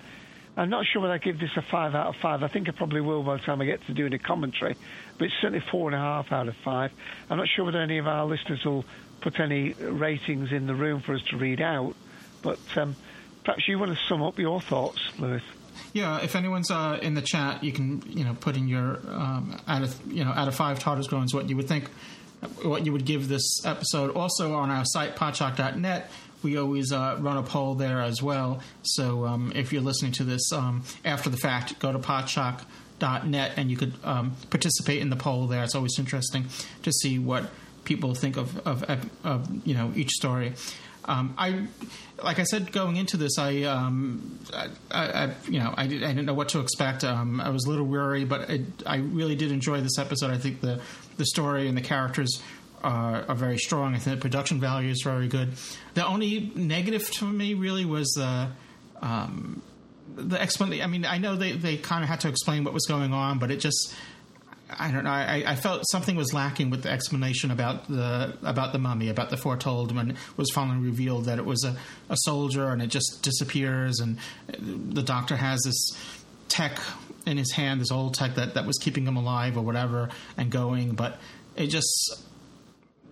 I'm 0.56 0.70
not 0.70 0.86
sure 0.86 1.02
whether 1.02 1.14
I 1.14 1.18
give 1.18 1.38
this 1.38 1.50
a 1.56 1.62
five 1.62 1.94
out 1.94 2.08
of 2.08 2.16
five. 2.16 2.42
I 2.42 2.48
think 2.48 2.68
I 2.68 2.72
probably 2.72 3.00
will 3.00 3.22
by 3.22 3.36
the 3.36 3.42
time 3.42 3.60
I 3.60 3.64
get 3.64 3.84
to 3.86 3.94
doing 3.94 4.12
a 4.12 4.18
commentary, 4.18 4.76
but 5.22 5.26
it's 5.26 5.40
certainly 5.40 5.64
four 5.70 5.88
and 5.88 5.94
a 5.94 6.00
half 6.00 6.32
out 6.32 6.48
of 6.48 6.56
five. 6.64 6.90
I'm 7.30 7.38
not 7.38 7.46
sure 7.46 7.64
whether 7.64 7.80
any 7.80 7.98
of 7.98 8.08
our 8.08 8.26
listeners 8.26 8.64
will 8.64 8.84
put 9.20 9.38
any 9.38 9.72
ratings 9.74 10.50
in 10.50 10.66
the 10.66 10.74
room 10.74 11.00
for 11.00 11.14
us 11.14 11.22
to 11.30 11.36
read 11.36 11.60
out, 11.60 11.94
but 12.42 12.58
um, 12.74 12.96
perhaps 13.44 13.68
you 13.68 13.78
want 13.78 13.96
to 13.96 14.04
sum 14.08 14.20
up 14.20 14.36
your 14.36 14.60
thoughts, 14.60 14.98
Louis. 15.20 15.40
Yeah, 15.92 16.20
if 16.24 16.34
anyone's 16.34 16.72
uh, 16.72 16.98
in 17.00 17.14
the 17.14 17.22
chat, 17.22 17.62
you 17.62 17.70
can 17.70 18.02
you 18.08 18.24
know 18.24 18.34
put 18.34 18.56
in 18.56 18.66
your 18.66 18.98
um, 19.06 19.60
out 19.68 19.84
of 19.84 20.12
you 20.12 20.24
know 20.24 20.32
out 20.32 20.48
of 20.48 20.56
five 20.56 20.80
TARDIS 20.80 21.08
groans 21.08 21.32
what 21.32 21.48
you 21.48 21.56
would 21.56 21.68
think, 21.68 21.88
what 22.62 22.84
you 22.84 22.90
would 22.90 23.04
give 23.04 23.28
this 23.28 23.64
episode. 23.64 24.16
Also 24.16 24.54
on 24.54 24.70
our 24.70 24.84
site 24.84 25.14
podshock.net, 25.14 26.10
we 26.42 26.58
always 26.58 26.90
uh, 26.90 27.16
run 27.20 27.36
a 27.36 27.44
poll 27.44 27.76
there 27.76 28.00
as 28.00 28.20
well. 28.20 28.60
So 28.82 29.24
um, 29.24 29.52
if 29.54 29.72
you're 29.72 29.82
listening 29.82 30.10
to 30.14 30.24
this 30.24 30.52
um, 30.52 30.82
after 31.04 31.30
the 31.30 31.36
fact, 31.36 31.78
go 31.78 31.92
to 31.92 32.00
podshock.net 33.02 33.52
and 33.56 33.70
you 33.70 33.76
could 33.76 33.94
um, 34.04 34.36
participate 34.50 35.00
in 35.00 35.10
the 35.10 35.16
poll 35.16 35.46
there. 35.46 35.62
It's 35.64 35.74
always 35.74 35.98
interesting 35.98 36.46
to 36.82 36.92
see 36.92 37.18
what 37.18 37.50
people 37.84 38.14
think 38.14 38.36
of 38.36 38.58
of, 38.66 38.84
of 39.24 39.66
you 39.66 39.74
know 39.74 39.92
each 39.94 40.10
story. 40.10 40.54
Um, 41.04 41.34
I, 41.36 41.66
like 42.22 42.38
I 42.38 42.44
said, 42.44 42.70
going 42.70 42.94
into 42.94 43.16
this, 43.16 43.36
I, 43.36 43.62
um, 43.62 44.38
I, 44.54 44.68
I 44.92 45.34
you 45.48 45.58
know, 45.58 45.74
I, 45.76 45.88
did, 45.88 46.04
I 46.04 46.06
didn't 46.06 46.26
know 46.26 46.34
what 46.34 46.50
to 46.50 46.60
expect. 46.60 47.02
Um, 47.02 47.40
I 47.40 47.48
was 47.48 47.64
a 47.64 47.70
little 47.70 47.86
weary, 47.86 48.24
but 48.24 48.48
it, 48.48 48.60
I 48.86 48.98
really 48.98 49.34
did 49.34 49.50
enjoy 49.50 49.80
this 49.80 49.98
episode. 49.98 50.30
I 50.30 50.38
think 50.38 50.60
the 50.60 50.80
the 51.16 51.26
story 51.26 51.66
and 51.66 51.76
the 51.76 51.82
characters 51.82 52.40
are, 52.84 53.24
are 53.28 53.34
very 53.34 53.58
strong. 53.58 53.96
I 53.96 53.98
think 53.98 54.16
the 54.16 54.20
production 54.20 54.60
value 54.60 54.90
is 54.90 55.02
very 55.02 55.26
good. 55.26 55.54
The 55.94 56.06
only 56.06 56.52
negative 56.54 57.10
to 57.12 57.24
me 57.24 57.54
really 57.54 57.84
was 57.84 58.08
the. 58.12 58.50
The 60.14 60.40
explanation. 60.40 60.84
I 60.84 60.88
mean, 60.88 61.04
I 61.04 61.18
know 61.18 61.36
they, 61.36 61.52
they 61.52 61.76
kind 61.76 62.02
of 62.04 62.10
had 62.10 62.20
to 62.20 62.28
explain 62.28 62.64
what 62.64 62.74
was 62.74 62.86
going 62.86 63.12
on, 63.12 63.38
but 63.38 63.50
it 63.50 63.60
just 63.60 63.94
I 64.78 64.90
don't 64.90 65.04
know. 65.04 65.10
I, 65.10 65.44
I 65.46 65.56
felt 65.56 65.82
something 65.90 66.16
was 66.16 66.32
lacking 66.32 66.70
with 66.70 66.82
the 66.82 66.90
explanation 66.90 67.50
about 67.50 67.88
the 67.88 68.36
about 68.42 68.72
the 68.72 68.78
mummy, 68.78 69.08
about 69.08 69.30
the 69.30 69.36
foretold 69.36 69.94
when 69.94 70.12
it 70.12 70.16
was 70.36 70.50
finally 70.50 70.78
revealed 70.84 71.26
that 71.26 71.38
it 71.38 71.44
was 71.44 71.64
a, 71.64 71.76
a 72.08 72.16
soldier 72.18 72.68
and 72.68 72.80
it 72.80 72.88
just 72.88 73.20
disappears, 73.22 74.00
and 74.00 74.18
the 74.48 75.02
doctor 75.02 75.36
has 75.36 75.60
this 75.64 75.90
tech 76.48 76.78
in 77.26 77.36
his 77.36 77.52
hand, 77.52 77.80
this 77.80 77.90
old 77.90 78.14
tech 78.14 78.34
that, 78.34 78.54
that 78.54 78.66
was 78.66 78.76
keeping 78.78 79.06
him 79.06 79.16
alive 79.16 79.56
or 79.56 79.62
whatever 79.62 80.10
and 80.36 80.50
going, 80.50 80.92
but 80.92 81.18
it 81.56 81.68
just 81.68 82.24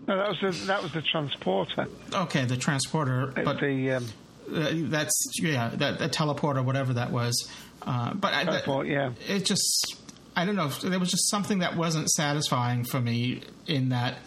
No, 0.06 0.16
that 0.16 0.28
was 0.28 0.40
the, 0.40 0.66
that 0.66 0.82
was 0.82 0.92
the 0.92 1.02
transporter. 1.02 1.86
okay 2.12 2.44
the 2.44 2.56
transporter, 2.56 3.32
but 3.44 3.60
the 3.60 3.92
um, 3.92 4.06
uh, 4.52 4.70
that's 4.90 5.32
yeah 5.40 5.70
that, 5.74 5.98
that 5.98 6.12
teleporter 6.12 6.64
whatever 6.64 6.94
that 6.94 7.10
was, 7.10 7.50
uh, 7.82 8.14
but 8.14 8.32
I, 8.32 8.44
that, 8.44 8.86
yeah. 8.86 9.12
it 9.28 9.44
just 9.44 9.96
I 10.36 10.44
don't 10.44 10.56
know. 10.56 10.68
There 10.68 10.98
was 10.98 11.10
just 11.10 11.28
something 11.30 11.58
that 11.58 11.76
wasn't 11.76 12.08
satisfying 12.10 12.84
for 12.84 13.00
me 13.00 13.42
in 13.66 13.90
that 13.90 14.18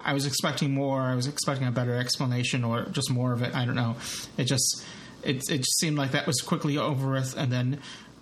I 0.00 0.12
was 0.12 0.26
expecting 0.26 0.72
more. 0.72 1.00
I 1.00 1.14
was 1.14 1.26
expecting 1.26 1.66
a 1.66 1.70
better 1.70 1.96
explanation 1.96 2.64
or 2.64 2.86
just 2.90 3.10
more 3.10 3.32
of 3.32 3.42
it. 3.42 3.54
I 3.54 3.64
don't 3.64 3.76
know. 3.76 3.96
It 4.36 4.44
just 4.44 4.84
it 5.22 5.36
it 5.50 5.58
just 5.58 5.78
seemed 5.78 5.96
like 5.96 6.12
that 6.12 6.26
was 6.26 6.40
quickly 6.40 6.76
over 6.78 7.12
with, 7.12 7.36
and 7.36 7.52
then 7.52 7.80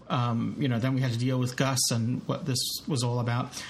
um, 0.09 0.57
you 0.59 0.69
know 0.69 0.79
then 0.79 0.95
we 0.95 1.01
had 1.01 1.13
to 1.13 1.19
deal 1.19 1.39
with 1.39 1.57
Gus 1.57 1.91
and 1.91 2.23
what 2.27 2.47
this 2.47 2.59
was 2.87 3.03
all 3.03 3.21
about. 3.21 3.63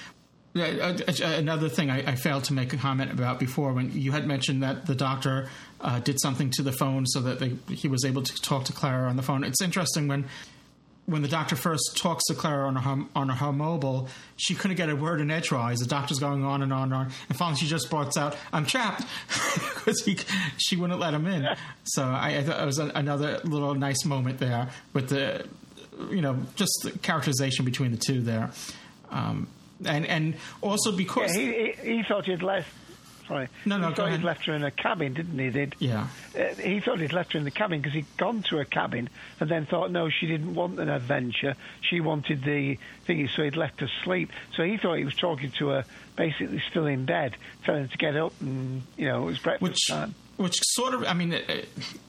Uh, 0.53 0.59
uh, 0.59 0.95
Another 1.23 1.69
thing 1.69 1.89
I, 1.89 2.11
I 2.11 2.15
failed 2.15 2.43
to 2.45 2.53
make 2.53 2.73
a 2.73 2.77
comment 2.77 3.09
about 3.11 3.39
before 3.39 3.71
when 3.71 3.93
you 3.93 4.11
had 4.11 4.27
mentioned 4.27 4.63
that 4.63 4.85
the 4.85 4.95
doctor 4.95 5.47
uh, 5.81 5.99
did 5.99 6.19
something 6.19 6.49
to 6.51 6.61
the 6.61 6.71
phone 6.71 7.05
so 7.05 7.19
that 7.21 7.39
they, 7.39 7.55
he 7.73 7.87
was 7.87 8.05
able 8.05 8.21
to 8.21 8.41
talk 8.41 8.65
to 8.65 8.73
Clara 8.73 9.09
on 9.09 9.15
the 9.15 9.23
phone. 9.23 9.43
It's 9.43 9.61
interesting 9.61 10.07
when 10.07 10.25
when 11.07 11.21
the 11.21 11.27
doctor 11.27 11.55
first 11.55 11.97
talks 11.97 12.23
to 12.25 12.35
Clara 12.35 12.67
on 12.67 12.75
her 12.75 13.05
on 13.15 13.29
her 13.29 13.51
mobile, 13.51 14.07
she 14.37 14.53
couldn't 14.53 14.77
get 14.77 14.89
a 14.89 14.95
word 14.95 15.19
in 15.19 15.31
edgewise. 15.31 15.79
The 15.79 15.85
doctor's 15.85 16.19
going 16.19 16.43
on 16.43 16.61
and 16.61 16.71
on 16.71 16.83
and 16.83 16.93
on, 16.93 17.11
and 17.27 17.37
finally 17.37 17.57
she 17.57 17.67
just 17.67 17.89
blurts 17.89 18.17
out, 18.17 18.35
"I'm 18.53 18.65
trapped," 18.65 19.03
because 19.85 20.03
she 20.57 20.75
wouldn't 20.75 20.99
let 20.99 21.13
him 21.13 21.25
in. 21.25 21.47
So 21.83 22.03
I, 22.03 22.37
I 22.37 22.43
thought 22.43 22.61
it 22.61 22.65
was 22.65 22.79
a, 22.79 22.85
another 22.95 23.39
little 23.43 23.73
nice 23.73 24.05
moment 24.05 24.39
there 24.39 24.69
with 24.93 25.09
the, 25.09 25.47
you 26.09 26.21
know, 26.21 26.37
just 26.55 26.71
the 26.83 26.91
characterization 26.99 27.65
between 27.65 27.91
the 27.91 27.97
two 27.97 28.21
there, 28.21 28.51
um, 29.09 29.47
and 29.83 30.05
and 30.05 30.35
also 30.61 30.91
because 30.91 31.35
yeah, 31.35 31.41
he, 31.41 31.73
he, 31.83 31.95
he 31.97 32.03
thought 32.03 32.25
he'd 32.25 32.43
left. 32.43 32.69
Sorry. 33.31 33.47
No, 33.65 33.77
no, 33.77 33.87
he 33.89 33.95
thought 33.95 34.07
ahead. 34.07 34.19
he'd 34.19 34.25
left 34.25 34.45
her 34.47 34.53
in 34.53 34.63
a 34.65 34.71
cabin, 34.71 35.13
didn't 35.13 35.39
he? 35.39 35.49
Did 35.49 35.75
yeah. 35.79 36.07
uh, 36.37 36.53
he 36.55 36.81
thought 36.81 36.99
he'd 36.99 37.13
left 37.13 37.31
her 37.31 37.39
in 37.39 37.45
the 37.45 37.51
cabin 37.51 37.79
because 37.79 37.93
he'd 37.93 38.17
gone 38.17 38.43
to 38.49 38.59
a 38.59 38.65
cabin 38.65 39.09
and 39.39 39.49
then 39.49 39.65
thought 39.65 39.89
no, 39.89 40.09
she 40.09 40.27
didn't 40.27 40.53
want 40.53 40.77
an 40.79 40.89
adventure. 40.89 41.55
She 41.79 42.01
wanted 42.01 42.43
the 42.43 42.77
thingy, 43.07 43.29
so 43.33 43.43
he'd 43.43 43.55
left 43.55 43.79
her 43.79 43.89
sleep. 44.03 44.31
So 44.57 44.63
he 44.63 44.75
thought 44.77 44.95
he 44.95 45.05
was 45.05 45.15
talking 45.15 45.51
to 45.59 45.69
her, 45.69 45.85
basically 46.17 46.61
still 46.69 46.87
in 46.87 47.05
bed, 47.05 47.37
telling 47.63 47.83
her 47.83 47.87
to 47.87 47.97
get 47.97 48.17
up 48.17 48.33
and 48.41 48.81
you 48.97 49.07
know 49.07 49.23
it 49.23 49.25
was 49.27 49.39
breakfast 49.39 49.61
Which, 49.61 49.87
time. 49.87 50.13
which 50.35 50.59
sort 50.61 50.93
of, 50.93 51.05
I 51.05 51.13
mean, 51.13 51.31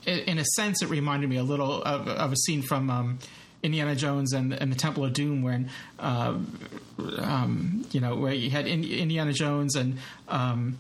in 0.05 0.39
a 0.39 0.45
sense, 0.57 0.83
it 0.83 0.89
reminded 0.89 1.31
me 1.31 1.37
a 1.37 1.45
little 1.45 1.85
of, 1.85 2.09
of 2.09 2.33
a 2.33 2.37
scene 2.37 2.63
from 2.63 2.91
um, 2.91 3.21
Indiana 3.63 3.95
Jones 3.95 4.33
and, 4.33 4.53
and 4.53 4.73
the 4.73 4.77
Temple 4.77 5.05
of 5.05 5.13
Doom, 5.13 5.43
when 5.43 5.71
uh, 6.01 6.37
um, 7.19 7.87
you 7.93 8.01
know 8.01 8.17
where 8.17 8.35
you 8.35 8.51
had 8.51 8.67
Indiana 8.67 9.33
Jones 9.33 9.77
and 9.77 9.99
um, 10.29 10.79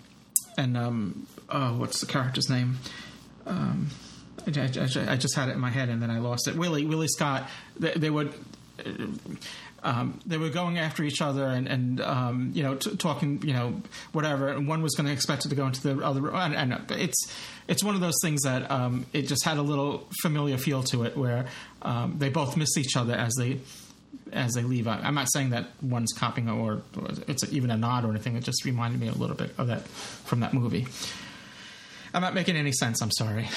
and 0.57 0.77
um, 0.77 1.27
oh, 1.49 1.77
what's 1.79 2.01
the 2.01 2.07
character's 2.07 2.49
name? 2.51 2.79
Um, 3.47 3.89
I, 4.47 4.51
I- 4.61 5.13
I 5.13 5.17
just 5.17 5.35
had 5.37 5.49
it 5.49 5.53
in 5.53 5.61
my 5.61 5.71
head 5.71 5.89
and 5.89 6.03
then 6.03 6.11
I 6.11 6.19
lost 6.19 6.49
it. 6.49 6.57
Willie 6.57 6.85
Willie 6.87 7.09
Scott. 7.09 7.49
They, 7.79 7.93
they 7.93 8.11
would 8.11 8.33
um, 9.85 10.21
they 10.25 10.39
were 10.39 10.49
going 10.49 10.79
after 10.79 11.03
each 11.03 11.21
other 11.21 11.45
and, 11.47 11.67
and 11.67 12.01
um, 12.01 12.51
you 12.55 12.63
know 12.63 12.75
t- 12.77 12.97
talking 12.97 13.43
you 13.45 13.53
know 13.53 13.83
whatever 14.13 14.49
and 14.49 14.67
one 14.69 14.83
was 14.83 14.95
going 14.95 15.07
to 15.07 15.13
expect 15.13 15.45
it 15.45 15.49
to 15.49 15.55
go 15.55 15.67
into 15.67 15.83
the 15.83 16.05
other 16.05 16.33
and, 16.35 16.55
and 16.55 16.91
it's 16.91 17.33
it's 17.69 17.83
one 17.85 17.95
of 17.95 18.01
those 18.01 18.15
things 18.23 18.43
that 18.43 18.71
um, 18.71 19.07
it 19.13 19.23
just 19.23 19.45
had 19.45 19.59
a 19.59 19.63
little 19.63 20.09
familiar 20.23 20.57
feel 20.57 20.83
to 20.85 21.05
it 21.05 21.17
where 21.17 21.47
um, 21.83 22.15
they 22.19 22.29
both 22.29 22.57
miss 22.57 22.77
each 22.77 22.97
other 22.97 23.15
as 23.15 23.33
they 23.39 23.59
as 24.33 24.55
they 24.55 24.63
leave 24.63 24.89
I, 24.89 24.99
I'm 24.99 25.15
not 25.15 25.29
saying 25.33 25.51
that 25.51 25.69
one's 25.81 26.13
copying 26.13 26.49
or, 26.49 26.83
it's 27.29 27.45
even 27.53 27.71
a 27.71 27.77
nod 27.77 28.05
or 28.05 28.11
anything 28.11 28.37
it 28.37 28.45
just 28.45 28.65
reminded 28.65 29.01
me 29.01 29.09
a 29.09 29.13
little 29.13 29.37
bit 29.37 29.55
of 29.59 29.67
that 29.69 29.87
from 29.87 30.41
that 30.41 30.55
movie 30.55 30.87
I'm 32.15 32.23
not 32.23 32.35
making 32.35 32.57
any 32.57 32.73
sense. 32.73 33.01
I'm 33.01 33.11
sorry. 33.11 33.49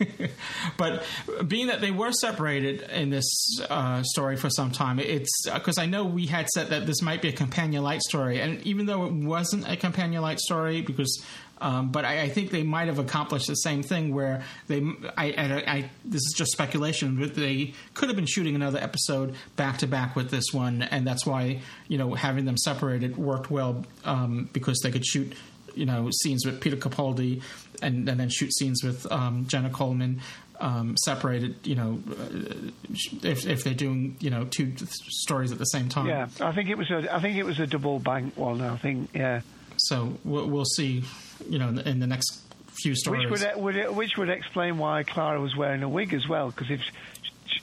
but 0.76 1.04
being 1.46 1.68
that 1.68 1.80
they 1.80 1.90
were 1.90 2.12
separated 2.12 2.82
in 2.82 3.10
this 3.10 3.24
uh, 3.68 4.02
story 4.02 4.36
for 4.36 4.50
some 4.50 4.70
time, 4.70 4.98
it's 4.98 5.30
because 5.46 5.78
I 5.78 5.86
know 5.86 6.04
we 6.04 6.26
had 6.26 6.48
said 6.48 6.68
that 6.68 6.86
this 6.86 7.00
might 7.00 7.22
be 7.22 7.28
a 7.28 7.32
companion 7.32 7.82
light 7.82 8.02
story, 8.02 8.40
and 8.40 8.60
even 8.66 8.86
though 8.86 9.06
it 9.06 9.12
wasn't 9.12 9.68
a 9.68 9.76
companion 9.76 10.22
light 10.22 10.38
story, 10.38 10.82
because 10.82 11.22
um, 11.60 11.90
but 11.90 12.04
I, 12.04 12.22
I, 12.22 12.28
think 12.28 12.50
they 12.50 12.62
might 12.62 12.86
have 12.86 12.98
accomplished 12.98 13.46
the 13.46 13.54
same 13.54 13.82
thing 13.82 14.14
where 14.14 14.42
they, 14.68 14.80
I, 15.16 15.32
I, 15.32 15.64
I, 15.66 15.90
this 16.04 16.20
is 16.20 16.34
just 16.36 16.52
speculation, 16.52 17.18
but 17.18 17.34
they 17.34 17.74
could 17.94 18.08
have 18.08 18.16
been 18.16 18.26
shooting 18.26 18.54
another 18.54 18.78
episode 18.78 19.34
back 19.56 19.78
to 19.78 19.86
back 19.86 20.14
with 20.14 20.30
this 20.30 20.52
one, 20.52 20.82
and 20.82 21.06
that's 21.06 21.26
why 21.26 21.60
you 21.88 21.98
know 21.98 22.14
having 22.14 22.44
them 22.44 22.56
separated 22.56 23.16
worked 23.16 23.50
well 23.50 23.84
um, 24.04 24.48
because 24.52 24.78
they 24.82 24.90
could 24.90 25.04
shoot 25.04 25.34
you 25.74 25.86
know 25.86 26.10
scenes 26.22 26.44
with 26.44 26.60
Peter 26.60 26.76
Capaldi 26.76 27.42
and, 27.82 28.08
and 28.08 28.20
then 28.20 28.28
shoot 28.28 28.52
scenes 28.54 28.82
with 28.82 29.10
um, 29.12 29.46
Jenna 29.46 29.70
Coleman 29.70 30.20
um, 30.60 30.96
separated. 30.96 31.56
You 31.66 31.76
know, 31.76 32.02
if 33.22 33.46
if 33.46 33.64
they're 33.64 33.74
doing 33.74 34.16
you 34.20 34.30
know 34.30 34.44
two 34.44 34.72
stories 34.76 35.52
at 35.52 35.58
the 35.58 35.64
same 35.64 35.88
time. 35.88 36.06
Yeah, 36.06 36.28
I 36.40 36.52
think 36.52 36.68
it 36.68 36.78
was 36.78 36.90
a 36.90 37.14
I 37.14 37.20
think 37.20 37.36
it 37.36 37.44
was 37.44 37.58
a 37.60 37.66
double 37.66 37.98
bank 37.98 38.36
one. 38.36 38.60
I 38.60 38.76
think 38.76 39.10
yeah. 39.14 39.40
So 39.76 40.18
we'll, 40.24 40.46
we'll 40.48 40.64
see. 40.64 41.04
You 41.48 41.58
know, 41.58 41.68
in 41.68 41.74
the, 41.76 41.88
in 41.88 42.00
the 42.00 42.06
next 42.06 42.42
few 42.82 42.94
stories, 42.94 43.30
which 43.30 43.42
would, 43.42 43.62
would 43.62 43.96
which 43.96 44.16
would 44.16 44.28
explain 44.28 44.78
why 44.78 45.02
Clara 45.02 45.40
was 45.40 45.56
wearing 45.56 45.82
a 45.82 45.88
wig 45.88 46.14
as 46.14 46.28
well. 46.28 46.50
Because 46.50 46.70
if 46.70 46.80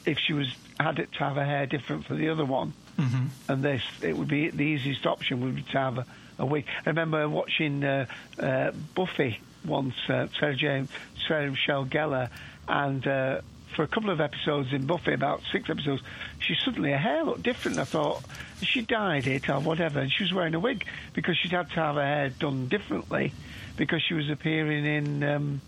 if 0.06 0.20
she 0.20 0.34
was 0.34 0.53
had 0.80 0.99
it 0.99 1.12
to 1.14 1.20
have 1.20 1.36
her 1.36 1.45
hair 1.45 1.66
different 1.66 2.06
for 2.06 2.16
the 2.16 2.30
other 2.30 2.45
one, 2.45 2.74
mm-hmm. 2.98 3.28
and 3.52 3.64
this 3.64 3.84
it 4.02 4.18
would 4.18 4.28
be 4.28 4.49
the 4.49 4.64
easiest 4.64 5.06
option 5.06 5.41
would 5.41 5.56
be 5.56 5.62
to 5.64 5.78
have 5.78 5.98
a, 5.99 6.06
a 6.40 6.45
wig. 6.45 6.66
I 6.86 6.90
remember 6.90 7.28
watching 7.30 7.84
uh, 7.84 8.06
uh, 8.40 8.72
Buffy 8.94 9.40
once, 9.66 9.95
uh, 10.10 10.28
Sarah, 10.40 10.56
Jane, 10.56 10.88
Sarah 11.28 11.49
Michelle 11.49 11.86
Gellar, 11.86 12.30
and 12.68 13.06
uh, 13.07 13.41
for 13.76 13.84
a 13.84 13.88
couple 13.88 14.10
of 14.10 14.22
episodes 14.22 14.72
in 14.74 14.86
Buffy, 14.86 15.14
about 15.14 15.41
six 15.52 15.70
episodes, 15.70 16.02
she 16.40 16.56
suddenly 16.64 16.91
her 16.91 16.98
hair 16.98 17.24
looked 17.24 17.44
different. 17.44 17.78
I 17.78 17.84
thought 17.84 18.24
she 18.62 18.82
dyed 18.82 19.28
it 19.28 19.49
or 19.49 19.60
whatever, 19.60 19.99
and 19.99 20.12
she 20.12 20.24
was 20.24 20.34
wearing 20.34 20.56
a 20.56 20.60
wig 20.60 20.86
because 21.14 21.38
she'd 21.38 21.52
had 21.52 21.70
to 21.70 21.76
have 21.76 21.95
her 21.95 22.06
hair 22.06 22.30
done 22.30 22.68
differently 22.68 23.34
because 23.77 24.02
she 24.07 24.14
was 24.14 24.30
appearing 24.30 24.85
in 24.85 25.23
um, 25.23 25.61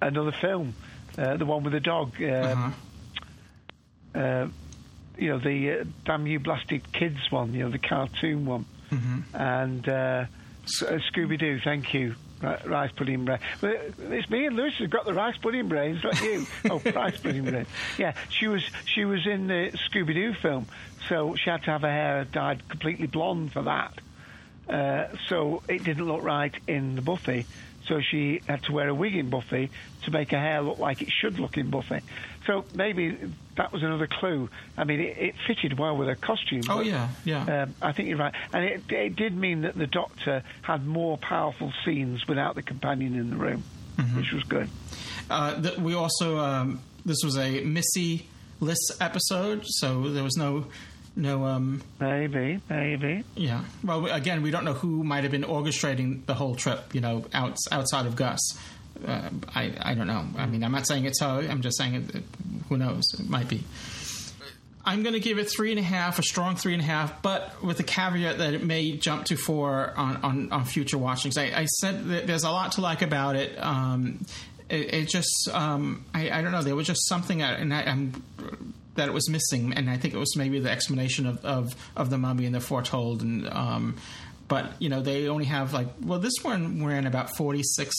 another 0.00 0.32
film, 0.32 0.74
uh, 1.18 1.36
the 1.36 1.46
one 1.46 1.62
with 1.62 1.72
the 1.72 1.80
dog. 1.80 2.14
Um, 2.22 2.32
uh-huh. 2.34 2.70
Uh, 4.12 4.48
you 5.16 5.30
know 5.30 5.38
the 5.38 5.80
uh, 5.80 5.84
Damn 6.04 6.26
You 6.26 6.40
Blasted 6.40 6.92
Kids 6.92 7.30
one, 7.30 7.52
you 7.52 7.64
know 7.64 7.70
the 7.70 7.78
cartoon 7.78 8.46
one, 8.46 8.64
mm-hmm. 8.90 9.36
and 9.36 9.88
uh, 9.88 10.24
Scooby 10.66 11.38
Doo. 11.38 11.60
Thank 11.62 11.94
you 11.94 12.16
rice 12.64 12.90
pudding 12.92 13.24
brain. 13.24 13.38
Well, 13.60 13.74
it's 13.98 14.30
me 14.30 14.46
and 14.46 14.56
Lucy 14.56 14.76
who've 14.78 14.90
got 14.90 15.04
the 15.04 15.14
rice 15.14 15.36
pudding 15.36 15.68
brains, 15.68 16.02
not 16.02 16.20
you. 16.22 16.46
oh, 16.70 16.80
rice 16.94 17.18
pudding 17.18 17.44
brain. 17.44 17.66
Yeah, 17.98 18.14
she 18.28 18.48
was 18.48 18.62
she 18.86 19.04
was 19.04 19.26
in 19.26 19.46
the 19.46 19.72
Scooby 19.90 20.14
Doo 20.14 20.34
film, 20.34 20.66
so 21.08 21.34
she 21.36 21.50
had 21.50 21.62
to 21.64 21.70
have 21.70 21.82
her 21.82 21.90
hair 21.90 22.24
dyed 22.24 22.68
completely 22.68 23.06
blonde 23.06 23.52
for 23.52 23.62
that. 23.62 23.98
Uh, 24.70 25.08
so 25.28 25.62
it 25.68 25.82
didn't 25.84 26.06
look 26.06 26.22
right 26.22 26.54
in 26.68 26.94
the 26.94 27.02
Buffy. 27.02 27.46
So 27.86 28.00
she 28.00 28.40
had 28.46 28.62
to 28.64 28.72
wear 28.72 28.88
a 28.88 28.94
wig 28.94 29.16
in 29.16 29.30
Buffy 29.30 29.68
to 30.04 30.10
make 30.12 30.30
her 30.30 30.38
hair 30.38 30.62
look 30.62 30.78
like 30.78 31.02
it 31.02 31.08
should 31.10 31.40
look 31.40 31.56
in 31.56 31.70
Buffy. 31.70 32.00
So 32.46 32.64
maybe 32.74 33.18
that 33.56 33.72
was 33.72 33.82
another 33.82 34.06
clue. 34.06 34.48
I 34.76 34.84
mean, 34.84 35.00
it, 35.00 35.18
it 35.18 35.34
fitted 35.46 35.78
well 35.78 35.96
with 35.96 36.08
her 36.08 36.14
costume. 36.14 36.62
Oh 36.68 36.78
but, 36.78 36.86
yeah, 36.86 37.08
yeah. 37.24 37.62
Um, 37.62 37.74
I 37.82 37.92
think 37.92 38.08
you're 38.08 38.18
right, 38.18 38.34
and 38.52 38.64
it, 38.64 38.82
it, 38.90 39.16
did 39.16 39.36
mean 39.36 39.62
that 39.62 39.76
the 39.76 39.86
Doctor 39.86 40.42
had 40.62 40.86
more 40.86 41.18
powerful 41.18 41.72
scenes 41.84 42.26
without 42.26 42.54
the 42.54 42.62
companion 42.62 43.14
in 43.14 43.30
the 43.30 43.36
room, 43.36 43.62
mm-hmm. 43.96 44.16
which 44.16 44.32
was 44.32 44.44
good. 44.44 44.68
Uh, 45.28 45.60
th- 45.60 45.78
we 45.78 45.94
also 45.94 46.38
um, 46.38 46.80
this 47.04 47.18
was 47.24 47.36
a 47.36 47.62
Missy 47.62 48.28
Liss 48.60 49.00
episode, 49.00 49.64
so 49.66 50.08
there 50.10 50.24
was 50.24 50.36
no 50.36 50.66
no 51.20 51.44
um 51.44 51.82
maybe 52.00 52.60
maybe. 52.68 53.24
yeah. 53.36 53.64
Well 53.84 54.06
again 54.06 54.42
we 54.42 54.50
don't 54.50 54.64
know 54.64 54.72
who 54.72 55.04
might 55.04 55.22
have 55.22 55.30
been 55.30 55.44
orchestrating 55.44 56.24
the 56.26 56.34
whole 56.34 56.54
trip 56.54 56.94
you 56.94 57.00
know 57.00 57.24
out, 57.32 57.56
outside 57.70 58.06
of 58.06 58.16
gus. 58.16 58.40
Uh, 59.06 59.30
I, 59.54 59.72
I 59.80 59.94
don't 59.94 60.06
know. 60.06 60.24
I 60.36 60.46
mean 60.46 60.64
i'm 60.64 60.72
not 60.72 60.86
saying 60.86 61.04
it's 61.04 61.20
so 61.20 61.26
i'm 61.28 61.62
just 61.62 61.78
saying 61.78 61.94
it, 61.94 62.24
who 62.68 62.78
knows? 62.78 63.04
It 63.18 63.28
might 63.28 63.48
be. 63.48 63.62
I'm 64.82 65.02
going 65.02 65.12
to 65.12 65.20
give 65.20 65.38
it 65.38 65.44
three 65.44 65.70
and 65.70 65.78
a 65.78 65.82
half 65.82 66.18
a 66.18 66.22
strong 66.22 66.56
three 66.56 66.72
and 66.72 66.82
a 66.82 66.86
half 66.86 67.20
but 67.20 67.62
with 67.62 67.76
the 67.76 67.82
caveat 67.82 68.38
that 68.38 68.54
it 68.54 68.64
may 68.64 68.92
jump 68.92 69.26
to 69.26 69.36
four 69.36 69.92
on, 69.96 70.16
on, 70.22 70.52
on 70.52 70.64
future 70.64 70.96
watchings. 70.96 71.36
I, 71.36 71.52
I 71.54 71.66
said 71.66 72.06
that 72.08 72.26
there's 72.26 72.44
a 72.44 72.50
lot 72.50 72.72
to 72.72 72.80
like 72.80 73.02
about 73.02 73.36
it. 73.36 73.62
Um, 73.62 74.24
it, 74.70 74.94
it, 74.94 75.08
just 75.08 75.50
um, 75.52 76.06
I, 76.14 76.30
I, 76.30 76.42
don't 76.42 76.52
know. 76.52 76.62
There 76.62 76.76
was 76.76 76.86
just 76.86 77.06
something 77.08 77.42
and 77.42 77.74
I, 77.74 77.82
i'm 77.82 78.22
that 78.94 79.08
it 79.08 79.12
was 79.12 79.28
missing, 79.28 79.72
and 79.74 79.88
I 79.88 79.96
think 79.96 80.14
it 80.14 80.18
was 80.18 80.36
maybe 80.36 80.58
the 80.58 80.70
explanation 80.70 81.26
of, 81.26 81.44
of, 81.44 81.74
of 81.96 82.10
the 82.10 82.18
mummy 82.18 82.46
and 82.46 82.54
the 82.54 82.60
foretold, 82.60 83.22
and 83.22 83.48
um, 83.48 83.96
but 84.48 84.72
you 84.80 84.88
know 84.88 85.00
they 85.00 85.28
only 85.28 85.44
have 85.44 85.72
like 85.72 85.88
well 86.04 86.18
this 86.18 86.34
one 86.42 86.84
ran 86.84 87.06
about 87.06 87.30
forty 87.36 87.62
six, 87.62 87.94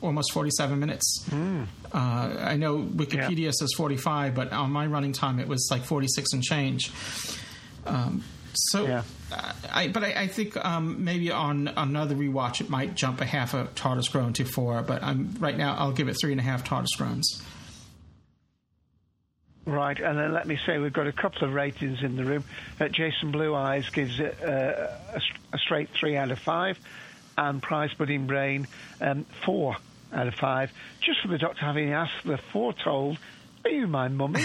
almost 0.00 0.32
forty 0.32 0.50
seven 0.50 0.78
minutes. 0.78 1.24
Mm. 1.28 1.66
Uh, 1.92 1.96
I 1.96 2.56
know 2.56 2.78
Wikipedia 2.78 3.38
yeah. 3.44 3.50
says 3.50 3.72
forty 3.76 3.98
five, 3.98 4.34
but 4.34 4.52
on 4.52 4.70
my 4.70 4.86
running 4.86 5.12
time 5.12 5.38
it 5.38 5.46
was 5.46 5.68
like 5.70 5.84
forty 5.84 6.08
six 6.08 6.32
and 6.32 6.42
change. 6.42 6.90
Um, 7.86 8.24
so, 8.54 8.86
yeah. 8.86 9.02
I, 9.70 9.88
but 9.88 10.04
I, 10.04 10.22
I 10.22 10.26
think 10.26 10.62
um, 10.62 11.04
maybe 11.04 11.30
on 11.30 11.68
another 11.68 12.14
rewatch 12.14 12.60
it 12.60 12.68
might 12.68 12.94
jump 12.94 13.20
a 13.20 13.24
half 13.24 13.54
a 13.54 13.64
TARDIS 13.74 14.10
groan 14.10 14.32
to 14.34 14.44
four. 14.44 14.82
But 14.82 15.02
I'm 15.02 15.34
right 15.38 15.56
now 15.56 15.76
I'll 15.76 15.92
give 15.92 16.08
it 16.08 16.16
three 16.20 16.32
and 16.32 16.40
a 16.40 16.44
half 16.44 16.64
TARDIS 16.64 16.96
groans. 16.96 17.42
Right, 19.64 19.98
and 19.98 20.18
then 20.18 20.32
let 20.32 20.46
me 20.46 20.58
say 20.66 20.78
we've 20.78 20.92
got 20.92 21.06
a 21.06 21.12
couple 21.12 21.46
of 21.46 21.54
ratings 21.54 22.02
in 22.02 22.16
the 22.16 22.24
room. 22.24 22.44
Uh, 22.80 22.88
Jason 22.88 23.30
Blue 23.30 23.54
Eyes 23.54 23.88
gives 23.90 24.18
it 24.18 24.36
uh, 24.42 24.88
a, 25.14 25.20
a, 25.52 25.58
straight 25.58 25.88
three 25.90 26.16
out 26.16 26.32
of 26.32 26.40
five, 26.40 26.80
and 27.38 27.62
Prize 27.62 27.94
Pudding 27.94 28.26
Brain 28.26 28.66
um, 29.00 29.24
four 29.44 29.76
out 30.12 30.26
of 30.26 30.34
five. 30.34 30.72
Just 31.00 31.20
for 31.22 31.28
the 31.28 31.38
doctor 31.38 31.64
having 31.64 31.92
asked 31.92 32.24
the 32.24 32.38
foretold, 32.52 33.18
"Are 33.64 33.70
you 33.70 33.86
my 33.86 34.08
mummy?" 34.08 34.42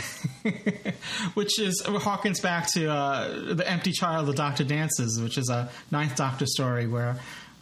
which 1.34 1.60
is 1.60 1.82
harkens 1.84 2.40
back 2.44 2.72
to 2.74 2.88
uh, 2.92 3.54
the 3.56 3.68
Empty 3.68 3.94
Child, 3.94 4.28
the 4.28 4.34
Doctor 4.34 4.66
dances, 4.66 5.20
which 5.20 5.40
is 5.40 5.50
a 5.50 5.70
Ninth 5.90 6.16
Doctor 6.16 6.46
story 6.46 6.86
where 6.86 7.18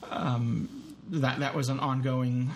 um, 0.10 0.94
that 1.10 1.40
that 1.40 1.56
was 1.56 1.70
an 1.70 1.80
ongoing 1.80 2.52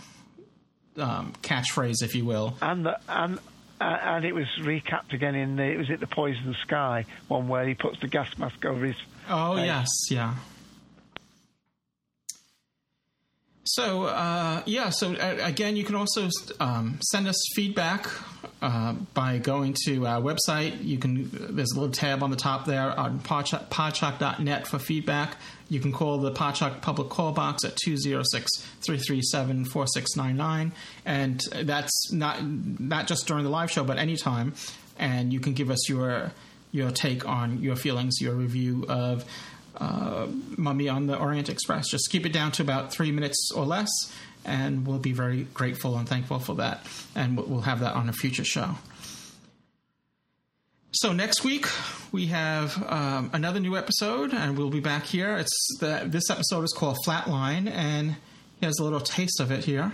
um, 0.97 1.31
catchphrase, 1.41 2.03
if 2.03 2.15
you 2.15 2.25
will. 2.25 2.57
And 2.61 2.85
the 2.85 2.99
and 3.07 3.39
and 3.79 4.25
it 4.25 4.33
was 4.33 4.47
recapped 4.59 5.13
again 5.13 5.35
in 5.35 5.55
the, 5.55 5.77
was 5.77 5.89
it 5.89 5.99
the 5.99 6.07
Poison 6.07 6.55
Sky 6.61 7.05
one 7.27 7.47
where 7.47 7.67
he 7.67 7.75
puts 7.75 7.99
the 7.99 8.07
gas 8.07 8.37
mask 8.37 8.65
over 8.65 8.85
his. 8.85 8.95
Oh 9.29 9.55
face. 9.55 9.65
yes, 9.65 9.87
yeah. 10.09 10.35
So 13.63 14.05
uh, 14.05 14.63
yeah, 14.65 14.89
so 14.89 15.13
uh, 15.13 15.37
again, 15.41 15.75
you 15.75 15.83
can 15.83 15.95
also 15.95 16.27
um, 16.59 16.97
send 17.01 17.27
us 17.27 17.39
feedback 17.53 18.07
uh, 18.61 18.93
by 19.13 19.37
going 19.37 19.75
to 19.85 20.07
our 20.07 20.21
website. 20.21 20.83
You 20.83 20.97
can 20.97 21.29
there's 21.31 21.71
a 21.71 21.79
little 21.79 21.93
tab 21.93 22.23
on 22.23 22.31
the 22.31 22.35
top 22.35 22.65
there 22.65 22.97
on 22.99 23.19
podshock.net 23.19 24.67
for 24.67 24.79
feedback. 24.79 25.37
You 25.69 25.79
can 25.79 25.91
call 25.91 26.17
the 26.17 26.31
Podshock 26.31 26.81
public 26.81 27.09
call 27.09 27.31
box 27.31 27.63
at 27.63 27.75
206-337-4699 27.85 30.71
and 31.05 31.41
that's 31.63 32.11
not 32.11 32.43
not 32.43 33.05
just 33.07 33.27
during 33.27 33.43
the 33.43 33.49
live 33.49 33.71
show 33.71 33.83
but 33.83 33.97
anytime 33.97 34.53
and 34.97 35.31
you 35.31 35.39
can 35.39 35.53
give 35.53 35.71
us 35.71 35.87
your 35.87 36.33
your 36.71 36.91
take 36.91 37.27
on 37.27 37.61
your 37.61 37.75
feelings, 37.75 38.21
your 38.21 38.35
review 38.35 38.85
of 38.87 39.25
uh, 39.77 40.27
Mummy 40.57 40.89
on 40.89 41.07
the 41.07 41.17
Orient 41.17 41.49
Express. 41.49 41.89
Just 41.89 42.11
keep 42.11 42.25
it 42.25 42.33
down 42.33 42.51
to 42.53 42.61
about 42.61 42.91
three 42.91 43.11
minutes 43.11 43.51
or 43.55 43.65
less, 43.65 43.89
and 44.45 44.85
we'll 44.85 44.99
be 44.99 45.13
very 45.13 45.43
grateful 45.53 45.97
and 45.97 46.07
thankful 46.07 46.39
for 46.39 46.55
that. 46.55 46.85
And 47.15 47.37
we'll 47.37 47.61
have 47.61 47.79
that 47.79 47.95
on 47.95 48.09
a 48.09 48.13
future 48.13 48.43
show. 48.43 48.75
So 50.91 51.13
next 51.13 51.43
week 51.43 51.67
we 52.11 52.27
have 52.27 52.83
um, 52.91 53.29
another 53.33 53.59
new 53.59 53.77
episode, 53.77 54.33
and 54.33 54.57
we'll 54.57 54.71
be 54.71 54.79
back 54.79 55.05
here. 55.05 55.37
It's 55.37 55.77
the, 55.79 56.01
this 56.05 56.31
episode 56.31 56.63
is 56.63 56.73
called 56.73 56.97
Flatline, 57.05 57.69
and 57.69 58.15
here's 58.59 58.79
a 58.79 58.83
little 58.83 58.99
taste 58.99 59.39
of 59.39 59.51
it 59.51 59.63
here. 59.63 59.91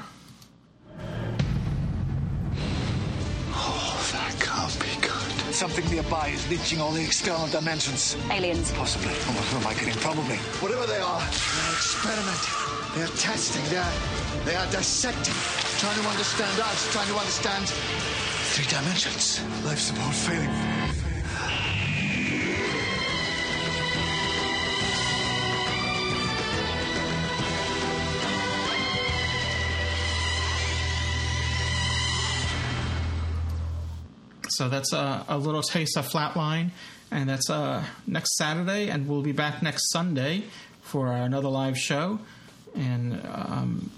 Oh, 3.52 4.10
that 4.14 4.40
can't 4.40 4.80
be 4.80 5.02
good. 5.02 5.54
something 5.54 5.86
nearby 5.92 6.30
is 6.30 6.50
leeching 6.50 6.80
all 6.80 6.92
the 6.92 7.04
external 7.04 7.48
dimensions. 7.48 8.16
Aliens. 8.32 8.72
Possibly. 8.72 9.12
Oh, 9.12 9.34
who 9.52 9.60
am 9.60 9.68
I 9.68 9.74
kidding? 9.74 9.96
Probably. 9.96 10.38
Whatever 10.64 10.86
they 10.88 11.00
are, 11.00 11.20
they're 11.20 11.76
experimenting. 11.76 12.56
They're 12.96 13.18
testing. 13.20 13.64
They're, 13.66 14.46
they 14.46 14.56
are 14.56 14.72
dissecting. 14.72 15.36
Trying 15.78 16.02
to 16.02 16.08
understand 16.08 16.58
us. 16.62 16.90
Trying 16.94 17.08
to 17.10 17.16
understand 17.16 17.68
three 18.56 18.66
dimensions. 18.72 19.44
Life 19.66 19.80
support 19.80 20.16
failing. 20.16 20.75
So 34.56 34.70
that's 34.70 34.94
a, 34.94 35.26
a 35.28 35.38
little 35.38 35.62
taste 35.62 35.98
of 35.98 36.08
Flatline, 36.08 36.70
and 37.12 37.30
that's 37.30 37.50
uh, 37.50 37.84
next 38.08 38.36
Saturday, 38.38 38.90
and 38.90 39.08
we'll 39.08 39.22
be 39.22 39.34
back 39.34 39.62
next 39.62 39.92
Sunday 39.92 40.44
for 40.82 41.12
another 41.12 41.50
live 41.50 41.78
show. 41.78 42.20
And 42.76 43.22
um, 43.26 43.92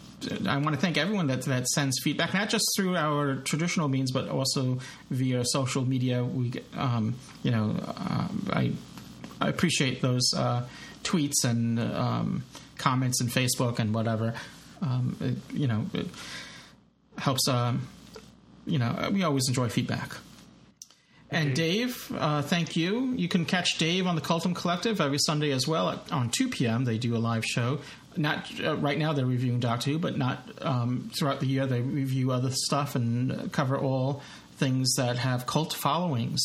I 0.48 0.58
want 0.58 0.76
to 0.76 0.82
thank 0.82 0.98
everyone 0.98 1.28
that 1.28 1.44
that 1.44 1.68
sends 1.68 2.00
feedback, 2.04 2.34
not 2.34 2.50
just 2.50 2.66
through 2.76 2.96
our 2.96 3.36
traditional 3.36 3.88
means, 3.88 4.12
but 4.12 4.30
also 4.30 4.80
via 5.12 5.44
social 5.46 5.86
media. 5.86 6.24
We, 6.24 6.54
um, 6.76 7.16
you 7.44 7.52
know, 7.52 7.76
uh, 7.86 8.28
I 8.52 8.72
I 9.40 9.50
appreciate 9.50 10.02
those 10.02 10.34
uh, 10.36 10.66
tweets 11.04 11.44
and 11.44 11.80
um, 11.80 12.44
comments 12.78 13.22
in 13.22 13.28
Facebook 13.28 13.80
and 13.80 13.94
whatever. 13.94 14.34
Um, 14.82 15.18
it, 15.22 15.56
you 15.56 15.68
know, 15.68 15.86
it 15.94 16.08
helps. 17.18 17.48
Um, 17.48 17.88
you 18.66 18.80
know, 18.80 19.10
we 19.14 19.24
always 19.24 19.48
enjoy 19.48 19.70
feedback. 19.70 20.18
And 21.30 21.54
Dave, 21.54 22.10
uh, 22.18 22.42
thank 22.42 22.78
you. 22.78 23.14
You 23.16 23.28
can 23.28 23.46
catch 23.46 23.78
Dave 23.78 24.08
on 24.08 24.16
the 24.16 24.22
Cultdom 24.22 24.56
Collective 24.56 25.02
every 25.02 25.18
Sunday 25.20 25.52
as 25.52 25.68
well 25.68 25.90
at, 25.90 26.12
on 26.12 26.30
2 26.30 26.48
p.m. 26.48 26.86
They 26.86 26.98
do 26.98 27.18
a 27.18 27.20
live 27.20 27.44
show. 27.46 27.80
Not 28.16 28.50
uh, 28.64 28.78
right 28.78 28.98
now; 28.98 29.14
they're 29.14 29.26
reviewing 29.26 29.60
Doctor 29.60 29.92
Who, 29.92 30.00
but 30.00 30.18
not 30.18 30.50
um, 30.62 31.12
throughout 31.18 31.40
the 31.40 31.46
year. 31.46 31.68
They 31.68 31.82
review 31.82 32.32
other 32.32 32.50
stuff 32.52 32.96
and 32.96 33.52
cover 33.52 33.78
all 33.78 34.22
things 34.56 34.94
that 34.96 35.18
have 35.18 35.46
cult 35.46 35.74
followings. 35.74 36.42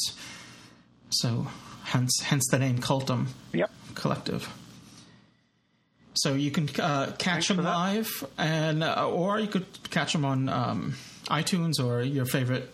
So, 1.10 1.46
hence, 1.84 2.20
hence 2.20 2.46
the 2.50 2.58
name 2.58 2.78
Cultdom 2.78 3.28
yep. 3.52 3.70
Collective. 3.94 4.52
So 6.14 6.34
you 6.34 6.50
can 6.50 6.68
uh, 6.78 7.14
catch 7.18 7.48
them 7.48 7.58
live, 7.58 8.24
and 8.36 8.82
uh, 8.82 9.08
or 9.08 9.40
you 9.40 9.46
could 9.46 9.66
catch 9.90 10.12
them 10.12 10.24
on 10.24 10.48
um, 10.48 10.94
iTunes 11.28 11.82
or 11.82 12.02
your 12.02 12.26
favorite 12.26 12.68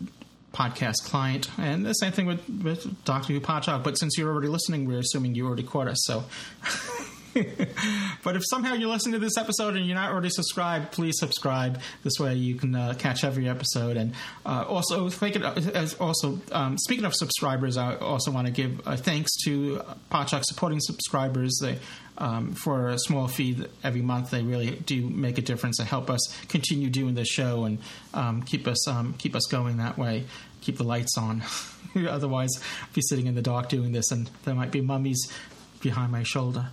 podcast 0.52 1.04
client. 1.04 1.50
And 1.58 1.84
the 1.84 1.92
same 1.94 2.12
thing 2.12 2.26
with, 2.26 2.48
with 2.48 3.04
Doctor 3.04 3.32
Who 3.32 3.40
Podshock. 3.40 3.82
But 3.84 3.98
since 3.98 4.16
you're 4.16 4.30
already 4.30 4.48
listening, 4.48 4.86
we're 4.86 5.00
assuming 5.00 5.34
you 5.34 5.46
already 5.46 5.62
caught 5.62 5.88
us. 5.88 5.98
So. 6.04 6.24
but 8.24 8.36
if 8.36 8.42
somehow 8.48 8.74
you're 8.74 8.88
listening 8.88 9.14
to 9.14 9.18
this 9.18 9.36
episode 9.36 9.76
and 9.76 9.86
you're 9.86 9.94
not 9.94 10.10
already 10.10 10.30
subscribed, 10.30 10.92
please 10.92 11.18
subscribe. 11.18 11.80
This 12.02 12.18
way 12.18 12.34
you 12.34 12.54
can 12.54 12.74
uh, 12.74 12.94
catch 12.98 13.24
every 13.24 13.48
episode. 13.48 13.96
And 13.96 14.14
uh, 14.44 14.64
also, 14.68 15.06
it, 15.06 15.36
as 15.36 15.94
also 15.94 16.40
um, 16.52 16.78
speaking 16.78 17.04
of 17.04 17.14
subscribers, 17.14 17.76
I 17.76 17.96
also 17.96 18.30
want 18.30 18.46
to 18.46 18.52
give 18.52 18.86
uh, 18.86 18.96
thanks 18.96 19.30
to 19.44 19.82
Podshock 20.10 20.44
supporting 20.44 20.80
subscribers. 20.80 21.58
They, 21.60 21.78
um, 22.18 22.54
for 22.54 22.88
a 22.88 22.98
small 22.98 23.28
fee 23.28 23.64
every 23.84 24.02
month, 24.02 24.30
they 24.30 24.42
really 24.42 24.70
do 24.70 25.08
make 25.08 25.38
a 25.38 25.42
difference 25.42 25.78
and 25.78 25.88
help 25.88 26.10
us 26.10 26.20
continue 26.48 26.90
doing 26.90 27.14
this 27.14 27.28
show 27.28 27.64
and 27.64 27.78
um, 28.14 28.42
keep 28.42 28.66
us 28.66 28.88
um, 28.88 29.14
keep 29.18 29.36
us 29.36 29.46
going 29.46 29.76
that 29.76 29.96
way. 29.96 30.24
Keep 30.60 30.78
the 30.78 30.84
lights 30.84 31.16
on. 31.16 31.42
Otherwise, 32.08 32.50
I'd 32.82 32.92
be 32.92 33.02
sitting 33.02 33.26
in 33.26 33.34
the 33.34 33.42
dark 33.42 33.68
doing 33.68 33.92
this, 33.92 34.10
and 34.10 34.28
there 34.44 34.54
might 34.54 34.72
be 34.72 34.80
mummies 34.80 35.32
behind 35.80 36.10
my 36.10 36.24
shoulder. 36.24 36.66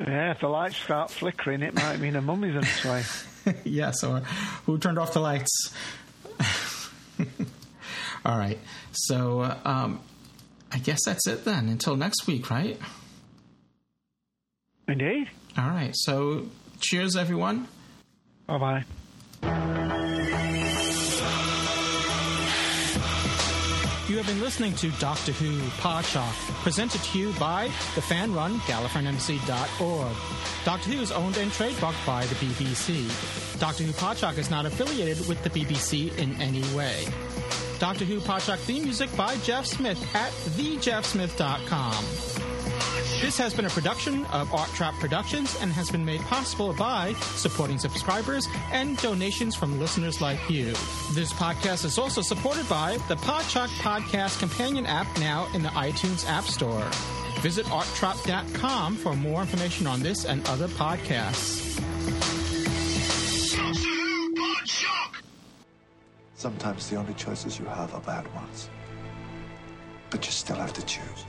Yeah, 0.00 0.32
if 0.32 0.40
the 0.40 0.48
lights 0.48 0.76
start 0.76 1.10
flickering, 1.10 1.62
it 1.62 1.74
might 1.74 2.00
mean 2.00 2.16
a 2.16 2.22
mummy's 2.22 2.56
on 2.56 2.64
its 2.64 2.84
way. 2.84 3.04
yes, 3.64 4.02
or 4.02 4.20
who 4.66 4.78
turned 4.78 4.98
off 4.98 5.12
the 5.12 5.20
lights? 5.20 5.74
All 8.24 8.38
right. 8.38 8.58
So 8.92 9.42
um, 9.64 10.00
I 10.72 10.78
guess 10.78 11.04
that's 11.04 11.26
it 11.28 11.44
then. 11.44 11.68
Until 11.68 11.96
next 11.96 12.26
week, 12.26 12.50
right? 12.50 12.78
Indeed. 14.88 15.30
All 15.56 15.68
right. 15.68 15.92
So 15.94 16.46
cheers, 16.80 17.16
everyone. 17.16 17.68
Bye 18.46 18.84
bye. 19.42 20.60
You 24.06 24.18
have 24.18 24.26
been 24.26 24.42
listening 24.42 24.74
to 24.74 24.90
Doctor 25.00 25.32
Who 25.32 25.58
Podshock, 25.80 26.34
presented 26.62 27.00
to 27.00 27.18
you 27.18 27.32
by 27.40 27.70
the 27.94 28.02
fan-run. 28.02 28.60
Doctor 28.66 30.90
Who 30.90 31.00
is 31.00 31.10
owned 31.10 31.38
and 31.38 31.50
trademarked 31.50 32.06
by 32.06 32.26
the 32.26 32.34
BBC. 32.34 33.58
Doctor 33.58 33.82
Who 33.82 33.92
Podshock 33.92 34.36
is 34.36 34.50
not 34.50 34.66
affiliated 34.66 35.26
with 35.26 35.42
the 35.42 35.48
BBC 35.48 36.14
in 36.18 36.38
any 36.42 36.60
way. 36.76 37.06
Doctor 37.78 38.04
Who 38.04 38.20
Podshock 38.20 38.58
theme 38.58 38.84
music 38.84 39.08
by 39.16 39.38
Jeff 39.38 39.64
Smith 39.64 39.98
at 40.14 40.32
thejeffsmith.com. 40.32 42.33
This 43.20 43.38
has 43.38 43.54
been 43.54 43.64
a 43.64 43.70
production 43.70 44.24
of 44.26 44.52
Art 44.52 44.68
Trap 44.74 44.94
Productions 45.00 45.58
and 45.60 45.72
has 45.72 45.90
been 45.90 46.04
made 46.04 46.20
possible 46.22 46.72
by 46.74 47.14
supporting 47.36 47.78
subscribers 47.78 48.48
and 48.70 48.96
donations 48.98 49.56
from 49.56 49.78
listeners 49.80 50.20
like 50.20 50.50
you. 50.50 50.66
This 51.12 51.32
podcast 51.32 51.84
is 51.84 51.98
also 51.98 52.20
supported 52.20 52.68
by 52.68 52.98
the 53.08 53.16
Podshock 53.16 53.68
Podcast 53.78 54.38
Companion 54.38 54.84
app 54.86 55.06
now 55.18 55.48
in 55.54 55.62
the 55.62 55.70
iTunes 55.70 56.28
App 56.28 56.44
Store. 56.44 56.84
Visit 57.40 57.66
arttrap.com 57.66 58.96
for 58.96 59.16
more 59.16 59.40
information 59.40 59.86
on 59.86 60.00
this 60.00 60.24
and 60.26 60.46
other 60.48 60.68
podcasts. 60.68 61.80
Sometimes 66.34 66.90
the 66.90 66.96
only 66.96 67.14
choices 67.14 67.58
you 67.58 67.64
have 67.64 67.94
are 67.94 68.00
bad 68.02 68.32
ones. 68.34 68.68
But 70.10 70.26
you 70.26 70.30
still 70.32 70.56
have 70.56 70.74
to 70.74 70.84
choose. 70.84 71.24